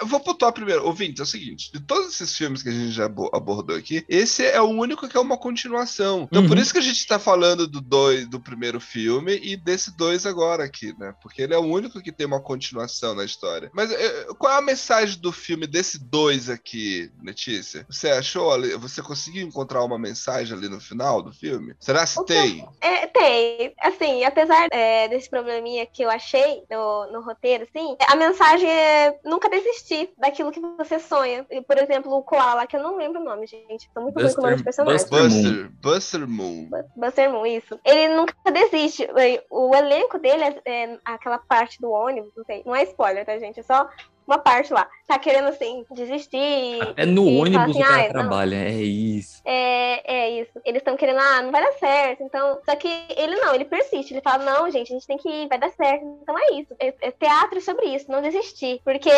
eu 0.00 0.06
vou 0.06 0.20
pontuar 0.20 0.52
primeiro. 0.52 0.84
Ouvinte, 0.86 1.20
é 1.20 1.24
o 1.24 1.26
seguinte: 1.26 1.70
de 1.72 1.80
todos 1.80 2.08
esses 2.14 2.36
filmes 2.36 2.62
que 2.62 2.68
a 2.68 2.72
gente 2.72 2.92
já 2.92 3.06
abo- 3.06 3.30
abordou 3.32 3.76
aqui, 3.76 4.04
esse 4.14 4.44
é 4.44 4.60
o 4.60 4.68
único 4.68 5.08
que 5.08 5.16
é 5.16 5.20
uma 5.20 5.38
continuação. 5.38 6.28
Então, 6.30 6.46
por 6.46 6.56
Uhum. 6.56 6.62
isso 6.62 6.72
que 6.72 6.78
a 6.78 6.82
gente 6.82 7.06
tá 7.06 7.18
falando 7.18 7.66
do 7.66 7.80
dois, 7.80 8.28
do 8.28 8.38
primeiro 8.40 8.80
filme 8.80 9.40
e 9.42 9.56
desse 9.56 9.96
dois 9.96 10.26
agora 10.26 10.64
aqui, 10.64 10.94
né? 10.98 11.14
Porque 11.22 11.40
ele 11.42 11.54
é 11.54 11.58
o 11.58 11.62
único 11.62 12.00
que 12.02 12.12
tem 12.12 12.26
uma 12.26 12.40
continuação 12.40 13.14
na 13.14 13.24
história. 13.24 13.70
Mas 13.72 13.90
é, 13.90 14.26
qual 14.38 14.52
é 14.52 14.56
a 14.58 14.62
mensagem 14.62 15.18
do 15.18 15.32
filme 15.32 15.66
desse 15.66 15.98
dois 15.98 16.50
aqui, 16.50 17.10
Letícia? 17.22 17.86
Você 17.88 18.10
achou 18.10 18.52
ali? 18.52 18.76
Você 18.76 19.00
conseguiu 19.02 19.46
encontrar 19.46 19.82
uma 19.82 19.98
mensagem 19.98 20.56
ali 20.56 20.68
no 20.68 20.80
final 20.80 21.22
do 21.22 21.32
filme? 21.32 21.74
Será 21.80 22.04
O 22.04 22.24
que 22.24 22.32
tem? 22.34 22.68
É, 22.80 23.06
tem. 23.06 23.72
Assim, 23.80 24.24
apesar 24.24 24.68
é, 24.70 25.08
desse 25.08 25.30
probleminha 25.30 25.86
que 25.86 26.02
eu 26.02 26.10
achei 26.10 26.62
no, 26.70 27.12
no 27.12 27.22
roteiro, 27.22 27.64
assim, 27.64 27.96
a 28.08 28.16
mensagem 28.16 28.68
é 28.70 29.18
nunca 29.24 29.48
desistir 29.48 30.10
daquilo 30.18 30.50
que 30.52 30.60
você 30.60 30.98
sonha. 30.98 31.46
Por 31.66 31.78
exemplo, 31.78 32.12
o 32.12 32.22
Koala, 32.22 32.66
que 32.66 32.76
eu 32.76 32.82
não 32.82 32.96
lembro 32.96 33.20
o 33.20 33.24
nome, 33.24 33.46
gente. 33.46 33.88
Tô 33.94 34.01
muito 34.02 34.20
ruim 34.20 34.34
com 34.34 34.40
o 34.40 34.44
nome 34.44 34.56
de 34.56 34.64
Buster- 34.64 34.84
personagem. 34.84 35.06
Buster- 35.08 35.22
Buster, 35.42 35.70
Buster 35.80 36.28
Moon. 36.28 36.68
Buster 36.96 37.30
Moon, 37.32 37.46
isso. 37.46 37.80
Ele 37.84 38.14
nunca 38.14 38.34
desiste. 38.52 39.08
O 39.50 39.74
elenco 39.74 40.18
dele 40.18 40.44
é, 40.64 40.84
é 40.94 40.98
aquela 41.04 41.38
parte 41.38 41.80
do 41.80 41.90
ônibus, 41.90 42.32
não 42.36 42.44
sei. 42.44 42.62
Não 42.66 42.74
é 42.76 42.82
spoiler, 42.84 43.24
tá, 43.24 43.38
gente? 43.38 43.60
É 43.60 43.62
só 43.62 43.88
uma 44.26 44.38
parte 44.38 44.72
lá. 44.72 44.88
Tá 45.06 45.18
querendo, 45.18 45.48
assim, 45.48 45.84
desistir. 45.90 46.78
É 46.96 47.04
no 47.04 47.26
ônibus 47.26 47.70
assim, 47.76 47.80
o 47.80 47.82
cara 47.84 47.94
"Ai, 47.96 48.02
não, 48.04 48.10
trabalha, 48.12 48.56
é 48.56 48.72
isso. 48.82 49.42
é, 49.44 50.14
é 50.14 50.40
isso. 50.40 50.52
Eles 50.64 50.80
estão 50.80 50.96
querendo, 50.96 51.18
ah, 51.18 51.42
não 51.42 51.50
vai 51.52 51.62
dar 51.62 51.72
certo. 51.78 52.22
Então, 52.22 52.58
só 52.64 52.74
que 52.76 52.88
ele 53.16 53.36
não, 53.36 53.54
ele 53.54 53.64
persiste. 53.64 54.14
Ele 54.14 54.20
fala, 54.22 54.44
não, 54.44 54.70
gente, 54.70 54.90
a 54.92 54.94
gente 54.94 55.06
tem 55.06 55.18
que 55.18 55.28
ir, 55.28 55.48
vai 55.48 55.58
dar 55.58 55.70
certo. 55.70 56.02
Então 56.22 56.34
é 56.38 56.54
isso. 56.54 56.74
É, 56.80 56.94
é 57.02 57.10
teatro 57.10 57.60
sobre 57.60 57.86
isso, 57.94 58.10
não 58.10 58.22
desistir. 58.22 58.80
Porque 58.84 59.10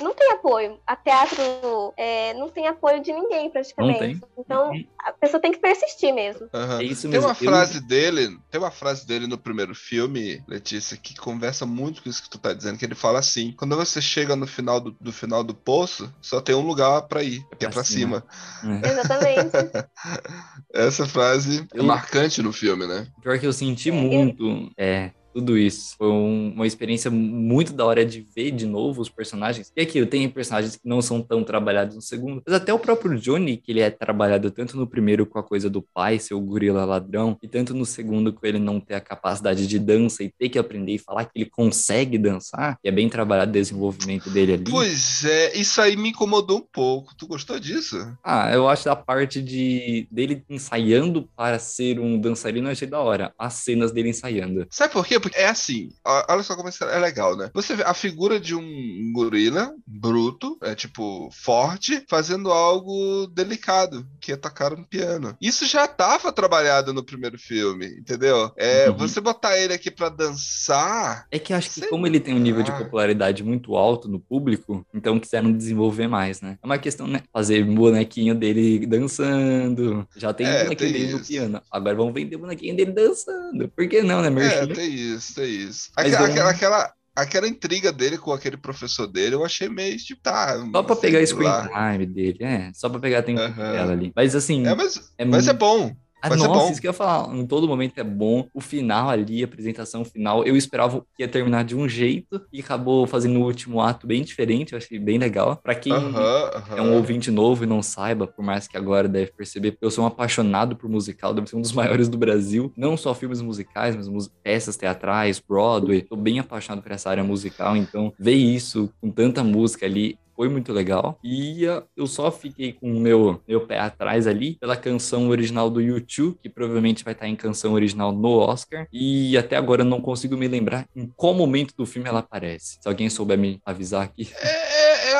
não 0.00 0.14
tem 0.14 0.30
apoio. 0.32 0.78
A 0.86 0.96
teatro 0.96 1.92
é, 1.96 2.32
não 2.34 2.48
tem 2.48 2.66
apoio 2.66 3.00
de 3.02 3.12
ninguém, 3.12 3.50
praticamente. 3.50 3.98
tem. 3.98 4.20
Então, 4.38 4.72
a 4.98 5.12
pessoa 5.12 5.40
tem 5.40 5.52
que 5.52 5.58
persistir 5.58 6.12
mesmo. 6.14 6.48
Aham. 6.54 6.80
É 6.80 6.84
isso 6.84 7.02
Tem 7.02 7.10
mesmo. 7.10 7.26
uma 7.26 7.32
Eu- 7.32 7.34
frase 7.50 7.80
dele, 7.80 8.38
tem 8.50 8.60
uma 8.60 8.70
frase 8.70 9.06
dele 9.06 9.26
no 9.26 9.36
primeiro 9.38 9.74
filme, 9.74 10.42
Letícia, 10.48 10.96
que 10.96 11.14
conversa 11.16 11.66
muito 11.66 12.02
com 12.02 12.08
isso 12.08 12.22
que 12.22 12.30
tu 12.30 12.38
tá 12.38 12.52
dizendo, 12.54 12.78
que 12.78 12.84
ele 12.84 12.94
fala 12.94 13.18
assim: 13.18 13.52
quando 13.52 13.76
você 13.76 14.00
chega 14.00 14.34
no 14.36 14.43
final 14.46 14.80
do, 14.80 14.96
do 15.00 15.12
final 15.12 15.42
do 15.42 15.54
poço, 15.54 16.12
só 16.20 16.40
tem 16.40 16.54
um 16.54 16.66
lugar 16.66 17.02
pra 17.02 17.22
ir, 17.22 17.42
que 17.58 17.66
é 17.66 17.68
pra 17.68 17.84
cima. 17.84 18.24
É. 18.62 18.88
Exatamente. 18.90 19.50
Essa 20.74 21.06
frase 21.06 21.66
é 21.74 21.82
marcante 21.82 22.42
no 22.42 22.52
filme, 22.52 22.86
né? 22.86 23.06
Pior 23.22 23.38
que 23.38 23.46
eu 23.46 23.52
senti 23.52 23.90
muito. 23.90 24.70
É. 24.76 25.10
Tudo 25.34 25.58
isso. 25.58 25.96
Foi 25.98 26.08
um- 26.08 26.52
uma 26.54 26.66
experiência 26.66 27.10
muito 27.10 27.72
da 27.72 27.84
hora 27.84 28.04
de 28.06 28.24
ver 28.34 28.52
de 28.52 28.66
novo 28.66 29.02
os 29.02 29.08
personagens. 29.08 29.72
E 29.76 29.82
aqui, 29.82 29.98
eu 29.98 30.06
tenho 30.06 30.30
personagens 30.30 30.76
que 30.76 30.88
não 30.88 31.02
são 31.02 31.20
tão 31.20 31.42
trabalhados 31.42 31.96
no 31.96 32.02
segundo. 32.02 32.40
Mas 32.46 32.54
até 32.54 32.72
o 32.72 32.78
próprio 32.78 33.18
Johnny, 33.18 33.56
que 33.56 33.72
ele 33.72 33.80
é 33.80 33.90
trabalhado 33.90 34.50
tanto 34.50 34.76
no 34.76 34.86
primeiro 34.86 35.26
com 35.26 35.38
a 35.38 35.42
coisa 35.42 35.68
do 35.68 35.82
pai, 35.82 36.18
ser 36.20 36.34
o 36.34 36.40
gorila 36.40 36.84
ladrão, 36.84 37.36
e 37.42 37.48
tanto 37.48 37.74
no 37.74 37.84
segundo 37.84 38.32
com 38.32 38.46
ele 38.46 38.58
não 38.60 38.78
ter 38.78 38.94
a 38.94 39.00
capacidade 39.00 39.66
de 39.66 39.78
dança 39.78 40.22
e 40.22 40.30
ter 40.30 40.48
que 40.48 40.58
aprender 40.58 40.92
e 40.92 40.98
falar 40.98 41.24
que 41.24 41.32
ele 41.34 41.50
consegue 41.50 42.16
dançar. 42.16 42.78
E 42.84 42.88
é 42.88 42.92
bem 42.92 43.08
trabalhado 43.08 43.50
o 43.50 43.52
desenvolvimento 43.52 44.30
dele 44.30 44.52
ali. 44.54 44.70
Pois 44.70 45.24
é, 45.24 45.56
isso 45.56 45.80
aí 45.80 45.96
me 45.96 46.10
incomodou 46.10 46.58
um 46.58 46.66
pouco. 46.72 47.14
Tu 47.16 47.26
gostou 47.26 47.58
disso? 47.58 47.96
Ah, 48.22 48.52
eu 48.54 48.68
acho 48.68 48.84
da 48.84 48.94
parte 48.94 49.42
de 49.42 50.06
dele 50.10 50.44
ensaiando 50.48 51.28
para 51.36 51.58
ser 51.58 51.98
um 51.98 52.18
dançarino, 52.20 52.68
achei 52.68 52.86
da 52.86 53.00
hora. 53.00 53.32
As 53.38 53.54
cenas 53.54 53.90
dele 53.92 54.10
ensaiando. 54.10 54.66
Sabe 54.70 54.92
por 54.92 55.04
quê? 55.06 55.18
Porque 55.24 55.38
é 55.38 55.48
assim, 55.48 55.88
olha 56.28 56.42
só 56.42 56.54
como 56.54 56.68
isso 56.68 56.84
é 56.84 56.98
legal, 56.98 57.34
né? 57.36 57.50
Você 57.54 57.74
vê 57.74 57.82
a 57.82 57.94
figura 57.94 58.38
de 58.38 58.54
um 58.54 59.12
gorila 59.14 59.72
bruto, 59.86 60.58
é 60.62 60.74
tipo 60.74 61.30
forte, 61.32 62.04
fazendo 62.10 62.50
algo 62.52 63.26
delicado, 63.28 64.06
que 64.20 64.32
é 64.32 64.36
tocar 64.36 64.72
um 64.74 64.84
piano. 64.84 65.34
Isso 65.40 65.64
já 65.66 65.88
tava 65.88 66.30
trabalhado 66.30 66.92
no 66.92 67.02
primeiro 67.02 67.38
filme, 67.38 67.86
entendeu? 67.98 68.52
É, 68.56 68.90
Uhum. 68.90 68.96
você 68.98 69.18
botar 69.20 69.56
ele 69.58 69.72
aqui 69.72 69.90
pra 69.90 70.10
dançar, 70.10 71.26
É 71.30 71.38
que 71.38 71.52
eu 71.52 71.56
acho 71.56 71.70
que 71.70 71.86
como 71.88 72.06
ele 72.06 72.20
tem 72.20 72.34
um 72.34 72.38
nível 72.38 72.62
de 72.62 72.72
popularidade 72.72 73.42
muito 73.42 73.74
alto 73.76 74.08
no 74.08 74.20
público, 74.20 74.84
então 74.92 75.18
quiseram 75.18 75.50
desenvolver 75.52 76.06
mais, 76.08 76.40
né? 76.42 76.58
É 76.62 76.66
uma 76.66 76.78
questão, 76.78 77.06
né? 77.06 77.22
Fazer 77.32 77.64
bonequinho 77.64 78.34
dele 78.34 78.86
dançando. 78.86 80.06
Já 80.16 80.32
tem 80.32 80.46
É, 80.46 80.64
bonequinho 80.64 80.76
tem 80.76 80.92
dele 80.92 81.12
no 81.12 81.18
isso. 81.20 81.28
piano. 81.28 81.62
Agora 81.70 81.94
vamos 81.96 82.12
vender 82.14 82.36
bonequinho 82.36 82.76
dele 82.76 82.92
dançando. 82.92 83.68
Por 83.68 83.88
que 83.88 84.02
não, 84.02 84.20
né, 84.20 84.26
é, 84.26 84.30
Merchan? 84.30 84.66
tem 84.68 84.92
isso, 84.92 85.13
tem 85.34 85.44
isso. 85.50 85.90
Mas 85.96 86.06
Aquela, 86.12 86.26
eu- 86.28 86.32
aquela, 86.32 86.50
aquela, 86.50 86.92
aquela 87.16 87.48
intriga 87.48 87.92
dele 87.92 88.18
com 88.18 88.32
aquele 88.32 88.56
professor 88.56 89.06
dele, 89.06 89.34
eu 89.34 89.44
achei 89.44 89.68
meio 89.68 89.96
tipo, 89.98 90.20
tá. 90.22 90.58
Só 90.72 90.82
pra 90.82 90.96
pegar 90.96 91.18
sei 91.18 91.26
screen 91.26 91.48
lá. 91.48 91.68
time 91.92 92.06
dele, 92.06 92.38
é. 92.40 92.70
Só 92.74 92.88
pra 92.88 92.98
pegar 93.00 93.22
tempo 93.22 93.40
Aham. 93.40 93.72
dela 93.72 93.92
ali. 93.92 94.12
Mas 94.16 94.34
assim, 94.34 94.66
É, 94.66 94.74
mas, 94.74 95.12
É 95.18 95.24
mas 95.24 95.46
é 95.48 95.52
muito- 95.52 95.58
bom. 95.60 95.96
Ah, 96.32 96.36
nossa, 96.36 96.48
bom. 96.66 96.70
isso 96.72 96.80
que 96.80 96.86
eu 96.86 96.90
ia 96.90 96.94
falar. 96.94 97.34
Em 97.34 97.46
todo 97.46 97.68
momento 97.68 97.98
é 97.98 98.04
bom. 98.04 98.46
O 98.54 98.60
final 98.60 99.08
ali, 99.10 99.42
a 99.42 99.46
apresentação 99.46 100.04
final, 100.04 100.44
eu 100.44 100.56
esperava 100.56 101.00
que 101.16 101.22
ia 101.22 101.28
terminar 101.28 101.64
de 101.64 101.76
um 101.76 101.88
jeito 101.88 102.40
e 102.52 102.60
acabou 102.60 103.06
fazendo 103.06 103.38
o 103.40 103.44
último 103.44 103.80
ato 103.80 104.06
bem 104.06 104.22
diferente. 104.22 104.72
Eu 104.72 104.78
achei 104.78 104.98
bem 104.98 105.18
legal. 105.18 105.56
Pra 105.62 105.74
quem 105.74 105.92
Aham, 105.92 106.50
é 106.50 106.56
aham. 106.56 106.82
um 106.82 106.94
ouvinte 106.94 107.30
novo 107.30 107.64
e 107.64 107.66
não 107.66 107.82
saiba, 107.82 108.26
por 108.26 108.44
mais 108.44 108.66
que 108.66 108.76
agora 108.76 109.08
deve 109.08 109.32
perceber, 109.32 109.76
eu 109.80 109.90
sou 109.90 110.04
um 110.04 110.06
apaixonado 110.06 110.76
por 110.76 110.88
musical, 110.88 111.34
deve 111.34 111.48
ser 111.48 111.56
um 111.56 111.60
dos 111.60 111.72
maiores 111.74 112.08
do 112.08 112.16
Brasil. 112.18 112.72
Não 112.76 112.96
só 112.96 113.14
filmes 113.14 113.40
musicais, 113.42 113.94
mas 113.96 114.08
mus- 114.08 114.30
peças 114.42 114.76
teatrais, 114.76 115.40
Broadway. 115.46 116.02
Tô 116.02 116.16
bem 116.16 116.38
apaixonado 116.38 116.82
por 116.82 116.92
essa 116.92 117.10
área 117.10 117.22
musical, 117.24 117.76
então 117.76 118.12
ver 118.18 118.34
isso 118.34 118.90
com 119.00 119.10
tanta 119.10 119.44
música 119.44 119.86
ali 119.86 120.18
foi 120.34 120.48
muito 120.48 120.72
legal. 120.72 121.18
E 121.22 121.66
ah, 121.66 121.82
eu 121.96 122.06
só 122.06 122.30
fiquei 122.30 122.72
com 122.72 122.92
o 122.92 123.00
meu, 123.00 123.40
meu 123.46 123.66
pé 123.66 123.78
atrás 123.78 124.26
ali 124.26 124.56
pela 124.60 124.76
canção 124.76 125.28
original 125.28 125.70
do 125.70 125.80
YouTube, 125.80 126.38
que 126.42 126.48
provavelmente 126.48 127.04
vai 127.04 127.12
estar 127.12 127.28
em 127.28 127.36
canção 127.36 127.72
original 127.72 128.12
no 128.12 128.38
Oscar. 128.38 128.86
E 128.92 129.36
até 129.36 129.56
agora 129.56 129.82
eu 129.82 129.86
não 129.86 130.00
consigo 130.00 130.36
me 130.36 130.48
lembrar 130.48 130.86
em 130.94 131.06
qual 131.16 131.34
momento 131.34 131.74
do 131.76 131.86
filme 131.86 132.08
ela 132.08 132.20
aparece. 132.20 132.78
Se 132.80 132.88
alguém 132.88 133.08
souber 133.08 133.38
me 133.38 133.60
avisar 133.64 134.02
aqui. 134.02 134.28
É, 134.40 134.73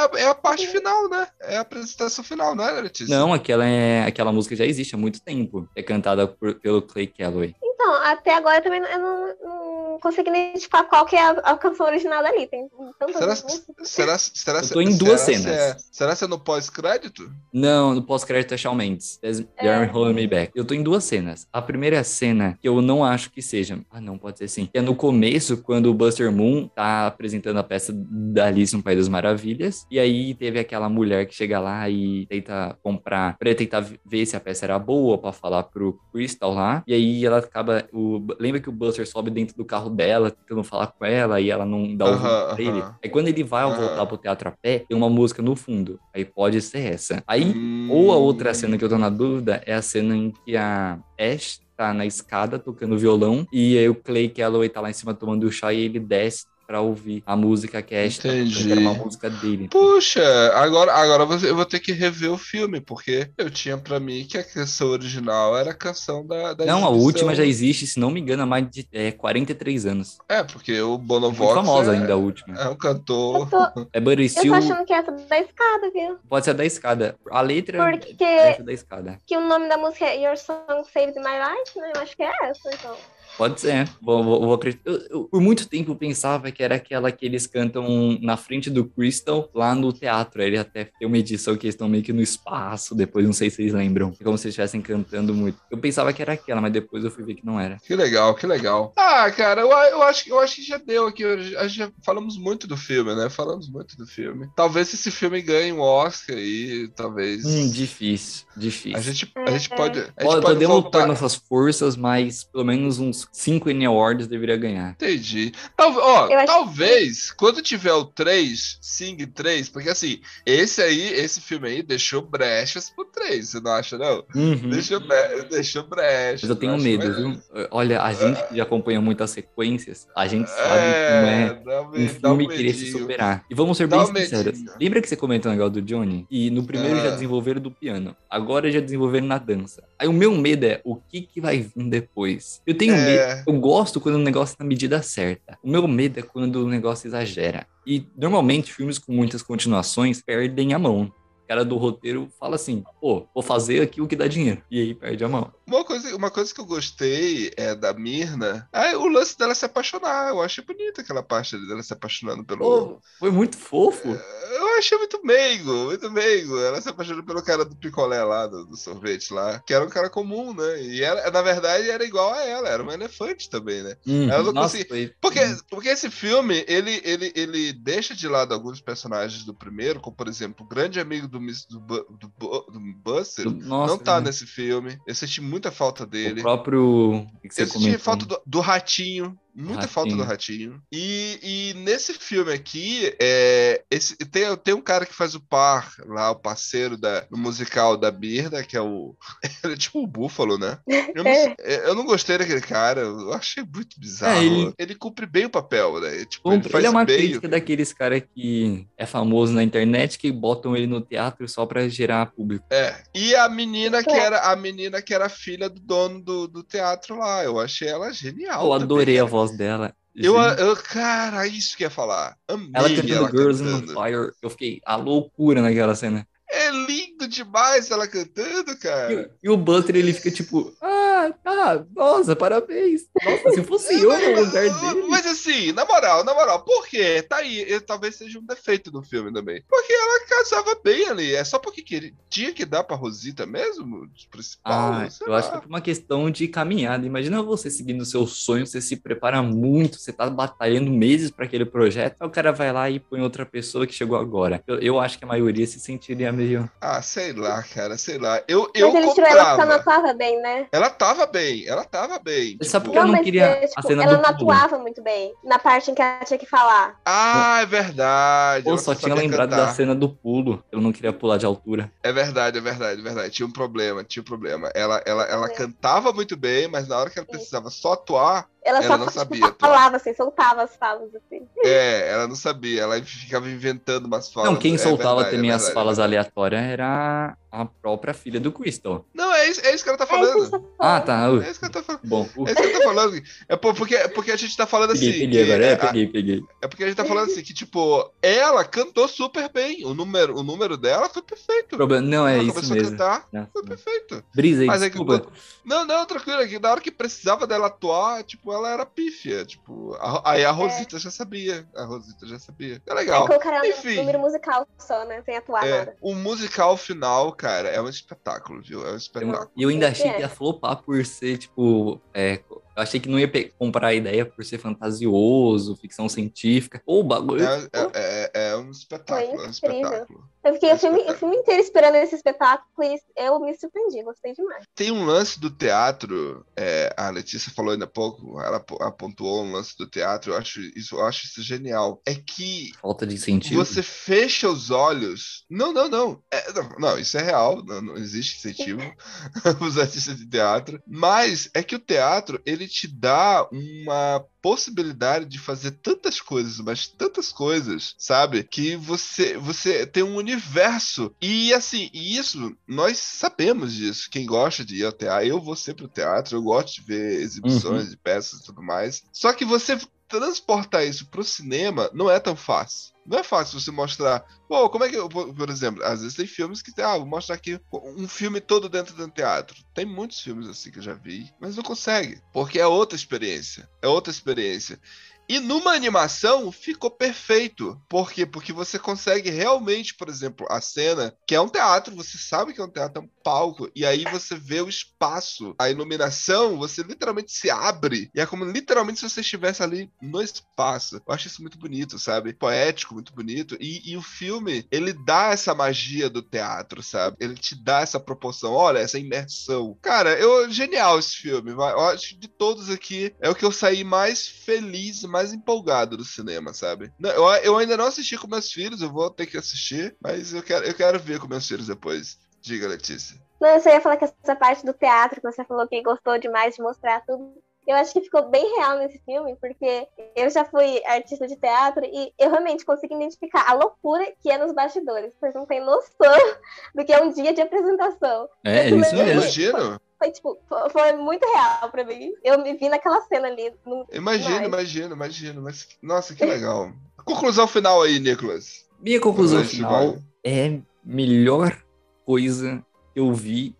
a, 0.05 0.11
é 0.21 0.27
a 0.29 0.35
parte 0.35 0.67
final, 0.67 1.09
né? 1.09 1.27
É 1.43 1.57
a 1.57 1.61
apresentação 1.61 2.25
final, 2.25 2.55
né, 2.55 2.71
Letícia? 2.73 3.17
Não, 3.17 3.33
aquela, 3.33 3.67
é, 3.67 4.05
aquela 4.07 4.33
música 4.33 4.55
já 4.57 4.65
existe 4.65 4.95
há 4.95 4.99
muito 4.99 5.21
tempo. 5.23 5.69
É 5.77 5.83
cantada 5.83 6.27
por- 6.27 6.55
pelo 6.57 6.83
Clay 6.83 7.07
Calloway. 7.07 7.55
Então, 7.63 7.95
até 8.05 8.35
agora 8.35 8.63
também 8.63 8.81
eu 8.81 8.99
não, 8.99 9.35
não 9.45 9.99
consegui 10.01 10.31
identificar 10.31 10.85
qual 10.85 11.05
que 11.05 11.17
é 11.17 11.23
a, 11.23 11.31
a 11.31 11.57
canção 11.59 11.87
original 11.87 12.23
dali. 12.23 12.47
Tem 12.47 12.67
tantas 12.99 13.45
Será, 13.83 14.17
será, 14.17 14.19
será, 14.19 14.61
Eu 14.61 14.69
tô 14.71 14.81
em 14.81 14.97
duas 14.97 15.21
será 15.21 15.39
cenas. 15.39 15.55
se 15.55 15.61
é- 15.61 15.77
será 15.93 16.17
se 16.17 16.25
é 16.25 16.27
no 16.27 16.39
pós-crédito? 16.39 17.31
Não, 17.53 17.95
no 17.95 18.03
pós-crédito 18.03 18.55
é 18.55 18.57
Shawn 18.57 18.75
Mendes. 18.75 19.19
There's- 19.19 19.45
They 19.59 19.69
Are 19.69 19.87
Holding 19.91 20.15
Me 20.15 20.27
Back. 20.27 20.53
Eu 20.55 20.65
tô 20.65 20.73
em 20.73 20.83
duas 20.83 21.05
cenas. 21.05 21.47
A 21.53 21.61
primeira 21.61 22.03
cena, 22.05 22.57
que 22.61 22.67
eu 22.69 22.81
não 22.81 23.05
acho 23.05 23.31
que 23.31 23.43
seja. 23.43 23.79
Ah, 23.91 24.01
não, 24.01 24.17
pode 24.17 24.39
ser 24.39 24.49
sim. 24.49 24.69
É 24.73 24.81
no 24.81 24.95
começo, 24.95 25.59
quando 25.59 25.87
o 25.91 25.95
Buster 25.95 26.31
Moon 26.33 26.69
tá 26.69 27.07
apresentando 27.09 27.59
a 27.59 27.63
peça 27.65 27.93
da 27.95 28.47
Alice 28.47 28.75
no 28.75 28.83
País 28.83 28.99
das 28.99 29.09
Maravilhas. 29.09 29.87
E 29.95 29.99
aí 30.01 30.35
teve 30.35 30.59
aquela 30.59 30.89
mulher 30.89 31.25
que 31.25 31.33
chega 31.37 31.61
lá 31.61 31.89
e 31.89 32.27
tenta 32.27 32.77
comprar, 32.83 33.37
pra 33.39 33.55
tentar 33.55 33.81
ver 34.05 34.27
se 34.27 34.35
a 34.37 34.41
peça 34.41 34.67
era 34.67 34.77
boa, 34.77 35.17
pra 35.17 35.31
falar 35.31 35.63
pro 35.63 36.01
Crystal 36.13 36.53
lá. 36.53 36.83
E 36.85 36.93
aí 36.93 37.25
ela 37.25 37.39
acaba. 37.39 37.87
O, 37.93 38.27
lembra 38.41 38.61
que 38.61 38.69
o 38.69 38.73
Buster 38.73 39.07
sobe 39.09 39.31
dentro 39.31 39.55
do 39.57 39.65
carro 39.65 39.89
dela, 39.89 40.33
tentando 40.33 40.65
falar 40.65 40.89
com 40.99 41.05
ela, 41.05 41.41
e 41.41 41.49
ela 41.49 41.65
não 41.65 41.97
dá 41.97 42.07
ouvido 42.07 42.27
Aham, 42.27 42.55
pra 42.57 42.65
ele. 42.65 42.81
aham. 42.81 42.95
Aí 43.05 43.09
quando 43.09 43.29
ele 43.29 43.45
vai 43.45 43.63
Aham. 43.63 43.73
voltar 43.73 44.07
pro 44.07 44.17
teatro 44.19 44.49
a 44.49 44.53
pé, 44.61 44.81
tem 44.81 44.97
uma 44.97 45.09
música 45.09 45.41
no 45.41 45.55
fundo. 45.55 46.01
Aí 46.13 46.25
pode 46.25 46.61
ser 46.61 46.93
essa. 46.95 47.23
Aí 47.29 47.45
Hum. 47.55 47.87
ou 47.89 48.13
a 48.13 48.17
outra 48.17 48.53
cena 48.53 48.77
que 48.77 48.85
eu 48.85 48.89
tô 48.89 48.99
na 48.99 49.09
dúvida 49.11 49.63
é 49.65 49.75
a 49.75 49.83
cena 49.83 50.17
em 50.17 50.33
que 50.45 50.57
a 50.57 50.99
Ash 51.21 51.61
tá 51.77 51.93
na 51.95 52.05
escada 52.07 52.59
tocando 52.59 52.99
violão 52.99 53.47
e 53.53 53.77
aí 53.79 53.89
o 53.89 53.95
Clay 53.95 54.29
Calloway 54.29 54.69
tá 54.69 54.81
lá 54.81 54.91
em 54.91 54.93
cima 54.93 55.13
tomando 55.15 55.51
chá 55.53 55.73
e 55.73 55.81
ele 55.83 55.99
desce 56.01 56.47
pra 56.67 56.81
ouvir 56.81 57.23
a 57.27 57.37
música 57.37 57.83
que 57.83 57.95
a 57.95 58.05
Ash 58.05 58.19
tocando, 58.19 58.51
que 58.51 58.73
era 58.73 58.81
uma 58.81 58.95
música 58.95 59.31
dele. 59.31 59.69
Puxa, 59.69 60.23
agora, 60.55 60.93
agora 60.93 61.25
eu 61.45 61.55
vou 61.55 61.65
ter 61.65 61.81
que 61.81 61.93
rever 61.93 62.33
o 62.33 62.39
filme, 62.39 62.81
porque 62.81 63.29
eu 63.37 63.51
tinha 63.51 63.77
pra 63.77 64.01
mim 64.01 64.27
que 64.29 64.39
a 64.39 64.45
canção 64.45 64.89
original 64.89 65.57
era 65.57 65.71
a 65.71 65.75
canção 65.75 66.27
da, 66.27 66.55
da 66.55 66.65
Não, 66.65 66.85
a 66.85 66.89
última 66.89 67.35
já 67.35 67.45
existe, 67.45 67.87
se 67.87 68.01
não 68.01 68.11
me 68.11 68.21
engano, 68.21 68.43
há 68.43 68.47
mais 68.47 68.69
de 68.71 68.87
é, 68.93 69.13
43 69.13 69.87
anos. 69.87 70.19
É, 70.29 70.43
porque 70.43 70.81
o 70.81 70.99
Bonovox 70.99 71.55
famosa 71.55 71.93
é, 71.95 71.99
ainda 71.99 72.13
a 72.15 72.17
última. 72.17 72.59
é 72.59 72.69
um 72.69 72.77
cantor... 72.77 73.41
Eu 73.41 73.47
tô, 73.47 73.87
É 73.93 74.01
Buddy 74.01 74.33
eu 74.37 74.43
tô 74.43 74.55
achando 74.55 74.85
que 74.85 74.93
é 74.93 74.97
essa 74.97 75.13
da 75.13 75.39
escada, 75.39 75.91
viu? 75.93 76.19
pode 76.29 76.45
ser 76.45 76.51
a 76.53 76.55
da 76.55 76.65
escada. 76.65 77.17
A 77.31 77.41
letra 77.41 77.79
Porque 77.91 78.25
é 78.25 78.51
essa 78.51 78.63
da 78.63 78.73
escada. 78.73 79.19
que 79.27 79.37
o 79.37 79.41
nome 79.47 79.69
da 79.69 79.77
música 79.77 80.05
é 80.07 80.25
Your 80.25 80.37
Song 80.37 80.85
Saved 80.93 81.17
My 81.19 81.37
Life, 81.39 81.79
né? 81.79 81.93
Eu 81.95 82.01
acho 82.03 82.17
que 82.17 82.23
é 82.23 82.33
essa, 82.43 82.71
então. 82.73 82.97
Pode 83.37 83.61
ser, 83.61 83.89
vou, 84.01 84.23
vou, 84.23 84.41
vou 84.41 84.55
acreditar. 84.55 84.89
Eu- 84.91 85.01
eu- 85.11 85.25
por 85.25 85.41
muito 85.41 85.69
tempo 85.69 85.91
eu 85.93 85.97
pensava 85.97 86.51
que 86.53 86.63
era 86.63 86.77
aquela 86.77 87.11
que 87.11 87.25
eles 87.27 87.47
cantam 87.47 88.19
na 88.23 88.37
frente 88.37 88.71
do 88.71 88.85
Crystal, 88.85 89.51
lá 89.55 89.75
no 89.75 89.93
teatro. 89.93 90.43
Ele 90.43 90.57
até 90.57 90.85
tem 90.85 91.07
uma 91.09 91.19
edição 91.19 91.57
que 91.57 91.67
eles 91.67 91.75
estão 91.75 91.89
meio 91.89 92.03
que 92.03 92.13
no 92.13 92.23
espaço, 92.23 92.95
depois 92.95 93.25
não 93.27 93.33
sei 93.33 93.51
se 93.51 93.57
vocês 93.57 93.73
lembram. 93.73 94.15
É 94.21 94.25
como 94.25 94.39
se 94.39 94.47
eles 94.47 94.53
estivessem 94.53 94.81
cantando 94.81 95.35
muito. 95.35 95.59
Eu 95.71 95.79
pensava 95.79 96.13
que 96.13 96.23
era 96.23 96.35
aquela, 96.35 96.61
mas 96.61 96.73
depois 96.73 97.03
eu 97.05 97.11
fui 97.11 97.25
ver 97.25 97.35
que 97.35 97.45
não 97.45 97.59
era. 97.59 97.79
Que 97.85 97.97
legal, 97.97 98.35
que 98.35 98.47
legal. 98.47 98.93
Ah, 98.97 99.31
cara, 99.31 99.63
eu, 99.63 99.69
eu, 99.71 100.03
acho, 100.03 100.29
eu 100.29 100.39
acho 100.39 100.57
que 100.57 100.63
já 100.63 100.79
deu 100.79 101.07
aqui. 101.07 101.25
A 101.25 101.67
gente 101.67 101.79
já 101.79 101.91
falamos 102.05 102.37
muito 102.39 102.67
do 102.67 102.77
filme, 102.77 103.15
né? 103.15 103.29
Falamos 103.29 103.69
muito 103.69 103.97
do 103.97 104.07
filme. 104.07 104.49
Talvez 104.55 104.93
esse 104.95 105.11
filme 105.11 105.43
ganhe 105.43 105.73
um 105.73 105.81
Oscar 105.81 106.37
aí, 106.37 106.89
talvez. 106.95 107.45
Hum, 107.45 107.69
difícil, 107.71 108.45
difícil. 108.57 108.97
A 108.99 109.01
gente, 109.01 109.33
a 109.37 109.51
gente 109.51 109.71
pode. 109.71 109.99
A 109.99 110.03
gente 110.03 110.15
Pode, 110.15 110.41
pode 110.43 110.55
podemos 110.55 110.83
voltar. 110.83 111.07
nossas 111.07 111.35
forças, 111.35 111.97
mas 111.97 112.45
pelo 112.45 112.65
menos 112.65 112.99
uns 112.99 113.24
5 113.33 113.71
N 113.71 113.87
Awards 113.87 114.27
deveria 114.27 114.57
ganhar. 114.57 114.91
Entendi. 114.93 115.53
Tal- 115.77 115.97
ó, 115.97 116.29
talvez, 116.47 117.31
quando 117.33 117.61
tiver 117.63 117.93
o 117.93 118.05
3, 118.05 118.79
Sing 118.81 119.17
3, 119.27 119.69
porque 119.69 119.89
assim, 119.89 120.21
esse 120.47 120.81
aí, 120.83 121.01
esse 121.15 121.41
filme 121.41 121.69
aí 121.69 121.83
deixou 121.83 122.23
brechas 122.23 122.91
pro 122.91 123.05
3, 123.05 123.49
você 123.49 123.61
não 123.61 123.73
acha, 123.73 123.99
não? 123.99 124.25
Uhum. 124.35 124.71
Deixou, 124.71 125.01
bre- 125.01 125.45
deixou 125.51 125.83
brechas. 125.87 126.43
Mas 126.43 126.51
eu 126.51 126.57
tenho 126.57 126.77
medo, 126.79 127.15
viu? 127.15 127.41
Olha, 127.71 128.03
a 128.03 128.13
gente 128.13 128.43
que 128.49 128.57
já 128.57 128.63
acompanha 128.63 129.01
muitas 129.01 129.31
sequências, 129.31 130.07
a 130.17 130.27
gente 130.27 130.49
sabe 130.49 130.69
como 130.69 131.27
É, 131.27 131.43
é 131.47 131.55
dá, 131.65 131.83
um 131.83 131.91
me- 131.91 132.07
dá 132.09 132.33
um 132.33 132.37
filme 132.39 132.49
querer 132.57 132.75
se 132.75 132.91
superar. 132.91 133.45
E 133.51 133.55
vamos 133.55 133.77
ser 133.77 133.87
Dá 133.89 133.97
bem 133.99 134.05
um 134.05 134.17
sinceros. 134.17 134.59
medinho. 134.59 134.73
Lembra 134.81 135.01
que 135.01 135.09
você 135.09 135.17
comentou 135.17 135.51
o 135.51 135.55
negócio 135.55 135.73
do 135.75 135.83
Johnny? 135.83 136.27
E 136.31 136.51
no 136.51 136.65
primeiro 136.65 136.97
já 136.97 137.09
Ah. 137.09 137.11
desenvolveram 137.13 137.61
do 137.61 137.71
piano. 137.71 138.17
Agora 138.31 138.71
já 138.71 138.81
desenvolveram 138.81 139.27
na 139.27 139.39
dança. 139.39 139.83
Aí 139.99 140.09
o 140.09 140.13
meu 140.13 140.33
medo 140.37 140.65
é 140.67 140.81
o 140.85 140.97
que, 140.97 141.23
que 141.23 141.41
vai 141.41 141.61
vir 141.61 141.89
depois. 141.89 142.61
Eu 142.67 142.75
tenho 142.77 142.95
É. 142.95 143.05
medo. 143.05 143.14
Eu 143.47 143.59
gosto 143.59 144.01
quando 144.01 144.17
o 144.17 144.19
negócio 144.19 144.57
tá 144.57 144.65
na 144.65 144.69
medida 144.69 145.03
certa. 145.03 145.59
O 145.63 145.69
meu 145.69 145.87
medo 145.87 146.19
é 146.19 146.23
quando 146.23 146.57
o 146.65 146.69
negócio 146.69 147.07
exagera. 147.07 147.67
E 147.87 148.07
normalmente 148.17 148.73
filmes 148.73 148.99
com 148.99 149.13
muitas 149.13 149.43
continuações 149.43 150.23
perdem 150.23 150.75
a 150.75 150.79
mão. 150.79 151.13
O 151.45 151.47
cara 151.47 151.65
do 151.65 151.77
roteiro 151.77 152.29
fala 152.41 152.57
assim: 152.57 152.83
pô, 153.01 153.27
vou 153.35 153.43
fazer 153.43 153.83
aqui 153.83 154.01
o 154.01 154.07
que 154.07 154.17
dá 154.17 154.27
dinheiro. 154.27 154.63
E 154.71 154.81
aí 154.81 154.95
perde 154.95 155.25
a 155.25 155.29
mão. 155.29 155.53
Uma 155.67 155.85
coisa, 155.85 156.15
uma 156.15 156.31
coisa 156.31 156.53
que 156.55 156.61
eu 156.61 156.67
gostei 156.67 157.51
é 157.57 157.75
da 157.75 157.93
Mirna, 157.95 158.69
é 158.73 158.97
o 158.97 159.07
lance 159.07 159.37
dela 159.39 159.55
se 159.55 159.65
apaixonar. 159.65 160.29
Eu 160.29 160.43
achei 160.43 160.63
bonita 160.65 161.01
aquela 161.01 161.23
parte 161.23 161.57
dela 161.67 161.83
se 161.83 161.93
apaixonando 161.93 162.45
pelo. 162.45 162.59
Pô, 162.61 163.01
foi 163.19 163.31
muito 163.31 163.57
fofo. 163.57 164.09
Eu 164.09 164.79
achei 164.79 164.97
muito 164.99 165.25
meigo, 165.25 165.73
muito 165.87 166.11
meigo. 166.11 166.59
Ela 166.59 166.81
se 166.81 166.89
apaixonou 166.89 167.23
pelo 167.25 167.43
cara 167.43 167.65
do 167.65 167.75
picolé 167.77 168.23
lá, 168.23 168.47
do, 168.47 168.67
do 168.67 168.77
sorvete 168.77 169.33
lá, 169.33 169.59
que 169.61 169.73
era 169.73 169.85
um 169.85 169.89
cara 169.89 170.11
comum, 170.11 170.53
né? 170.55 170.83
E 170.83 171.03
ela, 171.03 171.31
na 171.31 171.43
verdade, 171.43 171.89
era 171.91 172.05
igual 172.05 172.33
a 172.33 172.43
ela, 172.43 172.69
era 172.69 172.83
uma 172.83 172.95
elefante 172.95 173.49
também, 173.49 173.83
né? 173.83 173.97
Hum, 174.07 174.29
Ela 174.31 174.43
não 174.45 174.53
nossa, 174.53 174.77
conseguia- 174.77 174.89
foi- 175.09 175.15
Porque, 175.21 175.41
porque 175.71 175.89
esse 175.89 176.11
filme, 176.11 176.65
ele, 176.69 177.01
ele, 177.05 177.33
ele 177.35 177.73
deixa 177.73 178.15
de 178.15 178.29
lado 178.29 178.53
alguns 178.53 178.81
personagens 178.81 179.45
do 179.45 179.55
primeiro, 179.55 180.01
como 180.01 180.15
por 180.17 180.29
exemplo, 180.29 180.65
o 180.65 180.69
grande 180.69 181.01
amigo 181.01 181.27
do, 181.27 181.39
do, 181.39 182.07
do, 182.39 182.61
do 182.71 182.81
Buster, 183.03 183.49
Nossa, 183.51 183.93
não 183.95 183.99
tá 183.99 184.21
né? 184.21 184.27
nesse 184.27 184.47
filme. 184.47 184.99
Eu 185.07 185.15
senti 185.15 185.41
muita 185.55 185.71
falta 185.71 186.03
O 186.03 186.07
dele. 186.07 186.43
próprio. 186.43 187.27
que 187.43 187.55
você 187.55 187.63
Eu 187.63 187.67
senti 187.67 187.79
comentou. 187.85 188.01
falta 188.01 188.27
do, 188.27 188.43
do 188.45 188.61
ratinho. 188.61 189.39
Muita 189.55 189.75
Ratinho. 189.83 189.89
falta 189.93 190.17
do 190.17 190.23
ratinho. 190.25 190.83
E, 190.93 191.39
e 191.43 191.75
nesse 191.79 192.13
filme 192.15 192.53
aqui, 192.53 193.15
é, 193.21 193.83
esse, 193.91 194.17
tem, 194.17 194.45
tem 194.57 194.75
um 194.75 194.81
cara 194.81 195.07
que 195.07 195.15
faz 195.15 195.35
o 195.35 195.41
par 195.41 195.93
lá, 196.07 196.31
o 196.31 196.37
parceiro 196.37 196.97
da, 196.97 197.25
no 197.31 197.39
musical 197.39 197.97
da 197.97 198.11
Birda, 198.11 198.63
que 198.65 198.77
é 198.77 198.81
o. 198.81 199.15
Ele 199.65 199.75
é 199.75 199.77
tipo 199.77 200.03
o 200.03 200.07
Búfalo, 200.07 200.59
né? 200.59 200.79
Eu 201.15 201.23
não, 201.23 201.33
sei- 201.33 201.55
eu 201.87 201.95
não 201.95 202.05
gostei 202.05 202.37
daquele 202.39 202.61
cara, 202.61 203.01
eu 203.03 203.33
achei 203.33 203.63
muito 203.63 203.99
bizarro. 203.99 204.39
É, 204.41 204.45
ele... 204.45 204.75
ele- 204.79 204.95
cumpre 204.95 205.27
bem 205.27 205.45
o 205.45 205.51
papel, 205.51 206.01
né? 206.01 206.25
Tipo, 206.25 206.51
Ele, 206.53 206.63
ele 206.63 206.69
faz 206.69 206.85
é 206.85 206.91
uma 206.91 207.05
bem. 207.05 207.17
crítica 207.17 207.49
daqueles 207.49 207.93
caras 207.93 208.23
que 208.35 208.87
é 208.97 209.05
famoso 209.07 209.53
na 209.53 209.63
internet 209.63 210.19
que 210.19 210.31
botam 210.33 210.77
ele 210.77 210.87
no 210.87 211.01
teatro 211.01 211.47
só 211.49 211.67
pra 211.67 211.89
gerar 211.89 212.27
público. 212.27 212.65
É. 212.71 213.03
E 213.15 213.35
a 213.35 213.49
menina 213.49 214.03
que 214.03 214.11
era 214.13 214.51
a 214.53 214.57
menina 214.57 215.03
que 215.03 215.13
era 215.13 215.29
filha 215.29 215.69
do 215.69 215.81
dono 215.81 216.21
do, 216.21 216.49
do 216.49 216.63
teatro 216.63 217.19
lá. 217.19 217.45
Eu 217.45 217.61
achei 217.61 217.89
ela 217.89 218.13
genial. 218.13 218.63
Eu 218.65 218.71
também, 218.71 218.85
adorei 218.85 219.19
a 219.19 219.21
cara. 219.21 219.31
Voz 219.47 219.57
dela. 219.57 219.95
Eu, 220.15 220.37
eu, 220.39 220.77
cara, 220.77 221.47
isso 221.47 221.77
que 221.77 221.83
ia 221.83 221.91
falar. 221.91 222.37
Amei 222.47 222.71
ela 222.73 222.89
cantando 222.89 223.15
ela 223.15 223.31
Girls 223.31 223.63
cantando. 223.65 223.93
Fire. 224.01 224.33
Eu 224.41 224.51
fiquei 224.51 224.81
a 224.87 224.95
loucura 224.97 225.61
naquela 225.61 225.95
cena. 225.97 226.27
É 226.49 226.71
lindo 226.71 227.27
demais 227.27 227.91
ela 227.91 228.07
cantando, 228.07 228.71
E, 228.73 228.77
cara. 228.77 229.31
o- 229.43 229.47
e 229.47 229.51
o 229.51 229.57
Buster, 229.57 229.97
ele 229.97 230.13
fica 230.13 230.31
tipo, 230.31 230.73
ah, 230.81 231.14
Ah, 231.25 231.33
tá. 231.43 231.85
Nossa, 231.95 232.37
parabéns. 232.37 233.03
Nossa, 233.25 233.51
se 233.51 233.63
fosse 233.65 233.95
eu 233.95 234.11
no 234.11 234.41
lugar 234.41 234.63
dele. 234.63 235.07
Mas 235.09 235.27
assim, 235.27 235.73
na 235.73 235.85
moral, 235.85 236.25
na 236.25 236.35
moral, 236.35 236.63
por 236.65 236.87
quê? 236.87 237.23
Tá 237.23 237.37
aí, 237.37 237.81
talvez 237.81 238.17
seja 238.17 238.39
um 238.39 238.45
defeito 238.47 238.91
do 238.91 239.03
filme 239.03 239.33
também. 239.33 239.63
Porque 239.69 239.93
ela 239.93 240.27
casava 240.27 240.79
bem 240.83 241.09
ali. 241.09 241.35
É 241.35 241.45
só 241.45 241.59
porque 241.59 241.83
queria, 241.83 242.13
tinha 242.29 242.53
que 242.53 242.65
dar 242.65 242.85
pra 242.85 242.97
Rosita 242.97 243.47
mesmo? 243.47 244.09
Principal? 244.31 244.93
Ah, 244.93 245.09
eu 245.21 245.31
lá. 245.33 245.39
acho 245.39 245.51
que 245.51 245.57
é 245.57 245.61
por 245.61 245.69
uma 245.69 245.81
questão 245.81 246.31
de 246.31 246.49
caminhada. 246.49 247.07
Imagina 247.07 247.43
você 247.43 247.71
seguindo 247.71 248.01
o 248.03 248.07
seu 248.07 248.27
sonho, 248.27 248.67
você 248.67 248.81
se 248.81 248.97
prepara 248.97 249.43
muito, 249.43 249.99
você 249.99 250.13
tá 250.13 250.29
batalhando 250.29 250.91
meses 250.91 251.31
para 251.31 251.45
aquele 251.45 251.65
projeto, 251.65 252.17
aí 252.21 252.27
o 252.27 252.31
cara 252.31 252.53
vai 252.53 252.73
lá 252.73 252.91
e 252.91 252.99
põe 253.01 253.21
outra 253.21 253.45
pessoa 253.47 253.87
que 253.87 253.93
chegou 253.95 254.19
agora. 254.19 254.63
Eu, 254.67 254.79
eu 254.81 255.01
acho 255.01 255.19
que 255.19 255.25
a 255.25 255.29
maioria 255.29 255.67
se 255.67 255.79
sentiria 255.81 256.33
meio. 256.33 256.71
Ah, 256.81 257.01
sei 257.03 257.33
lá, 257.33 257.63
cara, 257.63 257.97
sei 257.97 258.19
lá. 258.19 258.43
Eu, 258.49 258.71
eu 258.75 258.93
Mas 258.93 259.05
ele 259.05 259.15
tirou 259.15 259.29
ela 259.29 259.45
porque 259.45 259.61
ela 259.63 259.67
não 259.67 259.79
comprava. 259.79 259.99
atuava 260.01 260.15
bem, 260.15 260.41
né? 260.41 260.67
Ela 260.73 260.91
tava 261.15 261.27
bem, 261.31 261.67
ela 261.67 261.85
tava 261.85 262.19
bem. 262.19 262.59
Só 262.63 262.79
tipo- 262.79 262.93
porque 262.93 262.99
eu 262.99 263.07
não 263.07 263.23
queria 263.23 263.45
é, 263.45 263.65
a 263.65 263.69
tipo, 263.69 263.83
cena 263.87 264.03
ela 264.03 264.17
do 264.17 264.23
não 264.23 264.35
pulo. 264.37 264.51
atuava 264.51 264.79
muito 264.79 265.03
bem. 265.03 265.33
Na 265.45 265.59
parte 265.59 265.91
em 265.91 265.95
que 265.95 266.03
ela 266.03 266.25
tinha 266.25 266.39
que 266.39 266.47
falar. 266.47 266.99
Ah, 267.05 267.61
é 267.63 267.67
verdade. 267.67 268.69
Ela 268.69 268.79
só 268.79 268.95
tinha 268.95 269.15
lembrado 269.15 269.51
cantar. 269.51 269.67
da 269.67 269.73
cena 269.73 269.95
do 269.95 270.09
pulo. 270.09 270.63
Eu 270.73 270.81
não 270.81 270.93
queria 270.93 271.13
pular 271.13 271.37
de 271.39 271.47
altura. 271.47 271.91
É 272.03 272.13
verdade, 272.13 272.59
é 272.59 272.61
verdade, 272.61 273.01
é 273.01 273.03
verdade. 273.03 273.31
Tinha 273.31 273.47
um 273.47 273.53
problema, 273.53 274.03
tinha 274.05 274.21
um 274.23 274.25
problema. 274.25 274.71
Ela, 274.75 275.03
ela, 275.07 275.23
ela 275.25 275.47
É. 275.47 275.51
cantava 275.51 276.13
muito 276.13 276.37
bem, 276.37 276.69
mas 276.69 276.89
na 276.89 276.99
hora 276.99 277.11
que 277.11 277.19
ela 277.19 277.27
precisava 277.27 277.71
só 277.71 277.93
atuar, 277.95 278.47
Ela, 278.67 278.79
Ela 278.79 278.87
só 278.87 278.97
não 278.97 279.07
tipo, 279.09 279.19
sabia 279.19 279.47
atuar. 279.47 279.69
falava 279.69 279.97
assim, 279.97 280.15
soltava 280.15 280.63
as 280.63 280.75
falas 280.77 281.11
assim. 281.15 281.47
é, 281.63 282.09
ela 282.11 282.27
não 282.27 282.35
sabia. 282.35 282.81
Ela 282.85 282.99
ficava 283.03 283.47
inventando 283.47 284.07
umas 284.07 284.33
falas. 284.33 284.51
não, 284.51 284.59
quem 284.59 284.77
É 284.77 284.79
soltava 284.79 285.17
verdade, 285.17 285.29
é 285.29 285.37
também 285.37 285.51
as 285.51 285.57
verdade, 285.65 285.75
falas 285.75 285.99
é 285.99 286.01
verdade. 286.01 286.17
aleatórias 286.23 286.63
era 286.63 287.37
a 287.63 287.65
própria 287.67 288.13
filha 288.15 288.41
do 288.41 288.51
Crystal. 288.53 289.05
Não, 289.15 289.33
é 289.33 289.49
isso, 289.49 289.61
é 289.65 289.75
isso 289.75 289.83
que 289.85 289.91
ela 289.91 289.99
tá 289.99 290.05
É 290.05 290.07
isso 290.21 290.33
que 290.33 290.49
falando. 290.51 290.51
tá 290.51 290.69
Ah, 290.79 291.01
tá. 291.01 291.31
Uh, 291.31 291.43
É 291.43 291.51
isso 291.51 291.59
que 291.61 291.65
ela 291.67 291.73
tá 291.75 291.83
falando. 291.83 292.01
Bom, 292.05 292.29
uh, 292.37 292.49
É 292.49 292.53
isso 292.53 292.61
que 292.63 292.67
eu 292.69 292.73
tô 292.73 292.83
falando. 292.83 293.23
É 293.49 293.57
por- 293.57 293.75
porque, 293.75 293.95
é 293.95 294.09
porque 294.09 294.33
a 294.33 294.37
gente 294.37 294.57
tá 294.57 294.67
falando 294.67 294.93
assim. 294.93 295.07
peguei, 295.07 295.21
peguei 295.21 295.45
que 295.45 295.53
agora. 295.53 295.67
É, 295.67 295.73
a- 295.75 295.77
peguei, 295.79 296.07
peguei. 296.09 296.43
é 296.63 296.69
porque 296.69 296.85
a 296.85 296.87
gente 296.89 296.97
tá 296.97 297.05
falando 297.05 297.31
assim 297.31 297.43
que, 297.43 297.55
tipo, 297.55 298.11
ela 298.23 298.65
cantou 298.65 299.07
super 299.09 299.49
bem. 299.53 299.85
O 299.85 299.95
número, 299.95 300.37
o 300.39 300.43
número 300.43 300.77
dela 300.77 301.09
foi 301.09 301.23
perfeito. 301.23 301.77
Problema, 301.77 302.07
não 302.07 302.27
é 302.27 302.35
ela 302.35 302.43
isso 302.43 302.55
começou 302.55 302.73
a 302.73 302.77
mesmo. 302.81 302.91
cantar, 302.91 303.29
Não, 303.33 303.47
foi 303.53 303.63
perfeito. 303.65 304.25
Brisa 304.35 304.61
aí, 304.63 304.67
Mas 304.67 304.83
é 304.83 304.91
que 304.91 304.99
desculpa. 304.99 305.31
Não, 305.65 305.85
não, 305.85 306.05
tranquilo. 306.07 306.41
é 306.43 306.47
que 306.49 306.59
Na 306.59 306.71
hora 306.71 306.81
que 306.81 306.91
precisava 306.91 307.47
dela 307.47 307.67
atuar, 307.67 308.23
tipo, 308.25 308.53
ela 308.53 308.71
era 308.71 308.85
pífia. 308.87 309.45
Tipo, 309.45 309.95
a- 310.01 310.33
aí 310.33 310.45
a 310.45 310.51
Rosita 310.51 310.99
já 310.99 311.11
sabia. 311.11 311.67
A 311.77 311.85
Rosita 311.85 312.27
já 312.27 312.39
sabia. 312.39 312.81
É 312.87 312.95
legal. 312.95 313.27
colocaram 313.27 313.59
ela 313.59 313.67
Enfim. 313.69 313.97
número 313.97 314.19
musical 314.19 314.67
só, 314.79 315.05
né? 315.05 315.23
Sem 315.25 315.37
atuar 315.37 315.67
É, 315.67 315.79
nada. 315.79 315.97
o 316.01 316.15
musical 316.15 316.77
final, 316.77 317.33
cara, 317.45 317.69
é 317.69 317.81
um 317.81 317.89
espetáculo, 317.89 318.63
viu? 318.63 318.81
É 318.87 318.87
um 318.89 318.91
Eu- 318.93 318.97
espetáculo. 318.97 319.51
E 319.57 319.63
eu 319.63 319.69
ainda 319.69 319.89
achei 319.89 320.11
que 320.13 320.21
ia 320.21 320.29
flopar 320.29 320.83
por 320.83 321.05
ser, 321.05 321.37
tipo. 321.39 322.01
é, 322.15 322.41
eu 322.77 322.83
achei 322.83 323.01
que 323.01 323.09
não 323.09 323.19
ia 323.19 323.31
comprar 323.59 323.89
a 323.89 323.95
ideia 323.95 324.25
por 324.27 324.45
ser 324.45 324.59
fantasioso, 324.59 325.77
ficção 325.77 326.09
científica. 326.09 326.83
Ou 326.87 327.01
o 327.01 327.05
bagulho. 327.05 327.45
É, 327.45 327.69
é- 327.73 327.91
é- 327.95 328.31
é 328.51 328.57
um 328.57 328.71
espetáculo, 328.71 329.27
é 329.43 329.47
um 329.47 329.51
incrível. 329.51 329.51
espetáculo. 329.51 330.35
Eu 330.45 330.53
fiquei 330.55 330.69
É 330.71 330.75
o 330.75 330.79
filme, 330.79 331.01
o 331.11 331.15
filme 331.15 331.37
inteiro 331.37 331.63
esperando 331.63 331.95
esse 331.95 332.15
espetáculo 332.15 332.69
e 332.83 332.99
eu 333.17 333.41
me 333.41 333.57
surpreendi, 333.57 334.03
gostei 334.03 334.35
demais. 334.35 334.65
Tem 334.75 334.91
um 334.91 335.05
lance 335.07 335.41
do 335.41 335.51
teatro, 335.51 336.45
é, 336.55 336.93
a 336.99 337.09
Letícia 337.09 337.51
falou 337.51 337.73
ainda 337.73 337.87
há 337.87 337.89
pouco, 337.89 338.39
ela 338.41 338.59
apo- 338.59 338.83
apontou 338.83 339.43
um 339.43 339.53
lance 339.53 339.75
do 339.79 339.89
teatro, 339.89 340.33
eu 340.33 340.37
acho 340.37 340.61
isso, 340.77 340.97
eu 340.97 341.05
acho 341.07 341.25
isso 341.27 341.43
genial. 341.43 342.03
É 342.07 342.15
que 342.15 342.73
Falta 342.81 343.07
de 343.07 343.15
incentivo. 343.15 343.65
Você 343.65 343.83
fecha 343.83 344.49
os 344.51 344.71
olhos. 344.71 345.45
Não, 345.49 345.73
não, 345.73 345.89
não. 345.89 346.23
É, 346.31 346.53
não, 346.53 346.69
não, 346.79 346.99
isso 346.99 347.17
é 347.17 347.23
real. 347.23 347.65
Não, 347.65 347.81
não 347.81 347.97
existe 347.97 348.37
incentivo 348.37 348.81
os 349.67 349.79
artistas 349.79 350.19
de 350.19 350.29
teatro. 350.29 350.83
Mas 350.87 351.49
é 351.55 351.63
que 351.63 351.75
o 351.75 351.79
teatro 351.79 352.41
ele 352.45 352.64
te 352.69 352.87
dá 352.87 353.49
uma 353.51 354.25
possibilidade 354.43 355.25
de 355.25 355.39
fazer 355.39 355.73
tantas 355.73 356.21
coisas, 356.21 356.59
mas 356.61 356.87
tantas 356.87 357.33
coisas, 357.33 357.95
sabe? 357.99 358.45
Que 358.45 358.77
você 358.77 359.37
você 359.39 359.87
tem 359.87 360.03
um 360.03 360.17
universo. 360.17 361.15
E 361.21 361.53
assim, 361.55 361.91
e 361.93 362.17
isso 362.17 362.55
nós 362.67 362.99
sabemos 362.99 363.73
disso. 363.73 364.11
Quem 364.11 364.27
gosta 364.27 364.65
de 364.65 364.77
ir 364.77 364.85
ao 364.85 364.93
teatro, 364.93 365.27
eu 365.27 365.41
vou 365.41 365.57
sempre 365.57 365.85
ao 365.85 365.91
teatro, 365.91 366.37
eu 366.37 366.43
gosto 366.43 366.75
de 366.75 366.83
ver 366.83 367.21
exibições 367.21 367.91
de 367.91 367.97
peças 367.97 368.41
e 368.41 368.45
tudo 368.45 368.63
mais. 368.63 369.03
Só 369.13 369.33
que 369.33 369.45
você 369.45 369.79
transportar 370.09 370.87
isso 370.87 371.07
pro 371.07 371.25
cinema 371.25 371.91
não 371.93 372.11
é 372.11 372.21
tão 372.21 372.37
fácil. 372.37 372.94
Não 373.07 373.19
é 373.19 373.23
fácil 373.23 373.61
você 373.61 373.71
mostrar. 373.71 374.25
Pô, 374.49 374.69
como 374.71 374.85
é 374.85 374.89
que 374.89 374.97
eu. 374.97 375.09
Por 375.09 375.51
exemplo, 375.51 375.83
às 375.85 376.01
vezes 376.01 376.17
tem 376.17 376.27
filmes 376.27 376.63
que. 376.63 376.73
Ah, 376.81 376.97
vou 376.97 377.07
mostrar 377.07 377.35
aqui 377.35 377.61
um 377.73 378.09
filme 378.09 378.41
todo 378.41 378.69
dentro 378.69 378.95
de 378.95 379.03
um 379.03 379.11
teatro. 379.11 379.57
Tem 379.75 379.85
muitos 379.85 380.21
filmes 380.21 380.49
assim 380.49 380.71
que 380.71 380.79
eu 380.79 380.83
já 380.83 380.95
vi, 380.95 381.31
mas 381.41 381.57
não 381.57 381.63
consegue. 381.63 382.21
Porque 382.33 382.59
é 382.59 382.67
outra 382.67 382.97
experiência. 382.97 383.69
É 383.83 383.89
outra 383.89 384.11
experiência. 384.11 384.81
E 385.29 385.41
numa 385.41 385.73
animação 385.73 386.53
ficou 386.53 386.91
perfeito. 386.91 387.81
Por 387.89 388.13
quê? 388.13 388.27
Porque 388.27 388.53
você 388.53 388.79
consegue 388.79 389.31
realmente, 389.31 389.95
por 389.95 390.09
exemplo, 390.09 390.47
a 390.51 390.61
cena, 390.61 391.15
que 391.27 391.35
é 391.35 391.41
um 391.41 391.49
teatro, 391.49 391.95
você 391.95 392.19
sabe 392.19 392.53
que 392.53 392.61
é 392.61 392.65
um 392.65 392.71
teatro, 392.71 393.01
é 393.01 393.05
um 393.05 393.09
palco, 393.23 393.71
e 393.75 393.87
aí 393.87 394.05
você 394.05 394.37
vê 394.37 394.61
o 394.61 394.69
espaço, 394.69 395.55
a 395.59 395.71
iluminação, 395.71 396.59
você 396.59 396.83
literalmente 396.83 397.33
se 397.33 397.51
abre, 397.51 398.11
e 398.15 398.21
é 398.21 398.27
como 398.27 398.45
literalmente 398.45 399.01
se 399.01 399.09
você 399.09 399.21
estivesse 399.21 399.63
ali 399.63 399.91
no 400.01 400.21
espaço. 400.21 400.97
Eu 400.97 401.15
acho 401.15 401.27
isso 401.27 401.41
muito 401.41 401.59
bonito, 401.59 401.99
sabe? 401.99 402.35
Poético, 402.35 402.95
muito 402.95 403.15
bonito. 403.15 403.57
E, 403.59 403.91
e 403.91 403.97
o 403.97 404.03
filme, 404.03 404.67
ele 404.71 404.93
dá 404.93 405.31
essa 405.31 405.55
magia 405.55 406.11
do 406.11 406.23
teatro, 406.23 406.83
sabe? 406.83 407.17
Ele 407.19 407.35
te 407.35 407.55
dá 407.55 407.81
essa 407.81 407.99
proporção, 407.99 408.53
olha, 408.53 408.79
essa 408.79 408.99
imersão. 408.99 409.77
Cara, 409.81 410.19
eu 410.19 410.51
genial 410.51 410.99
esse 410.99 411.17
filme. 411.17 411.53
Eu 411.53 411.63
acho 411.63 412.11
que 412.11 412.17
de 412.17 412.29
todos 412.29 412.69
aqui, 412.69 413.15
é 413.21 413.31
o 413.31 413.35
que 413.35 413.45
eu 413.45 413.53
saí 413.53 413.85
mais 413.85 414.27
feliz, 414.27 415.03
mais 415.15 415.33
empolgado 415.33 415.97
do 415.97 416.05
cinema, 416.05 416.53
sabe? 416.53 416.93
Não, 416.99 417.11
Eu, 417.11 417.25
eu 417.45 417.57
ainda 417.57 417.77
não 417.77 417.87
assisti 417.87 418.19
com 418.19 418.27
meus 418.27 418.51
filhos, 418.51 418.83
eu 418.83 418.91
vou 418.91 419.09
ter 419.09 419.27
que 419.27 419.39
assistir, 419.39 419.97
mas 420.03 420.35
eu 420.35 420.43
quero, 420.43 420.65
eu 420.67 420.75
quero 420.75 420.99
ver 420.99 421.21
com 421.21 421.29
meus 421.29 421.47
filhos 421.47 421.69
depois. 421.69 422.19
Diga, 422.41 422.67
Letícia. 422.67 423.17
Não, 423.41 423.49
eu 423.51 423.61
só 423.61 423.71
ia 423.71 423.81
falar 423.81 423.97
que 423.97 424.05
essa 424.05 424.35
parte 424.35 424.67
do 424.67 424.73
teatro, 424.73 425.21
que 425.21 425.31
você 425.31 425.45
falou 425.45 425.69
que 425.69 425.81
gostou 425.83 426.19
demais 426.19 426.57
de 426.57 426.63
mostrar 426.63 427.01
tudo. 427.07 427.33
Eu 427.67 427.77
acho 427.77 427.93
que 427.93 428.03
ficou 428.03 428.29
bem 428.29 428.57
real 428.57 428.77
nesse 428.79 428.99
filme, 429.05 429.37
porque 429.41 429.87
eu 430.17 430.29
já 430.29 430.45
fui 430.45 430.83
artista 430.85 431.27
de 431.29 431.37
teatro 431.37 431.85
e 431.85 432.13
eu 432.19 432.31
realmente 432.31 432.65
consigo 432.65 432.95
identificar 432.95 433.49
a 433.49 433.55
loucura 433.55 434.13
que 434.21 434.31
é 434.31 434.37
nos 434.37 434.53
bastidores. 434.53 435.13
Vocês 435.19 435.35
não 435.35 435.47
têm 435.47 435.65
noção 435.65 435.87
do 436.75 436.85
que 436.85 436.93
é 436.93 437.01
um 437.01 437.13
dia 437.13 437.33
de 437.33 437.41
apresentação. 437.41 438.29
É, 438.45 438.67
isso 438.69 438.77
mesmo. 438.77 439.13
Imagino, 439.13 439.81
Foi, 440.05 440.13
tipo, 440.13 440.39
foi, 440.71 440.93
muito 440.93 441.25
real 441.27 441.71
pra 441.71 441.83
mim. 441.85 442.13
Eu 442.23 442.43
me 442.43 442.55
vi 442.55 442.69
naquela 442.69 443.01
cena 443.03 443.29
ali. 443.29 443.53
no- 443.65 443.87
imagino, 443.93 444.45
imagino, 444.45 444.95
imagino. 444.95 445.43
Mas, 445.43 445.67
nossa, 445.83 446.15
que 446.15 446.25
legal. 446.25 446.71
Conclusão 447.05 447.47
final 447.47 447.81
aí, 447.83 447.99
Nicolas. 447.99 448.65
Minha 448.81 449.01
conclusão 449.01 449.43
final 449.45 449.97
é 450.23 450.59
melhor 450.85 451.57
coisa 452.05 452.63
que 452.93 453.01
eu 453.01 453.13
vi 453.15 453.55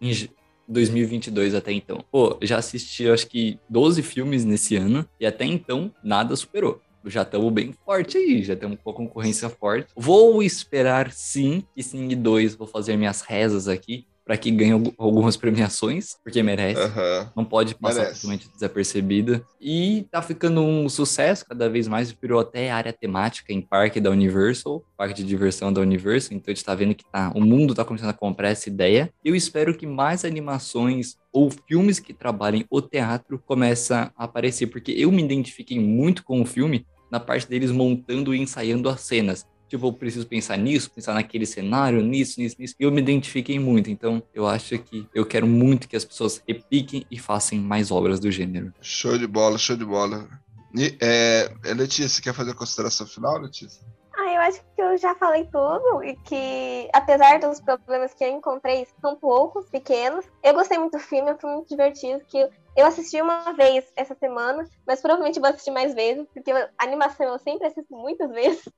em 0.00 0.12
j- 0.12 0.30
2022 0.68 1.54
até 1.54 1.72
então. 1.72 2.04
Pô, 2.12 2.38
já 2.42 2.58
assisti 2.58 3.08
acho 3.08 3.26
que 3.26 3.58
12 3.68 4.02
filmes 4.02 4.44
nesse 4.44 4.76
ano 4.76 5.04
e 5.18 5.26
até 5.26 5.44
então 5.44 5.92
nada 6.02 6.36
superou. 6.36 6.80
Já 7.04 7.22
estamos 7.22 7.52
bem 7.52 7.74
forte 7.84 8.16
aí, 8.16 8.44
já 8.44 8.54
temos 8.54 8.78
com 8.82 8.90
a 8.90 8.94
concorrência 8.94 9.48
forte. 9.48 9.88
Vou 9.96 10.40
esperar 10.44 11.10
sim 11.10 11.64
que 11.74 11.82
Sing 11.82 12.14
2, 12.14 12.54
vou 12.54 12.68
fazer 12.68 12.96
minhas 12.96 13.22
rezas 13.22 13.66
aqui 13.66 14.06
para 14.24 14.36
que 14.36 14.50
ganhe 14.50 14.72
algu- 14.72 14.94
algumas 14.96 15.36
premiações, 15.36 16.16
porque 16.22 16.42
merece. 16.42 16.80
Aham. 16.80 17.30
Não 17.36 17.44
pode 17.44 17.74
passar 17.74 18.00
Merece. 18.02 18.20
totalmente 18.20 18.48
desapercebida. 18.52 19.44
E 19.60 20.06
tá 20.10 20.22
ficando 20.22 20.60
um 20.62 20.88
sucesso, 20.88 21.44
cada 21.46 21.68
vez 21.68 21.88
mais 21.88 22.12
virou 22.12 22.40
até 22.40 22.70
área 22.70 22.92
temática 22.92 23.52
em 23.52 23.60
parque 23.60 24.00
da 24.00 24.10
Universal, 24.10 24.84
parque 24.96 25.14
de 25.14 25.24
diversão 25.24 25.72
da 25.72 25.80
Universal. 25.80 26.36
Então 26.36 26.52
a 26.52 26.54
gente 26.54 26.64
tá 26.64 26.74
vendo 26.74 26.94
que 26.94 27.04
tá, 27.10 27.32
o 27.34 27.40
mundo 27.40 27.74
tá 27.74 27.84
começando 27.84 28.10
a 28.10 28.14
comprar 28.14 28.50
essa 28.50 28.68
ideia. 28.68 29.12
Eu 29.24 29.34
espero 29.34 29.76
que 29.76 29.86
mais 29.86 30.24
animações 30.24 31.16
ou 31.32 31.50
filmes 31.66 31.98
que 31.98 32.12
trabalhem 32.12 32.64
o 32.70 32.80
teatro 32.80 33.38
comecem 33.44 33.96
a 33.96 34.12
aparecer, 34.16 34.66
porque 34.68 34.92
eu 34.92 35.10
me 35.10 35.22
identifiquei 35.22 35.80
muito 35.80 36.22
com 36.24 36.40
o 36.40 36.46
filme 36.46 36.86
na 37.10 37.18
parte 37.20 37.46
deles 37.48 37.70
montando 37.70 38.34
e 38.34 38.40
ensaiando 38.40 38.88
as 38.88 39.00
cenas. 39.02 39.46
Tipo, 39.72 39.86
eu 39.86 39.92
preciso 39.94 40.26
pensar 40.26 40.58
nisso, 40.58 40.90
pensar 40.90 41.14
naquele 41.14 41.46
cenário, 41.46 42.02
nisso, 42.02 42.38
nisso, 42.38 42.56
nisso. 42.58 42.74
E 42.78 42.84
eu 42.84 42.92
me 42.92 43.00
identifiquei 43.00 43.58
muito. 43.58 43.88
Então, 43.88 44.22
eu 44.34 44.46
acho 44.46 44.78
que 44.78 45.08
eu 45.14 45.24
quero 45.24 45.46
muito 45.46 45.88
que 45.88 45.96
as 45.96 46.04
pessoas 46.04 46.42
repliquem 46.46 47.06
e 47.10 47.18
façam 47.18 47.56
mais 47.56 47.90
obras 47.90 48.20
do 48.20 48.30
gênero. 48.30 48.70
Show 48.82 49.16
de 49.16 49.26
bola, 49.26 49.56
show 49.56 49.74
de 49.74 49.86
bola. 49.86 50.28
E, 50.76 50.94
é, 51.00 51.50
é, 51.64 51.72
Letícia, 51.72 52.22
quer 52.22 52.34
fazer 52.34 52.50
a 52.50 52.54
consideração 52.54 53.06
final, 53.06 53.40
Letícia? 53.40 53.80
Ah, 54.16 54.34
eu 54.34 54.40
acho 54.42 54.62
que 54.74 54.82
eu 54.82 54.92
eu 54.92 54.98
já 54.98 55.14
falei 55.14 55.44
tudo 55.46 56.04
e 56.04 56.14
que, 56.16 56.88
apesar 56.92 57.38
dos 57.40 57.60
problemas 57.60 58.12
que 58.12 58.22
eu 58.22 58.28
encontrei, 58.28 58.86
são 59.00 59.16
poucos, 59.16 59.68
pequenos. 59.70 60.24
Eu 60.42 60.52
gostei 60.52 60.78
muito 60.78 60.92
do 60.92 60.98
filme, 60.98 61.32
um 61.32 61.38
filme 61.38 61.56
muito 61.56 61.68
divertido, 61.68 62.22
que 62.26 62.38
eu 62.76 62.86
assisti 62.86 63.20
uma 63.20 63.52
vez 63.52 63.90
essa 63.96 64.14
semana, 64.14 64.68
mas 64.86 65.00
provavelmente 65.00 65.40
vou 65.40 65.48
assistir 65.48 65.70
mais 65.70 65.94
vezes, 65.94 66.26
porque 66.32 66.52
animação 66.78 67.26
eu 67.26 67.38
sempre 67.38 67.66
assisto 67.66 67.94
muitas 67.94 68.30
vezes. 68.32 68.68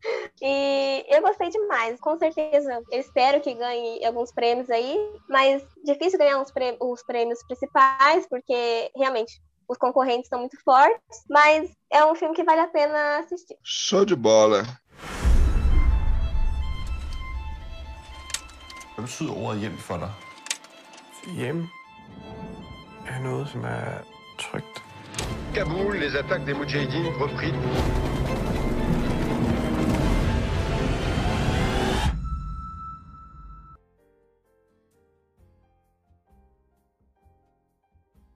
E 0.40 1.04
eu 1.08 1.20
gostei 1.20 1.50
demais. 1.50 2.00
Com 2.00 2.16
certeza, 2.16 2.80
eu 2.90 3.00
espero 3.00 3.40
que 3.40 3.54
ganhe 3.54 4.04
alguns 4.04 4.32
prêmios 4.32 4.70
aí, 4.70 4.96
mas 5.28 5.64
difícil 5.84 6.18
ganhar 6.18 6.40
os 6.40 6.50
prêmios, 6.52 6.78
os 6.80 7.02
prêmios 7.02 7.42
principais, 7.42 8.26
porque 8.28 8.90
realmente 8.96 9.42
os 9.66 9.78
concorrentes 9.78 10.28
são 10.28 10.40
muito 10.40 10.62
fortes, 10.62 11.24
mas 11.28 11.72
é 11.90 12.04
um 12.04 12.14
filme 12.14 12.36
que 12.36 12.44
vale 12.44 12.60
a 12.60 12.68
pena 12.68 13.18
assistir. 13.18 13.56
Show 13.62 14.04
de 14.04 14.14
bola. 14.14 14.62
Hvad 18.94 19.04
betyder 19.04 19.32
ordet 19.32 19.60
hjem 19.60 19.76
for 19.78 19.96
dig? 19.96 20.12
Hjem 21.36 21.66
er 23.06 23.18
noget, 23.22 23.48
som 23.48 23.64
er 23.64 23.98
trygt. 24.38 24.84
Kaboul, 25.54 25.96
les 25.98 26.14
attaques 26.14 26.46
des 26.46 26.56
Moudjahidines 26.56 27.14
repris. 27.20 27.54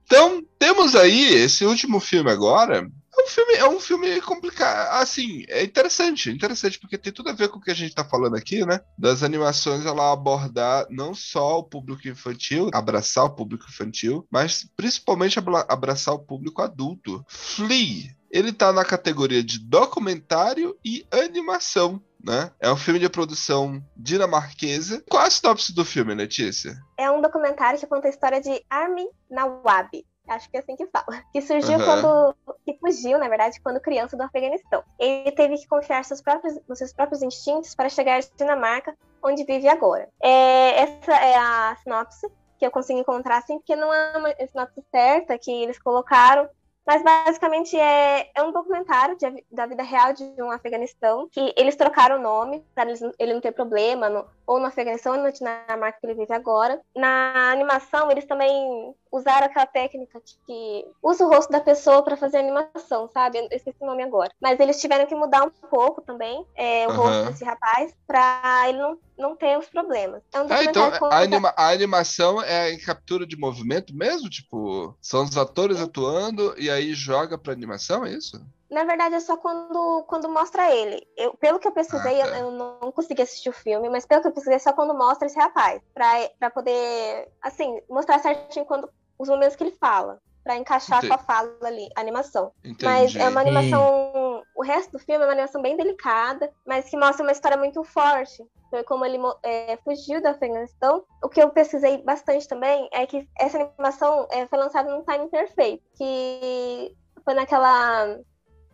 Então, 0.04 0.42
temos 0.58 0.94
aí 0.94 1.34
esse 1.44 1.66
último 1.66 2.00
filme 2.00 2.30
agora. 2.30 2.90
Filme, 3.28 3.54
é 3.54 3.68
um 3.68 3.78
filme 3.78 4.20
complicado. 4.22 4.88
Assim, 5.00 5.44
é 5.48 5.62
interessante, 5.62 6.30
interessante, 6.30 6.78
porque 6.78 6.98
tem 6.98 7.12
tudo 7.12 7.30
a 7.30 7.34
ver 7.34 7.48
com 7.48 7.58
o 7.58 7.60
que 7.60 7.70
a 7.70 7.74
gente 7.74 7.94
tá 7.94 8.04
falando 8.04 8.36
aqui, 8.36 8.64
né? 8.64 8.80
Das 8.98 9.22
animações 9.22 9.84
ela 9.84 10.12
abordar 10.12 10.86
não 10.90 11.14
só 11.14 11.58
o 11.58 11.64
público 11.64 12.08
infantil, 12.08 12.70
abraçar 12.72 13.24
o 13.24 13.34
público 13.34 13.66
infantil, 13.68 14.26
mas 14.30 14.66
principalmente 14.76 15.38
abra- 15.38 15.66
abraçar 15.68 16.14
o 16.14 16.18
público 16.18 16.62
adulto. 16.62 17.24
Flea, 17.28 18.16
ele 18.30 18.52
tá 18.52 18.72
na 18.72 18.84
categoria 18.84 19.42
de 19.42 19.58
documentário 19.58 20.76
e 20.84 21.06
animação. 21.10 22.02
Né? 22.22 22.50
É 22.58 22.68
um 22.70 22.76
filme 22.76 22.98
de 22.98 23.08
produção 23.08 23.80
dinamarquesa. 23.96 25.04
Qual 25.08 25.22
a 25.22 25.30
sinopse 25.30 25.72
do 25.72 25.84
filme, 25.84 26.12
Letícia? 26.14 26.76
É 26.98 27.08
um 27.08 27.22
documentário 27.22 27.78
que 27.78 27.86
conta 27.86 28.08
a 28.08 28.10
história 28.10 28.40
de 28.40 28.60
Armin 28.68 29.08
Nawab. 29.30 30.04
Acho 30.28 30.50
que 30.50 30.56
é 30.56 30.60
assim 30.60 30.76
que 30.76 30.86
fala. 30.86 31.22
Que 31.32 31.40
surgiu 31.40 31.78
Aham. 31.80 32.02
quando. 32.02 32.56
que 32.64 32.78
fugiu, 32.78 33.18
na 33.18 33.28
verdade, 33.28 33.60
quando 33.60 33.80
criança 33.80 34.16
do 34.16 34.22
Afeganistão. 34.22 34.82
Ele 34.98 35.32
teve 35.32 35.56
que 35.56 35.66
confiar 35.66 36.04
seus 36.04 36.20
próprios, 36.20 36.58
nos 36.68 36.78
seus 36.78 36.92
próprios 36.92 37.22
instintos 37.22 37.74
para 37.74 37.88
chegar 37.88 38.18
à 38.18 38.36
Dinamarca, 38.36 38.94
onde 39.22 39.44
vive 39.44 39.68
agora. 39.68 40.08
É, 40.22 40.80
essa 40.82 41.12
é 41.14 41.36
a 41.36 41.76
sinopse 41.82 42.30
que 42.58 42.66
eu 42.66 42.70
consegui 42.70 43.00
encontrar, 43.00 43.38
assim, 43.38 43.58
porque 43.58 43.76
não 43.76 43.92
é 43.92 44.16
uma 44.18 44.34
sinopse 44.46 44.84
certa 44.90 45.38
que 45.38 45.50
eles 45.50 45.78
colocaram. 45.78 46.48
Mas 46.86 47.02
basicamente 47.02 47.78
é, 47.78 48.30
é 48.34 48.42
um 48.42 48.50
documentário 48.50 49.14
de 49.18 49.44
da 49.52 49.66
vida 49.66 49.82
real 49.82 50.14
de 50.14 50.24
um 50.42 50.50
Afeganistão, 50.50 51.28
que 51.30 51.52
eles 51.54 51.76
trocaram 51.76 52.16
o 52.16 52.22
nome 52.22 52.64
para 52.74 52.90
ele 53.18 53.34
não 53.34 53.42
ter 53.42 53.52
problema, 53.52 54.08
no- 54.08 54.26
ou 54.46 54.58
no 54.58 54.64
Afeganistão 54.64 55.14
ou 55.14 55.22
na 55.22 55.28
Dinamarca 55.28 55.98
que 56.00 56.06
ele 56.06 56.14
vive 56.14 56.32
agora. 56.32 56.80
Na 56.96 57.50
animação, 57.52 58.10
eles 58.10 58.24
também 58.24 58.94
usaram 59.12 59.46
aquela 59.46 59.66
técnica 59.66 60.20
que 60.46 60.84
usa 61.02 61.24
o 61.24 61.28
rosto 61.28 61.50
da 61.50 61.60
pessoa 61.60 62.02
para 62.02 62.16
fazer 62.16 62.38
animação, 62.38 63.08
sabe? 63.08 63.38
Eu 63.38 63.48
esqueci 63.50 63.76
o 63.80 63.86
nome 63.86 64.02
agora. 64.02 64.30
Mas 64.40 64.58
eles 64.60 64.80
tiveram 64.80 65.06
que 65.06 65.14
mudar 65.14 65.44
um 65.44 65.50
pouco 65.68 66.00
também 66.02 66.44
é, 66.56 66.86
o 66.86 66.90
Aham. 66.90 66.96
rosto 66.96 67.30
desse 67.30 67.44
rapaz 67.44 67.92
para 68.06 68.68
ele 68.68 68.78
não, 68.78 68.98
não 69.16 69.36
ter 69.36 69.58
os 69.58 69.66
problemas. 69.66 70.22
É 70.32 70.40
um 70.40 70.42
Ah, 70.42 70.64
então 70.64 70.72
documentário 70.90 70.98
conta- 70.98 71.14
a, 71.16 71.18
anima- 71.20 71.54
a 71.56 71.68
animação 71.70 72.42
é 72.42 72.72
em 72.72 72.78
captura 72.78 73.26
de 73.26 73.36
movimento 73.36 73.94
mesmo? 73.94 74.28
Tipo, 74.28 74.96
são 75.00 75.24
os 75.24 75.36
atores 75.36 75.80
atuando 75.80 76.54
e 76.58 76.70
aí 76.70 76.94
joga 76.94 77.36
pra 77.38 77.52
animação, 77.52 78.04
é 78.04 78.10
isso? 78.12 78.40
Na 78.70 78.84
verdade, 78.84 79.14
é 79.14 79.20
só 79.20 79.34
quando, 79.38 80.04
quando 80.06 80.28
mostra 80.28 80.70
ele. 80.70 81.02
Eu, 81.16 81.32
pelo 81.38 81.58
que 81.58 81.66
eu 81.66 81.72
pesquisei, 81.72 82.20
Ah, 82.20 82.28
tá. 82.28 82.38
eu, 82.38 82.46
eu 82.46 82.50
não 82.50 82.92
consegui 82.92 83.22
assistir 83.22 83.48
o 83.48 83.52
filme, 83.52 83.88
mas 83.88 84.04
pelo 84.04 84.20
que 84.20 84.28
eu 84.28 84.32
pesquisei, 84.32 84.56
é 84.56 84.58
só 84.58 84.74
quando 84.74 84.92
mostra 84.94 85.26
esse 85.26 85.38
rapaz. 85.38 85.80
Pra, 85.94 86.28
pra 86.38 86.50
poder, 86.50 87.28
assim, 87.42 87.80
mostrar 87.88 88.18
certinho 88.18 88.66
quando, 88.66 88.86
os 89.18 89.28
momentos 89.28 89.56
que 89.56 89.64
ele 89.64 89.72
fala. 89.72 90.20
Pra 90.44 90.56
encaixar 90.56 90.98
Entendi. 90.98 91.14
com 91.14 91.20
a 91.20 91.24
fala 91.24 91.58
ali, 91.62 91.88
a 91.94 92.00
animação. 92.00 92.52
Entendi. 92.64 92.84
Mas 92.84 93.14
é 93.14 93.28
uma 93.28 93.40
animação. 93.40 94.42
O 94.56 94.62
resto 94.62 94.92
do 94.92 94.98
filme 94.98 95.22
é 95.22 95.26
uma 95.26 95.32
animação 95.32 95.60
bem 95.60 95.76
delicada, 95.76 96.50
mas 96.66 96.88
que 96.88 96.96
mostra 96.96 97.22
uma 97.22 97.32
história 97.32 97.56
muito 97.56 97.84
forte. 97.84 98.42
Foi 98.70 98.82
como 98.82 99.04
ele 99.04 99.18
é, 99.42 99.76
fugiu 99.84 100.22
do 100.22 100.28
Afeganistão. 100.28 101.04
O 101.22 101.28
que 101.28 101.42
eu 101.42 101.50
pesquisei 101.50 102.02
bastante 102.02 102.48
também 102.48 102.88
é 102.92 103.06
que 103.06 103.28
essa 103.38 103.58
animação 103.58 104.26
é, 104.30 104.46
foi 104.46 104.58
lançada 104.58 104.90
num 104.90 105.04
timing 105.04 105.28
perfeito. 105.28 105.82
Que 105.96 106.96
foi 107.24 107.34
naquela 107.34 108.18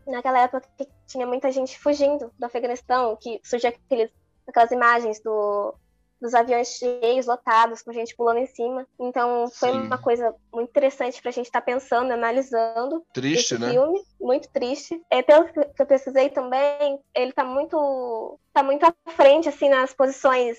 naquela 0.07 0.41
época 0.41 0.69
que 0.77 0.87
tinha 1.07 1.27
muita 1.27 1.51
gente 1.51 1.79
fugindo 1.79 2.31
do 2.39 2.45
Afeganistão, 2.45 3.17
que 3.17 3.41
surgiu 3.43 3.71
aqueles, 3.71 4.11
aquelas 4.47 4.71
imagens 4.71 5.21
do, 5.21 5.75
dos 6.21 6.35
aviões 6.35 6.69
cheios, 6.69 7.27
lotados, 7.27 7.83
com 7.83 7.93
gente 7.93 8.17
pulando 8.17 8.39
em 8.39 8.47
cima. 8.47 8.87
Então 8.99 9.49
foi 9.51 9.71
Sim. 9.73 9.87
uma 9.87 9.99
coisa 9.99 10.35
muito 10.53 10.71
interessante 10.71 11.21
pra 11.21 11.31
gente 11.31 11.47
estar 11.47 11.61
pensando, 11.61 12.13
analisando 12.13 13.05
Triste, 13.13 13.59
né? 13.59 13.71
filme, 13.71 14.01
muito 14.21 14.49
triste. 14.51 15.01
É, 15.11 15.23
pelo 15.23 15.45
que 15.53 15.83
eu 15.83 15.87
pesquisei 15.87 16.31
também, 16.31 16.99
ele 17.15 17.33
tá 17.33 17.45
muito, 17.45 18.39
tá 18.53 18.63
muito 18.63 18.85
à 18.85 18.95
frente, 19.11 19.49
assim, 19.49 19.69
nas 19.69 19.93
posições 19.93 20.57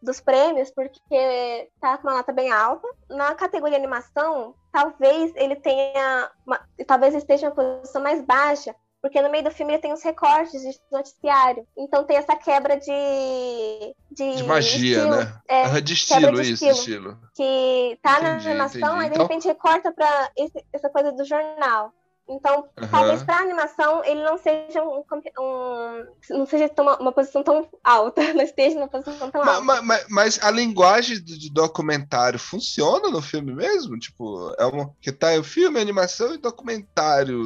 dos 0.00 0.20
prêmios, 0.20 0.70
porque 0.70 1.68
tá 1.80 1.98
com 1.98 2.06
uma 2.06 2.18
nota 2.18 2.32
bem 2.32 2.52
alta. 2.52 2.86
Na 3.10 3.34
categoria 3.34 3.76
animação, 3.76 4.54
talvez 4.70 5.32
ele 5.34 5.56
tenha, 5.56 6.30
uma- 6.46 6.60
talvez 6.86 7.14
esteja 7.14 7.46
em 7.46 7.48
uma 7.48 7.54
posição 7.56 8.00
mais 8.00 8.22
baixa, 8.22 8.74
porque 9.00 9.20
no 9.22 9.30
meio 9.30 9.44
do 9.44 9.50
filme 9.50 9.72
ele 9.74 9.82
tem 9.82 9.92
os 9.92 10.02
recortes 10.02 10.60
de 10.60 10.78
noticiário. 10.90 11.66
Então 11.76 12.04
tem 12.04 12.16
essa 12.16 12.34
quebra 12.36 12.76
de. 12.76 13.94
De, 14.10 14.36
De 14.36 14.42
magia, 14.44 14.96
estilo. 14.98 15.16
né? 15.16 15.40
É, 15.48 15.80
de 15.80 15.92
estilo, 15.92 16.42
de 16.42 16.52
isso, 16.52 16.66
estilo. 16.68 17.18
Que 17.36 17.98
tá 18.02 18.18
Entendi, 18.20 18.44
na 18.46 18.50
animação, 18.50 18.80
entendi. 18.80 18.94
aí 19.04 19.08
de 19.10 19.14
Então- 19.14 19.22
repente 19.26 19.46
recorta 19.46 19.92
pra 19.92 20.30
esse- 20.36 20.64
essa 20.72 20.88
coisa 20.90 21.12
do 21.12 21.24
jornal. 21.24 21.92
Então, 22.28 22.68
Aham. 22.76 22.88
talvez 22.90 23.22
pra 23.22 23.38
animação 23.38 24.04
ele 24.04 24.22
não 24.22 24.36
seja 24.36 24.82
um, 24.82 24.98
um- 25.40 26.04
não 26.38 26.46
seja 26.46 26.68
tão- 26.68 26.96
uma 27.00 27.10
posição 27.12 27.42
tão 27.42 27.66
alta, 27.82 28.20
não 28.34 28.42
esteja 28.44 28.74
numa 28.76 28.88
posição 28.88 29.30
tão 29.30 29.42
Ma- 29.44 29.52
alta. 29.52 29.64
ma- 29.64 29.82
ma- 29.82 30.00
Mas, 30.10 30.38
a 30.42 30.50
linguagem 30.50 31.22
de, 31.22 31.50
documentário 31.50 32.38
funciona 32.38 33.08
no 33.10 33.22
filme 33.22 33.54
mesmo? 33.54 33.98
Tipo, 33.98 34.54
é 34.58 34.66
uma. 34.66 34.90
Que 35.00 35.10
tá 35.10 35.32
o 35.38 35.42
filme, 35.44 35.80
animação 35.80 36.34
e 36.34 36.38
documentário. 36.38 37.40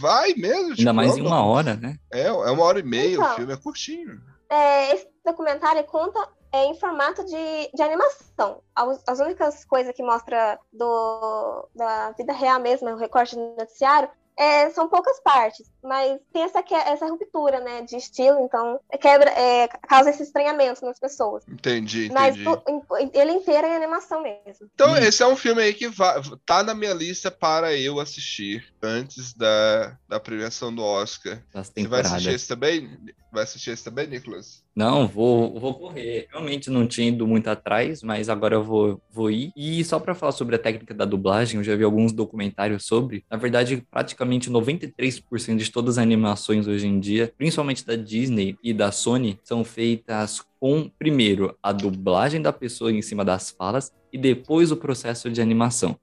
Vai 0.00 0.32
mesmo? 0.34 0.70
Ainda 0.70 0.74
Tipo, 0.76 0.94
mais 0.94 1.16
é 1.16 1.18
em 1.20 1.22
um 1.22 1.26
uma 1.26 1.44
hora, 1.44 1.74
né? 1.76 1.96
É, 2.12 2.22
é 2.26 2.30
uma 2.32 2.64
hora 2.64 2.78
e 2.80 2.82
meia 2.82 3.18
o 3.18 3.22
Então. 3.22 3.36
filme, 3.36 3.52
é 3.52 3.56
curtinho. 3.56 4.20
É, 4.50 4.94
esse 4.94 5.06
documentário 5.24 5.82
conta 5.84 6.28
é, 6.54 6.66
em 6.66 6.74
formato 6.74 7.24
de, 7.24 7.70
de 7.74 7.82
animação. 7.82 8.62
As, 8.76 9.02
as 9.08 9.18
únicas 9.18 9.64
coisas 9.64 9.92
que 9.92 10.04
mostra 10.04 10.56
do, 10.72 11.68
da 11.74 12.12
vida 12.12 12.32
real 12.32 12.60
mesmo, 12.60 12.90
o 12.90 12.96
recorte 12.96 13.34
do 13.34 13.56
noticiário, 13.56 14.08
é, 14.36 14.70
são 14.70 14.88
poucas 14.88 15.18
partes, 15.20 15.68
mas 15.84 16.18
tem 16.32 16.42
essa, 16.42 16.62
que- 16.62 16.74
essa 16.74 17.06
ruptura 17.06 17.60
né, 17.60 17.82
de 17.82 17.96
estilo, 17.96 18.40
então 18.40 18.80
quebra, 19.00 19.30
é, 19.30 19.68
causa 19.68 20.10
esse 20.10 20.22
estranhamento 20.22 20.84
nas 20.84 20.98
pessoas. 20.98 21.44
Entendi, 21.48 22.10
Mas 22.12 22.36
entendi. 22.36 22.58
em- 22.68 23.10
ele 23.12 23.32
inteiro 23.32 23.66
é 23.66 23.70
em 23.70 23.76
animação 23.76 24.22
mesmo. 24.22 24.68
Então, 24.74 24.96
esse 24.96 25.22
é 25.22 25.26
um 25.26 25.36
filme 25.36 25.62
aí 25.62 25.74
que 25.74 25.88
va- 25.88 26.20
tá 26.46 26.62
na 26.62 26.74
minha 26.74 26.94
lista 26.94 27.30
para 27.30 27.74
eu 27.76 28.00
assistir 28.00 28.64
antes 28.82 29.34
da, 29.34 29.96
da 30.08 30.18
premiação 30.18 30.74
do 30.74 30.82
Oscar. 30.82 31.42
Você 31.52 31.86
vai 31.86 32.00
assistir 32.00 32.30
esse 32.30 32.48
também? 32.48 32.98
Vai 33.32 33.42
assistir 33.42 33.70
esse 33.70 33.82
também, 33.84 34.06
Nicolas? 34.06 34.62
Não, 34.76 35.08
vou, 35.08 35.58
vou 35.58 35.74
correr. 35.74 36.28
Realmente 36.30 36.70
não 36.70 36.86
tinha 36.86 37.08
ido 37.08 37.26
muito 37.26 37.48
atrás, 37.48 38.00
mas 38.02 38.28
agora 38.28 38.54
eu 38.54 38.62
vou, 38.62 39.00
vou 39.10 39.28
ir. 39.30 39.50
E 39.56 39.84
só 39.84 39.98
para 39.98 40.14
falar 40.14 40.30
sobre 40.32 40.54
a 40.54 40.58
técnica 40.58 40.94
da 40.94 41.04
dublagem, 41.04 41.58
eu 41.58 41.64
já 41.64 41.74
vi 41.74 41.82
alguns 41.82 42.12
documentários 42.12 42.84
sobre. 42.86 43.24
Na 43.28 43.36
verdade, 43.36 43.84
praticamente 43.90 44.50
93% 44.50 45.56
de 45.56 45.70
todas 45.74 45.98
as 45.98 46.02
animações 46.04 46.68
hoje 46.68 46.86
em 46.86 47.00
dia, 47.00 47.34
principalmente 47.36 47.84
da 47.84 47.96
Disney 47.96 48.56
e 48.62 48.72
da 48.72 48.92
Sony, 48.92 49.40
são 49.42 49.64
feitas 49.64 50.40
com, 50.60 50.88
primeiro, 50.96 51.58
a 51.60 51.72
dublagem 51.72 52.40
da 52.40 52.52
pessoa 52.52 52.92
em 52.92 53.02
cima 53.02 53.24
das 53.24 53.50
falas 53.50 53.92
e 54.12 54.16
depois 54.16 54.70
o 54.70 54.76
processo 54.76 55.28
de 55.28 55.42
animação. 55.42 55.98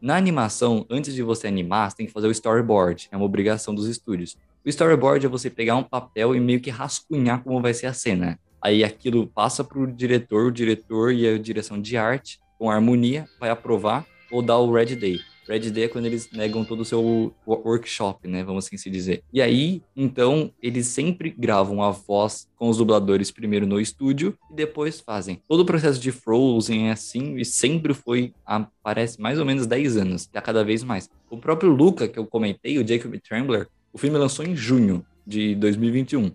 Na 0.00 0.16
animação, 0.16 0.84
antes 0.90 1.14
de 1.14 1.22
você 1.22 1.46
animar, 1.46 1.88
você 1.88 1.98
tem 1.98 2.06
que 2.06 2.12
fazer 2.12 2.26
o 2.26 2.32
storyboard, 2.32 3.08
é 3.12 3.16
uma 3.16 3.24
obrigação 3.24 3.72
dos 3.72 3.86
estúdios. 3.86 4.36
O 4.66 4.68
storyboard 4.68 5.24
é 5.24 5.28
você 5.28 5.48
pegar 5.48 5.76
um 5.76 5.84
papel 5.84 6.34
e 6.34 6.40
meio 6.40 6.60
que 6.60 6.70
rascunhar 6.70 7.44
como 7.44 7.62
vai 7.62 7.72
ser 7.72 7.86
a 7.86 7.92
cena. 7.92 8.36
Aí 8.60 8.82
aquilo 8.82 9.28
passa 9.28 9.62
para 9.62 9.78
o 9.78 9.86
diretor, 9.86 10.46
o 10.46 10.52
diretor 10.52 11.12
e 11.14 11.28
a 11.28 11.38
direção 11.38 11.80
de 11.80 11.96
arte, 11.96 12.40
com 12.58 12.68
harmonia, 12.68 13.28
vai 13.38 13.50
aprovar 13.50 14.04
ou 14.32 14.42
dar 14.42 14.58
o 14.58 14.72
red 14.72 14.96
day. 14.96 15.20
Red 15.48 15.70
Day 15.70 15.84
é 15.84 15.88
quando 15.88 16.06
eles 16.06 16.30
negam 16.32 16.64
todo 16.64 16.80
o 16.80 16.84
seu 16.84 17.02
wo- 17.02 17.62
workshop, 17.64 18.28
né? 18.28 18.44
Vamos 18.44 18.66
assim 18.66 18.76
se 18.76 18.88
dizer. 18.88 19.22
E 19.32 19.42
aí, 19.42 19.82
então, 19.96 20.52
eles 20.62 20.86
sempre 20.86 21.30
gravam 21.30 21.82
a 21.82 21.90
voz 21.90 22.48
com 22.56 22.68
os 22.68 22.76
dubladores 22.76 23.30
primeiro 23.30 23.66
no 23.66 23.80
estúdio 23.80 24.36
e 24.50 24.54
depois 24.54 25.00
fazem. 25.00 25.40
Todo 25.48 25.60
o 25.60 25.66
processo 25.66 26.00
de 26.00 26.12
Frozen 26.12 26.88
é 26.88 26.92
assim 26.92 27.36
e 27.36 27.44
sempre 27.44 27.92
foi, 27.94 28.32
há, 28.46 28.66
parece, 28.82 29.20
mais 29.20 29.38
ou 29.38 29.44
menos 29.44 29.66
10 29.66 29.96
anos, 29.96 30.28
a 30.34 30.40
cada 30.40 30.64
vez 30.64 30.82
mais. 30.84 31.10
O 31.30 31.36
próprio 31.36 31.70
Luca, 31.70 32.06
que 32.06 32.18
eu 32.18 32.26
comentei, 32.26 32.78
o 32.78 32.86
Jacob 32.86 33.14
Trembler, 33.20 33.66
o 33.92 33.98
filme 33.98 34.16
lançou 34.18 34.44
em 34.44 34.54
junho 34.56 35.04
de 35.26 35.54
2021 35.54 36.32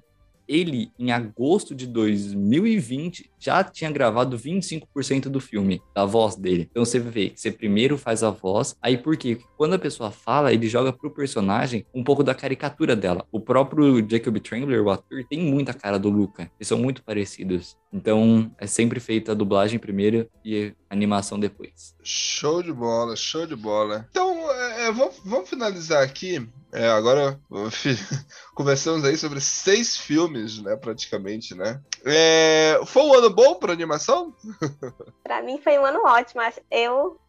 ele, 0.48 0.92
em 0.98 1.12
agosto 1.12 1.76
de 1.76 1.86
2020, 1.86 3.30
já 3.40 3.64
tinha 3.64 3.92
gravado 3.92 4.38
25% 4.38 5.24
do 5.30 5.40
filme, 5.40 5.82
da 5.94 6.06
voz 6.06 6.36
dele. 6.36 6.68
Então 6.72 6.86
você 6.86 7.00
vê 7.00 7.30
que 7.30 7.40
você 7.40 7.52
primeiro 7.52 7.98
faz 7.98 8.24
a 8.24 8.30
voz, 8.30 8.76
aí 8.82 8.98
por 8.98 9.18
quê? 9.18 9.40
Quando 9.58 9.74
a 9.74 9.80
pessoa 9.80 10.12
fala, 10.12 10.54
ele 10.54 10.68
joga 10.68 10.94
pro 10.94 11.12
personagem 11.12 11.86
um 11.94 12.04
pouco 12.04 12.24
da 12.24 12.34
caricatura 12.34 12.96
dela. 12.96 13.26
O 13.32 13.40
próprio 13.40 14.06
Jacob 14.10 14.38
Trembler, 14.40 14.84
o 14.84 14.90
ator, 14.90 15.24
tem 15.30 15.40
muita 15.40 15.74
cara 15.74 16.00
do 16.00 16.10
Luca. 16.10 16.50
Eles 16.60 16.68
são 16.68 16.78
muito 16.78 17.04
parecidos. 17.04 17.78
Então 17.92 18.52
é 18.58 18.68
sempre 18.68 19.00
feita 19.00 19.32
a 19.32 19.36
dublagem 19.36 19.80
primeiro 19.80 20.30
e 20.44 20.74
a 20.90 20.94
animação 20.94 21.40
depois. 21.40 21.96
Show 22.04 22.62
de 22.62 22.72
bola, 22.72 23.16
show 23.16 23.46
de 23.46 23.56
bola. 23.56 24.08
Então, 24.10 24.52
é, 24.52 24.88
é, 24.88 24.92
vamos, 24.92 25.16
vamos 25.24 25.50
finalizar 25.50 26.04
aqui. 26.04 26.48
É, 26.78 26.88
agora 26.90 27.40
fi- 27.72 27.96
conversamos 28.54 29.04
aí 29.04 29.18
sobre 29.18 29.42
seis 29.42 29.98
filmes, 29.98 30.62
né? 30.62 30.76
Praticamente, 30.76 31.56
né? 31.56 31.82
É, 32.06 32.80
foi 32.86 33.02
um 33.02 33.14
ano 33.16 33.32
bom 33.32 33.56
para 33.56 33.74
animação? 33.74 34.32
Pra 35.24 35.42
mim 35.42 35.60
foi 35.60 35.78
um 35.80 35.86
ano 35.86 36.02
ótimo. 36.06 36.42
Eu, 36.70 37.20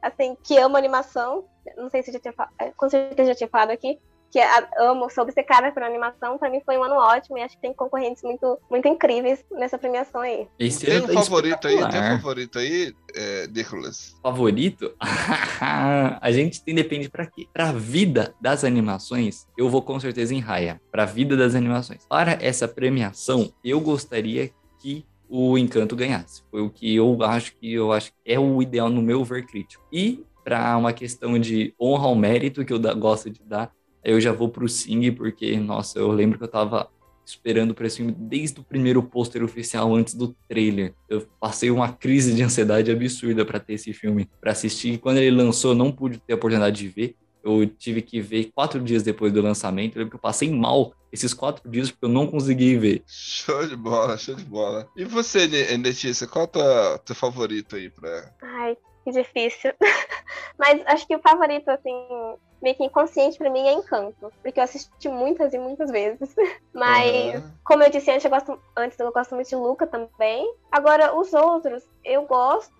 assim, 0.00 0.36
que 0.44 0.56
amo 0.56 0.76
animação, 0.76 1.44
não 1.76 1.90
sei 1.90 2.02
se 2.02 2.12
já 2.12 2.20
tinha 2.20 2.34
eh, 2.60 2.72
com 2.76 2.88
certeza 2.88 3.30
já 3.30 3.34
tinha 3.34 3.48
falado 3.50 3.70
aqui, 3.70 3.98
que 4.34 4.40
amo, 4.80 5.08
sou 5.10 5.22
obcecada 5.22 5.70
por 5.70 5.80
animação, 5.80 6.36
pra 6.36 6.50
mim 6.50 6.60
foi 6.66 6.76
um 6.76 6.82
ano 6.82 6.96
ótimo 6.96 7.38
e 7.38 7.42
acho 7.42 7.54
que 7.54 7.62
tem 7.62 7.72
concorrentes 7.72 8.20
muito, 8.24 8.58
muito 8.68 8.88
incríveis 8.88 9.44
nessa 9.52 9.78
premiação 9.78 10.22
aí. 10.22 10.48
Esse 10.58 10.84
Tem 10.84 10.98
um 10.98 11.06
tá 11.06 11.12
favorito 11.12 11.68
aí? 11.68 11.76
Tem 11.88 12.00
um 12.00 12.18
favorito 12.18 12.58
aí, 12.58 12.92
é, 13.14 13.46
Nicholas? 13.46 14.16
favorito? 14.20 14.92
a 16.20 16.32
gente 16.32 16.64
tem 16.64 16.74
depende 16.74 17.08
pra 17.08 17.26
quê? 17.26 17.46
Pra 17.52 17.70
vida 17.70 18.34
das 18.40 18.64
animações, 18.64 19.46
eu 19.56 19.70
vou 19.70 19.80
com 19.82 20.00
certeza 20.00 20.34
em 20.34 20.40
Raya. 20.40 20.80
Pra 20.90 21.04
vida 21.04 21.36
das 21.36 21.54
animações. 21.54 22.04
Para 22.08 22.32
essa 22.40 22.66
premiação, 22.66 23.52
eu 23.62 23.80
gostaria 23.80 24.50
que 24.80 25.06
o 25.28 25.56
Encanto 25.56 25.94
ganhasse. 25.94 26.42
Foi 26.50 26.60
o 26.60 26.70
que 26.70 26.96
eu 26.96 27.22
acho 27.22 27.54
que 27.54 27.72
eu 27.72 27.92
acho 27.92 28.10
que 28.10 28.32
é 28.32 28.40
o 28.40 28.60
ideal 28.60 28.90
no 28.90 29.00
meu 29.00 29.22
ver 29.22 29.46
crítico. 29.46 29.86
E 29.92 30.24
pra 30.42 30.76
uma 30.76 30.92
questão 30.92 31.38
de 31.38 31.72
honra 31.80 32.06
ao 32.08 32.16
mérito 32.16 32.64
que 32.64 32.72
eu 32.72 32.80
da- 32.80 32.94
gosto 32.94 33.30
de 33.30 33.40
dar, 33.44 33.72
eu 34.04 34.20
já 34.20 34.32
vou 34.32 34.48
pro 34.48 34.68
Sing 34.68 35.10
porque 35.12 35.56
nossa, 35.56 35.98
eu 35.98 36.10
lembro 36.10 36.38
que 36.38 36.44
eu 36.44 36.48
tava 36.48 36.88
esperando 37.24 37.74
por 37.74 37.86
esse 37.86 37.96
filme 37.96 38.12
desde 38.12 38.60
o 38.60 38.64
primeiro 38.64 39.02
pôster 39.02 39.42
oficial, 39.42 39.94
antes 39.94 40.14
do 40.14 40.36
trailer. 40.48 40.94
Eu 41.08 41.26
passei 41.40 41.70
uma 41.70 41.92
crise 41.92 42.34
de 42.34 42.42
ansiedade 42.42 42.90
absurda 42.90 43.44
para 43.44 43.58
ter 43.58 43.74
esse 43.74 43.92
filme, 43.92 44.28
para 44.40 44.52
assistir. 44.52 44.92
E 44.92 44.98
quando 44.98 45.18
ele 45.18 45.30
lançou, 45.30 45.72
eu 45.72 45.76
não 45.76 45.90
pude 45.90 46.18
ter 46.18 46.34
a 46.34 46.36
oportunidade 46.36 46.76
de 46.76 46.88
ver. 46.88 47.16
Eu 47.42 47.66
tive 47.66 48.00
que 48.00 48.20
ver 48.20 48.50
quatro 48.54 48.80
dias 48.80 49.02
depois 49.02 49.32
do 49.32 49.42
lançamento. 49.42 49.96
Eu 49.96 50.00
lembro 50.00 50.10
que 50.10 50.16
eu 50.16 50.20
passei 50.20 50.50
mal 50.50 50.94
esses 51.12 51.34
quatro 51.34 51.70
dias 51.70 51.90
porque 51.90 52.06
eu 52.06 52.10
não 52.10 52.26
consegui 52.26 52.76
ver. 52.76 53.02
Show 53.06 53.66
de 53.66 53.76
bola, 53.76 54.16
show 54.16 54.34
de 54.34 54.44
bola. 54.44 54.88
E 54.96 55.04
você, 55.04 55.46
Letícia, 55.46 56.26
qual 56.26 56.44
é 56.44 56.48
o 56.48 56.50
teu, 56.50 56.98
teu 57.00 57.14
favorito 57.14 57.76
aí 57.76 57.90
pra. 57.90 58.34
Ai, 58.42 58.76
que 59.04 59.10
difícil. 59.10 59.72
Mas 60.58 60.82
acho 60.86 61.06
que 61.06 61.16
o 61.16 61.20
favorito, 61.20 61.68
assim, 61.68 61.94
meio 62.62 62.76
que 62.76 62.84
inconsciente 62.84 63.38
pra 63.38 63.50
mim 63.50 63.66
é 63.66 63.72
Encanto. 63.72 64.32
Porque 64.42 64.58
eu 64.58 64.64
assisti 64.64 65.08
muitas 65.08 65.52
e 65.52 65.58
muitas 65.58 65.90
vezes. 65.90 66.34
Mas, 66.74 67.34
Aham. 67.36 67.54
como 67.64 67.82
eu 67.82 67.90
disse 67.90 68.10
antes, 68.10 68.24
eu 68.24 68.30
gosto, 68.30 68.58
antes, 68.76 68.98
eu 68.98 69.12
gosto 69.12 69.34
muito 69.34 69.48
de 69.48 69.56
Luca 69.56 69.86
também. 69.86 70.46
Agora, 70.72 71.16
os 71.16 71.32
outros, 71.32 71.82
eu 72.04 72.26
gosto, 72.26 72.72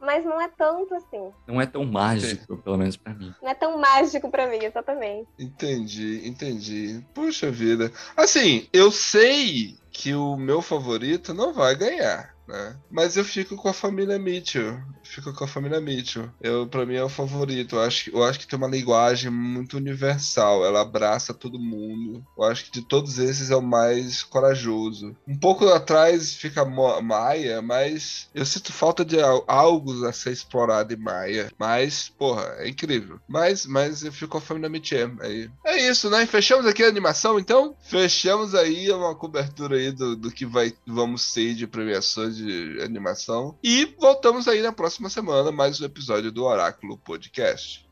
mas 0.00 0.24
não 0.24 0.40
é 0.40 0.48
tanto 0.48 0.94
assim. 0.94 1.30
Não 1.46 1.60
é 1.60 1.66
tão 1.66 1.84
mágico, 1.84 2.56
pelo 2.62 2.76
menos 2.76 2.96
para 2.96 3.14
mim. 3.14 3.34
Não 3.42 3.48
é 3.50 3.54
tão 3.54 3.78
mágico 3.78 4.30
pra 4.30 4.46
mim, 4.46 4.58
exatamente. 4.62 5.28
Entendi, 5.38 6.26
entendi. 6.28 7.04
Puxa 7.14 7.50
vida. 7.50 7.90
Assim, 8.16 8.68
eu 8.72 8.90
sei 8.90 9.76
que 9.90 10.14
o 10.14 10.36
meu 10.36 10.60
favorito 10.60 11.32
não 11.32 11.52
vai 11.52 11.74
ganhar, 11.74 12.33
né? 12.46 12.76
Mas 12.90 13.16
eu 13.16 13.24
fico 13.24 13.56
com 13.56 13.68
a 13.68 13.72
família 13.72 14.18
Mitchell. 14.18 14.78
Fico 15.02 15.32
com 15.32 15.44
a 15.44 15.48
família 15.48 15.80
Mitchell. 15.80 16.30
Eu, 16.40 16.66
pra 16.66 16.84
mim 16.86 16.94
é 16.96 17.02
o 17.04 17.08
favorito. 17.08 17.76
Eu 17.76 17.82
acho, 17.82 18.04
que- 18.04 18.16
eu 18.16 18.22
acho 18.24 18.38
que 18.38 18.46
tem 18.46 18.56
uma 18.58 18.68
linguagem 18.68 19.30
muito 19.30 19.76
universal. 19.76 20.64
Ela 20.64 20.80
abraça 20.82 21.32
todo 21.34 21.58
mundo. 21.58 22.24
Eu 22.36 22.44
acho 22.44 22.64
que 22.66 22.72
de 22.80 22.82
todos 22.86 23.18
esses 23.18 23.50
é 23.50 23.56
o 23.56 23.62
mais 23.62 24.22
corajoso. 24.22 25.16
Um 25.26 25.38
pouco 25.38 25.68
atrás 25.68 26.34
fica 26.34 26.64
Maia, 26.64 27.60
mas 27.62 28.28
eu 28.34 28.44
sinto 28.44 28.72
falta 28.72 29.04
de 29.04 29.20
al- 29.20 29.44
algo 29.46 30.04
a 30.06 30.12
ser 30.12 30.32
explorado 30.32 30.92
em 30.92 30.96
Maia. 30.96 31.50
Mas, 31.58 32.08
porra, 32.18 32.42
é 32.58 32.68
incrível. 32.68 33.18
Mas, 33.28 33.66
mas 33.66 34.02
eu 34.04 34.12
fico 34.12 34.32
com 34.32 34.38
a 34.38 34.40
família 34.40 34.68
Mitchell. 34.68 35.12
Aí. 35.20 35.50
É 35.66 35.88
isso, 35.88 36.08
né? 36.10 36.26
Fechamos 36.26 36.66
aqui 36.66 36.82
a 36.82 36.88
animação, 36.88 37.38
então? 37.38 37.76
Fechamos 37.82 38.54
aí 38.54 38.90
uma 38.90 39.14
cobertura 39.14 39.76
aí 39.76 39.90
do, 39.92 40.16
do 40.16 40.30
que 40.30 40.44
vai, 40.46 40.72
vamos 40.86 41.22
ser 41.22 41.54
de 41.54 41.66
premiações 41.66 42.33
de 42.36 42.80
animação. 42.82 43.58
E 43.62 43.94
voltamos 43.98 44.48
aí 44.48 44.62
na 44.62 44.72
próxima 44.72 45.08
semana, 45.08 45.52
mais 45.52 45.80
um 45.80 45.84
episódio 45.84 46.32
do 46.32 46.44
Oráculo 46.44 46.98
Podcast. 46.98 47.83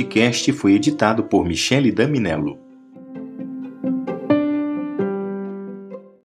Podcast 0.00 0.50
foi 0.52 0.74
editado 0.74 1.24
por 1.24 1.44
Michele 1.44 1.92
Daminello. 1.92 2.69